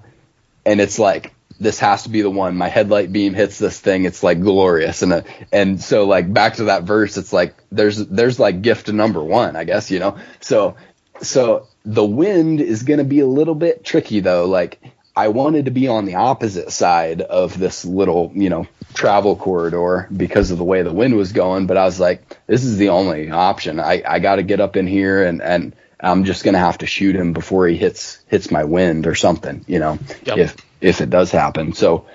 and 0.66 0.82
it's 0.82 1.00
like 1.00 1.34
this 1.60 1.80
has 1.80 2.04
to 2.04 2.10
be 2.10 2.22
the 2.22 2.30
one. 2.30 2.56
My 2.56 2.70
headlight 2.70 3.12
beam 3.12 3.34
hits 3.34 3.58
this 3.58 3.80
thing, 3.80 4.06
it's 4.06 4.24
like 4.24 4.42
glorious, 4.42 5.02
and 5.02 5.14
uh, 5.14 5.22
and 5.52 5.82
so 5.82 6.06
like 6.06 6.32
back 6.32 6.56
to 6.56 6.66
that 6.66 6.84
verse, 6.84 7.18
it's 7.18 7.34
like 7.34 7.56
there's 7.72 7.98
there's 8.08 8.40
like 8.40 8.62
gift 8.62 8.92
number 8.92 9.24
one, 9.24 9.56
I 9.56 9.64
guess 9.64 9.90
you 9.92 10.00
know. 10.00 10.18
So 10.42 10.76
so 11.22 11.68
the 11.86 12.06
wind 12.06 12.62
is 12.62 12.84
gonna 12.84 13.04
be 13.04 13.20
a 13.20 13.28
little 13.28 13.56
bit 13.56 13.84
tricky 13.84 14.20
though, 14.20 14.46
like 14.46 14.80
I 15.16 15.28
wanted 15.28 15.66
to 15.66 15.72
be 15.72 15.90
on 15.90 16.06
the 16.06 16.16
opposite 16.16 16.72
side 16.72 17.22
of 17.22 17.60
this 17.60 17.84
little, 17.84 18.32
you 18.34 18.50
know, 18.50 18.68
travel 18.94 19.36
corridor 19.36 20.08
because 20.16 20.50
of 20.50 20.58
the 20.58 20.64
way 20.64 20.82
the 20.82 20.94
wind 20.94 21.16
was 21.18 21.34
going. 21.34 21.68
But 21.68 21.76
I 21.76 21.84
was 21.84 22.00
like, 22.00 22.38
this 22.48 22.64
is 22.64 22.78
the 22.78 22.90
only 22.90 23.30
option. 23.30 23.82
I, 23.82 24.02
I 24.08 24.20
got 24.20 24.38
to 24.38 24.44
get 24.44 24.62
up 24.62 24.78
in 24.78 24.88
here 24.88 25.24
and, 25.24 25.42
and 25.42 25.76
I'm 26.00 26.24
just 26.24 26.46
going 26.46 26.54
to 26.54 26.60
have 26.60 26.78
to 26.78 26.86
shoot 26.86 27.18
him 27.18 27.34
before 27.34 27.68
he 27.68 27.76
hits, 27.76 28.20
hits 28.28 28.50
my 28.50 28.64
wind 28.64 29.08
or 29.08 29.16
something, 29.16 29.66
you 29.68 29.80
know, 29.80 30.00
yep. 30.24 30.38
if, 30.38 30.56
if 30.80 31.02
it 31.02 31.10
does 31.10 31.32
happen. 31.32 31.74
So, 31.74 32.06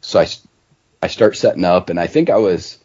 so 0.00 0.20
I, 0.20 0.26
I 1.02 1.08
start 1.08 1.36
setting 1.36 1.66
up 1.66 1.90
and 1.90 2.00
I 2.00 2.06
think 2.06 2.30
I 2.30 2.38
was, 2.38 2.78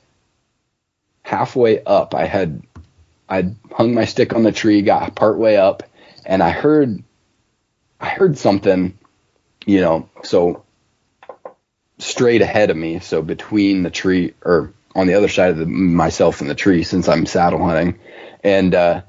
halfway 1.23 1.81
up, 1.83 2.13
I 2.13 2.25
had 2.25 2.61
I 3.29 3.53
hung 3.71 3.93
my 3.93 4.05
stick 4.05 4.33
on 4.33 4.43
the 4.43 4.51
tree, 4.51 4.81
got 4.81 5.15
part 5.15 5.37
way 5.37 5.57
up, 5.57 5.83
and 6.25 6.43
I 6.43 6.51
heard 6.51 7.03
I 7.99 8.09
heard 8.09 8.37
something, 8.37 8.97
you 9.65 9.81
know, 9.81 10.09
so 10.23 10.63
straight 11.97 12.41
ahead 12.41 12.69
of 12.69 12.77
me, 12.77 12.99
so 12.99 13.21
between 13.21 13.83
the 13.83 13.89
tree 13.89 14.33
or 14.43 14.73
on 14.95 15.07
the 15.07 15.15
other 15.15 15.27
side 15.27 15.51
of 15.51 15.57
the, 15.57 15.65
myself 15.65 16.41
and 16.41 16.49
the 16.49 16.55
tree 16.55 16.83
since 16.83 17.07
I'm 17.07 17.25
saddle 17.25 17.63
hunting, 17.63 17.99
and 18.43 18.75
uh, 18.75 19.01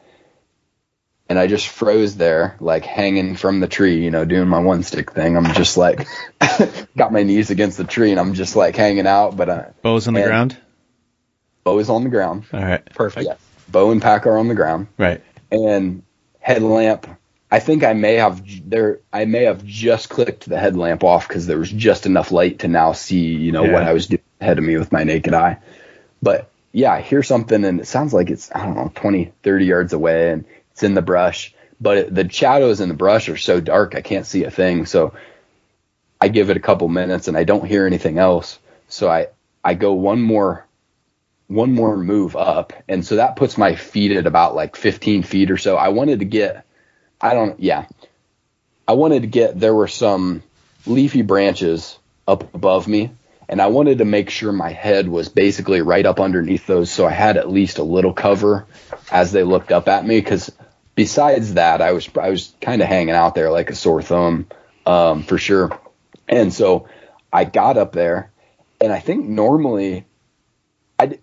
and 1.29 1.39
I 1.39 1.47
just 1.47 1.69
froze 1.69 2.17
there, 2.17 2.57
like 2.61 2.85
hanging 2.85 3.37
from 3.37 3.61
the 3.61 3.69
tree, 3.69 4.03
you 4.03 4.11
know, 4.11 4.25
doing 4.25 4.49
my 4.49 4.61
one 4.61 4.83
stick 4.83 5.13
thing. 5.13 5.37
I'm 5.37 5.53
just 5.55 5.77
like 5.77 6.07
got 6.97 7.13
my 7.13 7.23
knees 7.23 7.51
against 7.51 7.77
the 7.77 7.85
tree, 7.85 8.11
and 8.13 8.21
I'm 8.21 8.35
just 8.35 8.57
like 8.57 8.77
hanging 8.77 9.07
out. 9.07 9.37
But 9.37 9.49
uh, 9.49 9.65
Bows 9.83 10.09
on 10.09 10.15
the 10.15 10.23
ground. 10.23 10.57
bow 11.65 11.79
is 11.79 11.91
on 11.91 12.05
the 12.05 12.11
ground. 12.11 12.45
All 12.53 12.63
right. 12.63 12.85
Perfect. 12.95 13.27
Yeah. 13.27 13.37
Bow 13.69 13.91
and 13.91 14.01
pack 14.03 14.27
are 14.27 14.39
on 14.39 14.49
the 14.49 14.55
ground. 14.55 14.89
Right. 14.99 15.23
and 15.51 16.03
headlamp. 16.41 17.09
I 17.51 17.61
think 17.61 17.85
I 17.85 17.93
may 17.93 18.15
have 18.15 18.43
there. 18.69 19.01
I 19.13 19.25
may 19.25 19.45
have 19.45 19.65
just 19.65 20.09
clicked 20.09 20.49
the 20.49 20.59
headlamp 20.59 21.05
off 21.05 21.29
because 21.29 21.47
there 21.47 21.59
was 21.59 21.71
just 21.71 22.05
enough 22.07 22.33
light 22.33 22.61
to 22.61 22.69
now 22.69 22.93
see, 22.93 23.35
you 23.35 23.53
know, 23.53 23.65
Yeah. 23.65 23.73
what 23.73 23.83
I 23.85 23.93
was 23.93 24.07
doing 24.09 24.23
ahead 24.41 24.59
of 24.59 24.65
me 24.65 24.77
with 24.77 24.91
my 24.93 25.05
naked 25.05 25.33
eye. 25.35 25.59
But 26.21 26.51
yeah, 26.73 26.93
I 26.93 27.01
hear 27.03 27.23
something 27.23 27.65
and 27.65 27.81
it 27.81 27.87
sounds 27.87 28.13
like 28.13 28.31
it's 28.31 28.51
I 28.55 28.65
don't 28.65 28.75
know 28.77 28.91
20, 28.95 29.33
30 29.43 29.65
yards 29.65 29.93
away 29.93 30.31
and 30.33 30.45
it's 30.73 30.83
in 30.83 30.95
the 30.95 31.03
brush. 31.03 31.55
But 31.81 31.97
it, 31.99 32.15
the 32.15 32.29
shadows 32.29 32.81
in 32.81 32.89
the 32.89 32.95
brush 32.95 33.29
are 33.29 33.37
so 33.37 33.61
dark 33.61 33.95
I 33.95 34.01
can't 34.03 34.27
see 34.27 34.43
a 34.45 34.51
thing. 34.51 34.85
So 34.87 35.15
I 36.21 36.29
give 36.29 36.51
it 36.51 36.57
a 36.57 36.61
couple 36.61 36.89
minutes 36.89 37.29
and 37.29 37.37
I 37.37 37.45
don't 37.45 37.65
hear 37.67 37.87
anything 37.87 38.19
else. 38.19 38.59
So 38.89 39.09
I 39.09 39.29
I 39.65 39.75
go 39.75 39.93
one 39.95 40.21
more 40.21 40.66
one 41.49 41.73
more 41.73 41.97
move 41.97 42.37
up. 42.37 42.73
And 42.89 43.05
so 43.05 43.17
that 43.17 43.37
puts 43.37 43.57
my 43.57 43.77
feet 43.77 44.13
at 44.13 44.27
about 44.27 44.55
like 44.55 44.77
15 44.77 45.23
feet 45.23 45.51
or 45.51 45.57
so. 45.57 45.77
I 45.77 45.89
wanted 45.89 46.21
to 46.21 46.25
get 46.25 46.67
i 47.21 47.35
don't 47.35 47.61
yeah. 47.61 47.87
I 48.89 48.93
wanted 48.93 49.23
to 49.23 49.29
get 49.29 49.59
there 49.59 49.75
were 49.75 49.89
some 49.89 50.43
leafy 50.87 51.23
branches 51.23 51.99
up 52.29 52.55
above 52.55 52.87
me 52.87 53.11
and 53.49 53.61
i 53.61 53.67
wanted 53.67 53.99
to 53.99 54.05
make 54.05 54.31
sure 54.31 54.53
my 54.53 54.71
head 54.71 55.09
was 55.09 55.29
basically 55.29 55.81
right 55.81 56.07
up 56.07 56.21
underneath 56.21 56.67
those 56.67 56.91
so 56.91 57.07
i 57.07 57.11
had 57.11 57.37
at 57.37 57.51
least 57.51 57.79
a 57.79 57.83
little 57.83 58.13
cover 58.13 58.67
as 59.11 59.33
they 59.33 59.43
looked 59.43 59.73
up 59.73 59.89
at 59.89 60.07
me 60.07 60.21
because 60.21 60.53
besides 60.95 61.55
that 61.55 61.83
i 61.83 61.93
was 61.93 62.09
i 62.21 62.31
was 62.31 62.55
kind 62.61 62.83
of 62.83 62.89
hanging 62.89 63.15
out 63.15 63.35
there 63.35 63.51
like 63.51 63.71
a 63.71 63.75
sore 63.75 64.03
thumb 64.03 64.47
um, 64.87 65.25
for 65.25 65.37
sure. 65.37 65.77
And 66.29 66.55
so 66.55 66.89
i 67.33 67.45
got 67.45 67.77
up 67.77 67.93
there 67.93 68.31
and 68.81 68.93
i 68.93 69.01
think 69.01 69.27
normally 69.27 70.05
I, 70.99 71.19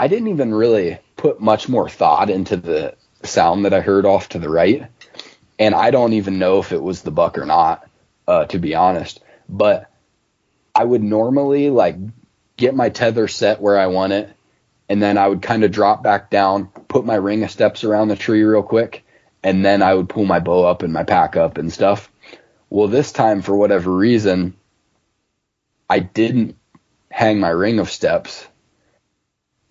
I 0.00 0.08
didn't 0.08 0.28
even 0.28 0.54
really 0.54 0.98
put 1.18 1.42
much 1.42 1.68
more 1.68 1.86
thought 1.86 2.30
into 2.30 2.56
the 2.56 2.94
sound 3.22 3.66
that 3.66 3.74
I 3.74 3.82
heard 3.82 4.06
off 4.06 4.30
to 4.30 4.38
the 4.38 4.48
right. 4.48 4.86
And 5.58 5.74
I 5.74 5.90
don't 5.90 6.14
even 6.14 6.38
know 6.38 6.58
if 6.58 6.72
it 6.72 6.82
was 6.82 7.02
the 7.02 7.10
buck 7.10 7.36
or 7.36 7.44
not, 7.44 7.86
uh, 8.26 8.46
to 8.46 8.58
be 8.58 8.74
honest. 8.74 9.20
But 9.46 9.90
I 10.74 10.84
would 10.84 11.02
normally 11.02 11.68
like 11.68 11.96
get 12.56 12.74
my 12.74 12.88
tether 12.88 13.28
set 13.28 13.60
where 13.60 13.78
I 13.78 13.88
want 13.88 14.14
it. 14.14 14.34
And 14.88 15.02
then 15.02 15.18
I 15.18 15.28
would 15.28 15.42
kind 15.42 15.64
of 15.64 15.70
drop 15.70 16.02
back 16.02 16.30
down, 16.30 16.68
put 16.88 17.04
my 17.04 17.16
ring 17.16 17.44
of 17.44 17.50
steps 17.50 17.84
around 17.84 18.08
the 18.08 18.16
tree 18.16 18.42
real 18.42 18.62
quick. 18.62 19.04
And 19.42 19.62
then 19.62 19.82
I 19.82 19.92
would 19.92 20.08
pull 20.08 20.24
my 20.24 20.40
bow 20.40 20.64
up 20.64 20.82
and 20.82 20.94
my 20.94 21.04
pack 21.04 21.36
up 21.36 21.58
and 21.58 21.70
stuff. 21.70 22.10
Well, 22.70 22.88
this 22.88 23.12
time, 23.12 23.42
for 23.42 23.54
whatever 23.54 23.94
reason, 23.94 24.56
I 25.90 25.98
didn't 25.98 26.56
hang 27.10 27.38
my 27.38 27.50
ring 27.50 27.80
of 27.80 27.90
steps 27.90 28.46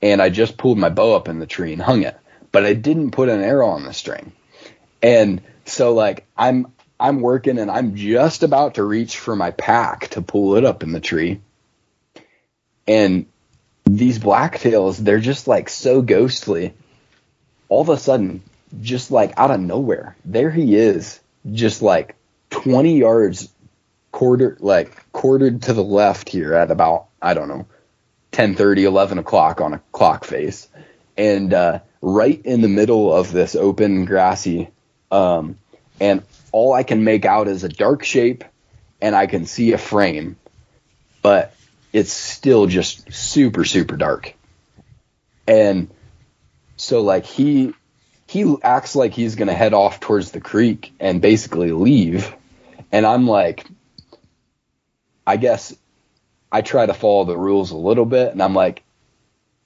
and 0.01 0.21
I 0.21 0.29
just 0.29 0.57
pulled 0.57 0.77
my 0.77 0.89
bow 0.89 1.15
up 1.15 1.27
in 1.27 1.39
the 1.39 1.45
tree 1.45 1.73
and 1.73 1.81
hung 1.81 2.03
it, 2.03 2.17
but 2.51 2.65
I 2.65 2.73
didn't 2.73 3.11
put 3.11 3.29
an 3.29 3.41
arrow 3.41 3.69
on 3.69 3.83
the 3.83 3.93
string. 3.93 4.31
And 5.01 5.41
so 5.65 5.93
like 5.93 6.25
I'm 6.37 6.67
I'm 6.99 7.21
working 7.21 7.57
and 7.57 7.71
I'm 7.71 7.95
just 7.95 8.43
about 8.43 8.75
to 8.75 8.83
reach 8.83 9.17
for 9.17 9.35
my 9.35 9.51
pack 9.51 10.09
to 10.09 10.21
pull 10.21 10.55
it 10.55 10.65
up 10.65 10.83
in 10.83 10.91
the 10.91 10.99
tree. 10.99 11.41
And 12.87 13.27
these 13.85 14.19
blacktails, 14.19 14.97
they're 14.97 15.19
just 15.19 15.47
like 15.47 15.69
so 15.69 16.01
ghostly. 16.01 16.73
All 17.69 17.81
of 17.81 17.89
a 17.89 17.97
sudden, 17.97 18.41
just 18.81 19.11
like 19.11 19.33
out 19.37 19.51
of 19.51 19.59
nowhere, 19.59 20.15
there 20.25 20.49
he 20.49 20.75
is, 20.75 21.19
just 21.51 21.81
like 21.81 22.15
20 22.49 22.97
yards 22.97 23.49
quarter 24.11 24.57
like 24.59 25.11
quartered 25.11 25.61
to 25.61 25.73
the 25.73 25.83
left 25.83 26.29
here 26.29 26.55
at 26.55 26.71
about 26.71 27.07
I 27.21 27.35
don't 27.35 27.47
know 27.47 27.67
10 28.31 28.55
11 28.59 29.17
o'clock 29.17 29.61
on 29.61 29.73
a 29.73 29.81
clock 29.91 30.23
face. 30.23 30.67
And 31.17 31.53
uh, 31.53 31.79
right 32.01 32.41
in 32.45 32.61
the 32.61 32.69
middle 32.69 33.13
of 33.13 33.31
this 33.31 33.55
open 33.55 34.05
grassy 34.05 34.69
um, 35.11 35.57
and 35.99 36.23
all 36.51 36.73
i 36.73 36.83
can 36.83 37.03
make 37.03 37.25
out 37.25 37.47
is 37.47 37.63
a 37.63 37.69
dark 37.69 38.03
shape 38.03 38.43
and 39.01 39.15
i 39.15 39.27
can 39.27 39.45
see 39.45 39.73
a 39.73 39.77
frame 39.77 40.37
but 41.21 41.53
it's 41.91 42.11
still 42.11 42.67
just 42.67 43.11
super 43.11 43.65
super 43.65 43.97
dark. 43.97 44.33
And 45.47 45.89
so 46.77 47.01
like 47.01 47.25
he 47.25 47.73
he 48.27 48.55
acts 48.61 48.95
like 48.95 49.13
he's 49.13 49.35
to 49.47 49.53
head 49.53 49.73
off 49.73 49.99
towards 49.99 50.31
the 50.31 50.39
creek 50.39 50.93
and 50.99 51.21
basically 51.21 51.71
leave. 51.71 52.33
And 52.91 53.05
i'm 53.05 53.27
like 53.27 53.65
i 55.25 55.37
guess 55.37 55.75
I 56.51 56.61
try 56.61 56.85
to 56.85 56.93
follow 56.93 57.25
the 57.25 57.37
rules 57.37 57.71
a 57.71 57.77
little 57.77 58.05
bit, 58.05 58.31
and 58.31 58.41
I'm 58.41 58.55
like, 58.55 58.83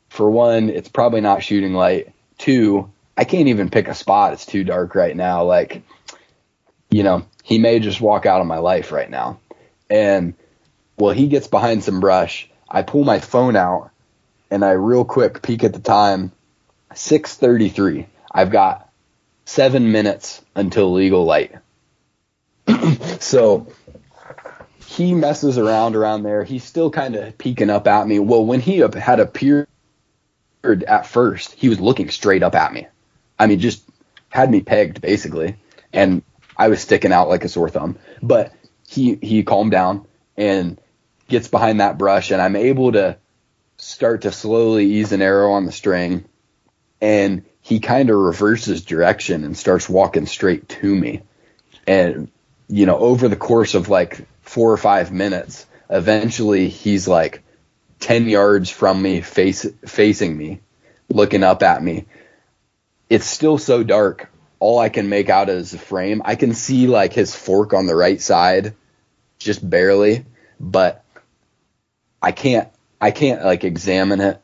for 0.09 0.29
one, 0.29 0.69
it's 0.69 0.89
probably 0.89 1.21
not 1.21 1.43
shooting 1.43 1.73
light. 1.73 2.13
Two, 2.37 2.91
I 3.17 3.23
can't 3.23 3.47
even 3.47 3.69
pick 3.69 3.87
a 3.87 3.95
spot. 3.95 4.33
It's 4.33 4.45
too 4.45 4.63
dark 4.63 4.95
right 4.95 5.15
now. 5.15 5.43
Like, 5.43 5.81
you 6.89 7.03
know, 7.03 7.25
he 7.43 7.57
may 7.57 7.79
just 7.79 8.01
walk 8.01 8.25
out 8.25 8.41
of 8.41 8.47
my 8.47 8.59
life 8.59 8.91
right 8.91 9.09
now. 9.09 9.39
And 9.89 10.35
well, 10.97 11.13
he 11.13 11.27
gets 11.27 11.47
behind 11.47 11.83
some 11.83 11.99
brush. 11.99 12.49
I 12.69 12.81
pull 12.81 13.03
my 13.03 13.19
phone 13.19 13.55
out 13.55 13.91
and 14.51 14.63
I 14.63 14.71
real 14.71 15.05
quick 15.05 15.41
peek 15.41 15.63
at 15.63 15.73
the 15.73 15.79
time. 15.79 16.31
6:33. 16.93 18.05
I've 18.31 18.51
got 18.51 18.89
seven 19.45 19.91
minutes 19.91 20.41
until 20.55 20.93
legal 20.93 21.25
light. 21.25 21.53
so 23.19 23.67
he 24.87 25.13
messes 25.13 25.57
around 25.57 25.95
around 25.95 26.23
there. 26.23 26.43
He's 26.43 26.63
still 26.63 26.91
kind 26.91 27.15
of 27.15 27.37
peeking 27.37 27.69
up 27.69 27.87
at 27.87 28.07
me. 28.07 28.19
Well, 28.19 28.45
when 28.45 28.59
he 28.59 28.77
had 28.77 29.19
appeared 29.19 29.67
at 30.63 31.07
first, 31.07 31.53
he 31.53 31.69
was 31.69 31.79
looking 31.79 32.09
straight 32.09 32.43
up 32.43 32.55
at 32.55 32.73
me. 32.73 32.87
I 33.37 33.47
mean, 33.47 33.59
just 33.59 33.83
had 34.29 34.49
me 34.49 34.61
pegged 34.61 35.01
basically, 35.01 35.57
and 35.91 36.23
I 36.57 36.67
was 36.67 36.81
sticking 36.81 37.11
out 37.11 37.29
like 37.29 37.43
a 37.43 37.49
sore 37.49 37.69
thumb. 37.69 37.97
But 38.21 38.53
he 38.87 39.15
he 39.21 39.43
calmed 39.43 39.71
down 39.71 40.05
and 40.37 40.79
gets 41.27 41.47
behind 41.47 41.79
that 41.79 41.97
brush, 41.97 42.31
and 42.31 42.41
I'm 42.41 42.55
able 42.55 42.91
to 42.91 43.17
start 43.77 44.21
to 44.21 44.31
slowly 44.31 44.85
ease 44.85 45.11
an 45.11 45.21
arrow 45.21 45.53
on 45.53 45.65
the 45.65 45.71
string, 45.71 46.25
and 47.01 47.43
he 47.61 47.79
kind 47.79 48.09
of 48.09 48.17
reverses 48.17 48.83
direction 48.83 49.43
and 49.43 49.57
starts 49.57 49.89
walking 49.89 50.25
straight 50.25 50.69
to 50.69 50.95
me, 50.95 51.21
and 51.87 52.29
you 52.67 52.85
know, 52.85 52.97
over 52.97 53.27
the 53.27 53.35
course 53.35 53.75
of 53.75 53.89
like 53.89 54.25
four 54.43 54.71
or 54.71 54.77
five 54.77 55.11
minutes, 55.11 55.65
eventually 55.89 56.69
he's 56.69 57.07
like 57.07 57.43
10 57.99 58.29
yards 58.29 58.69
from 58.69 59.01
me, 59.01 59.21
face, 59.21 59.65
facing 59.85 60.37
me, 60.37 60.61
looking 61.09 61.43
up 61.43 61.63
at 61.63 61.81
me. 61.83 62.05
It's 63.09 63.25
still 63.25 63.57
so 63.57 63.83
dark. 63.83 64.29
All 64.59 64.79
I 64.79 64.89
can 64.89 65.09
make 65.09 65.29
out 65.29 65.49
is 65.49 65.73
a 65.73 65.79
frame. 65.79 66.21
I 66.23 66.35
can 66.35 66.53
see 66.53 66.87
like 66.87 67.13
his 67.13 67.35
fork 67.35 67.73
on 67.73 67.87
the 67.87 67.95
right 67.95 68.21
side, 68.21 68.75
just 69.39 69.67
barely, 69.67 70.25
but 70.59 71.03
I 72.21 72.31
can't, 72.31 72.69
I 73.01 73.11
can't 73.11 73.43
like 73.43 73.63
examine 73.63 74.21
it, 74.21 74.41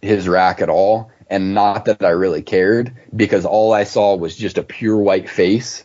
his 0.00 0.28
rack 0.28 0.60
at 0.60 0.68
all. 0.68 1.10
And 1.30 1.54
not 1.54 1.86
that 1.86 2.04
I 2.04 2.10
really 2.10 2.42
cared 2.42 2.92
because 3.14 3.46
all 3.46 3.72
I 3.72 3.84
saw 3.84 4.16
was 4.16 4.36
just 4.36 4.58
a 4.58 4.62
pure 4.62 4.98
white 4.98 5.30
face 5.30 5.84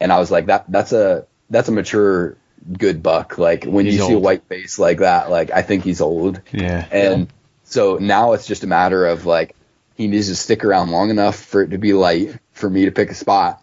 and 0.00 0.12
I 0.12 0.18
was 0.18 0.30
like, 0.30 0.46
that 0.46 0.66
that's 0.68 0.92
a 0.92 1.26
that's 1.50 1.68
a 1.68 1.72
mature 1.72 2.36
good 2.70 3.02
buck. 3.02 3.38
Like 3.38 3.64
when 3.64 3.84
He's 3.86 3.96
you 3.96 4.06
see 4.06 4.12
a 4.14 4.18
white 4.18 4.44
face 4.44 4.78
like 4.78 4.98
that, 4.98 5.30
like 5.30 5.50
I 5.50 5.62
think 5.62 5.84
he's 5.84 6.00
old. 6.00 6.40
Yeah. 6.52 6.86
And 6.90 7.32
so 7.64 7.96
now 7.96 8.32
it's 8.32 8.46
just 8.46 8.64
a 8.64 8.66
matter 8.66 9.06
of 9.06 9.26
like 9.26 9.54
he 9.96 10.06
needs 10.06 10.28
to 10.28 10.36
stick 10.36 10.64
around 10.64 10.90
long 10.90 11.10
enough 11.10 11.36
for 11.36 11.62
it 11.62 11.70
to 11.70 11.78
be 11.78 11.92
light 11.92 12.38
for 12.52 12.68
me 12.68 12.86
to 12.86 12.90
pick 12.90 13.10
a 13.10 13.14
spot. 13.14 13.62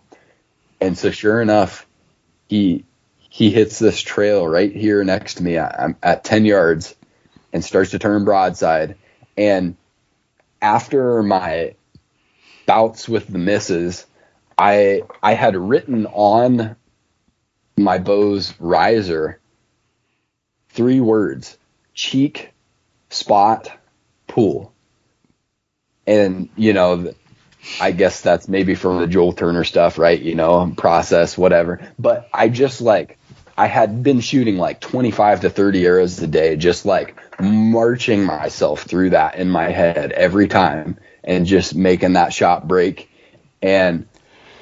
And 0.80 0.98
so 0.98 1.12
sure 1.12 1.42
enough, 1.42 1.86
he 2.48 2.86
he 3.18 3.50
hits 3.50 3.80
this 3.80 4.00
trail 4.02 4.48
right 4.48 4.72
here 4.76 5.04
next 5.04 5.36
to 5.36 5.44
me. 5.44 5.58
I- 5.58 5.86
I'm 5.86 5.96
at 6.04 6.24
10 6.24 6.46
yards 6.46 6.96
and 7.54 7.64
starts 7.64 7.92
to 7.92 8.00
turn 8.00 8.26
broadside. 8.26 8.96
And 9.38 9.76
after 10.62 11.24
my 11.24 11.76
bouts 12.66 13.08
with 13.10 13.28
the 13.28 13.40
misses, 13.40 14.06
I 14.58 15.04
I 15.24 15.34
had 15.34 15.56
written 15.56 16.06
on 16.08 16.76
my 17.78 17.98
bow's 18.00 18.54
riser 18.60 19.40
three 20.70 21.00
words: 21.02 21.58
cheek, 21.94 22.52
spot, 23.10 23.72
pool. 24.28 24.74
and 26.08 26.50
you 26.56 26.74
know, 26.74 27.14
I 27.82 27.92
guess 27.92 28.22
that's 28.22 28.48
maybe 28.48 28.76
from 28.76 29.00
the 29.00 29.08
Joel 29.08 29.34
Turner 29.34 29.64
stuff, 29.64 29.98
right? 29.98 30.20
You 30.22 30.36
know, 30.36 30.74
process, 30.78 31.38
whatever. 31.38 31.82
But 32.00 32.30
I 32.34 32.50
just 32.50 32.82
like, 32.82 33.18
I 33.58 33.68
had 33.68 34.04
been 34.04 34.22
shooting 34.22 34.58
like 34.58 34.82
25 34.82 35.42
to 35.42 35.50
30 35.50 35.86
arrows 35.86 36.22
a 36.22 36.28
day, 36.28 36.56
just 36.58 36.86
like 36.86 37.16
marching 37.42 38.24
myself 38.26 38.84
through 38.84 39.12
that 39.12 39.36
in 39.36 39.50
my 39.50 39.72
head 39.72 40.12
every 40.14 40.48
time 40.48 40.98
and 41.24 41.46
just 41.46 41.76
making 41.76 42.14
that 42.14 42.34
shot 42.34 42.68
break. 42.68 43.10
And 43.62 44.08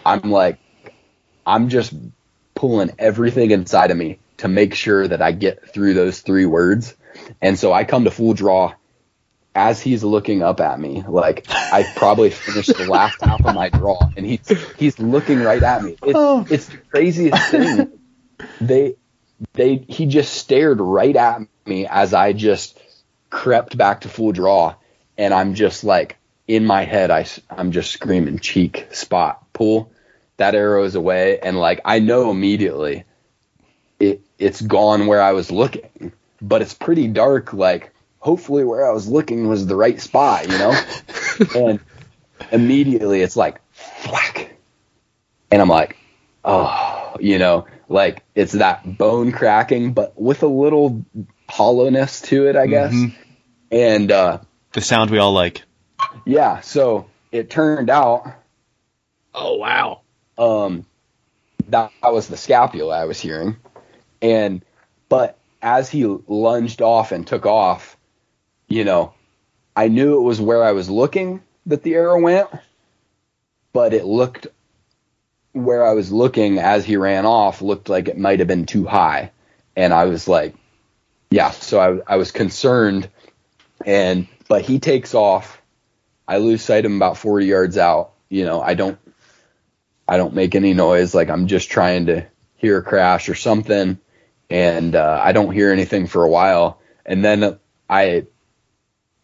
I'm 0.05 0.31
like, 0.31 0.59
I'm 1.45 1.69
just 1.69 1.93
pulling 2.59 2.91
everything 2.99 3.51
inside 3.51 3.89
of 3.89 3.95
me 3.95 4.19
to 4.35 4.49
make 4.49 4.73
sure 4.73 5.07
that 5.07 5.21
I 5.21 5.31
get 5.31 5.73
through 5.73 5.93
those 5.93 6.19
three 6.19 6.45
words. 6.45 6.93
And 7.41 7.57
so 7.57 7.71
I 7.71 7.85
come 7.85 8.03
to 8.03 8.11
full 8.11 8.33
draw 8.33 8.73
as 9.55 9.81
he's 9.81 10.03
looking 10.03 10.43
up 10.43 10.59
at 10.59 10.77
me. 10.77 11.01
Like 11.07 11.45
I 11.49 11.89
probably 11.95 12.31
finished 12.31 12.77
the 12.77 12.85
last 12.85 13.21
half 13.21 13.45
of 13.45 13.55
my 13.55 13.69
draw 13.69 13.97
and 14.17 14.25
he's 14.25 14.45
he's 14.77 14.99
looking 14.99 15.39
right 15.39 15.63
at 15.63 15.83
me. 15.83 15.91
It's, 16.03 16.13
oh. 16.13 16.45
it's 16.49 16.65
the 16.65 16.77
craziest 16.77 17.49
thing. 17.49 17.97
They 18.59 18.95
they 19.53 19.77
he 19.87 20.05
just 20.07 20.33
stared 20.33 20.81
right 20.81 21.15
at 21.15 21.39
me 21.65 21.87
as 21.87 22.13
I 22.13 22.33
just 22.33 22.77
crept 23.29 23.77
back 23.77 24.01
to 24.01 24.09
full 24.09 24.33
draw 24.33 24.75
and 25.17 25.33
I'm 25.33 25.53
just 25.53 25.85
like 25.85 26.17
in 26.45 26.65
my 26.65 26.83
head 26.83 27.09
I 27.09 27.25
I'm 27.49 27.71
just 27.71 27.93
screaming 27.93 28.39
cheek 28.39 28.89
spot 28.91 29.45
pull 29.53 29.93
that 30.39 30.55
arrow 30.55 30.83
is 30.85 30.95
away 30.95 31.37
and 31.39 31.57
like 31.57 31.81
I 31.85 31.99
know 31.99 32.31
immediately 32.31 33.03
it 33.99 34.21
it's 34.37 34.61
gone 34.61 35.05
where 35.07 35.21
I 35.21 35.33
was 35.33 35.51
looking 35.51 36.13
but 36.41 36.61
it's 36.61 36.73
pretty 36.73 37.07
dark 37.07 37.53
like 37.53 37.91
hopefully 38.19 38.63
where 38.63 38.89
I 38.89 38.91
was 38.93 39.07
looking 39.07 39.47
was 39.47 39.67
the 39.67 39.75
right 39.75 39.99
spot 40.01 40.49
you 40.49 40.57
know? 40.57 40.73
And 41.55 41.79
immediately 42.51 43.21
it's 43.21 43.35
like 43.35 43.61
whack 44.11 44.55
and 45.51 45.61
I'm 45.61 45.69
like 45.69 45.97
oh 46.43 47.17
you 47.19 47.37
know? 47.37 47.67
Like 47.89 48.23
it's 48.33 48.53
that 48.53 48.97
bone 48.97 49.31
cracking 49.33 49.93
but 49.93 50.19
with 50.19 50.43
a 50.43 50.47
little 50.47 51.05
hollowness 51.49 52.21
to 52.21 52.47
it 52.47 52.55
I 52.55 52.67
guess. 52.67 52.93
Mm-hmm. 52.93 53.15
and 53.71 54.11
uh 54.11 54.39
the 54.71 54.81
sound 54.81 55.11
we 55.11 55.17
all 55.17 55.33
like. 55.33 55.63
yeah 56.25 56.61
so 56.61 57.07
it 57.31 57.49
turned 57.49 57.89
out 57.89 58.35
oh 59.33 59.55
wow 59.57 59.98
um, 60.39 60.85
that, 61.67 61.91
was 62.01 62.27
the 62.27 62.37
scapula 62.37 62.97
I 62.97 63.05
was 63.05 63.19
hearing. 63.19 63.57
And, 64.21 64.63
but 65.09 65.37
as 65.61 65.89
he 65.89 66.05
lunged 66.05 66.81
off 66.81 67.11
and 67.11 67.27
took 67.27 67.45
off, 67.45 67.97
you 68.67 68.85
know, 68.85 69.13
I 69.75 69.89
knew 69.89 70.17
it 70.17 70.23
was 70.23 70.41
where 70.41 70.63
I 70.63 70.71
was 70.71 70.89
looking 70.89 71.41
that 71.65 71.83
the 71.83 71.95
arrow 71.95 72.19
went, 72.21 72.49
but 73.73 73.93
it 73.93 74.05
looked 74.05 74.47
where 75.51 75.85
I 75.85 75.93
was 75.93 76.11
looking 76.11 76.57
as 76.59 76.85
he 76.85 76.95
ran 76.95 77.25
off 77.25 77.61
looked 77.61 77.89
like 77.89 78.07
it 78.07 78.17
might 78.17 78.39
have 78.39 78.47
been 78.47 78.65
too 78.65 78.85
high. 78.85 79.31
And 79.75 79.93
I 79.93 80.05
was 80.05 80.27
like, 80.27 80.55
yeah, 81.31 81.51
so 81.51 81.79
I, 81.79 82.13
I 82.13 82.17
was 82.17 82.31
concerned. 82.31 83.09
And, 83.85 84.27
but 84.47 84.61
he 84.61 84.79
takes 84.79 85.13
off. 85.13 85.61
I 86.27 86.37
lose 86.37 86.61
sight 86.61 86.85
of 86.85 86.91
him 86.91 86.97
about 86.97 87.17
40 87.17 87.45
yards 87.45 87.77
out. 87.77 88.11
You 88.29 88.45
know, 88.45 88.61
I 88.61 88.73
don't 88.75 88.99
I 90.09 90.17
don't 90.17 90.33
make 90.33 90.55
any 90.55 90.73
noise. 90.73 91.13
Like 91.13 91.29
I'm 91.29 91.45
just 91.45 91.69
trying 91.69 92.07
to 92.07 92.25
hear 92.55 92.79
a 92.79 92.83
crash 92.83 93.29
or 93.29 93.35
something. 93.35 93.99
And 94.49 94.95
uh, 94.95 95.21
I 95.23 95.31
don't 95.33 95.53
hear 95.53 95.71
anything 95.71 96.07
for 96.07 96.23
a 96.23 96.29
while. 96.29 96.81
And 97.05 97.23
then 97.23 97.59
I, 97.87 98.25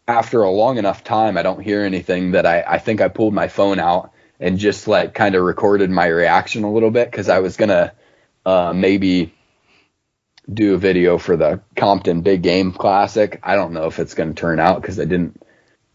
after 0.06 0.42
a 0.42 0.50
long 0.50 0.78
enough 0.78 1.02
time, 1.02 1.36
I 1.36 1.42
don't 1.42 1.60
hear 1.60 1.82
anything 1.82 2.32
that 2.32 2.46
I, 2.46 2.62
I 2.62 2.78
think 2.78 3.00
I 3.00 3.08
pulled 3.08 3.34
my 3.34 3.48
phone 3.48 3.80
out 3.80 4.12
and 4.38 4.58
just 4.58 4.86
like 4.86 5.12
kind 5.12 5.34
of 5.34 5.42
recorded 5.42 5.90
my 5.90 6.06
reaction 6.06 6.62
a 6.62 6.72
little 6.72 6.92
bit 6.92 7.10
because 7.10 7.28
I 7.28 7.40
was 7.40 7.56
going 7.56 7.70
to 7.70 7.92
uh, 8.44 8.72
maybe 8.72 9.34
do 10.52 10.74
a 10.74 10.78
video 10.78 11.18
for 11.18 11.36
the 11.36 11.60
Compton 11.74 12.20
Big 12.20 12.42
Game 12.42 12.70
Classic. 12.70 13.40
I 13.42 13.56
don't 13.56 13.72
know 13.72 13.86
if 13.86 13.98
it's 13.98 14.14
going 14.14 14.28
to 14.28 14.40
turn 14.40 14.60
out 14.60 14.80
because 14.80 15.00
I 15.00 15.04
didn't 15.04 15.42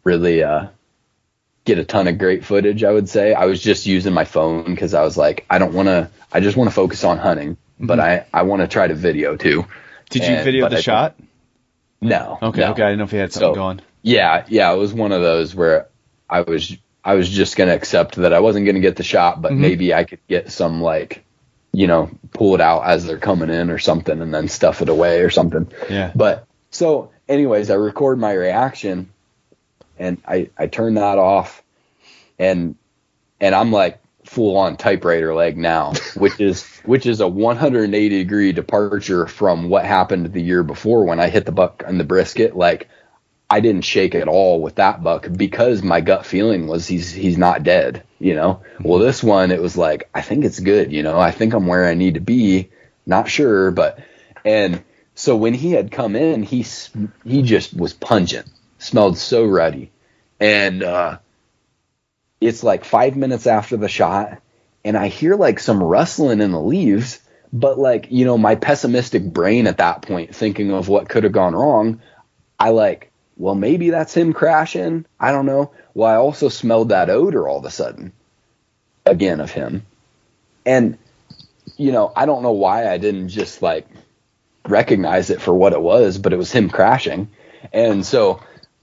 really 0.03 0.43
uh, 0.43 0.67
get 1.65 1.77
a 1.77 1.83
ton 1.83 2.07
of 2.07 2.17
great 2.17 2.43
footage. 2.45 2.83
I 2.83 2.91
would 2.91 3.09
say 3.09 3.33
I 3.33 3.45
was 3.45 3.61
just 3.61 3.85
using 3.85 4.13
my 4.13 4.25
phone 4.25 4.65
because 4.65 4.93
I 4.93 5.03
was 5.03 5.17
like, 5.17 5.45
I 5.49 5.59
don't 5.59 5.73
want 5.73 5.87
to. 5.87 6.09
I 6.31 6.39
just 6.39 6.57
want 6.57 6.69
to 6.69 6.73
focus 6.73 7.03
on 7.03 7.17
hunting, 7.17 7.55
mm-hmm. 7.55 7.85
but 7.85 7.99
I 7.99 8.25
I 8.33 8.43
want 8.43 8.61
to 8.61 8.67
try 8.67 8.87
to 8.87 8.95
video 8.95 9.35
too. 9.35 9.65
Did 10.09 10.23
you 10.23 10.29
and, 10.29 10.43
video 10.43 10.69
the 10.69 10.77
I, 10.77 10.81
shot? 10.81 11.15
No. 12.01 12.39
Okay. 12.41 12.61
No. 12.61 12.71
Okay. 12.71 12.83
I 12.83 12.87
didn't 12.87 12.99
know 12.99 13.03
if 13.05 13.13
you 13.13 13.19
had 13.19 13.31
something 13.31 13.51
so, 13.51 13.55
going. 13.55 13.81
Yeah. 14.01 14.45
Yeah. 14.47 14.73
It 14.73 14.77
was 14.77 14.93
one 14.93 15.11
of 15.11 15.21
those 15.21 15.53
where 15.53 15.87
I 16.29 16.41
was 16.41 16.75
I 17.03 17.15
was 17.15 17.29
just 17.29 17.55
gonna 17.55 17.73
accept 17.73 18.15
that 18.15 18.33
I 18.33 18.39
wasn't 18.39 18.65
gonna 18.65 18.79
get 18.79 18.95
the 18.95 19.03
shot, 19.03 19.41
but 19.41 19.51
mm-hmm. 19.51 19.61
maybe 19.61 19.93
I 19.93 20.03
could 20.03 20.19
get 20.27 20.51
some 20.51 20.81
like 20.81 21.23
you 21.73 21.87
know 21.87 22.11
pull 22.33 22.55
it 22.55 22.61
out 22.61 22.81
as 22.81 23.05
they're 23.05 23.17
coming 23.17 23.49
in 23.49 23.69
or 23.69 23.77
something, 23.77 24.21
and 24.21 24.33
then 24.33 24.47
stuff 24.47 24.81
it 24.81 24.89
away 24.89 25.21
or 25.21 25.29
something. 25.29 25.71
Yeah. 25.89 26.11
But 26.15 26.47
so, 26.71 27.11
anyways, 27.29 27.69
I 27.69 27.75
record 27.75 28.19
my 28.19 28.33
reaction 28.33 29.11
and 30.01 30.21
I 30.27 30.49
I 30.57 30.67
turn 30.67 30.95
that 30.95 31.17
off, 31.17 31.63
and 32.37 32.75
and 33.39 33.55
I'm 33.55 33.71
like 33.71 33.99
full 34.25 34.57
on 34.57 34.75
typewriter 34.75 35.33
leg 35.33 35.57
now, 35.57 35.93
which 36.15 36.39
is 36.39 36.63
which 36.83 37.05
is 37.05 37.21
a 37.21 37.27
180 37.27 38.09
degree 38.09 38.51
departure 38.51 39.27
from 39.27 39.69
what 39.69 39.85
happened 39.85 40.33
the 40.33 40.41
year 40.41 40.63
before 40.63 41.05
when 41.05 41.19
I 41.19 41.29
hit 41.29 41.45
the 41.45 41.51
buck 41.51 41.83
on 41.87 41.97
the 41.97 42.03
brisket. 42.03 42.55
Like 42.55 42.89
I 43.49 43.59
didn't 43.59 43.85
shake 43.85 44.15
at 44.15 44.27
all 44.27 44.61
with 44.61 44.75
that 44.75 45.03
buck 45.03 45.27
because 45.31 45.83
my 45.83 46.01
gut 46.01 46.25
feeling 46.25 46.67
was 46.67 46.87
he's 46.87 47.11
he's 47.11 47.37
not 47.37 47.63
dead, 47.63 48.03
you 48.19 48.33
know. 48.33 48.61
Mm-hmm. 48.73 48.89
Well, 48.89 48.99
this 48.99 49.23
one 49.23 49.51
it 49.51 49.61
was 49.61 49.77
like 49.77 50.09
I 50.15 50.21
think 50.21 50.45
it's 50.45 50.59
good, 50.59 50.91
you 50.91 51.03
know. 51.03 51.19
I 51.19 51.31
think 51.31 51.53
I'm 51.53 51.67
where 51.67 51.85
I 51.85 51.93
need 51.93 52.15
to 52.15 52.21
be. 52.21 52.71
Not 53.05 53.29
sure, 53.29 53.71
but 53.71 53.99
and 54.43 54.83
so 55.13 55.35
when 55.35 55.53
he 55.53 55.73
had 55.73 55.91
come 55.91 56.15
in, 56.15 56.41
he 56.41 56.65
he 57.23 57.43
just 57.43 57.75
was 57.75 57.93
pungent 57.93 58.47
smelled 58.81 59.17
so 59.17 59.45
ruddy. 59.45 59.91
And 60.39 60.83
uh, 60.83 61.19
it's 62.39 62.63
like 62.63 62.83
five 62.83 63.15
minutes 63.15 63.45
after 63.47 63.77
the 63.77 63.87
shot, 63.87 64.41
and 64.83 64.97
I 64.97 65.07
hear 65.07 65.35
like 65.35 65.59
some 65.59 65.81
rustling 65.81 66.41
in 66.41 66.51
the 66.51 66.59
leaves. 66.59 67.19
But 67.53 67.77
like, 67.77 68.07
you 68.09 68.25
know, 68.25 68.37
my 68.37 68.55
pessimistic 68.55 69.23
brain 69.23 69.67
at 69.67 69.77
that 69.77 70.01
point, 70.01 70.33
thinking 70.33 70.71
of 70.71 70.87
what 70.87 71.09
could 71.09 71.25
have 71.25 71.33
gone 71.33 71.53
wrong, 71.53 72.01
I 72.57 72.69
like, 72.69 73.11
well, 73.35 73.55
maybe 73.55 73.89
that's 73.89 74.13
him 74.13 74.33
crashing. 74.33 75.05
I 75.19 75.31
don't 75.31 75.45
know. 75.45 75.71
Well, 75.93 76.09
I 76.09 76.15
also 76.15 76.47
smelled 76.47 76.89
that 76.89 77.09
odor 77.09 77.47
all 77.47 77.59
of 77.59 77.65
a 77.65 77.69
sudden, 77.69 78.13
again, 79.05 79.41
of 79.41 79.51
him. 79.51 79.85
And, 80.65 80.97
you 81.75 81.91
know, 81.91 82.11
I 82.15 82.25
don't 82.25 82.43
know 82.43 82.53
why 82.53 82.89
I 82.89 82.97
didn't 82.97 83.29
just 83.29 83.61
like 83.61 83.85
recognize 84.65 85.29
it 85.29 85.41
for 85.41 85.53
what 85.53 85.73
it 85.73 85.81
was, 85.81 86.17
but 86.17 86.33
it 86.33 86.37
was 86.37 86.51
him 86.51 86.69
crashing. 86.69 87.29
And 87.73 88.05
so 88.05 88.41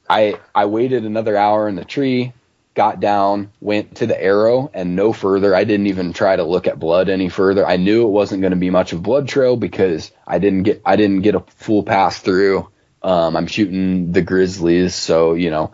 I 0.09 0.39
I 0.55 0.66
waited 0.66 1.05
another 1.05 1.36
hour 1.36 1.68
in 1.68 1.76
the 1.76 1.85
tree, 1.85 2.32
got 2.74 3.01
down, 3.01 3.51
went 3.60 3.97
to 3.97 4.06
the 4.06 4.20
arrow, 4.20 4.70
and 4.72 4.97
no 4.97 5.12
further. 5.12 5.55
I 5.55 5.64
didn't 5.64 5.89
even 5.89 6.12
try 6.12 6.36
to 6.36 6.44
look 6.44 6.66
at 6.66 6.78
blood 6.78 7.09
any 7.09 7.28
further. 7.28 7.66
I 7.66 7.76
knew 7.76 8.06
it 8.06 8.10
wasn't 8.10 8.40
going 8.40 8.52
to 8.52 8.56
be 8.56 8.70
much 8.70 8.93
of 8.93 9.02
blood 9.02 9.28
trail 9.28 9.56
because 9.56 10.10
I 10.26 10.39
didn't 10.39 10.62
get 10.62 10.82
I 10.85 10.97
didn't 10.97 11.22
get 11.22 11.35
a 11.35 11.40
full 11.40 11.82
pass 11.82 12.18
through. 12.18 12.68
Um, 13.02 13.36
I'm 13.36 13.47
shooting 13.47 14.12
the 14.12 14.22
grizzlies, 14.22 14.94
so 14.94 15.35
you 15.35 15.51
know, 15.51 15.72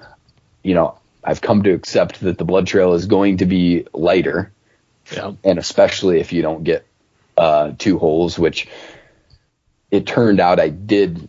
you 0.63 0.75
know, 0.75 0.99
I've 1.23 1.41
come 1.41 1.63
to 1.63 1.73
accept 1.73 2.21
that 2.21 2.39
the 2.39 2.45
blood 2.45 2.67
trail 2.67 2.95
is 2.95 3.07
going 3.07 3.39
to 3.39 3.47
be 3.47 3.87
lighter, 3.93 4.53
yeah. 5.13 5.33
and 5.45 5.59
especially 5.59 6.21
if 6.21 6.33
you 6.33 6.43
don't 6.43 6.65
get 6.65 6.87
uh, 7.37 7.73
two 7.79 7.99
holes, 7.99 8.39
which 8.39 8.69
it 9.91 10.07
turned 10.07 10.41
out 10.41 10.61
I 10.61 10.69
did 10.69 11.29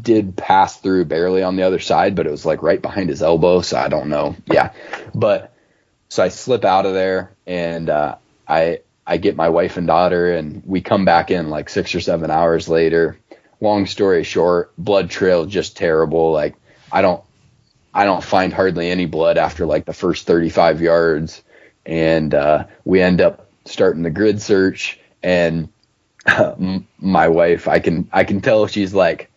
did 0.00 0.36
pass 0.36 0.76
through 0.76 1.04
barely 1.06 1.42
on 1.42 1.56
the 1.56 1.62
other 1.64 1.78
side, 1.78 2.14
but 2.14 2.26
it 2.26 2.30
was 2.30 2.46
like 2.46 2.62
right 2.62 2.80
behind 2.80 3.08
his 3.08 3.22
elbow. 3.22 3.60
So 3.60 3.76
I 3.76 3.88
don't 3.88 4.08
know. 4.08 4.36
Yeah. 4.46 4.72
But 5.14 5.52
so 6.08 6.22
I 6.22 6.28
slip 6.28 6.64
out 6.64 6.86
of 6.86 6.94
there 6.94 7.32
and, 7.46 7.90
uh, 7.90 8.16
I, 8.46 8.80
I 9.06 9.16
get 9.16 9.36
my 9.36 9.48
wife 9.48 9.76
and 9.76 9.86
daughter 9.86 10.32
and 10.32 10.62
we 10.64 10.80
come 10.80 11.04
back 11.04 11.30
in 11.30 11.50
like 11.50 11.68
six 11.68 11.94
or 11.94 12.00
seven 12.00 12.30
hours 12.30 12.68
later. 12.68 13.18
Long 13.60 13.86
story 13.86 14.22
short, 14.22 14.72
blood 14.76 15.10
trail 15.10 15.46
just 15.46 15.76
terrible. 15.76 16.32
Like 16.32 16.54
I 16.92 17.02
don't, 17.02 17.22
I 17.92 18.04
don't 18.04 18.22
find 18.22 18.52
hardly 18.52 18.90
any 18.90 19.06
blood 19.06 19.38
after 19.38 19.66
like 19.66 19.86
the 19.86 19.92
first 19.92 20.26
35 20.26 20.80
yards. 20.80 21.42
And, 21.84 22.34
uh, 22.34 22.66
we 22.84 23.00
end 23.00 23.20
up 23.20 23.48
starting 23.64 24.02
the 24.02 24.10
grid 24.10 24.40
search 24.42 25.00
and, 25.22 25.68
my 26.98 27.28
wife, 27.28 27.68
I 27.68 27.78
can, 27.78 28.08
I 28.12 28.24
can 28.24 28.40
tell 28.40 28.66
she's 28.66 28.92
like, 28.92 29.30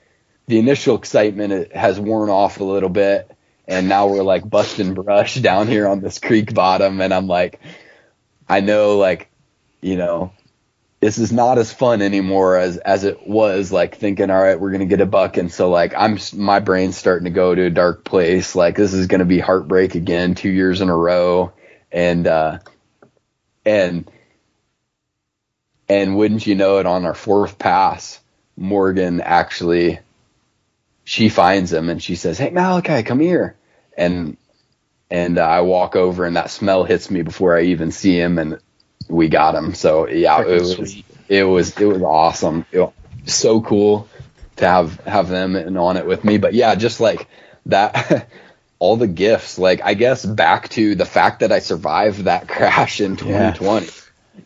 the 0.50 0.58
initial 0.58 0.96
excitement 0.96 1.72
has 1.74 2.00
worn 2.00 2.32
off 2.32 2.60
a 2.60 2.64
little 2.64 2.90
bit. 2.90 3.30
And 3.68 3.88
now 3.88 4.08
we're 4.08 4.24
like 4.24 4.50
busting 4.50 4.96
brush 4.96 5.36
down 5.42 5.68
here 5.68 5.88
on 5.88 6.02
this 6.02 6.18
creek 6.18 6.56
bottom. 6.56 7.00
And 7.02 7.14
i'm 7.14 7.28
like 7.28 7.60
i 8.50 8.60
know 8.60 8.98
like 8.98 9.30
you 9.80 9.96
know 9.96 10.34
this 11.02 11.20
is 11.20 11.32
not 11.32 11.60
as 11.60 11.72
fun 11.72 12.02
anymore 12.02 12.58
as 12.58 12.78
as 12.78 13.04
it 13.04 13.28
was 13.28 13.72
like 13.72 13.98
thinking 13.98 14.32
all 14.32 14.42
right 14.42 14.60
we're 14.60 14.72
gonna 14.72 14.88
get 14.88 15.02
a 15.02 15.06
buck. 15.06 15.38
And 15.38 15.52
so 15.52 15.70
like 15.70 15.94
i'm 15.96 16.18
my 16.34 16.60
brain's 16.60 16.98
starting 16.98 17.26
to 17.26 17.30
go 17.30 17.54
to 17.54 17.68
a 17.68 17.70
dark 17.70 18.04
place. 18.04 18.56
Like 18.56 18.76
this 18.76 18.94
is 18.94 19.06
gonna 19.06 19.26
be 19.26 19.40
heartbreak 19.40 19.94
again 19.94 20.34
two 20.34 20.50
years 20.50 20.82
in 20.82 20.90
a 20.90 20.98
row. 20.98 21.54
And 21.92 22.26
uh 22.26 22.58
and 23.64 24.10
and 25.88 26.18
wouldn't 26.18 26.48
you 26.48 26.56
know 26.56 26.80
it 26.80 26.88
on 26.88 27.06
our 27.06 27.14
fourth 27.14 27.60
pass 27.60 28.20
morgan 28.58 29.22
actually 29.22 30.00
she 31.10 31.30
finds 31.30 31.74
him 31.74 31.90
and 31.90 32.02
she 32.02 32.16
says 32.16 32.38
hey 32.38 32.50
malachi 32.50 33.04
come 33.04 33.20
here 33.20 33.56
and 33.98 34.38
and 35.10 35.38
uh, 35.38 35.44
i 35.44 35.62
walk 35.62 35.96
over 35.96 36.26
and 36.26 36.36
that 36.36 36.52
smell 36.52 36.84
hits 36.84 37.10
me 37.10 37.22
before 37.22 37.58
i 37.58 37.62
even 37.62 37.92
see 37.92 38.18
him 38.20 38.38
and 38.38 38.60
we 39.10 39.28
got 39.28 39.56
him. 39.56 39.74
So 39.74 40.08
yeah, 40.08 40.42
it 40.42 40.62
was 40.62 41.04
it 41.28 41.44
was 41.44 41.78
it 41.78 41.86
was 41.86 42.02
awesome. 42.02 42.66
It 42.72 42.80
was 42.80 42.94
so 43.26 43.62
cool 43.62 44.08
to 44.58 44.66
have 44.68 45.00
have 45.02 45.28
them 45.28 45.56
and 45.56 45.78
on 45.78 45.98
it 45.98 46.06
with 46.06 46.24
me. 46.24 46.38
But 46.38 46.54
yeah, 46.54 46.76
just 46.76 47.00
like 47.00 47.28
that. 47.66 48.30
all 48.82 48.96
the 48.96 49.08
gifts, 49.08 49.60
like 49.60 49.82
I 49.84 49.94
guess 49.94 50.26
back 50.26 50.70
to 50.70 50.96
the 50.96 51.06
fact 51.06 51.42
that 51.42 51.52
I 51.52 51.60
survived 51.60 52.20
that 52.20 52.48
crash 52.48 53.02
in 53.02 53.18
2020. 53.18 53.86
Yeah. 53.86 53.92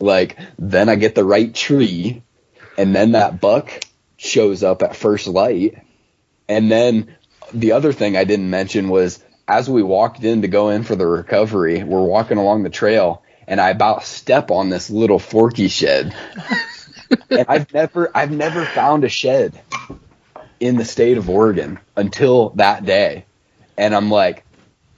Like 0.00 0.36
then 0.58 0.88
I 0.88 0.96
get 0.96 1.14
the 1.14 1.22
right 1.22 1.54
tree, 1.54 2.24
and 2.76 2.96
then 2.96 3.12
that 3.12 3.40
buck 3.40 3.84
shows 4.16 4.64
up 4.64 4.82
at 4.82 4.96
first 4.96 5.28
light, 5.28 5.78
and 6.48 6.70
then 6.70 7.16
the 7.52 7.72
other 7.72 7.92
thing 7.92 8.16
I 8.16 8.24
didn't 8.24 8.50
mention 8.50 8.88
was 8.88 9.22
as 9.46 9.68
we 9.68 9.82
walked 9.82 10.24
in 10.24 10.42
to 10.42 10.48
go 10.48 10.70
in 10.70 10.84
for 10.84 10.96
the 10.96 11.06
recovery, 11.06 11.82
we're 11.82 12.02
walking 12.02 12.38
along 12.38 12.62
the 12.62 12.70
trail, 12.70 13.22
and 13.46 13.60
I 13.60 13.70
about 13.70 14.04
step 14.04 14.50
on 14.50 14.70
this 14.70 14.90
little 14.90 15.18
forky 15.18 15.68
shed. 15.68 16.14
and 17.30 17.46
I've 17.48 17.72
never 17.72 18.10
I've 18.14 18.30
never 18.30 18.64
found 18.64 19.04
a 19.04 19.08
shed 19.08 19.60
in 20.60 20.76
the 20.76 20.84
state 20.84 21.18
of 21.18 21.28
Oregon 21.28 21.78
until 21.96 22.50
that 22.50 22.84
day. 22.84 23.26
And 23.76 23.94
I'm 23.94 24.10
like 24.10 24.44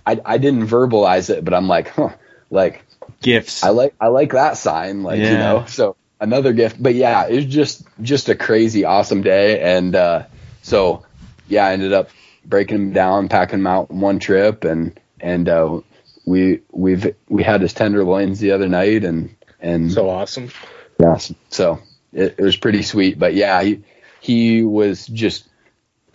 I 0.06 0.20
I 0.24 0.39
didn't 0.39 0.68
verbalize 0.68 1.31
it, 1.31 1.44
but 1.44 1.55
I'm 1.55 1.68
like, 1.68 1.89
huh, 1.89 2.10
like 2.51 2.85
gifts. 3.20 3.64
I 3.64 3.70
like 3.70 3.94
I 4.01 4.09
like 4.09 4.32
that 4.32 4.56
sign, 4.56 5.02
like, 5.02 5.18
yeah. 5.18 5.32
you 5.32 5.39
know. 5.39 5.64
So 5.66 5.97
another 6.20 6.52
gift. 6.52 6.81
But 6.81 6.94
yeah, 6.94 7.27
it 7.27 7.35
was 7.35 7.47
just 7.47 7.85
just 8.01 8.28
a 8.28 8.35
crazy 8.35 8.85
awesome 8.85 9.23
day 9.23 9.60
and 9.60 9.94
uh 9.94 10.24
so 10.62 11.05
yeah, 11.48 11.66
I 11.66 11.73
ended 11.73 11.93
up 11.93 12.10
breaking 12.44 12.78
them 12.78 12.93
down, 12.93 13.28
packing 13.28 13.60
them 13.60 13.66
out 13.66 13.90
in 13.90 14.01
one 14.01 14.18
trip 14.18 14.64
and 14.64 14.98
and 15.20 15.48
uh 15.48 15.81
we 16.27 16.60
we've 16.73 17.14
we 17.28 17.43
had 17.43 17.62
his 17.62 17.73
tenderloins 17.73 18.40
the 18.40 18.52
other 18.52 18.68
night 18.68 19.05
and 19.05 19.35
and 19.60 19.90
so 19.93 20.10
awesome. 20.10 20.51
Yeah, 20.98 21.18
so 21.51 21.81
it, 22.12 22.36
it 22.39 22.43
was 22.43 22.56
pretty 22.56 22.82
sweet. 22.82 23.18
But 23.18 23.35
yeah, 23.35 23.62
he 23.62 23.82
he 24.20 24.62
was 24.62 25.06
just 25.06 25.48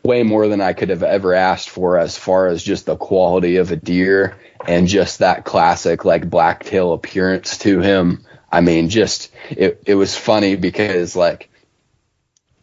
way 0.04 0.24
more 0.24 0.48
than 0.48 0.62
I 0.62 0.74
could 0.74 0.90
have 0.90 1.04
ever 1.04 1.34
asked 1.34 1.70
for 1.70 1.98
as 1.98 2.18
far 2.18 2.48
as 2.48 2.64
just 2.64 2.86
the 2.86 2.96
quality 2.96 3.58
of 3.58 3.72
a 3.72 3.76
deer 3.76 4.36
and 4.68 4.88
just 4.88 5.20
that 5.20 5.46
classic 5.46 6.06
like 6.06 6.30
blacktail 6.30 6.94
appearance 6.94 7.60
to 7.60 7.80
him. 7.80 8.26
I 8.52 8.62
mean, 8.62 8.90
just 8.90 9.32
it 9.50 9.84
it 9.86 9.96
was 9.96 10.16
funny 10.16 10.56
because 10.56 11.16
like 11.16 11.50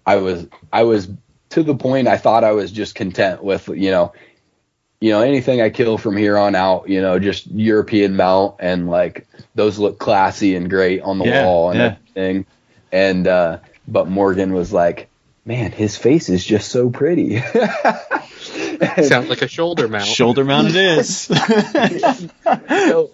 I 0.04 0.16
was 0.16 0.46
I 0.72 0.82
was 0.82 1.08
to 1.50 1.62
the 1.62 1.74
point 1.74 2.08
I 2.08 2.16
thought 2.16 2.44
I 2.44 2.52
was 2.52 2.70
just 2.72 2.94
content 2.94 3.42
with 3.42 3.68
you 3.68 3.90
know 3.90 4.12
you 5.00 5.10
know, 5.10 5.20
anything 5.20 5.60
I 5.60 5.70
kill 5.70 5.96
from 5.96 6.16
here 6.16 6.36
on 6.36 6.54
out, 6.54 6.88
you 6.88 7.00
know, 7.00 7.18
just 7.18 7.46
European 7.46 8.16
mount 8.16 8.56
and 8.58 8.88
like 8.88 9.28
those 9.54 9.78
look 9.78 9.98
classy 9.98 10.56
and 10.56 10.68
great 10.68 11.02
on 11.02 11.18
the 11.18 11.26
yeah, 11.26 11.44
wall 11.44 11.70
and 11.70 11.78
yeah. 11.78 11.86
everything. 11.86 12.46
And 12.90 13.26
uh 13.26 13.58
but 13.86 14.08
Morgan 14.08 14.52
was 14.52 14.72
like, 14.72 15.08
Man, 15.44 15.72
his 15.72 15.96
face 15.96 16.28
is 16.28 16.44
just 16.44 16.70
so 16.70 16.90
pretty. 16.90 17.40
Sounds 19.02 19.28
like 19.30 19.40
a 19.40 19.48
shoulder 19.48 19.88
mount. 19.88 20.04
Shoulder 20.04 20.44
mount 20.44 20.68
it 20.68 20.76
is. 20.76 21.20
so, 22.68 23.10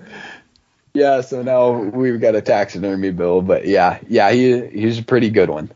yeah, 0.94 1.20
so 1.20 1.42
now 1.42 1.72
we've 1.72 2.20
got 2.20 2.34
a 2.34 2.42
taxidermy 2.42 3.12
bill, 3.12 3.40
but 3.40 3.66
yeah, 3.66 4.00
yeah, 4.08 4.32
he 4.32 4.66
he's 4.66 4.98
a 4.98 5.04
pretty 5.04 5.30
good 5.30 5.48
one. 5.48 5.70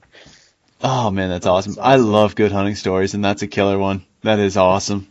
Oh 0.83 1.11
man, 1.11 1.29
that's 1.29 1.47
oh, 1.47 1.55
awesome. 1.55 1.73
that's 1.73 1.79
awesome. 1.79 1.91
I 1.91 1.97
love 1.97 2.35
good 2.35 2.53
hunting 2.53 2.75
stories, 2.77 3.15
and 3.15 3.25
that's 3.25 3.43
a 3.43 3.47
killer 3.47 3.79
one. 3.79 4.05
That 4.23 4.39
is 4.39 4.57
awesome. 4.57 5.09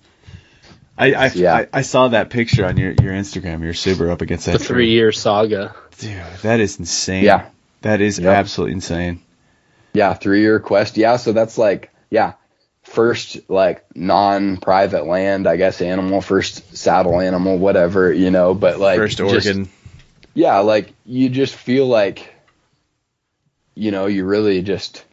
I 0.97 1.13
I, 1.13 1.31
yeah. 1.33 1.55
I, 1.55 1.67
I 1.73 1.81
saw 1.81 2.07
that 2.07 2.29
picture 2.29 2.65
on 2.65 2.77
your, 2.77 2.91
your 2.91 3.13
Instagram. 3.13 3.61
Your 3.61 3.73
super 3.73 4.09
up 4.09 4.21
against 4.21 4.45
that. 4.45 4.53
The 4.53 4.63
three 4.63 4.91
year 4.91 5.11
saga. 5.11 5.75
Dude, 5.99 6.21
that 6.41 6.59
is 6.59 6.79
insane. 6.79 7.23
Yeah, 7.23 7.49
that 7.81 8.01
is 8.01 8.17
yep. 8.19 8.33
absolutely 8.33 8.73
insane. 8.73 9.21
Yeah, 9.93 10.13
three 10.13 10.41
year 10.41 10.59
quest. 10.59 10.97
Yeah, 10.97 11.17
so 11.17 11.33
that's 11.33 11.57
like 11.57 11.91
yeah, 12.09 12.33
first 12.83 13.49
like 13.49 13.85
non 13.95 14.57
private 14.57 15.05
land, 15.05 15.47
I 15.47 15.57
guess 15.57 15.81
animal, 15.81 16.21
first 16.21 16.77
saddle 16.77 17.19
animal, 17.19 17.57
whatever 17.57 18.11
you 18.11 18.31
know. 18.31 18.53
But 18.53 18.79
like 18.79 18.97
first 18.97 19.19
Oregon. 19.19 19.65
Just, 19.65 19.75
yeah, 20.33 20.59
like 20.59 20.93
you 21.05 21.29
just 21.29 21.55
feel 21.55 21.87
like 21.87 22.33
you 23.75 23.91
know 23.91 24.05
you 24.05 24.25
really 24.25 24.61
just 24.61 25.03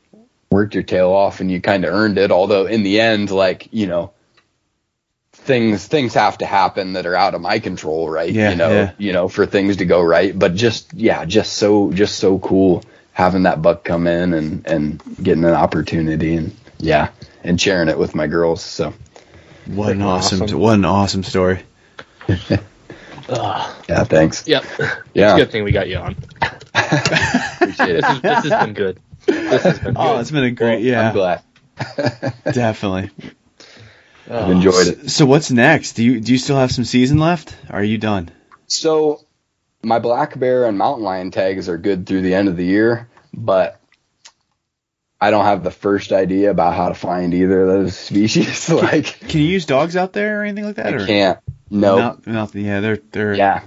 worked 0.54 0.74
your 0.74 0.84
tail 0.84 1.10
off 1.10 1.40
and 1.40 1.50
you 1.50 1.60
kind 1.60 1.84
of 1.84 1.92
earned 1.92 2.16
it. 2.16 2.30
Although 2.30 2.66
in 2.66 2.84
the 2.84 3.00
end, 3.00 3.30
like 3.32 3.68
you 3.72 3.88
know 3.88 4.12
things 5.32 5.86
things 5.86 6.14
have 6.14 6.38
to 6.38 6.46
happen 6.46 6.92
that 6.92 7.06
are 7.06 7.16
out 7.16 7.34
of 7.34 7.40
my 7.40 7.58
control, 7.58 8.08
right? 8.08 8.32
Yeah, 8.32 8.50
you 8.50 8.56
know, 8.56 8.70
yeah. 8.70 8.92
you 8.96 9.12
know, 9.12 9.28
for 9.28 9.46
things 9.46 9.78
to 9.78 9.84
go 9.84 10.00
right. 10.00 10.38
But 10.38 10.54
just 10.54 10.94
yeah, 10.94 11.24
just 11.24 11.54
so 11.54 11.92
just 11.92 12.18
so 12.18 12.38
cool 12.38 12.84
having 13.12 13.42
that 13.42 13.62
buck 13.62 13.82
come 13.82 14.06
in 14.06 14.32
and 14.32 14.64
and 14.66 15.02
getting 15.20 15.44
an 15.44 15.54
opportunity 15.54 16.36
and 16.36 16.56
yeah, 16.78 17.10
and 17.42 17.60
sharing 17.60 17.88
it 17.88 17.98
with 17.98 18.14
my 18.14 18.28
girls. 18.28 18.62
So 18.62 18.94
what 19.66 19.90
an 19.90 20.02
awesome, 20.02 20.42
awesome. 20.42 20.58
what 20.60 20.74
an 20.74 20.84
awesome 20.84 21.24
story. 21.24 21.62
yeah, 23.28 24.04
thanks. 24.04 24.46
Yep. 24.46 24.64
Yeah. 25.14 25.32
It's 25.32 25.34
a 25.34 25.44
good 25.44 25.50
thing 25.50 25.64
we 25.64 25.72
got 25.72 25.88
you 25.88 25.96
on. 25.96 26.16
Appreciate 26.74 27.96
it. 27.96 28.02
This, 28.02 28.16
is, 28.16 28.22
this 28.22 28.44
has 28.44 28.64
been 28.64 28.74
good. 28.74 29.00
This 29.50 29.62
has 29.62 29.78
been 29.78 29.96
oh. 29.96 30.16
Oh, 30.16 30.20
it's 30.20 30.30
been 30.30 30.44
a 30.44 30.50
great, 30.50 30.76
well, 30.76 30.80
yeah. 30.80 31.08
I'm 31.08 31.14
glad. 31.14 31.42
Definitely. 32.44 33.10
I've 34.30 34.50
enjoyed 34.50 34.86
it. 34.86 35.10
So 35.10 35.26
what's 35.26 35.50
next? 35.50 35.94
Do 35.94 36.04
you 36.04 36.20
do 36.20 36.32
you 36.32 36.38
still 36.38 36.56
have 36.56 36.72
some 36.72 36.84
season 36.84 37.18
left? 37.18 37.56
are 37.68 37.84
you 37.84 37.98
done? 37.98 38.30
So 38.66 39.20
my 39.82 39.98
black 39.98 40.38
bear 40.38 40.66
and 40.66 40.78
mountain 40.78 41.04
lion 41.04 41.30
tags 41.30 41.68
are 41.68 41.78
good 41.78 42.06
through 42.06 42.22
the 42.22 42.34
end 42.34 42.48
of 42.48 42.56
the 42.56 42.64
year, 42.64 43.08
but 43.32 43.80
I 45.20 45.30
don't 45.30 45.44
have 45.44 45.62
the 45.62 45.70
first 45.70 46.12
idea 46.12 46.50
about 46.50 46.74
how 46.74 46.88
to 46.88 46.94
find 46.94 47.34
either 47.34 47.62
of 47.62 47.68
those 47.68 47.96
species. 47.96 48.68
like, 48.70 49.06
can 49.20 49.40
you 49.40 49.46
use 49.46 49.66
dogs 49.66 49.96
out 49.96 50.12
there 50.12 50.40
or 50.40 50.44
anything 50.44 50.64
like 50.64 50.76
that? 50.76 50.86
I 50.86 50.96
or? 50.96 51.06
can't. 51.06 51.38
No. 51.70 51.98
Not, 51.98 52.26
not, 52.26 52.54
yeah, 52.54 52.80
they're 52.80 52.98
they're. 53.10 53.34
Yeah. 53.34 53.62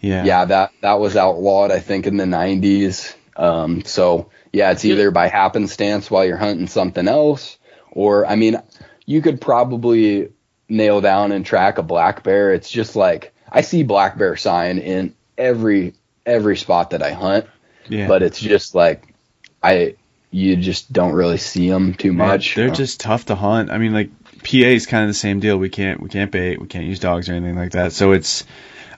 Yeah. 0.00 0.24
Yeah. 0.24 0.44
That 0.46 0.72
that 0.82 0.94
was 0.94 1.16
outlawed, 1.16 1.70
I 1.70 1.80
think, 1.80 2.06
in 2.06 2.16
the 2.16 2.24
'90s. 2.24 3.14
Um. 3.36 3.84
So 3.84 4.30
yeah, 4.54 4.70
it's 4.70 4.84
either 4.84 5.10
by 5.10 5.26
happenstance 5.26 6.08
while 6.08 6.24
you're 6.24 6.36
hunting 6.36 6.68
something 6.68 7.08
else, 7.08 7.58
or 7.90 8.24
I 8.24 8.36
mean, 8.36 8.62
you 9.04 9.20
could 9.20 9.40
probably 9.40 10.30
nail 10.68 11.00
down 11.00 11.32
and 11.32 11.44
track 11.44 11.78
a 11.78 11.82
black 11.82 12.22
bear. 12.22 12.54
It's 12.54 12.70
just 12.70 12.94
like 12.94 13.34
I 13.50 13.62
see 13.62 13.82
black 13.82 14.16
bear 14.16 14.36
sign 14.36 14.78
in 14.78 15.16
every 15.36 15.94
every 16.24 16.56
spot 16.56 16.90
that 16.90 17.02
I 17.02 17.10
hunt. 17.10 17.46
Yeah. 17.88 18.06
But 18.06 18.22
it's 18.22 18.38
just 18.38 18.76
like 18.76 19.12
I 19.60 19.96
you 20.30 20.54
just 20.54 20.92
don't 20.92 21.14
really 21.14 21.38
see 21.38 21.68
them 21.68 21.92
too 21.92 22.12
much. 22.12 22.54
they're 22.54 22.70
just 22.70 23.00
tough 23.00 23.26
to 23.26 23.34
hunt. 23.34 23.72
I 23.72 23.78
mean, 23.78 23.92
like 23.92 24.10
PA 24.44 24.70
is 24.70 24.86
kind 24.86 25.02
of 25.02 25.10
the 25.10 25.14
same 25.14 25.40
deal. 25.40 25.58
We 25.58 25.68
can't 25.68 26.00
we 26.00 26.08
can't 26.08 26.30
bait, 26.30 26.60
we 26.60 26.68
can't 26.68 26.86
use 26.86 27.00
dogs 27.00 27.28
or 27.28 27.32
anything 27.32 27.56
like 27.56 27.72
that. 27.72 27.92
So 27.92 28.12
it's 28.12 28.44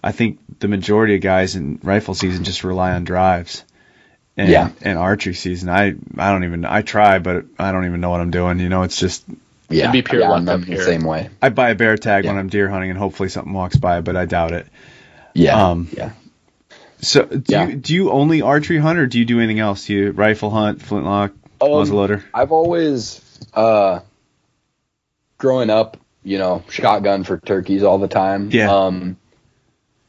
I 0.04 0.12
think 0.12 0.38
the 0.58 0.68
majority 0.68 1.14
of 1.14 1.22
guys 1.22 1.56
in 1.56 1.80
rifle 1.82 2.12
season 2.12 2.44
just 2.44 2.62
rely 2.62 2.92
on 2.92 3.04
drives. 3.04 3.64
And, 4.38 4.50
yeah. 4.50 4.70
and 4.82 4.98
archery 4.98 5.32
season, 5.32 5.70
I 5.70 5.94
I 6.18 6.30
don't 6.30 6.44
even 6.44 6.66
I 6.66 6.82
try, 6.82 7.20
but 7.20 7.46
I 7.58 7.72
don't 7.72 7.86
even 7.86 8.00
know 8.02 8.10
what 8.10 8.20
I'm 8.20 8.30
doing. 8.30 8.60
You 8.60 8.68
know, 8.68 8.82
it's 8.82 9.00
just 9.00 9.24
yeah, 9.68 9.84
It'd 9.84 9.92
be 9.92 10.02
pure 10.02 10.20
yeah, 10.20 10.28
luck 10.28 10.48
I'm 10.48 10.62
the 10.62 10.84
same 10.84 11.02
way. 11.02 11.30
I 11.42 11.48
buy 11.48 11.70
a 11.70 11.74
bear 11.74 11.96
tag 11.96 12.24
yeah. 12.24 12.30
when 12.30 12.38
I'm 12.38 12.48
deer 12.48 12.68
hunting, 12.68 12.90
and 12.90 12.98
hopefully 12.98 13.28
something 13.28 13.52
walks 13.52 13.76
by, 13.76 14.00
but 14.00 14.16
I 14.16 14.24
doubt 14.26 14.52
it. 14.52 14.66
Yeah. 15.34 15.70
Um, 15.70 15.88
yeah. 15.92 16.12
So 17.00 17.24
do 17.24 17.42
yeah. 17.48 17.66
you 17.66 17.76
do 17.76 17.94
you 17.94 18.10
only 18.10 18.42
archery 18.42 18.78
hunt, 18.78 18.98
or 18.98 19.06
do 19.06 19.18
you 19.18 19.24
do 19.24 19.38
anything 19.38 19.58
else? 19.58 19.86
Do 19.86 19.94
you 19.94 20.10
rifle 20.12 20.50
hunt, 20.50 20.82
flintlock, 20.82 21.32
um, 21.60 21.68
muzzleloader? 21.68 22.22
I've 22.32 22.52
always, 22.52 23.20
uh, 23.54 24.00
growing 25.38 25.70
up, 25.70 25.96
you 26.22 26.38
know, 26.38 26.62
shotgun 26.70 27.24
for 27.24 27.38
turkeys 27.38 27.82
all 27.82 27.98
the 27.98 28.08
time. 28.08 28.50
Yeah. 28.50 28.72
Um, 28.72 29.16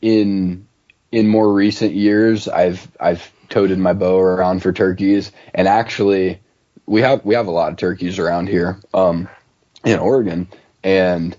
in 0.02 0.68
in 1.12 1.28
more 1.28 1.52
recent 1.52 1.94
years, 1.94 2.48
I've 2.48 2.88
I've 3.00 3.32
toted 3.50 3.80
my 3.80 3.94
bow 3.94 4.20
around 4.20 4.62
for 4.62 4.74
turkeys, 4.74 5.32
and 5.54 5.68
actually, 5.68 6.40
we 6.86 7.02
have 7.02 7.26
we 7.26 7.36
have 7.36 7.48
a 7.48 7.52
lot 7.52 7.72
of 7.72 7.78
turkeys 7.78 8.20
around 8.20 8.48
here. 8.50 8.80
Um, 8.94 9.30
in 9.88 10.00
Oregon, 10.00 10.48
and 10.84 11.36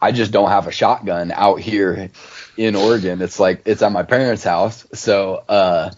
I 0.00 0.12
just 0.12 0.32
don't 0.32 0.50
have 0.50 0.66
a 0.66 0.72
shotgun 0.72 1.32
out 1.32 1.60
here 1.60 2.10
in 2.56 2.76
Oregon. 2.76 3.20
It's 3.22 3.40
like 3.40 3.62
it's 3.66 3.82
at 3.82 3.92
my 3.92 4.02
parents' 4.02 4.44
house, 4.44 4.86
so 4.92 5.42
uh, 5.48 5.90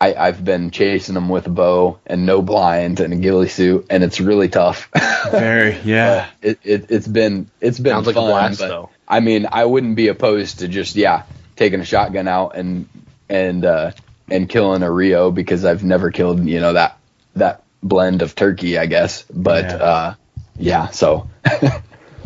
I, 0.00 0.14
I've 0.14 0.44
been 0.44 0.70
chasing 0.70 1.14
them 1.14 1.28
with 1.28 1.46
a 1.46 1.50
bow 1.50 1.98
and 2.06 2.24
no 2.24 2.40
blind 2.42 3.00
and 3.00 3.12
a 3.12 3.16
ghillie 3.16 3.48
suit, 3.48 3.86
and 3.90 4.02
it's 4.02 4.20
really 4.20 4.48
tough. 4.48 4.88
Very, 5.30 5.78
yeah. 5.80 6.28
it, 6.40 6.58
it 6.64 6.86
it's 6.90 7.08
been 7.08 7.50
it's 7.60 7.78
been 7.78 7.92
Sounds 7.92 8.06
like 8.06 8.16
a 8.16 8.20
fun, 8.20 8.30
blast, 8.30 8.60
but, 8.60 8.68
though. 8.68 8.90
I 9.06 9.20
mean, 9.20 9.46
I 9.50 9.64
wouldn't 9.64 9.96
be 9.96 10.08
opposed 10.08 10.60
to 10.60 10.68
just 10.68 10.96
yeah 10.96 11.24
taking 11.56 11.80
a 11.80 11.84
shotgun 11.84 12.28
out 12.28 12.56
and 12.56 12.88
and 13.28 13.64
uh, 13.64 13.92
and 14.30 14.48
killing 14.48 14.82
a 14.82 14.90
Rio 14.90 15.30
because 15.30 15.64
I've 15.64 15.84
never 15.84 16.10
killed 16.10 16.44
you 16.46 16.60
know 16.60 16.72
that 16.74 16.98
that 17.36 17.62
blend 17.82 18.22
of 18.22 18.34
turkey, 18.34 18.78
I 18.78 18.86
guess. 18.86 19.24
But 19.32 19.64
Yeah. 19.64 19.76
uh, 19.76 20.14
yeah, 20.58 20.88
so 20.90 21.28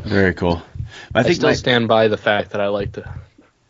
Very 0.05 0.35
cool. 0.35 0.63
I 1.15 1.21
I, 1.21 1.23
think 1.23 1.37
still 1.37 1.51
my, 1.51 1.55
stand 1.55 1.89
by 1.89 2.09
the 2.09 2.17
fact 2.17 2.51
that 2.51 2.61
I 2.61 2.69
like 2.69 2.93
to. 2.93 3.15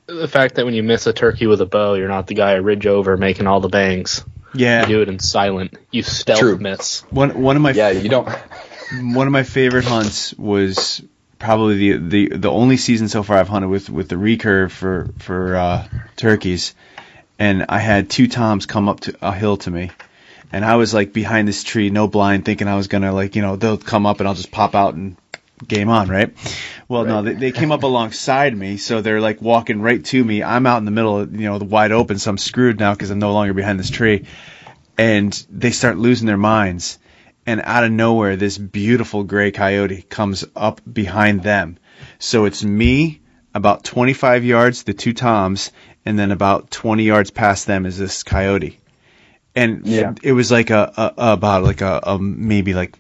The 0.06 0.28
fact 0.28 0.56
that 0.56 0.65
when 0.65 0.74
you 0.74 0.82
miss 0.82 1.06
a 1.06 1.12
turkey 1.12 1.47
with 1.47 1.61
a 1.61 1.66
bow, 1.66 1.94
you're 1.94 2.09
not 2.09 2.27
the 2.27 2.35
guy 2.35 2.55
at 2.55 2.62
ridge 2.65 2.86
over 2.86 3.16
making 3.16 3.47
all 3.47 3.61
the 3.61 3.69
bangs. 3.69 4.24
You 4.55 4.66
yeah, 4.66 4.85
do 4.86 5.02
it 5.02 5.09
in 5.09 5.19
silent. 5.19 5.77
You 5.90 6.02
stealth 6.02 6.40
True. 6.40 6.59
miss. 6.59 7.01
one 7.11 7.40
one 7.43 7.56
of 7.56 7.62
my 7.62 7.73
yeah, 7.73 7.90
you 7.90 8.09
don't. 8.09 8.28
one 9.01 9.27
of 9.27 9.32
my 9.32 9.43
favorite 9.43 9.85
hunts 9.85 10.32
was 10.35 11.02
probably 11.39 11.77
the 11.77 12.28
the 12.28 12.36
the 12.36 12.51
only 12.51 12.77
season 12.77 13.09
so 13.09 13.23
far 13.23 13.36
I've 13.39 13.48
hunted 13.48 13.69
with 13.69 13.90
with 13.90 14.09
the 14.09 14.16
recurve 14.16 14.70
for 14.70 15.09
for 15.19 15.56
uh, 15.56 15.89
turkeys, 16.16 16.74
and 17.39 17.66
I 17.69 17.78
had 17.78 18.11
two 18.11 18.28
toms 18.28 18.66
come 18.66 18.89
up 18.89 19.01
to 19.01 19.16
a 19.23 19.35
hill 19.35 19.56
to 19.59 19.70
me, 19.70 19.90
and 20.52 20.65
I 20.65 20.77
was 20.77 20.94
like 20.94 21.12
behind 21.12 21.48
this 21.48 21.65
tree, 21.65 21.90
no 21.90 22.09
blind, 22.09 22.44
thinking 22.44 22.69
I 22.69 22.77
was 22.77 22.89
gonna 22.89 23.12
like 23.12 23.36
you 23.36 23.43
know 23.43 23.56
they'll 23.56 23.78
come 23.78 24.06
up 24.06 24.20
and 24.20 24.28
I'll 24.28 24.35
just 24.35 24.51
pop 24.51 24.74
out 24.74 24.94
and 24.94 25.16
game 25.66 25.89
on, 25.89 26.09
right? 26.09 26.35
Well, 26.89 27.05
no, 27.05 27.23
they, 27.23 27.35
they 27.35 27.52
came 27.52 27.73
up 27.73 27.82
alongside 27.82 28.56
me, 28.56 28.77
so 28.77 29.01
they're 29.01 29.20
like 29.20 29.40
walking 29.40 29.81
right 29.81 30.05
to 30.06 30.23
me. 30.24 30.43
I'm 30.43 30.66
out 30.66 30.78
in 30.78 30.85
the 30.85 30.90
middle, 30.90 31.27
you 31.27 31.48
know, 31.48 31.59
the 31.59 31.65
wide 31.65 31.93
open, 31.93 32.19
so 32.19 32.31
I'm 32.31 32.39
screwed 32.39 32.78
now 32.78 32.93
because 32.93 33.11
I'm 33.11 33.19
no 33.19 33.32
longer 33.32 33.55
behind 33.55 33.78
this 33.78 33.90
tree. 33.90 34.27
And 34.97 35.32
they 35.51 35.70
start 35.70 35.98
losing 35.98 36.27
their 36.27 36.36
minds. 36.36 36.98
And 37.47 37.61
out 37.62 37.85
of 37.85 37.90
nowhere, 37.93 38.36
this 38.36 38.56
beautiful 38.56 39.24
gray 39.24 39.51
coyote 39.51 40.02
comes 40.02 40.44
up 40.56 40.81
behind 40.90 41.43
them. 41.43 41.78
So 42.19 42.44
it's 42.47 42.65
me, 42.65 43.20
about 43.55 43.85
25 43.85 44.44
yards, 44.44 44.85
the 44.85 44.94
two 44.94 45.12
toms, 45.12 45.70
and 46.07 46.19
then 46.19 46.31
about 46.33 46.71
20 46.71 47.03
yards 47.05 47.31
past 47.31 47.67
them 47.67 47.87
is 47.87 47.99
this 47.99 48.23
coyote. 48.23 48.79
And 49.55 49.87
Yeah. 49.87 50.15
it 50.23 50.33
was 50.33 50.51
like 50.51 50.71
a, 50.71 51.13
a 51.17 51.33
about 51.33 51.63
like 51.63 51.81
a, 51.81 52.01
a 52.03 52.19
maybe 52.19 52.75
like 52.75 52.97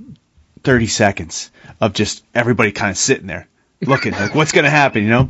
30 0.62 0.86
seconds 0.86 1.50
of 1.80 1.92
just 1.92 2.24
everybody 2.34 2.72
kind 2.72 2.90
of 2.90 2.96
sitting 2.96 3.26
there 3.26 3.48
looking 3.82 4.12
like 4.12 4.34
what's 4.34 4.52
going 4.52 4.64
to 4.64 4.70
happen, 4.70 5.02
you 5.02 5.10
know? 5.10 5.28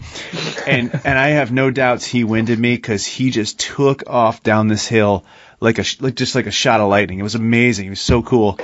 And 0.67 0.93
and 1.05 1.19
I 1.19 1.29
have 1.31 1.51
no 1.51 1.71
doubts 1.71 2.05
he 2.05 2.25
winded 2.25 2.59
me 2.59 2.79
cuz 2.79 3.05
he 3.07 3.31
just 3.31 3.59
took 3.59 4.05
off 4.09 4.43
down 4.43 4.69
this 4.69 4.87
hill 4.87 5.25
like 5.61 5.79
a 5.79 5.85
like 6.01 6.15
just 6.15 6.35
like 6.35 6.47
a 6.47 6.51
shot 6.53 6.81
of 6.81 6.89
lightning. 6.91 7.19
It 7.19 7.23
was 7.23 7.35
amazing. 7.35 7.87
It 7.87 7.91
was 7.91 8.01
so 8.01 8.23
cool. 8.23 8.59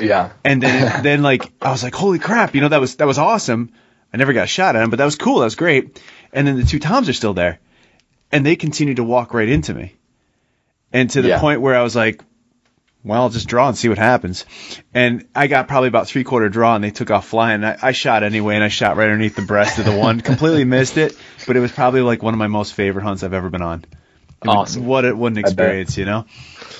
Yeah, 0.00 0.30
And 0.44 0.62
then 0.62 1.02
then 1.02 1.22
like 1.22 1.52
I 1.60 1.70
was 1.70 1.82
like, 1.82 1.94
"Holy 1.94 2.18
crap, 2.18 2.54
you 2.54 2.60
know 2.62 2.68
that 2.68 2.80
was 2.80 2.96
that 2.96 3.06
was 3.06 3.18
awesome." 3.18 3.70
I 4.12 4.16
never 4.16 4.32
got 4.32 4.44
a 4.44 4.48
shot 4.48 4.74
at 4.74 4.82
him, 4.82 4.88
but 4.90 4.96
that 4.96 5.04
was 5.04 5.16
cool. 5.16 5.40
That 5.40 5.44
was 5.46 5.56
great. 5.56 6.00
And 6.32 6.46
then 6.46 6.56
the 6.56 6.64
two 6.64 6.78
toms 6.78 7.08
are 7.08 7.12
still 7.12 7.34
there. 7.34 7.58
And 8.32 8.44
they 8.44 8.56
continued 8.56 8.96
to 8.96 9.04
walk 9.04 9.34
right 9.34 9.48
into 9.48 9.72
me. 9.74 9.94
And 10.92 11.10
to 11.10 11.22
the 11.22 11.28
Yeah. 11.28 11.40
point 11.40 11.60
where 11.60 11.76
I 11.76 11.82
was 11.82 11.94
like, 11.96 12.22
well, 13.04 13.22
I'll 13.22 13.28
just 13.28 13.46
draw 13.46 13.68
and 13.68 13.76
see 13.78 13.88
what 13.88 13.98
happens. 13.98 14.44
And 14.92 15.26
I 15.34 15.46
got 15.46 15.68
probably 15.68 15.88
about 15.88 16.08
three 16.08 16.24
quarter 16.24 16.48
draw 16.48 16.74
and 16.74 16.82
they 16.82 16.90
took 16.90 17.10
off 17.10 17.26
flying. 17.28 17.62
I, 17.62 17.76
I 17.80 17.92
shot 17.92 18.24
anyway 18.24 18.56
and 18.56 18.64
I 18.64 18.68
shot 18.68 18.96
right 18.96 19.04
underneath 19.04 19.36
the 19.36 19.42
breast 19.42 19.78
of 19.78 19.84
the 19.84 19.96
one. 19.96 20.20
Completely 20.20 20.64
missed 20.76 20.96
it, 20.96 21.16
but 21.46 21.56
it 21.56 21.60
was 21.60 21.70
probably 21.70 22.00
like 22.00 22.22
one 22.22 22.34
of 22.34 22.38
my 22.38 22.48
most 22.48 22.74
favorite 22.74 23.02
hunts 23.04 23.22
I've 23.22 23.32
ever 23.34 23.48
been 23.50 23.62
on. 23.62 23.84
It 24.42 24.48
was- 24.48 24.56
Awesome. 24.56 24.86
What, 24.86 25.04
a, 25.04 25.14
what 25.14 25.32
an 25.32 25.38
experience, 25.38 25.96
you 25.96 26.04
know? 26.04 26.24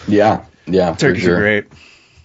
yeah, 0.09 0.45
yeah. 0.67 0.95
Turkeys 0.97 1.23
sure. 1.23 1.37
are 1.37 1.41
great. 1.41 1.67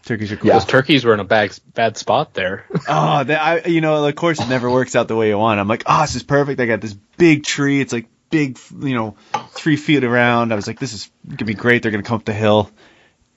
Turkeys 0.03 0.31
are 0.31 0.38
cool. 0.38 0.48
Yeah. 0.48 0.53
Those 0.53 0.65
turkeys 0.65 1.06
were 1.06 1.14
in 1.14 1.19
a 1.19 1.23
bad, 1.23 1.57
bad 1.76 1.95
spot 1.95 2.34
there. 2.34 2.65
Oh, 2.88 3.23
that, 3.23 3.39
I, 3.41 3.68
you 3.69 3.81
know, 3.81 4.03
of 4.03 4.15
course 4.15 4.39
it 4.41 4.49
never 4.49 4.69
works 4.69 4.95
out 4.95 5.07
the 5.07 5.15
way 5.15 5.27
you 5.30 5.38
want. 5.38 5.60
I'm 5.60 5.68
like, 5.68 5.84
oh, 5.85 6.02
this 6.02 6.15
is 6.15 6.23
perfect. 6.23 6.60
I 6.60 6.65
got 6.65 6.81
this 6.81 6.93
big 7.18 7.43
tree. 7.43 7.80
It's 7.81 7.93
like 7.93 8.07
big, 8.32 8.58
you 8.80 8.95
know, 8.95 9.16
three 9.49 9.76
feet 9.76 10.03
around. 10.03 10.52
I 10.52 10.56
was 10.56 10.68
like, 10.68 10.80
this 10.80 10.94
is 10.94 11.12
gonna 11.28 11.45
be 11.45 11.53
great. 11.53 11.84
They're 11.84 11.91
gonna 11.91 12.03
come 12.03 12.16
up 12.16 12.26
the 12.26 12.34
hill, 12.34 12.72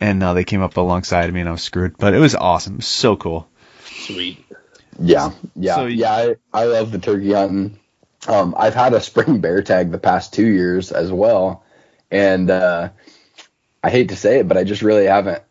and 0.01 0.23
uh, 0.23 0.35
they 0.35 0.45
came 0.45 0.63
up 0.63 0.77
alongside 0.77 1.29
of 1.29 1.35
me, 1.35 1.41
and 1.41 1.49
I 1.49 1.53
was 1.53 1.63
screwed. 1.63 1.99
But 1.99 2.15
it 2.15 2.19
was 2.19 2.35
awesome. 2.35 2.75
It 2.75 2.79
was 2.79 2.87
so 2.87 3.17
cool. 3.17 3.49
Sweet. 3.85 4.45
Yeah, 4.99 5.33
yeah, 5.57 5.75
So 5.75 5.87
yeah. 5.87 6.13
I, 6.13 6.37
I 6.53 6.65
love 6.65 6.93
the 6.93 6.99
turkey 6.99 7.33
hunting. 7.33 7.79
Um, 8.27 8.55
I've 8.57 8.75
had 8.75 8.95
a 8.95 9.01
spring 9.01 9.41
bear 9.41 9.63
tag 9.63 9.91
the 9.91 9.99
past 9.99 10.33
two 10.33 10.47
years 10.47 10.93
as 10.93 11.13
well, 11.13 11.65
and 12.11 12.51
uh, 12.51 12.91
I 13.83 13.91
hate 13.91 14.11
to 14.11 14.17
say 14.17 14.39
it, 14.39 14.49
but 14.49 14.57
I 14.57 14.65
just 14.65 14.83
really 14.83 15.07
haven't 15.07 15.43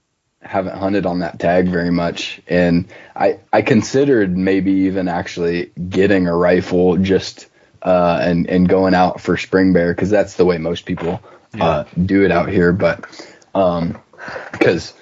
haven't 0.41 0.77
hunted 0.77 1.05
on 1.05 1.19
that 1.19 1.39
tag 1.39 1.67
very 1.67 1.91
much. 1.91 2.41
And 2.47 2.87
I 3.15 3.39
I 3.51 3.61
considered 3.61 4.35
maybe 4.35 4.71
even 4.71 5.07
actually 5.07 5.71
getting 5.89 6.27
a 6.27 6.35
rifle 6.35 6.97
just 6.97 7.47
uh, 7.83 8.19
and 8.21 8.47
and 8.49 8.67
going 8.67 8.93
out 8.95 9.21
for 9.21 9.37
spring 9.37 9.73
bear 9.73 9.93
because 9.93 10.09
that's 10.09 10.35
the 10.35 10.45
way 10.45 10.57
most 10.57 10.85
people 10.85 11.21
uh, 11.59 11.83
do 12.05 12.23
it 12.23 12.31
out 12.31 12.49
here. 12.49 12.71
But 12.73 13.05
um, 13.53 14.01
because 14.51 14.93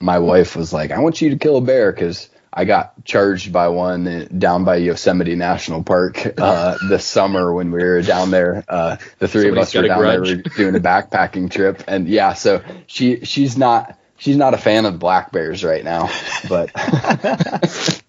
my 0.00 0.18
wife 0.18 0.56
was 0.56 0.72
like, 0.72 0.90
I 0.90 0.98
want 0.98 1.22
you 1.22 1.30
to 1.30 1.36
kill 1.36 1.56
a 1.56 1.60
bear 1.62 1.92
because 1.92 2.28
I 2.52 2.64
got 2.66 3.04
charged 3.04 3.52
by 3.52 3.68
one 3.68 4.06
uh, 4.06 4.26
down 4.36 4.64
by 4.64 4.76
Yosemite 4.76 5.34
National 5.34 5.82
Park 5.82 6.34
uh, 6.38 6.76
this 6.88 7.04
summer 7.04 7.52
when 7.52 7.70
we 7.70 7.82
were 7.82 8.02
down 8.02 8.30
there. 8.30 8.64
Uh, 8.68 8.96
the 9.18 9.28
three 9.28 9.48
of 9.48 9.56
us 9.56 9.74
were 9.74 9.82
got 9.82 9.84
a 9.84 9.88
down 9.88 10.02
there 10.02 10.20
we 10.20 10.34
grudge. 10.34 10.44
were 10.44 10.56
doing 10.56 10.76
a 10.76 10.80
backpacking 10.80 11.50
trip, 11.50 11.82
and 11.88 12.08
yeah, 12.08 12.34
so 12.34 12.62
she 12.86 13.24
she's 13.24 13.56
not 13.56 13.98
she's 14.18 14.36
not 14.36 14.54
a 14.54 14.58
fan 14.58 14.84
of 14.84 14.98
black 14.98 15.32
bears 15.32 15.64
right 15.64 15.84
now, 15.84 16.10
but 16.48 16.70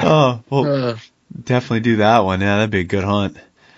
Oh, 0.00 0.42
well, 0.50 0.87
Uh, 0.87 0.87
definitely 1.48 1.80
do 1.80 1.96
that 1.96 2.20
one. 2.20 2.40
Yeah, 2.40 2.56
that'd 2.56 2.70
be 2.70 2.80
a 2.80 2.84
good 2.84 3.04
hunt. 3.04 3.36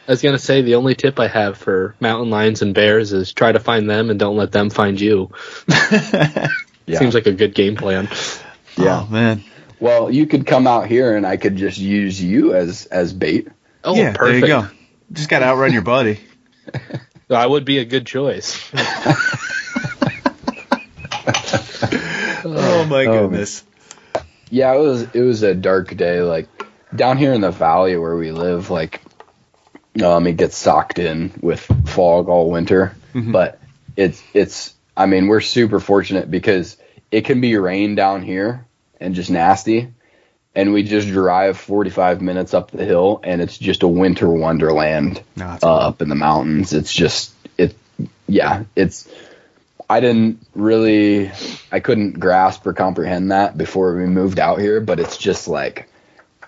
I 0.08 0.12
was 0.12 0.22
gonna 0.22 0.38
say 0.38 0.62
the 0.62 0.74
only 0.74 0.94
tip 0.94 1.20
I 1.20 1.28
have 1.28 1.56
for 1.56 1.94
mountain 2.00 2.30
lions 2.30 2.62
and 2.62 2.74
bears 2.74 3.12
is 3.12 3.32
try 3.32 3.52
to 3.52 3.60
find 3.60 3.88
them 3.88 4.10
and 4.10 4.18
don't 4.18 4.36
let 4.36 4.50
them 4.52 4.68
find 4.70 5.00
you. 5.00 5.30
yeah, 5.68 6.48
Seems 6.98 7.14
like 7.14 7.26
a 7.26 7.32
good 7.32 7.54
game 7.54 7.76
plan. 7.76 8.08
yeah. 8.76 9.02
Oh 9.02 9.06
man. 9.10 9.44
Well, 9.78 10.10
you 10.10 10.26
could 10.26 10.46
come 10.46 10.66
out 10.66 10.88
here 10.88 11.16
and 11.16 11.24
I 11.26 11.36
could 11.36 11.56
just 11.56 11.78
use 11.78 12.20
you 12.20 12.54
as 12.54 12.86
as 12.86 13.12
bait. 13.12 13.48
Oh, 13.84 13.94
yeah, 13.94 14.12
perfect. 14.12 14.46
there 14.46 14.56
you 14.58 14.62
go. 14.68 14.68
Just 15.12 15.28
gotta 15.30 15.46
outrun 15.46 15.72
your 15.72 15.82
buddy. 15.82 16.20
I 17.30 17.46
would 17.46 17.64
be 17.64 17.78
a 17.78 17.84
good 17.84 18.06
choice. 18.06 18.60
Oh 22.42 22.86
my 22.88 23.04
Oh. 23.06 23.28
goodness. 23.28 23.64
Yeah, 24.50 24.74
it 24.74 24.78
was 24.80 25.02
it 25.14 25.20
was 25.20 25.42
a 25.42 25.54
dark 25.54 25.94
day. 25.96 26.22
Like 26.22 26.48
down 26.94 27.18
here 27.18 27.32
in 27.32 27.40
the 27.40 27.50
valley 27.50 27.96
where 27.96 28.16
we 28.16 28.32
live, 28.32 28.70
like 28.70 29.00
um, 30.02 30.26
it 30.26 30.36
gets 30.36 30.56
socked 30.56 30.98
in 30.98 31.32
with 31.40 31.60
fog 31.86 32.28
all 32.28 32.50
winter. 32.50 32.94
But 33.32 33.60
it's 33.96 34.22
it's 34.32 34.74
I 34.96 35.06
mean 35.06 35.26
we're 35.26 35.40
super 35.40 35.80
fortunate 35.80 36.30
because 36.30 36.76
it 37.10 37.24
can 37.24 37.40
be 37.40 37.56
rain 37.56 37.96
down 37.96 38.22
here 38.22 38.66
and 39.00 39.14
just 39.14 39.30
nasty, 39.30 39.92
and 40.54 40.72
we 40.72 40.82
just 40.84 41.08
drive 41.08 41.58
45 41.58 42.22
minutes 42.22 42.54
up 42.54 42.70
the 42.70 42.84
hill 42.84 43.20
and 43.24 43.40
it's 43.40 43.58
just 43.58 43.82
a 43.82 43.88
winter 43.88 44.30
wonderland 44.30 45.22
No, 45.36 45.58
uh, 45.62 45.76
up 45.88 46.02
in 46.02 46.08
the 46.08 46.14
mountains. 46.14 46.72
It's 46.72 46.92
just 46.92 47.32
it 47.58 47.74
yeah 48.28 48.62
it's 48.76 49.08
I 49.88 49.98
didn't 49.98 50.46
really 50.54 51.32
I 51.72 51.80
couldn't 51.80 52.20
grasp 52.20 52.64
or 52.64 52.72
comprehend 52.72 53.32
that 53.32 53.58
before 53.58 53.96
we 53.96 54.06
moved 54.06 54.38
out 54.38 54.60
here, 54.60 54.80
but 54.80 55.00
it's 55.00 55.16
just 55.16 55.48
like 55.48 55.89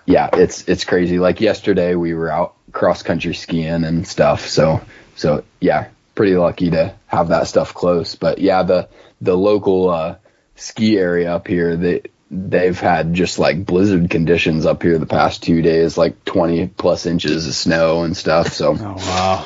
yeah, 0.05 0.29
it's 0.33 0.67
it's 0.67 0.85
crazy. 0.85 1.19
Like 1.19 1.41
yesterday 1.41 1.95
we 1.95 2.13
were 2.13 2.29
out 2.29 2.55
cross 2.71 3.03
country 3.03 3.33
skiing 3.33 3.83
and 3.83 4.07
stuff. 4.07 4.47
So 4.47 4.81
so 5.15 5.43
yeah, 5.59 5.89
pretty 6.15 6.35
lucky 6.35 6.71
to 6.71 6.93
have 7.07 7.29
that 7.29 7.47
stuff 7.47 7.73
close. 7.73 8.15
But 8.15 8.39
yeah, 8.39 8.63
the 8.63 8.89
the 9.21 9.35
local 9.37 9.89
uh 9.89 10.15
ski 10.55 10.97
area 10.97 11.33
up 11.33 11.47
here 11.47 11.75
they 11.75 12.01
they've 12.29 12.79
had 12.79 13.13
just 13.13 13.37
like 13.39 13.65
blizzard 13.65 14.09
conditions 14.09 14.65
up 14.65 14.81
here 14.81 14.97
the 14.97 15.05
past 15.05 15.43
two 15.43 15.61
days, 15.61 15.97
like 15.97 16.25
20 16.25 16.67
plus 16.67 17.05
inches 17.05 17.47
of 17.47 17.53
snow 17.53 18.03
and 18.03 18.17
stuff. 18.17 18.53
So 18.53 18.75
Oh 18.79 18.95
wow. 18.97 19.45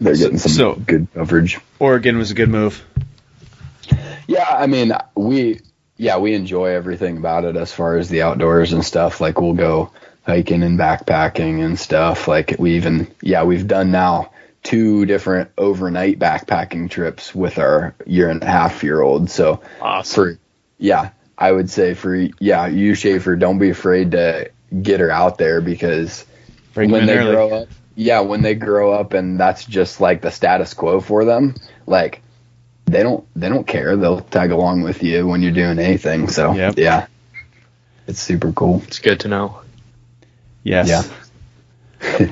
they're 0.00 0.16
getting 0.16 0.38
some 0.38 0.52
so- 0.52 0.74
good 0.74 1.08
coverage. 1.14 1.58
Oregon 1.78 2.16
was 2.16 2.30
a 2.30 2.34
good 2.34 2.48
move. 2.48 2.82
Yeah, 4.26 4.46
I 4.48 4.66
mean, 4.66 4.92
we 5.14 5.60
yeah, 5.96 6.18
we 6.18 6.34
enjoy 6.34 6.66
everything 6.66 7.16
about 7.16 7.44
it 7.44 7.56
as 7.56 7.72
far 7.72 7.96
as 7.96 8.08
the 8.08 8.22
outdoors 8.22 8.72
and 8.72 8.84
stuff. 8.84 9.20
Like 9.20 9.40
we'll 9.40 9.54
go 9.54 9.90
hiking 10.26 10.62
and 10.62 10.78
backpacking 10.78 11.64
and 11.64 11.78
stuff. 11.78 12.28
Like 12.28 12.56
we 12.58 12.76
even 12.76 13.08
yeah, 13.22 13.44
we've 13.44 13.66
done 13.66 13.90
now 13.90 14.30
two 14.62 15.06
different 15.06 15.50
overnight 15.56 16.18
backpacking 16.18 16.90
trips 16.90 17.34
with 17.34 17.58
our 17.58 17.94
year 18.06 18.28
and 18.30 18.42
a 18.42 18.46
half 18.46 18.82
year 18.82 19.00
old. 19.00 19.30
So 19.30 19.62
Awesome. 19.80 20.14
for 20.14 20.38
yeah, 20.78 21.10
I 21.38 21.52
would 21.52 21.70
say 21.70 21.94
for 21.94 22.14
yeah, 22.14 22.66
you 22.66 22.94
Schaefer, 22.94 23.36
don't 23.36 23.58
be 23.58 23.70
afraid 23.70 24.10
to 24.12 24.50
get 24.82 25.00
her 25.00 25.10
out 25.10 25.38
there 25.38 25.60
because 25.60 26.24
Bring 26.74 26.90
when 26.90 27.06
they 27.06 27.18
early. 27.18 27.30
grow 27.30 27.50
up 27.62 27.68
yeah 27.94 28.20
when 28.20 28.42
they 28.42 28.54
grow 28.54 28.92
up 28.92 29.14
and 29.14 29.40
that's 29.40 29.64
just 29.64 30.00
like 30.02 30.20
the 30.20 30.30
status 30.30 30.74
quo 30.74 31.00
for 31.00 31.24
them 31.24 31.54
like 31.86 32.20
they 32.86 33.02
don't 33.02 33.26
they 33.36 33.48
don't 33.48 33.66
care. 33.66 33.96
They'll 33.96 34.20
tag 34.20 34.50
along 34.50 34.82
with 34.82 35.02
you 35.02 35.26
when 35.26 35.42
you're 35.42 35.52
doing 35.52 35.78
anything. 35.78 36.28
So 36.28 36.54
Yep. 36.54 36.74
yeah, 36.78 37.06
it's 38.06 38.20
super 38.20 38.52
cool. 38.52 38.82
It's 38.86 38.98
good 39.00 39.20
to 39.20 39.28
know. 39.28 39.60
Yes. 40.62 41.10
Yeah. 42.00 42.28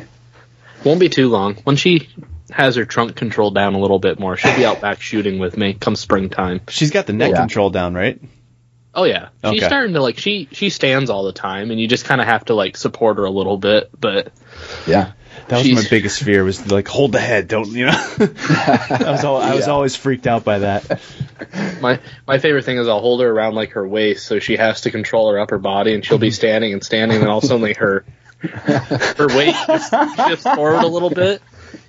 Won't 0.85 1.01
be 1.01 1.09
too 1.09 1.29
long. 1.29 1.55
When 1.65 1.77
she 1.77 2.09
has 2.51 2.77
her 2.77 2.85
trunk 2.85 3.17
control 3.17 3.51
down 3.51 3.75
a 3.75 3.79
little 3.81 3.99
bit 3.99 4.19
more, 4.21 4.37
she'll 4.37 4.55
be 4.57 4.67
out 4.67 4.81
back 4.81 5.01
shooting 5.01 5.39
with 5.39 5.57
me 5.57 5.75
come 5.75 5.97
springtime. 5.97 6.61
She's 6.69 6.91
got 6.91 7.07
the 7.07 7.13
neck 7.13 7.31
Yeah. 7.31 7.39
control 7.39 7.71
down, 7.71 7.95
right? 7.95 8.21
Oh 8.95 9.05
yeah, 9.05 9.29
she's 9.45 9.59
Okay. 9.63 9.67
starting 9.67 9.95
to 9.95 10.03
like 10.03 10.19
she 10.19 10.49
she 10.53 10.71
stands 10.71 11.11
all 11.11 11.25
the 11.25 11.33
time, 11.33 11.71
and 11.73 11.81
you 11.81 11.89
just 11.89 12.05
kind 12.05 12.21
of 12.21 12.29
have 12.29 12.45
to 12.45 12.55
like 12.55 12.77
support 12.77 13.17
her 13.17 13.25
a 13.25 13.31
little 13.31 13.57
bit. 13.57 13.91
But 13.99 14.29
Yeah, 14.87 15.13
That 15.49 15.59
was 15.59 15.67
She's- 15.67 15.83
my 15.83 15.89
biggest 15.89 16.23
fear 16.23 16.43
was 16.43 16.71
like 16.71 16.89
hold 16.89 17.13
the 17.13 17.21
head, 17.21 17.49
don't 17.49 17.69
you 17.69 17.87
know? 17.87 17.93
I 18.19 19.11
was 19.11 19.25
all, 19.25 19.41
I 19.43 19.55
was 19.55 19.69
always 19.69 19.95
freaked 19.95 20.27
out 20.27 20.43
by 20.45 20.61
that. 20.61 21.01
my 21.81 22.01
my 22.27 22.39
favorite 22.39 22.65
thing 22.65 22.79
is 22.79 22.89
I'll 22.89 23.01
hold 23.01 23.21
her 23.21 23.29
around 23.31 23.55
like 23.55 23.73
her 23.73 23.87
waist, 23.87 24.27
so 24.27 24.39
she 24.39 24.57
has 24.57 24.83
to 24.83 24.91
control 24.91 25.31
her 25.31 25.39
upper 25.39 25.59
body, 25.59 25.95
and 25.95 26.05
she'll 26.05 26.19
be 26.19 26.29
mm-hmm. 26.29 26.35
standing 26.35 26.73
and 26.73 26.83
standing, 26.83 27.21
and 27.21 27.29
all 27.29 27.39
of 27.39 27.45
a 27.45 27.47
sudden 27.47 27.75
her 27.75 28.05
her 28.41 29.29
weight 29.29 29.55
just 29.67 29.93
shifts 30.17 30.45
forward 30.45 30.83
a 30.83 30.87
little 30.87 31.11
bit, 31.11 31.43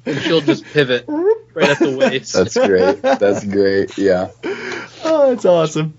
and 0.06 0.20
she'll 0.20 0.42
just 0.42 0.66
pivot 0.66 1.06
right 1.08 1.70
at 1.70 1.80
the 1.80 1.98
waist. 1.98 2.34
that's 2.34 2.56
great. 2.58 3.02
That's 3.02 3.44
great. 3.46 3.98
Yeah, 3.98 4.32
Oh, 5.08 5.30
that's 5.30 5.46
awesome. 5.46 5.94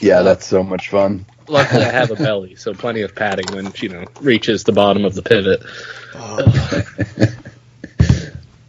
yeah, 0.00 0.22
that's 0.22 0.46
so 0.46 0.62
much 0.62 0.88
fun. 0.88 1.26
Luckily, 1.48 1.82
I 1.84 1.90
have 1.90 2.10
a 2.10 2.16
belly, 2.16 2.56
so 2.56 2.72
plenty 2.74 3.02
of 3.02 3.14
padding 3.14 3.46
when 3.54 3.72
she, 3.72 3.86
you 3.86 3.92
know 3.92 4.04
reaches 4.20 4.64
the 4.64 4.72
bottom 4.72 5.04
of 5.04 5.14
the 5.14 5.22
pivot. 5.22 5.62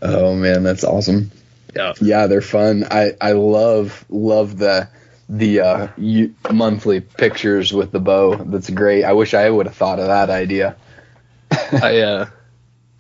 Oh 0.02 0.36
man, 0.36 0.64
that's 0.64 0.84
awesome. 0.84 1.32
Yeah, 1.76 1.94
Yeah, 2.00 2.28
they're 2.28 2.42
fun. 2.42 2.86
I 2.90 3.12
I 3.20 3.32
love 3.34 4.06
love 4.10 4.58
the 4.58 4.90
the 5.28 5.60
uh, 5.62 5.88
you, 5.98 6.36
monthly 6.52 7.02
pictures 7.02 7.74
with 7.74 7.92
the 7.92 8.00
bow. 8.00 8.36
That's 8.36 8.70
great. 8.70 9.04
I 9.04 9.14
wish 9.14 9.34
I 9.34 9.50
would 9.50 9.66
have 9.66 9.76
thought 9.76 10.00
of 10.00 10.08
that 10.08 10.30
idea. 10.30 10.76
I 11.52 12.00
uh, 12.02 12.30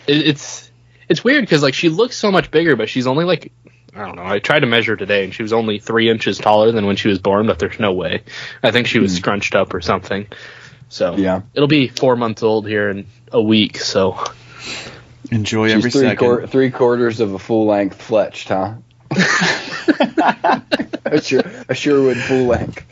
it, 0.07 0.27
it's 0.27 0.71
it's 1.07 1.23
weird 1.23 1.43
because 1.43 1.61
like 1.61 1.73
she 1.75 1.89
looks 1.89 2.17
so 2.17 2.31
much 2.31 2.49
bigger, 2.49 2.75
but 2.75 2.89
she's 2.89 3.07
only 3.07 3.25
like 3.25 3.51
I 3.95 4.05
don't 4.05 4.15
know. 4.17 4.25
I 4.25 4.39
tried 4.39 4.59
to 4.59 4.67
measure 4.67 4.95
today, 4.95 5.23
and 5.23 5.33
she 5.33 5.41
was 5.41 5.53
only 5.53 5.79
three 5.79 6.09
inches 6.09 6.37
taller 6.37 6.71
than 6.71 6.85
when 6.85 6.97
she 6.97 7.07
was 7.07 7.19
born. 7.19 7.47
But 7.47 7.59
there's 7.59 7.79
no 7.79 7.93
way. 7.93 8.23
I 8.61 8.71
think 8.71 8.87
she 8.87 8.99
was 8.99 9.11
hmm. 9.11 9.17
scrunched 9.17 9.55
up 9.55 9.73
or 9.73 9.81
something. 9.81 10.27
So 10.89 11.15
Yeah. 11.15 11.41
it'll 11.53 11.67
be 11.67 11.87
four 11.87 12.15
months 12.15 12.43
old 12.43 12.67
here 12.67 12.89
in 12.89 13.05
a 13.31 13.41
week. 13.41 13.77
So 13.77 14.19
Enjoy 15.31 15.67
She's 15.67 15.75
every 15.77 15.91
three 15.91 16.01
second. 16.01 16.17
quar- 16.17 16.47
three 16.47 16.69
quarters 16.69 17.19
of 17.19 17.33
a 17.33 17.39
full 17.39 17.65
length 17.65 18.07
fletched, 18.07 18.49
huh? 18.49 18.75
a, 21.05 21.21
sure, 21.21 21.41
a 21.67 21.73
Sherwood 21.73 22.17
full 22.17 22.45
length. 22.45 22.83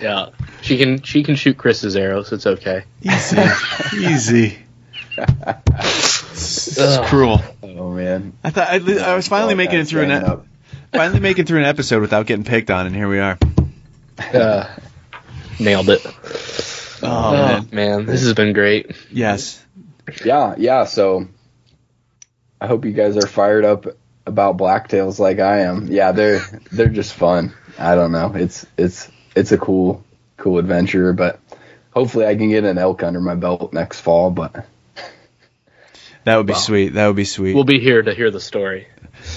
yeah, 0.00 0.30
she 0.60 0.76
can 0.76 1.00
she 1.02 1.22
can 1.22 1.36
shoot 1.36 1.56
Chris's 1.56 1.96
arrows. 1.96 2.32
It's 2.32 2.46
okay. 2.46 2.84
Easy, 3.02 3.38
easy. 3.96 4.58
It's 6.78 6.96
Ugh. 6.98 7.06
cruel. 7.06 7.40
Oh 7.62 7.90
man, 7.90 8.32
I 8.44 8.50
thought 8.50 8.68
I, 8.68 8.76
I 9.12 9.14
was 9.16 9.28
finally 9.28 9.54
making 9.54 9.78
it 9.80 9.86
through 9.88 10.02
an 10.02 10.10
e- 10.42 10.76
finally 10.92 11.20
making 11.20 11.46
through 11.46 11.58
an 11.60 11.64
episode 11.64 12.00
without 12.00 12.26
getting 12.26 12.44
picked 12.44 12.70
on, 12.70 12.86
and 12.86 12.94
here 12.94 13.08
we 13.08 13.18
are. 13.18 13.38
Uh, 14.18 14.74
nailed 15.60 15.88
it. 15.90 16.00
Oh, 16.06 16.12
Oh 17.02 17.32
man, 17.32 17.68
man, 17.72 18.06
this 18.06 18.22
has 18.22 18.34
been 18.34 18.52
great. 18.52 18.92
yes. 19.10 19.62
Yeah, 20.24 20.54
yeah. 20.58 20.84
So 20.84 21.26
I 22.60 22.66
hope 22.66 22.84
you 22.84 22.92
guys 22.92 23.16
are 23.16 23.26
fired 23.26 23.64
up 23.64 23.86
about 24.26 24.56
blacktails 24.56 25.18
like 25.18 25.38
I 25.38 25.60
am. 25.60 25.86
Yeah, 25.88 26.12
they're 26.12 26.40
they're 26.72 26.88
just 26.88 27.12
fun. 27.14 27.54
I 27.78 27.94
don't 27.94 28.12
know. 28.12 28.32
It's 28.34 28.64
it's 28.78 29.10
it's 29.34 29.52
a 29.52 29.58
cool 29.58 30.04
cool 30.36 30.58
adventure, 30.58 31.12
but 31.12 31.40
hopefully 31.92 32.26
I 32.26 32.36
can 32.36 32.48
get 32.48 32.64
an 32.64 32.78
elk 32.78 33.02
under 33.02 33.20
my 33.20 33.34
belt 33.34 33.72
next 33.72 34.00
fall. 34.00 34.30
But 34.30 34.66
That 36.26 36.36
would 36.36 36.46
be 36.46 36.52
Wow. 36.52 36.58
sweet. 36.58 36.88
That 36.94 37.06
would 37.06 37.16
be 37.16 37.24
sweet. 37.24 37.54
We'll 37.54 37.64
be 37.64 37.80
here 37.80 38.02
to 38.02 38.12
hear 38.12 38.30
the 38.30 38.40
story. 38.40 38.88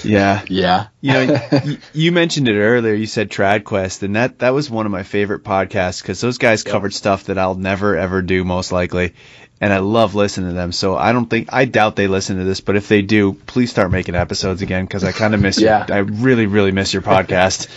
yeah. 0.04 0.42
yeah, 0.48 0.88
You 1.00 1.12
know, 1.12 1.40
y- 1.52 1.78
you 1.94 2.12
mentioned 2.12 2.48
it 2.48 2.58
earlier. 2.58 2.94
You 2.94 3.06
said 3.06 3.30
TradQuest, 3.30 4.02
and 4.02 4.16
that 4.16 4.40
that 4.40 4.50
was 4.50 4.68
one 4.68 4.86
of 4.86 4.92
my 4.92 5.04
favorite 5.04 5.42
podcasts 5.44 6.02
because 6.02 6.20
those 6.20 6.36
guys 6.38 6.64
Yep. 6.64 6.72
covered 6.72 6.92
stuff 6.94 7.24
that 7.24 7.38
I'll 7.38 7.54
never 7.54 7.96
ever 7.96 8.22
do, 8.22 8.44
most 8.44 8.72
likely. 8.72 9.14
And 9.62 9.72
I 9.72 9.78
love 9.78 10.14
listening 10.14 10.48
to 10.50 10.54
them. 10.54 10.72
So 10.72 10.96
I 10.96 11.12
don't 11.12 11.26
think 11.30 11.50
I 11.52 11.64
doubt 11.66 11.94
they 11.94 12.08
listen 12.08 12.38
to 12.38 12.44
this, 12.44 12.60
but 12.60 12.76
if 12.76 12.88
they 12.88 13.02
do, 13.02 13.34
please 13.34 13.70
start 13.70 13.90
making 13.92 14.14
episodes 14.16 14.62
again 14.62 14.84
because 14.84 15.04
I 15.04 15.12
kind 15.12 15.34
of 15.34 15.40
miss 15.40 15.60
Yeah. 15.60 15.86
your. 15.86 15.96
I 15.96 16.00
really, 16.00 16.46
really 16.46 16.72
miss 16.72 16.92
your 16.92 17.02
podcast. 17.02 17.68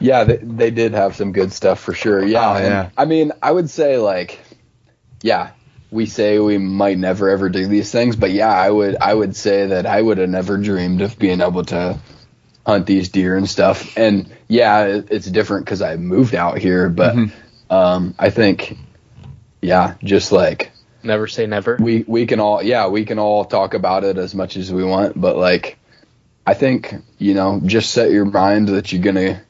yeah, 0.00 0.24
they, 0.24 0.36
they 0.36 0.70
did 0.70 0.92
have 0.92 1.16
some 1.16 1.32
good 1.32 1.52
stuff 1.52 1.80
for 1.80 1.94
sure. 1.94 2.22
Yeah, 2.24 2.50
Oh, 2.50 2.54
and, 2.56 2.64
yeah. 2.66 2.90
I 2.98 3.04
mean, 3.06 3.32
I 3.42 3.50
would 3.50 3.70
say 3.70 3.96
like, 3.98 4.40
yeah, 5.22 5.50
we 5.90 6.06
say 6.06 6.38
we 6.38 6.58
might 6.58 6.98
never 6.98 7.28
ever 7.30 7.48
do 7.48 7.66
these 7.66 7.90
things, 7.92 8.16
but 8.16 8.30
yeah, 8.30 8.48
I 8.50 8.70
would 8.70 8.96
I 8.96 9.12
would 9.14 9.36
say 9.36 9.66
that 9.68 9.86
I 9.86 10.00
would 10.00 10.18
have 10.18 10.28
never 10.28 10.56
dreamed 10.58 11.00
of 11.00 11.18
being 11.18 11.40
able 11.40 11.64
to 11.66 11.98
hunt 12.66 12.86
these 12.86 13.08
deer 13.10 13.36
and 13.36 13.48
stuff. 13.48 13.96
And 13.96 14.30
yeah, 14.48 14.84
it, 14.86 15.08
it's 15.10 15.26
different 15.26 15.64
because 15.64 15.82
I 15.82 15.96
moved 15.96 16.34
out 16.34 16.58
here, 16.58 16.88
but 16.88 17.14
Mhm. 17.14 17.30
um, 17.70 18.14
I 18.18 18.30
think, 18.30 18.76
yeah, 19.62 19.94
just 20.02 20.32
like 20.32 20.72
Never 21.02 21.28
say 21.28 21.46
never. 21.46 21.76
we 21.80 22.04
we 22.06 22.26
can 22.26 22.40
all 22.40 22.60
yeah 22.62 22.88
we 22.88 23.04
can 23.04 23.18
all 23.20 23.44
talk 23.44 23.74
about 23.74 24.02
it 24.02 24.18
as 24.18 24.34
much 24.34 24.56
as 24.56 24.72
we 24.72 24.82
want 24.82 25.20
but 25.20 25.36
like 25.36 25.78
i 26.44 26.52
think 26.54 26.92
you 27.18 27.34
know 27.34 27.60
just 27.64 27.92
set 27.92 28.10
your 28.10 28.24
mind 28.24 28.68
that 28.70 28.92
you're 28.92 29.02
gonna 29.02 29.40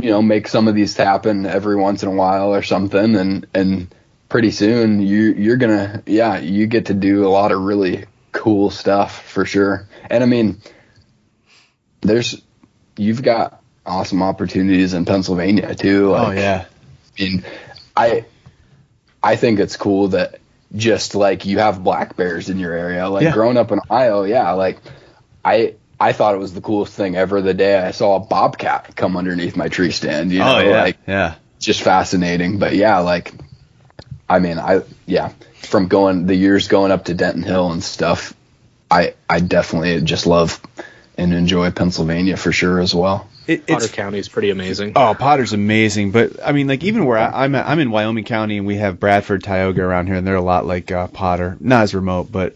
you 0.00 0.08
know 0.08 0.22
make 0.22 0.48
some 0.48 0.68
of 0.68 0.74
these 0.74 0.96
happen 0.96 1.44
every 1.44 1.76
once 1.76 2.02
in 2.02 2.08
a 2.08 2.12
while 2.12 2.54
or 2.54 2.62
something 2.62 3.14
and 3.16 3.46
and 3.52 3.94
pretty 4.30 4.50
soon 4.50 5.02
you 5.02 5.34
you're 5.34 5.56
gonna 5.56 6.02
yeah 6.06 6.38
you 6.38 6.66
get 6.66 6.86
to 6.86 6.94
do 6.94 7.26
a 7.26 7.28
lot 7.28 7.52
of 7.52 7.60
really 7.60 8.06
cool 8.32 8.70
stuff 8.70 9.22
for 9.26 9.44
sure 9.44 9.86
and 10.08 10.22
i 10.24 10.26
mean 10.26 10.58
there's 12.00 12.40
you've 12.96 13.22
got 13.22 13.62
awesome 13.84 14.22
opportunities 14.22 14.94
in 14.94 15.04
pennsylvania 15.04 15.74
too 15.74 16.08
oh, 16.08 16.12
like, 16.12 16.28
oh 16.28 16.40
yeah. 16.40 16.64
I 17.18 17.22
mean, 17.22 17.44
I 17.96 18.24
I 19.22 19.36
think 19.36 19.60
it's 19.60 19.76
cool 19.76 20.08
that 20.08 20.40
just 20.74 21.14
like 21.14 21.44
you 21.44 21.58
have 21.58 21.82
black 21.82 22.16
bears 22.16 22.48
in 22.48 22.58
your 22.58 22.72
area. 22.72 23.08
Like 23.08 23.24
Yeah. 23.24 23.32
growing 23.32 23.56
up 23.56 23.72
in 23.72 23.80
Ohio, 23.80 24.24
yeah, 24.24 24.52
like 24.52 24.78
I 25.44 25.74
I 25.98 26.12
thought 26.12 26.34
it 26.34 26.38
was 26.38 26.54
the 26.54 26.60
coolest 26.60 26.94
thing 26.94 27.16
ever 27.16 27.42
the 27.42 27.54
day 27.54 27.78
I 27.78 27.90
saw 27.90 28.16
a 28.16 28.20
bobcat 28.20 28.96
come 28.96 29.16
underneath 29.16 29.56
my 29.56 29.68
tree 29.68 29.90
stand. 29.90 30.32
You 30.32 30.42
oh, 30.42 30.44
know, 30.44 30.56
oh 30.56 30.60
yeah. 30.60 30.82
like 30.82 30.98
yeah. 31.06 31.34
just 31.58 31.82
fascinating. 31.82 32.58
But 32.58 32.74
yeah, 32.74 32.98
like 33.00 33.32
I 34.30 34.38
mean, 34.38 34.60
I 34.60 34.82
yeah, 35.06 35.32
from 35.54 35.88
going 35.88 36.26
the 36.26 36.36
years 36.36 36.68
going 36.68 36.92
up 36.92 37.06
to 37.06 37.14
Denton 37.14 37.42
Hill 37.42 37.72
and 37.72 37.82
stuff, 37.82 38.32
I 38.88 39.14
I 39.28 39.40
definitely 39.40 40.00
just 40.02 40.24
love 40.24 40.62
and 41.18 41.34
enjoy 41.34 41.72
Pennsylvania 41.72 42.36
for 42.36 42.52
sure 42.52 42.80
as 42.80 42.94
well. 42.94 43.28
It, 43.48 43.66
Potter 43.66 43.88
County 43.88 44.18
is 44.20 44.28
pretty 44.28 44.50
amazing. 44.50 44.92
Oh, 44.94 45.14
Potter's 45.18 45.52
amazing, 45.52 46.12
but 46.12 46.38
I 46.44 46.52
mean, 46.52 46.68
like 46.68 46.84
even 46.84 47.04
where 47.04 47.18
I, 47.18 47.44
I'm, 47.44 47.54
at, 47.56 47.66
I'm 47.66 47.80
in 47.80 47.90
Wyoming 47.90 48.22
County, 48.22 48.58
and 48.58 48.66
we 48.66 48.76
have 48.76 49.00
Bradford, 49.00 49.42
Tioga 49.42 49.82
around 49.82 50.06
here, 50.06 50.14
and 50.14 50.24
they're 50.24 50.36
a 50.36 50.40
lot 50.40 50.64
like 50.66 50.92
uh, 50.92 51.08
Potter, 51.08 51.56
not 51.58 51.82
as 51.82 51.94
remote, 51.94 52.30
but 52.30 52.54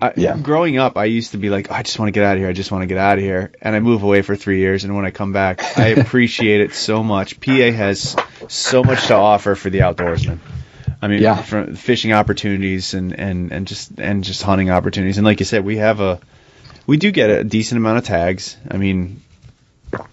I, 0.00 0.14
Yeah. 0.16 0.38
growing 0.38 0.78
up, 0.78 0.96
I 0.96 1.04
used 1.04 1.32
to 1.32 1.36
be 1.36 1.50
like, 1.50 1.70
"Oh, 1.70 1.74
I 1.74 1.82
just 1.82 1.98
want 1.98 2.08
to 2.08 2.12
get 2.12 2.24
out 2.24 2.36
of 2.36 2.38
here, 2.38 2.48
I 2.48 2.54
just 2.54 2.72
want 2.72 2.82
to 2.82 2.86
get 2.86 2.96
out 2.96 3.18
of 3.18 3.24
here, 3.24 3.52
and 3.60 3.76
I 3.76 3.80
move 3.80 4.02
away 4.02 4.22
for 4.22 4.34
three 4.34 4.60
years, 4.60 4.84
and 4.84 4.96
when 4.96 5.04
I 5.04 5.10
come 5.10 5.34
back, 5.34 5.62
I 5.78 5.88
appreciate 5.98 6.62
it 6.62 6.72
so 6.72 7.02
much. 7.02 7.38
PA 7.40 7.70
has 7.70 8.16
so 8.48 8.82
much 8.82 9.08
to 9.08 9.14
offer 9.14 9.54
for 9.54 9.68
the 9.68 9.80
outdoorsman. 9.80 10.38
I 11.04 11.08
mean, 11.08 11.20
Yeah. 11.22 11.42
from 11.42 11.76
fishing 11.76 12.12
opportunities 12.14 12.94
and, 12.94 13.12
and, 13.18 13.52
and 13.52 13.66
just 13.66 13.90
and 13.98 14.24
just 14.24 14.42
hunting 14.42 14.70
opportunities, 14.70 15.18
and 15.18 15.26
like 15.26 15.38
you 15.40 15.44
said, 15.46 15.62
we 15.64 15.76
have 15.76 16.00
a 16.00 16.18
we 16.86 16.96
do 16.96 17.10
get 17.12 17.28
a 17.28 17.44
decent 17.44 17.76
amount 17.78 17.98
of 17.98 18.04
tags. 18.04 18.56
I 18.70 18.78
mean, 18.78 19.20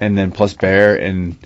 and 0.01 0.18
then 0.18 0.31
plus 0.31 0.53
bear 0.53 0.99
and 0.99 1.38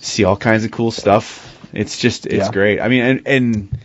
see 0.00 0.22
all 0.24 0.36
kinds 0.36 0.64
of 0.64 0.70
cool 0.70 0.92
stuff. 0.92 1.50
It's 1.72 1.98
just 1.98 2.26
it's 2.26 2.46
Yeah. 2.46 2.52
great. 2.52 2.80
I 2.80 2.86
mean, 2.88 3.02
and 3.02 3.22
and 3.26 3.78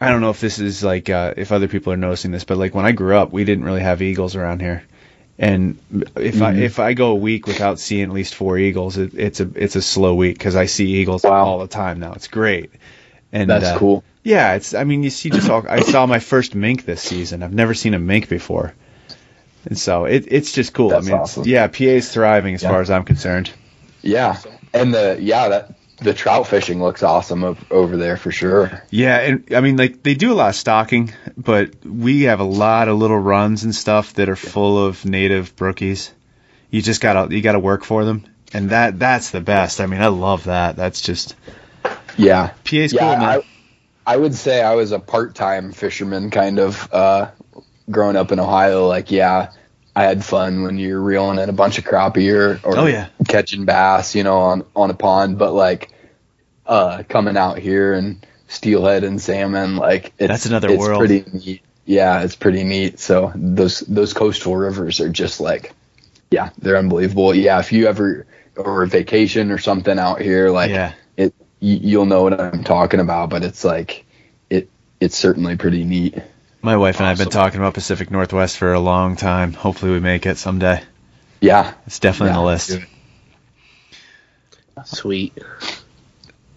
I 0.00 0.10
don't 0.10 0.20
know 0.20 0.30
if 0.30 0.40
this 0.40 0.58
is 0.58 0.84
like 0.84 1.08
uh, 1.08 1.32
if 1.38 1.50
other 1.50 1.66
people 1.68 1.92
are 1.92 1.96
noticing 1.96 2.30
this, 2.30 2.44
but 2.44 2.58
like 2.58 2.74
when 2.74 2.84
I 2.84 2.92
grew 2.92 3.16
up, 3.16 3.32
we 3.32 3.44
didn't 3.44 3.64
really 3.64 3.80
have 3.80 4.02
eagles 4.02 4.36
around 4.36 4.60
here. 4.60 4.82
And 5.38 5.78
if 6.16 6.42
I 6.42 6.52
Mhm. 6.52 6.58
if 6.58 6.78
I 6.78 6.92
go 6.94 7.12
a 7.12 7.14
week 7.14 7.46
without 7.46 7.78
seeing 7.80 8.02
at 8.04 8.10
least 8.12 8.34
four 8.34 8.58
eagles, 8.58 8.98
it, 8.98 9.14
it's 9.14 9.40
a 9.40 9.48
it's 9.54 9.76
a 9.76 9.82
slow 9.82 10.14
week 10.14 10.36
because 10.36 10.56
I 10.56 10.66
see 10.66 10.86
eagles 10.96 11.22
Wow. 11.24 11.44
all 11.46 11.58
the 11.60 11.68
time 11.68 12.00
now. 12.00 12.12
It's 12.12 12.28
great. 12.28 12.70
And 13.32 13.50
That's 13.50 13.66
uh, 13.66 13.78
cool. 13.78 14.04
yeah, 14.22 14.54
it's. 14.54 14.72
I 14.74 14.84
mean, 14.84 15.02
you 15.02 15.10
see 15.10 15.28
just 15.30 15.50
all. 15.50 15.64
I 15.68 15.80
saw 15.80 16.06
my 16.06 16.18
first 16.18 16.54
mink 16.54 16.84
this 16.86 17.02
season. 17.02 17.42
I've 17.42 17.52
never 17.52 17.74
seen 17.74 17.92
a 17.94 17.98
mink 17.98 18.28
before, 18.30 18.74
and 19.66 19.78
so 19.78 20.06
it, 20.06 20.24
it's 20.28 20.52
just 20.52 20.72
cool. 20.72 20.88
That's 20.90 21.06
I 21.06 21.10
mean, 21.10 21.20
awesome. 21.20 21.44
yeah, 21.46 21.66
PA 21.66 21.84
is 21.84 22.10
thriving 22.12 22.54
as 22.54 22.62
Yeah. 22.62 22.70
far 22.70 22.80
as 22.80 22.90
I'm 22.90 23.04
concerned. 23.04 23.50
Yeah, 24.02 24.38
and 24.72 24.94
the 24.94 25.18
yeah 25.20 25.48
that 25.48 25.74
the 26.00 26.14
trout 26.14 26.46
fishing 26.46 26.80
looks 26.82 27.02
awesome 27.02 27.56
over 27.70 27.96
there 27.98 28.16
for 28.16 28.30
sure. 28.32 28.82
Yeah, 28.90 29.18
and 29.18 29.44
I 29.54 29.60
mean, 29.60 29.76
like 29.76 30.02
they 30.02 30.14
do 30.14 30.32
a 30.32 30.34
lot 30.34 30.48
of 30.50 30.54
stocking, 30.54 31.12
but 31.36 31.84
we 31.84 32.22
have 32.22 32.40
a 32.40 32.44
lot 32.44 32.88
of 32.88 32.96
little 32.96 33.18
runs 33.18 33.64
and 33.64 33.74
stuff 33.74 34.14
that 34.14 34.28
are 34.30 34.36
full 34.36 34.82
of 34.86 35.04
native 35.04 35.54
brookies. 35.54 36.10
You 36.70 36.80
just 36.80 37.02
gotta 37.02 37.34
you 37.34 37.42
gotta 37.42 37.58
work 37.58 37.84
for 37.84 38.06
them, 38.06 38.24
and 38.54 38.70
that 38.70 38.98
that's 38.98 39.32
the 39.32 39.40
best. 39.42 39.80
I 39.82 39.86
mean, 39.86 40.00
I 40.00 40.06
love 40.06 40.44
that. 40.44 40.76
That's 40.76 41.00
just 41.02 41.34
Yeah. 42.18 42.48
PA's 42.64 42.92
yeah, 42.92 43.00
cool, 43.00 43.16
man. 43.16 43.22
I, 43.22 43.42
I 44.06 44.16
would 44.16 44.34
say 44.34 44.62
I 44.62 44.74
was 44.74 44.92
a 44.92 44.98
part-time 44.98 45.72
fisherman, 45.72 46.30
kind 46.30 46.58
of, 46.58 46.92
uh, 46.92 47.30
growing 47.90 48.16
up 48.16 48.32
in 48.32 48.40
Ohio. 48.40 48.86
Like, 48.86 49.10
yeah, 49.10 49.52
I 49.96 50.04
had 50.04 50.24
fun 50.24 50.62
when 50.62 50.78
you're 50.78 51.00
reeling 51.00 51.38
in 51.38 51.48
a 51.48 51.52
bunch 51.52 51.78
of 51.78 51.84
crappie 51.84 52.32
or, 52.32 52.60
or 52.64 52.78
Oh, 52.78 52.86
yeah. 52.86 53.08
catching 53.26 53.64
bass, 53.64 54.14
you 54.14 54.24
know, 54.24 54.38
on 54.38 54.64
on 54.76 54.90
a 54.90 54.94
pond. 54.94 55.38
But 55.38 55.52
like, 55.52 55.90
uh, 56.66 57.02
coming 57.08 57.36
out 57.36 57.58
here 57.58 57.94
and 57.94 58.24
steelhead 58.48 59.04
and 59.04 59.20
salmon, 59.20 59.76
like, 59.76 60.12
it's, 60.18 60.28
That's 60.28 60.46
another 60.46 60.68
it's 60.70 60.78
world. 60.78 60.98
Pretty 61.00 61.24
neat. 61.32 61.62
Yeah, 61.84 62.22
it's 62.22 62.36
pretty 62.36 62.64
neat. 62.64 62.98
So 63.00 63.32
those 63.34 63.80
those 63.80 64.12
coastal 64.12 64.54
rivers 64.56 65.00
are 65.00 65.08
just 65.08 65.40
like, 65.40 65.72
yeah, 66.30 66.50
they're 66.58 66.76
unbelievable. 66.76 67.34
Yeah, 67.34 67.58
if 67.60 67.72
you 67.72 67.86
ever 67.88 68.26
or 68.56 68.84
vacation 68.86 69.50
or 69.50 69.58
something 69.58 69.98
out 69.98 70.20
here, 70.20 70.50
like 70.50 70.70
Yeah. 70.70 70.92
It, 71.60 71.64
you, 71.64 71.76
you'll 71.82 72.06
know 72.06 72.22
what 72.22 72.40
I'm 72.40 72.64
talking 72.64 73.00
about. 73.00 73.30
But 73.30 73.44
it's 73.44 73.64
like, 73.64 74.04
it 74.50 74.68
it's 75.00 75.16
certainly 75.16 75.56
pretty 75.56 75.84
neat. 75.84 76.16
My 76.62 76.76
wife 76.76 76.96
and 76.98 77.06
I 77.06 77.10
have 77.10 77.18
been 77.18 77.30
talking 77.30 77.60
about 77.60 77.74
Pacific 77.74 78.10
Northwest 78.10 78.56
for 78.58 78.72
a 78.72 78.80
long 78.80 79.14
time. 79.16 79.52
Hopefully, 79.52 79.92
we 79.92 80.00
make 80.00 80.26
it 80.26 80.38
someday. 80.38 80.82
Yeah, 81.40 81.74
It's 81.86 82.00
definitely 82.00 82.30
on 82.30 82.42
the 82.42 82.46
list. 82.46 82.70
dude. 82.70 82.86
Sweet. 84.84 85.38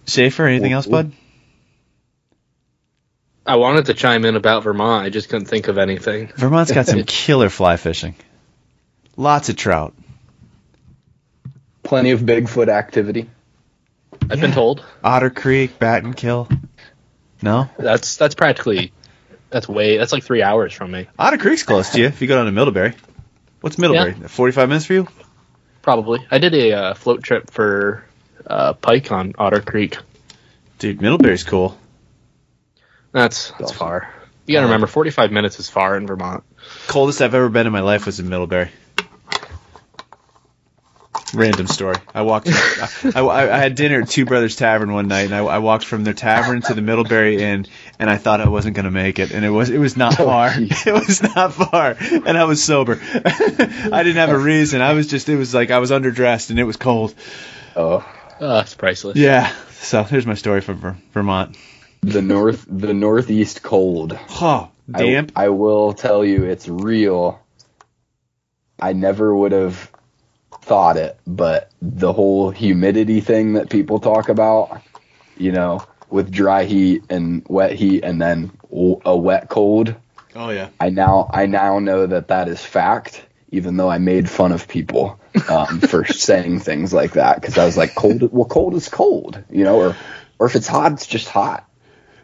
Schaefer, 0.08 0.44
anything 0.46 0.72
else, 0.72 0.86
bud? 0.86 1.12
I 3.46 3.56
wanted 3.56 3.86
to 3.86 3.94
chime 3.94 4.24
in 4.24 4.36
about 4.36 4.62
Vermont. 4.64 5.04
I 5.04 5.10
just 5.10 5.28
couldn't 5.28 5.46
think 5.46 5.68
of 5.68 5.78
anything. 5.78 6.28
Vermont's 6.36 6.72
got 6.72 6.86
some 6.86 7.02
killer 7.06 7.48
fly 7.48 7.76
fishing. 7.76 8.14
Lots 9.16 9.48
of 9.48 9.56
trout. 9.56 9.94
plenty 11.82 12.10
of 12.12 12.20
Bigfoot 12.20 12.68
activity. 12.68 13.28
I've 14.30 14.38
Yeah. 14.38 14.42
been 14.46 14.52
told 14.52 14.84
Otter 15.04 15.30
Creek, 15.30 15.78
Batten 15.78 16.14
Kill. 16.14 16.48
No? 17.42 17.68
that's 17.78 18.16
that's 18.16 18.34
practically 18.34 18.92
that's 19.50 19.68
way 19.68 19.96
that's 19.98 20.12
like 20.12 20.22
three 20.22 20.42
hours 20.42 20.72
from 20.72 20.90
me. 20.92 21.08
Otter 21.18 21.38
Creek's 21.38 21.62
close 21.64 21.90
to 21.90 22.00
you 22.00 22.06
if 22.06 22.22
you 22.22 22.28
go 22.28 22.36
down 22.36 22.46
to 22.46 22.52
Middlebury. 22.52 22.94
What's 23.60 23.78
Middlebury? 23.78 24.14
45 24.28 24.68
minutes 24.68 24.86
for 24.86 24.92
you? 24.94 25.08
Probably. 25.82 26.24
I 26.30 26.38
did 26.38 26.54
a 26.54 26.72
uh, 26.72 26.94
float 26.94 27.22
trip 27.22 27.50
for 27.50 28.04
uh, 28.46 28.72
pike 28.74 29.10
on 29.12 29.32
Otter 29.38 29.60
Creek. 29.60 29.96
Dude, 30.78 31.00
Middlebury's 31.02 31.44
cool. 31.44 31.76
That's 33.12 33.50
that's 33.50 33.62
Awesome. 33.64 33.76
far. 33.76 34.14
You 34.46 34.54
gotta 34.54 34.66
remember, 34.66 34.86
forty 34.86 35.10
five 35.10 35.30
minutes 35.30 35.60
is 35.60 35.68
far 35.68 35.96
in 35.96 36.06
Vermont. 36.06 36.42
Coldest 36.88 37.20
I've 37.20 37.34
ever 37.34 37.48
been 37.48 37.66
in 37.66 37.72
my 37.72 37.80
life 37.80 38.06
was 38.06 38.18
in 38.20 38.28
Middlebury. 38.28 38.70
Random 41.34 41.66
story. 41.66 41.96
I 42.14 42.22
walked. 42.22 42.48
I, 42.48 42.88
I, 43.20 43.54
I 43.54 43.58
had 43.58 43.74
dinner 43.74 44.02
at 44.02 44.08
Two 44.10 44.26
Brothers 44.26 44.54
Tavern 44.56 44.92
one 44.92 45.08
night, 45.08 45.22
and 45.26 45.34
I, 45.34 45.38
I 45.38 45.58
walked 45.58 45.84
from 45.86 46.04
their 46.04 46.12
tavern 46.14 46.60
to 46.62 46.74
the 46.74 46.82
Middlebury 46.82 47.42
Inn, 47.42 47.66
and 47.98 48.10
I 48.10 48.18
thought 48.18 48.40
I 48.42 48.48
wasn't 48.48 48.76
going 48.76 48.84
to 48.84 48.90
make 48.90 49.18
it, 49.18 49.30
and 49.30 49.44
it 49.44 49.48
was 49.50 49.70
it 49.70 49.78
was 49.78 49.96
not 49.96 50.12
Oh, 50.20 50.26
far. 50.26 50.50
geez. 50.54 50.86
It 50.86 50.92
was 50.92 51.22
not 51.22 51.54
far, 51.54 51.96
and 52.00 52.36
I 52.36 52.44
was 52.44 52.62
sober. 52.62 53.00
I 53.24 54.02
didn't 54.02 54.16
have 54.16 54.30
a 54.30 54.38
reason. 54.38 54.80
I 54.82 54.92
was 54.94 55.06
just. 55.06 55.28
It 55.28 55.36
was 55.36 55.54
like 55.54 55.70
I 55.70 55.78
was 55.78 55.90
underdressed, 55.90 56.50
and 56.50 56.58
it 56.58 56.64
was 56.64 56.76
cold. 56.76 57.14
Oh, 57.76 57.98
Uh, 58.40 58.60
it's 58.64 58.74
priceless. 58.74 59.16
Yeah. 59.16 59.52
So 59.80 60.02
here's 60.02 60.26
my 60.26 60.34
story 60.34 60.60
from 60.60 60.76
Ver- 60.78 60.96
Vermont. 61.12 61.56
the 62.02 62.20
north, 62.22 62.66
the 62.68 62.92
northeast 62.92 63.62
cold. 63.62 64.18
Oh, 64.40 64.68
I- 64.92 64.98
damp. 64.98 65.32
I, 65.36 65.48
will 65.48 65.92
tell 65.94 66.24
you, 66.24 66.44
it's 66.44 66.68
real. 66.68 67.40
I 68.80 68.92
never 68.94 69.34
would 69.34 69.52
have 69.52 69.90
thought 70.72 70.96
it, 70.96 71.18
but 71.26 71.70
the 71.82 72.14
whole 72.14 72.48
humidity 72.50 73.20
thing 73.20 73.52
that 73.52 73.68
people 73.68 74.00
talk 74.00 74.30
about, 74.30 74.80
you 75.36 75.52
know, 75.52 75.84
with 76.08 76.30
dry 76.30 76.64
heat 76.64 77.04
and 77.10 77.44
wet 77.46 77.72
heat, 77.72 78.02
and 78.02 78.22
then 78.22 78.50
a 79.04 79.14
wet 79.14 79.50
cold. 79.50 79.94
oh 80.34 80.48
yeah. 80.48 80.70
I 80.80 80.88
now 80.88 81.28
I 81.30 81.44
now 81.44 81.78
know 81.78 82.06
that 82.06 82.28
that 82.28 82.48
is 82.48 82.64
fact, 82.64 83.22
even 83.50 83.76
though 83.76 83.90
I 83.90 83.98
made 83.98 84.30
fun 84.30 84.50
of 84.50 84.66
people 84.66 85.20
um, 85.50 85.80
for 85.80 86.06
saying 86.10 86.60
things 86.60 86.90
like 86.90 87.12
that 87.12 87.38
because 87.38 87.58
I 87.58 87.66
was 87.66 87.76
like, 87.76 87.94
cold. 87.94 88.32
Well, 88.32 88.46
cold 88.46 88.74
is 88.74 88.88
cold, 88.88 89.44
you 89.50 89.64
know, 89.64 89.76
or 89.78 89.96
or 90.38 90.46
if 90.46 90.56
it's 90.56 90.68
hot, 90.68 90.92
it's 90.92 91.06
just 91.06 91.28
hot. 91.28 91.68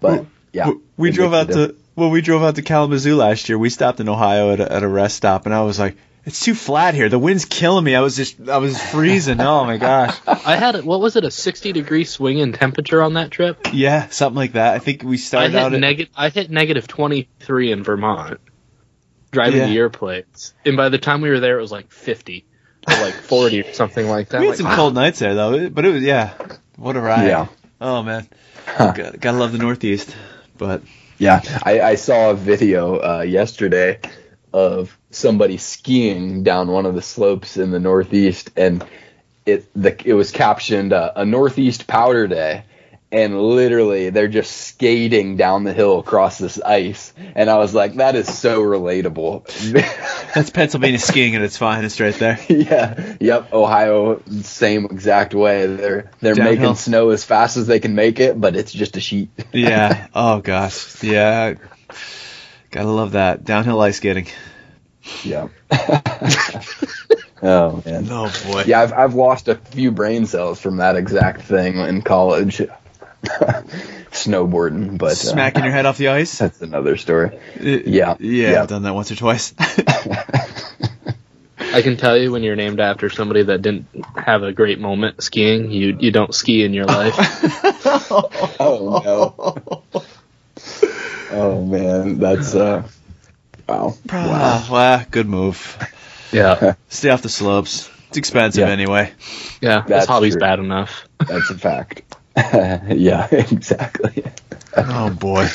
But 0.00 0.24
yeah, 0.54 0.70
we 0.96 1.10
drove 1.10 1.34
out 1.34 1.48
to 1.48 1.76
well, 1.96 2.08
we 2.08 2.22
drove 2.22 2.42
out 2.42 2.54
to 2.54 2.62
Kalamazoo 2.62 3.14
last 3.14 3.50
year. 3.50 3.58
We 3.58 3.68
stopped 3.68 4.00
in 4.00 4.08
Ohio 4.08 4.52
at 4.52 4.60
a, 4.60 4.72
at 4.72 4.82
a 4.84 4.88
rest 4.88 5.16
stop, 5.16 5.44
and 5.44 5.54
I 5.54 5.60
was 5.64 5.78
like, 5.78 5.98
"It's 6.28 6.40
too 6.40 6.55
flat 6.55 6.94
here. 6.94 7.09
The 7.09 7.18
wind's 7.18 7.44
killing 7.44 7.82
me." 7.84 7.94
I 7.94 8.00
was 8.00 8.16
just, 8.16 8.48
I 8.48 8.59
was 8.59 8.80
freezing. 8.80 9.40
oh 9.40 9.64
my 9.64 9.76
gosh. 9.78 10.16
I 10.26 10.56
had 10.56 10.84
what 10.84 11.00
was 11.00 11.16
it 11.16 11.24
a 11.24 11.30
sixty 11.30 11.72
degree 11.72 12.05
swing 12.05 12.38
in 12.38 12.52
temperature 12.52 13.02
on 13.02 13.14
that 13.14 13.30
trip? 13.30 13.68
Yeah, 13.72 14.09
something 14.09 14.36
like 14.36 14.52
that. 14.52 14.74
I 14.74 14.78
think 14.78 15.02
we 15.02 15.16
started 15.16 15.52
hit 15.52 15.60
out 15.60 15.74
at 15.74 15.80
negative. 15.80 16.12
I 16.16 16.28
hit 16.28 16.50
negative 16.50 16.86
twenty 16.86 17.28
three 17.40 17.72
in 17.72 17.82
Vermont, 17.82 18.40
driving 19.30 19.60
Yeah. 19.60 19.66
the 19.66 19.76
air 19.76 19.90
plates, 19.90 20.55
and 20.64 20.76
by 20.76 20.88
the 20.88 20.98
time 20.98 21.20
we 21.20 21.30
were 21.30 21.40
there, 21.40 21.59
it 21.59 21.62
was 21.62 21.72
like 21.72 21.90
fifty, 21.90 22.44
or 22.88 22.94
like 22.94 23.14
forty 23.28 23.62
or 23.62 23.72
something 23.72 24.09
like 24.09 24.28
that. 24.30 24.40
we 24.40 24.46
I'm 24.46 24.50
had 24.52 24.56
some 24.59 24.66
like, 24.66 24.76
cold 24.76 24.94
nights 24.94 25.18
there 25.18 25.34
though, 25.34 25.68
but 25.70 25.84
it 25.84 25.92
was 25.92 26.02
yeah, 26.02 26.34
what 26.76 26.96
a 26.96 27.00
ride. 27.00 27.26
Yeah. 27.26 27.46
Oh 27.80 28.02
man, 28.02 28.28
Huh. 28.66 28.92
gotta, 28.96 29.16
gotta 29.18 29.38
love 29.38 29.52
the 29.52 29.59
Northeast. 29.59 30.14
But 30.56 30.82
Yeah, 31.18 31.40
I, 31.62 31.80
I 31.80 31.94
saw 31.94 32.30
a 32.30 32.34
video 32.34 32.96
uh, 32.98 33.20
yesterday 33.22 34.00
of 34.52 34.96
somebody 35.10 35.56
skiing 35.56 36.42
down 36.42 36.68
one 36.68 36.86
of 36.86 36.94
the 36.94 37.02
slopes 37.02 37.56
in 37.56 37.70
the 37.70 37.80
Northeast, 37.80 38.50
and 38.56 38.84
it 39.46 39.66
the 39.74 39.96
it 40.08 40.14
was 40.14 40.30
captioned 40.30 40.92
uh, 40.92 41.12
"a 41.16 41.24
Northeast 41.24 41.86
Powder 41.86 42.26
Day," 42.26 42.64
and 43.10 43.40
literally 43.40 44.10
they're 44.10 44.28
just 44.28 44.50
skating 44.54 45.36
down 45.36 45.64
the 45.64 45.72
hill 45.72 45.98
across 45.98 46.38
this 46.38 46.60
ice, 46.60 47.12
and 47.34 47.48
I 47.48 47.56
was 47.56 47.74
like, 47.74 47.94
that 47.96 48.14
is 48.16 48.32
so 48.32 48.60
relatable. 48.62 49.46
that's 50.34 50.50
Pennsylvania 50.50 50.98
skiing 50.98 51.34
at 51.34 51.40
its 51.42 51.56
finest, 51.56 52.00
right 52.00 52.14
there. 52.14 52.38
yeah, 52.48 53.16
yep, 53.20 53.52
Ohio, 53.52 54.20
same 54.42 54.84
exact 54.86 55.34
way. 55.34 55.66
They're 55.66 56.10
they're 56.20 56.34
Downhill. 56.34 56.54
making 56.56 56.74
snow 56.76 57.08
as 57.10 57.24
fast 57.24 57.56
as 57.56 57.66
they 57.66 57.80
can 57.80 57.94
make 57.94 58.20
it, 58.20 58.38
but 58.38 58.54
it's 58.56 58.72
just 58.72 58.96
a 58.96 59.00
sheet. 59.00 59.30
Yeah. 59.52 60.06
Oh 60.14 60.40
gosh. 60.40 61.02
Yeah. 61.02 61.54
Gotta 62.70 62.89
love 62.89 63.12
that 63.12 63.45
downhill 63.45 63.81
ice 63.81 63.97
skating. 63.97 64.27
yeah. 65.24 65.49
oh 67.43 67.82
man. 67.85 68.07
Oh 68.11 68.32
boy. 68.47 68.65
Yeah, 68.66 68.82
I've 68.82 68.93
I've 68.93 69.15
lost 69.15 69.49
a 69.49 69.55
few 69.55 69.90
brain 69.90 70.27
cells 70.27 70.61
from 70.61 70.77
that 70.78 70.97
exact 70.97 71.43
thing 71.43 71.78
in 71.78 72.03
college, 72.03 72.59
snowboarding. 73.23 74.99
But 74.99 75.12
uh, 75.12 75.15
Smacking 75.15 75.65
your 75.65 75.73
head 75.73 75.86
off 75.86 75.97
the 75.99 76.09
ice. 76.09 76.36
that's 76.40 76.61
another 76.61 76.97
story. 76.97 77.39
Yeah. 77.61 77.77
Yeah. 77.86 78.16
Yeah. 78.19 78.51
Yeah. 78.51 78.62
I've 78.62 78.69
done 78.69 78.82
that 78.82 78.95
once 78.95 79.11
or 79.11 79.16
twice. 79.16 79.55
I 81.61 81.82
can 81.82 81.97
tell 81.97 82.16
you 82.16 82.32
when 82.32 82.43
you're 82.43 82.57
named 82.57 82.81
after 82.81 83.09
somebody 83.11 83.43
that 83.45 83.62
didn't 83.62 83.86
have 84.16 84.43
a 84.43 84.53
great 84.53 84.78
moment 84.81 85.23
skiing, 85.23 85.70
you 85.70 85.97
you 86.01 86.11
don't 86.11 86.35
ski 86.35 86.65
in 86.65 86.74
your 86.74 86.86
life. 86.86 87.15
Oh 88.61 89.03
no. 89.05 90.03
Oh 91.30 91.64
man, 91.64 92.18
that's 92.18 92.55
uh, 92.55 92.88
wow. 93.68 93.94
Ah, 94.10 94.68
well, 94.70 95.05
good 95.10 95.26
move. 95.28 95.76
yeah, 96.32 96.74
Stay 96.88 97.10
off 97.10 97.22
the 97.22 97.28
slopes. 97.28 97.90
It's 98.09 98.16
expensive 98.16 98.66
Yeah. 98.66 98.72
anyway. 98.72 99.12
yeah. 99.60 99.80
This 99.82 99.88
That's 99.90 100.06
hobby's 100.06 100.34
true. 100.34 100.40
bad 100.40 100.59
enough. 100.60 101.06
That's 101.26 101.50
a 101.50 101.59
fact. 101.59 102.02
yeah, 102.36 103.28
exactly. 103.30 104.24
Oh 104.76 105.10
boy. 105.10 105.48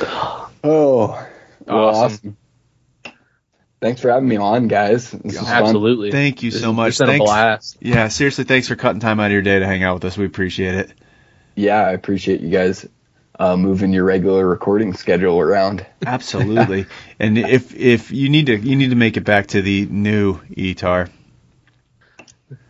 Oh, 0.64 1.26
well, 1.66 1.88
Awesome. 1.88 2.36
Thanks 3.80 4.00
for 4.00 4.10
having 4.12 4.28
me 4.28 4.36
on, 4.36 4.68
guys. 4.68 5.10
This 5.10 5.34
is 5.34 5.40
fun. 5.40 5.48
Absolutely. 5.64 6.12
Thank 6.12 6.44
you 6.44 6.52
This 6.52 6.60
so 6.60 6.68
has- 6.68 6.76
much. 6.76 6.88
It's 6.90 6.98
been 6.98 7.08
a 7.08 7.12
Thanks. 7.12 7.24
blast. 7.24 7.76
Yeah, 7.80 8.06
seriously, 8.08 8.44
thanks 8.44 8.68
for 8.68 8.76
cutting 8.76 9.00
time 9.00 9.18
out 9.18 9.26
of 9.26 9.32
your 9.32 9.42
day 9.42 9.58
to 9.58 9.66
hang 9.66 9.82
out 9.82 9.94
with 9.94 10.04
us. 10.04 10.16
We 10.16 10.24
appreciate 10.24 10.76
it. 10.76 10.92
Yeah, 11.56 11.80
I 11.80 11.90
appreciate 11.90 12.40
you 12.42 12.50
guys 12.50 12.86
uh, 13.38 13.56
moving 13.56 13.92
your 13.92 14.04
regular 14.04 14.46
recording 14.46 14.94
schedule 14.94 15.38
around. 15.40 15.86
Absolutely. 16.06 16.86
and 17.18 17.38
if 17.38 17.74
if 17.74 18.10
you 18.10 18.28
need 18.28 18.46
to 18.46 18.56
you 18.58 18.76
need 18.76 18.90
to 18.90 18.96
make 18.96 19.16
it 19.16 19.24
back 19.24 19.48
to 19.48 19.62
the 19.62 19.86
new 19.86 20.38
ETAR. 20.50 21.08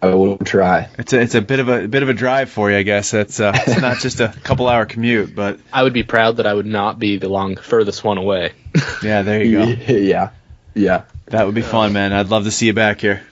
I 0.00 0.14
will 0.14 0.38
try. 0.38 0.88
It's 0.98 1.12
a 1.12 1.20
it's 1.20 1.34
a 1.34 1.40
bit 1.42 1.58
of 1.58 1.68
a, 1.68 1.88
bit 1.88 2.02
of 2.04 2.08
a 2.08 2.14
drive 2.14 2.50
for 2.50 2.70
you, 2.70 2.76
I 2.76 2.82
guess. 2.82 3.10
That's 3.10 3.40
uh, 3.40 3.52
it's 3.54 3.80
not 3.80 3.98
just 3.98 4.20
a 4.20 4.28
couple 4.44 4.68
hour 4.68 4.86
commute, 4.86 5.34
but 5.34 5.58
I 5.72 5.82
would 5.82 5.92
be 5.92 6.04
proud 6.04 6.36
that 6.36 6.46
I 6.46 6.54
would 6.54 6.66
not 6.66 6.98
be 6.98 7.18
the 7.18 7.28
long 7.28 7.56
furthest 7.56 8.04
one 8.04 8.18
away. 8.18 8.52
yeah, 9.02 9.22
there 9.22 9.42
you 9.42 9.58
go. 9.58 9.64
yeah, 9.92 10.30
yeah, 10.74 11.02
That 11.26 11.46
would 11.46 11.54
be 11.54 11.62
fun, 11.62 11.92
man. 11.92 12.12
I'd 12.12 12.28
love 12.28 12.44
to 12.44 12.50
see 12.52 12.66
you 12.66 12.72
back 12.72 13.00
here. 13.00 13.22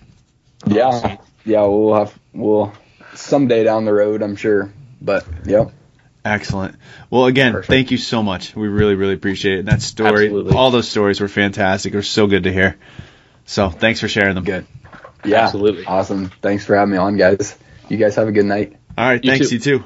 yeah, 0.67 1.19
yeah. 1.45 1.63
We'll 1.63 1.95
have 1.95 2.19
we'll 2.33 2.73
someday 3.15 3.63
down 3.65 3.85
the 3.85 3.93
road, 3.93 4.23
I'm 4.23 4.37
sure. 4.37 4.73
But 5.01 5.27
yep. 5.45 5.71
Excellent. 6.25 6.77
Well, 7.09 7.27
again, 7.27 7.53
Perfect. 7.53 7.69
thank 7.71 7.91
you 7.91 7.97
so 7.97 8.23
much. 8.23 8.55
We 8.55 8.69
really, 8.69 8.95
really 8.95 9.15
appreciate 9.15 9.55
it. 9.57 9.59
And 9.61 9.69
that 9.69 9.81
story, 9.83 10.27
Absolutely. 10.27 10.55
all 10.55 10.71
those 10.71 10.89
stories 10.89 11.21
were 11.21 11.29
fantastic. 11.29 11.93
They 11.93 11.99
were 11.99 12.03
so 12.03 12.27
good 12.27 12.45
to 12.45 12.53
hear. 12.53 12.77
So 13.47 13.71
thanks 13.71 14.01
for 14.01 14.09
sharing 14.09 14.35
them. 14.35 14.45
Good. 14.45 14.67
Yeah, 15.25 15.45
Absolutely. 15.45 15.85
Awesome. 15.87 16.31
Thanks 16.43 16.65
for 16.67 16.77
having 16.77 16.93
me 16.93 16.99
on, 16.99 17.17
guys. 17.17 17.57
You 17.89 17.97
guys 17.97 18.15
have 18.17 18.29
a 18.29 18.33
good 18.33 18.45
night. 18.47 18.77
All 18.97 19.05
right, 19.07 19.23
You 19.25 19.31
thanks 19.31 19.49
too. 19.49 19.55
you 19.57 19.61
too. 19.61 19.85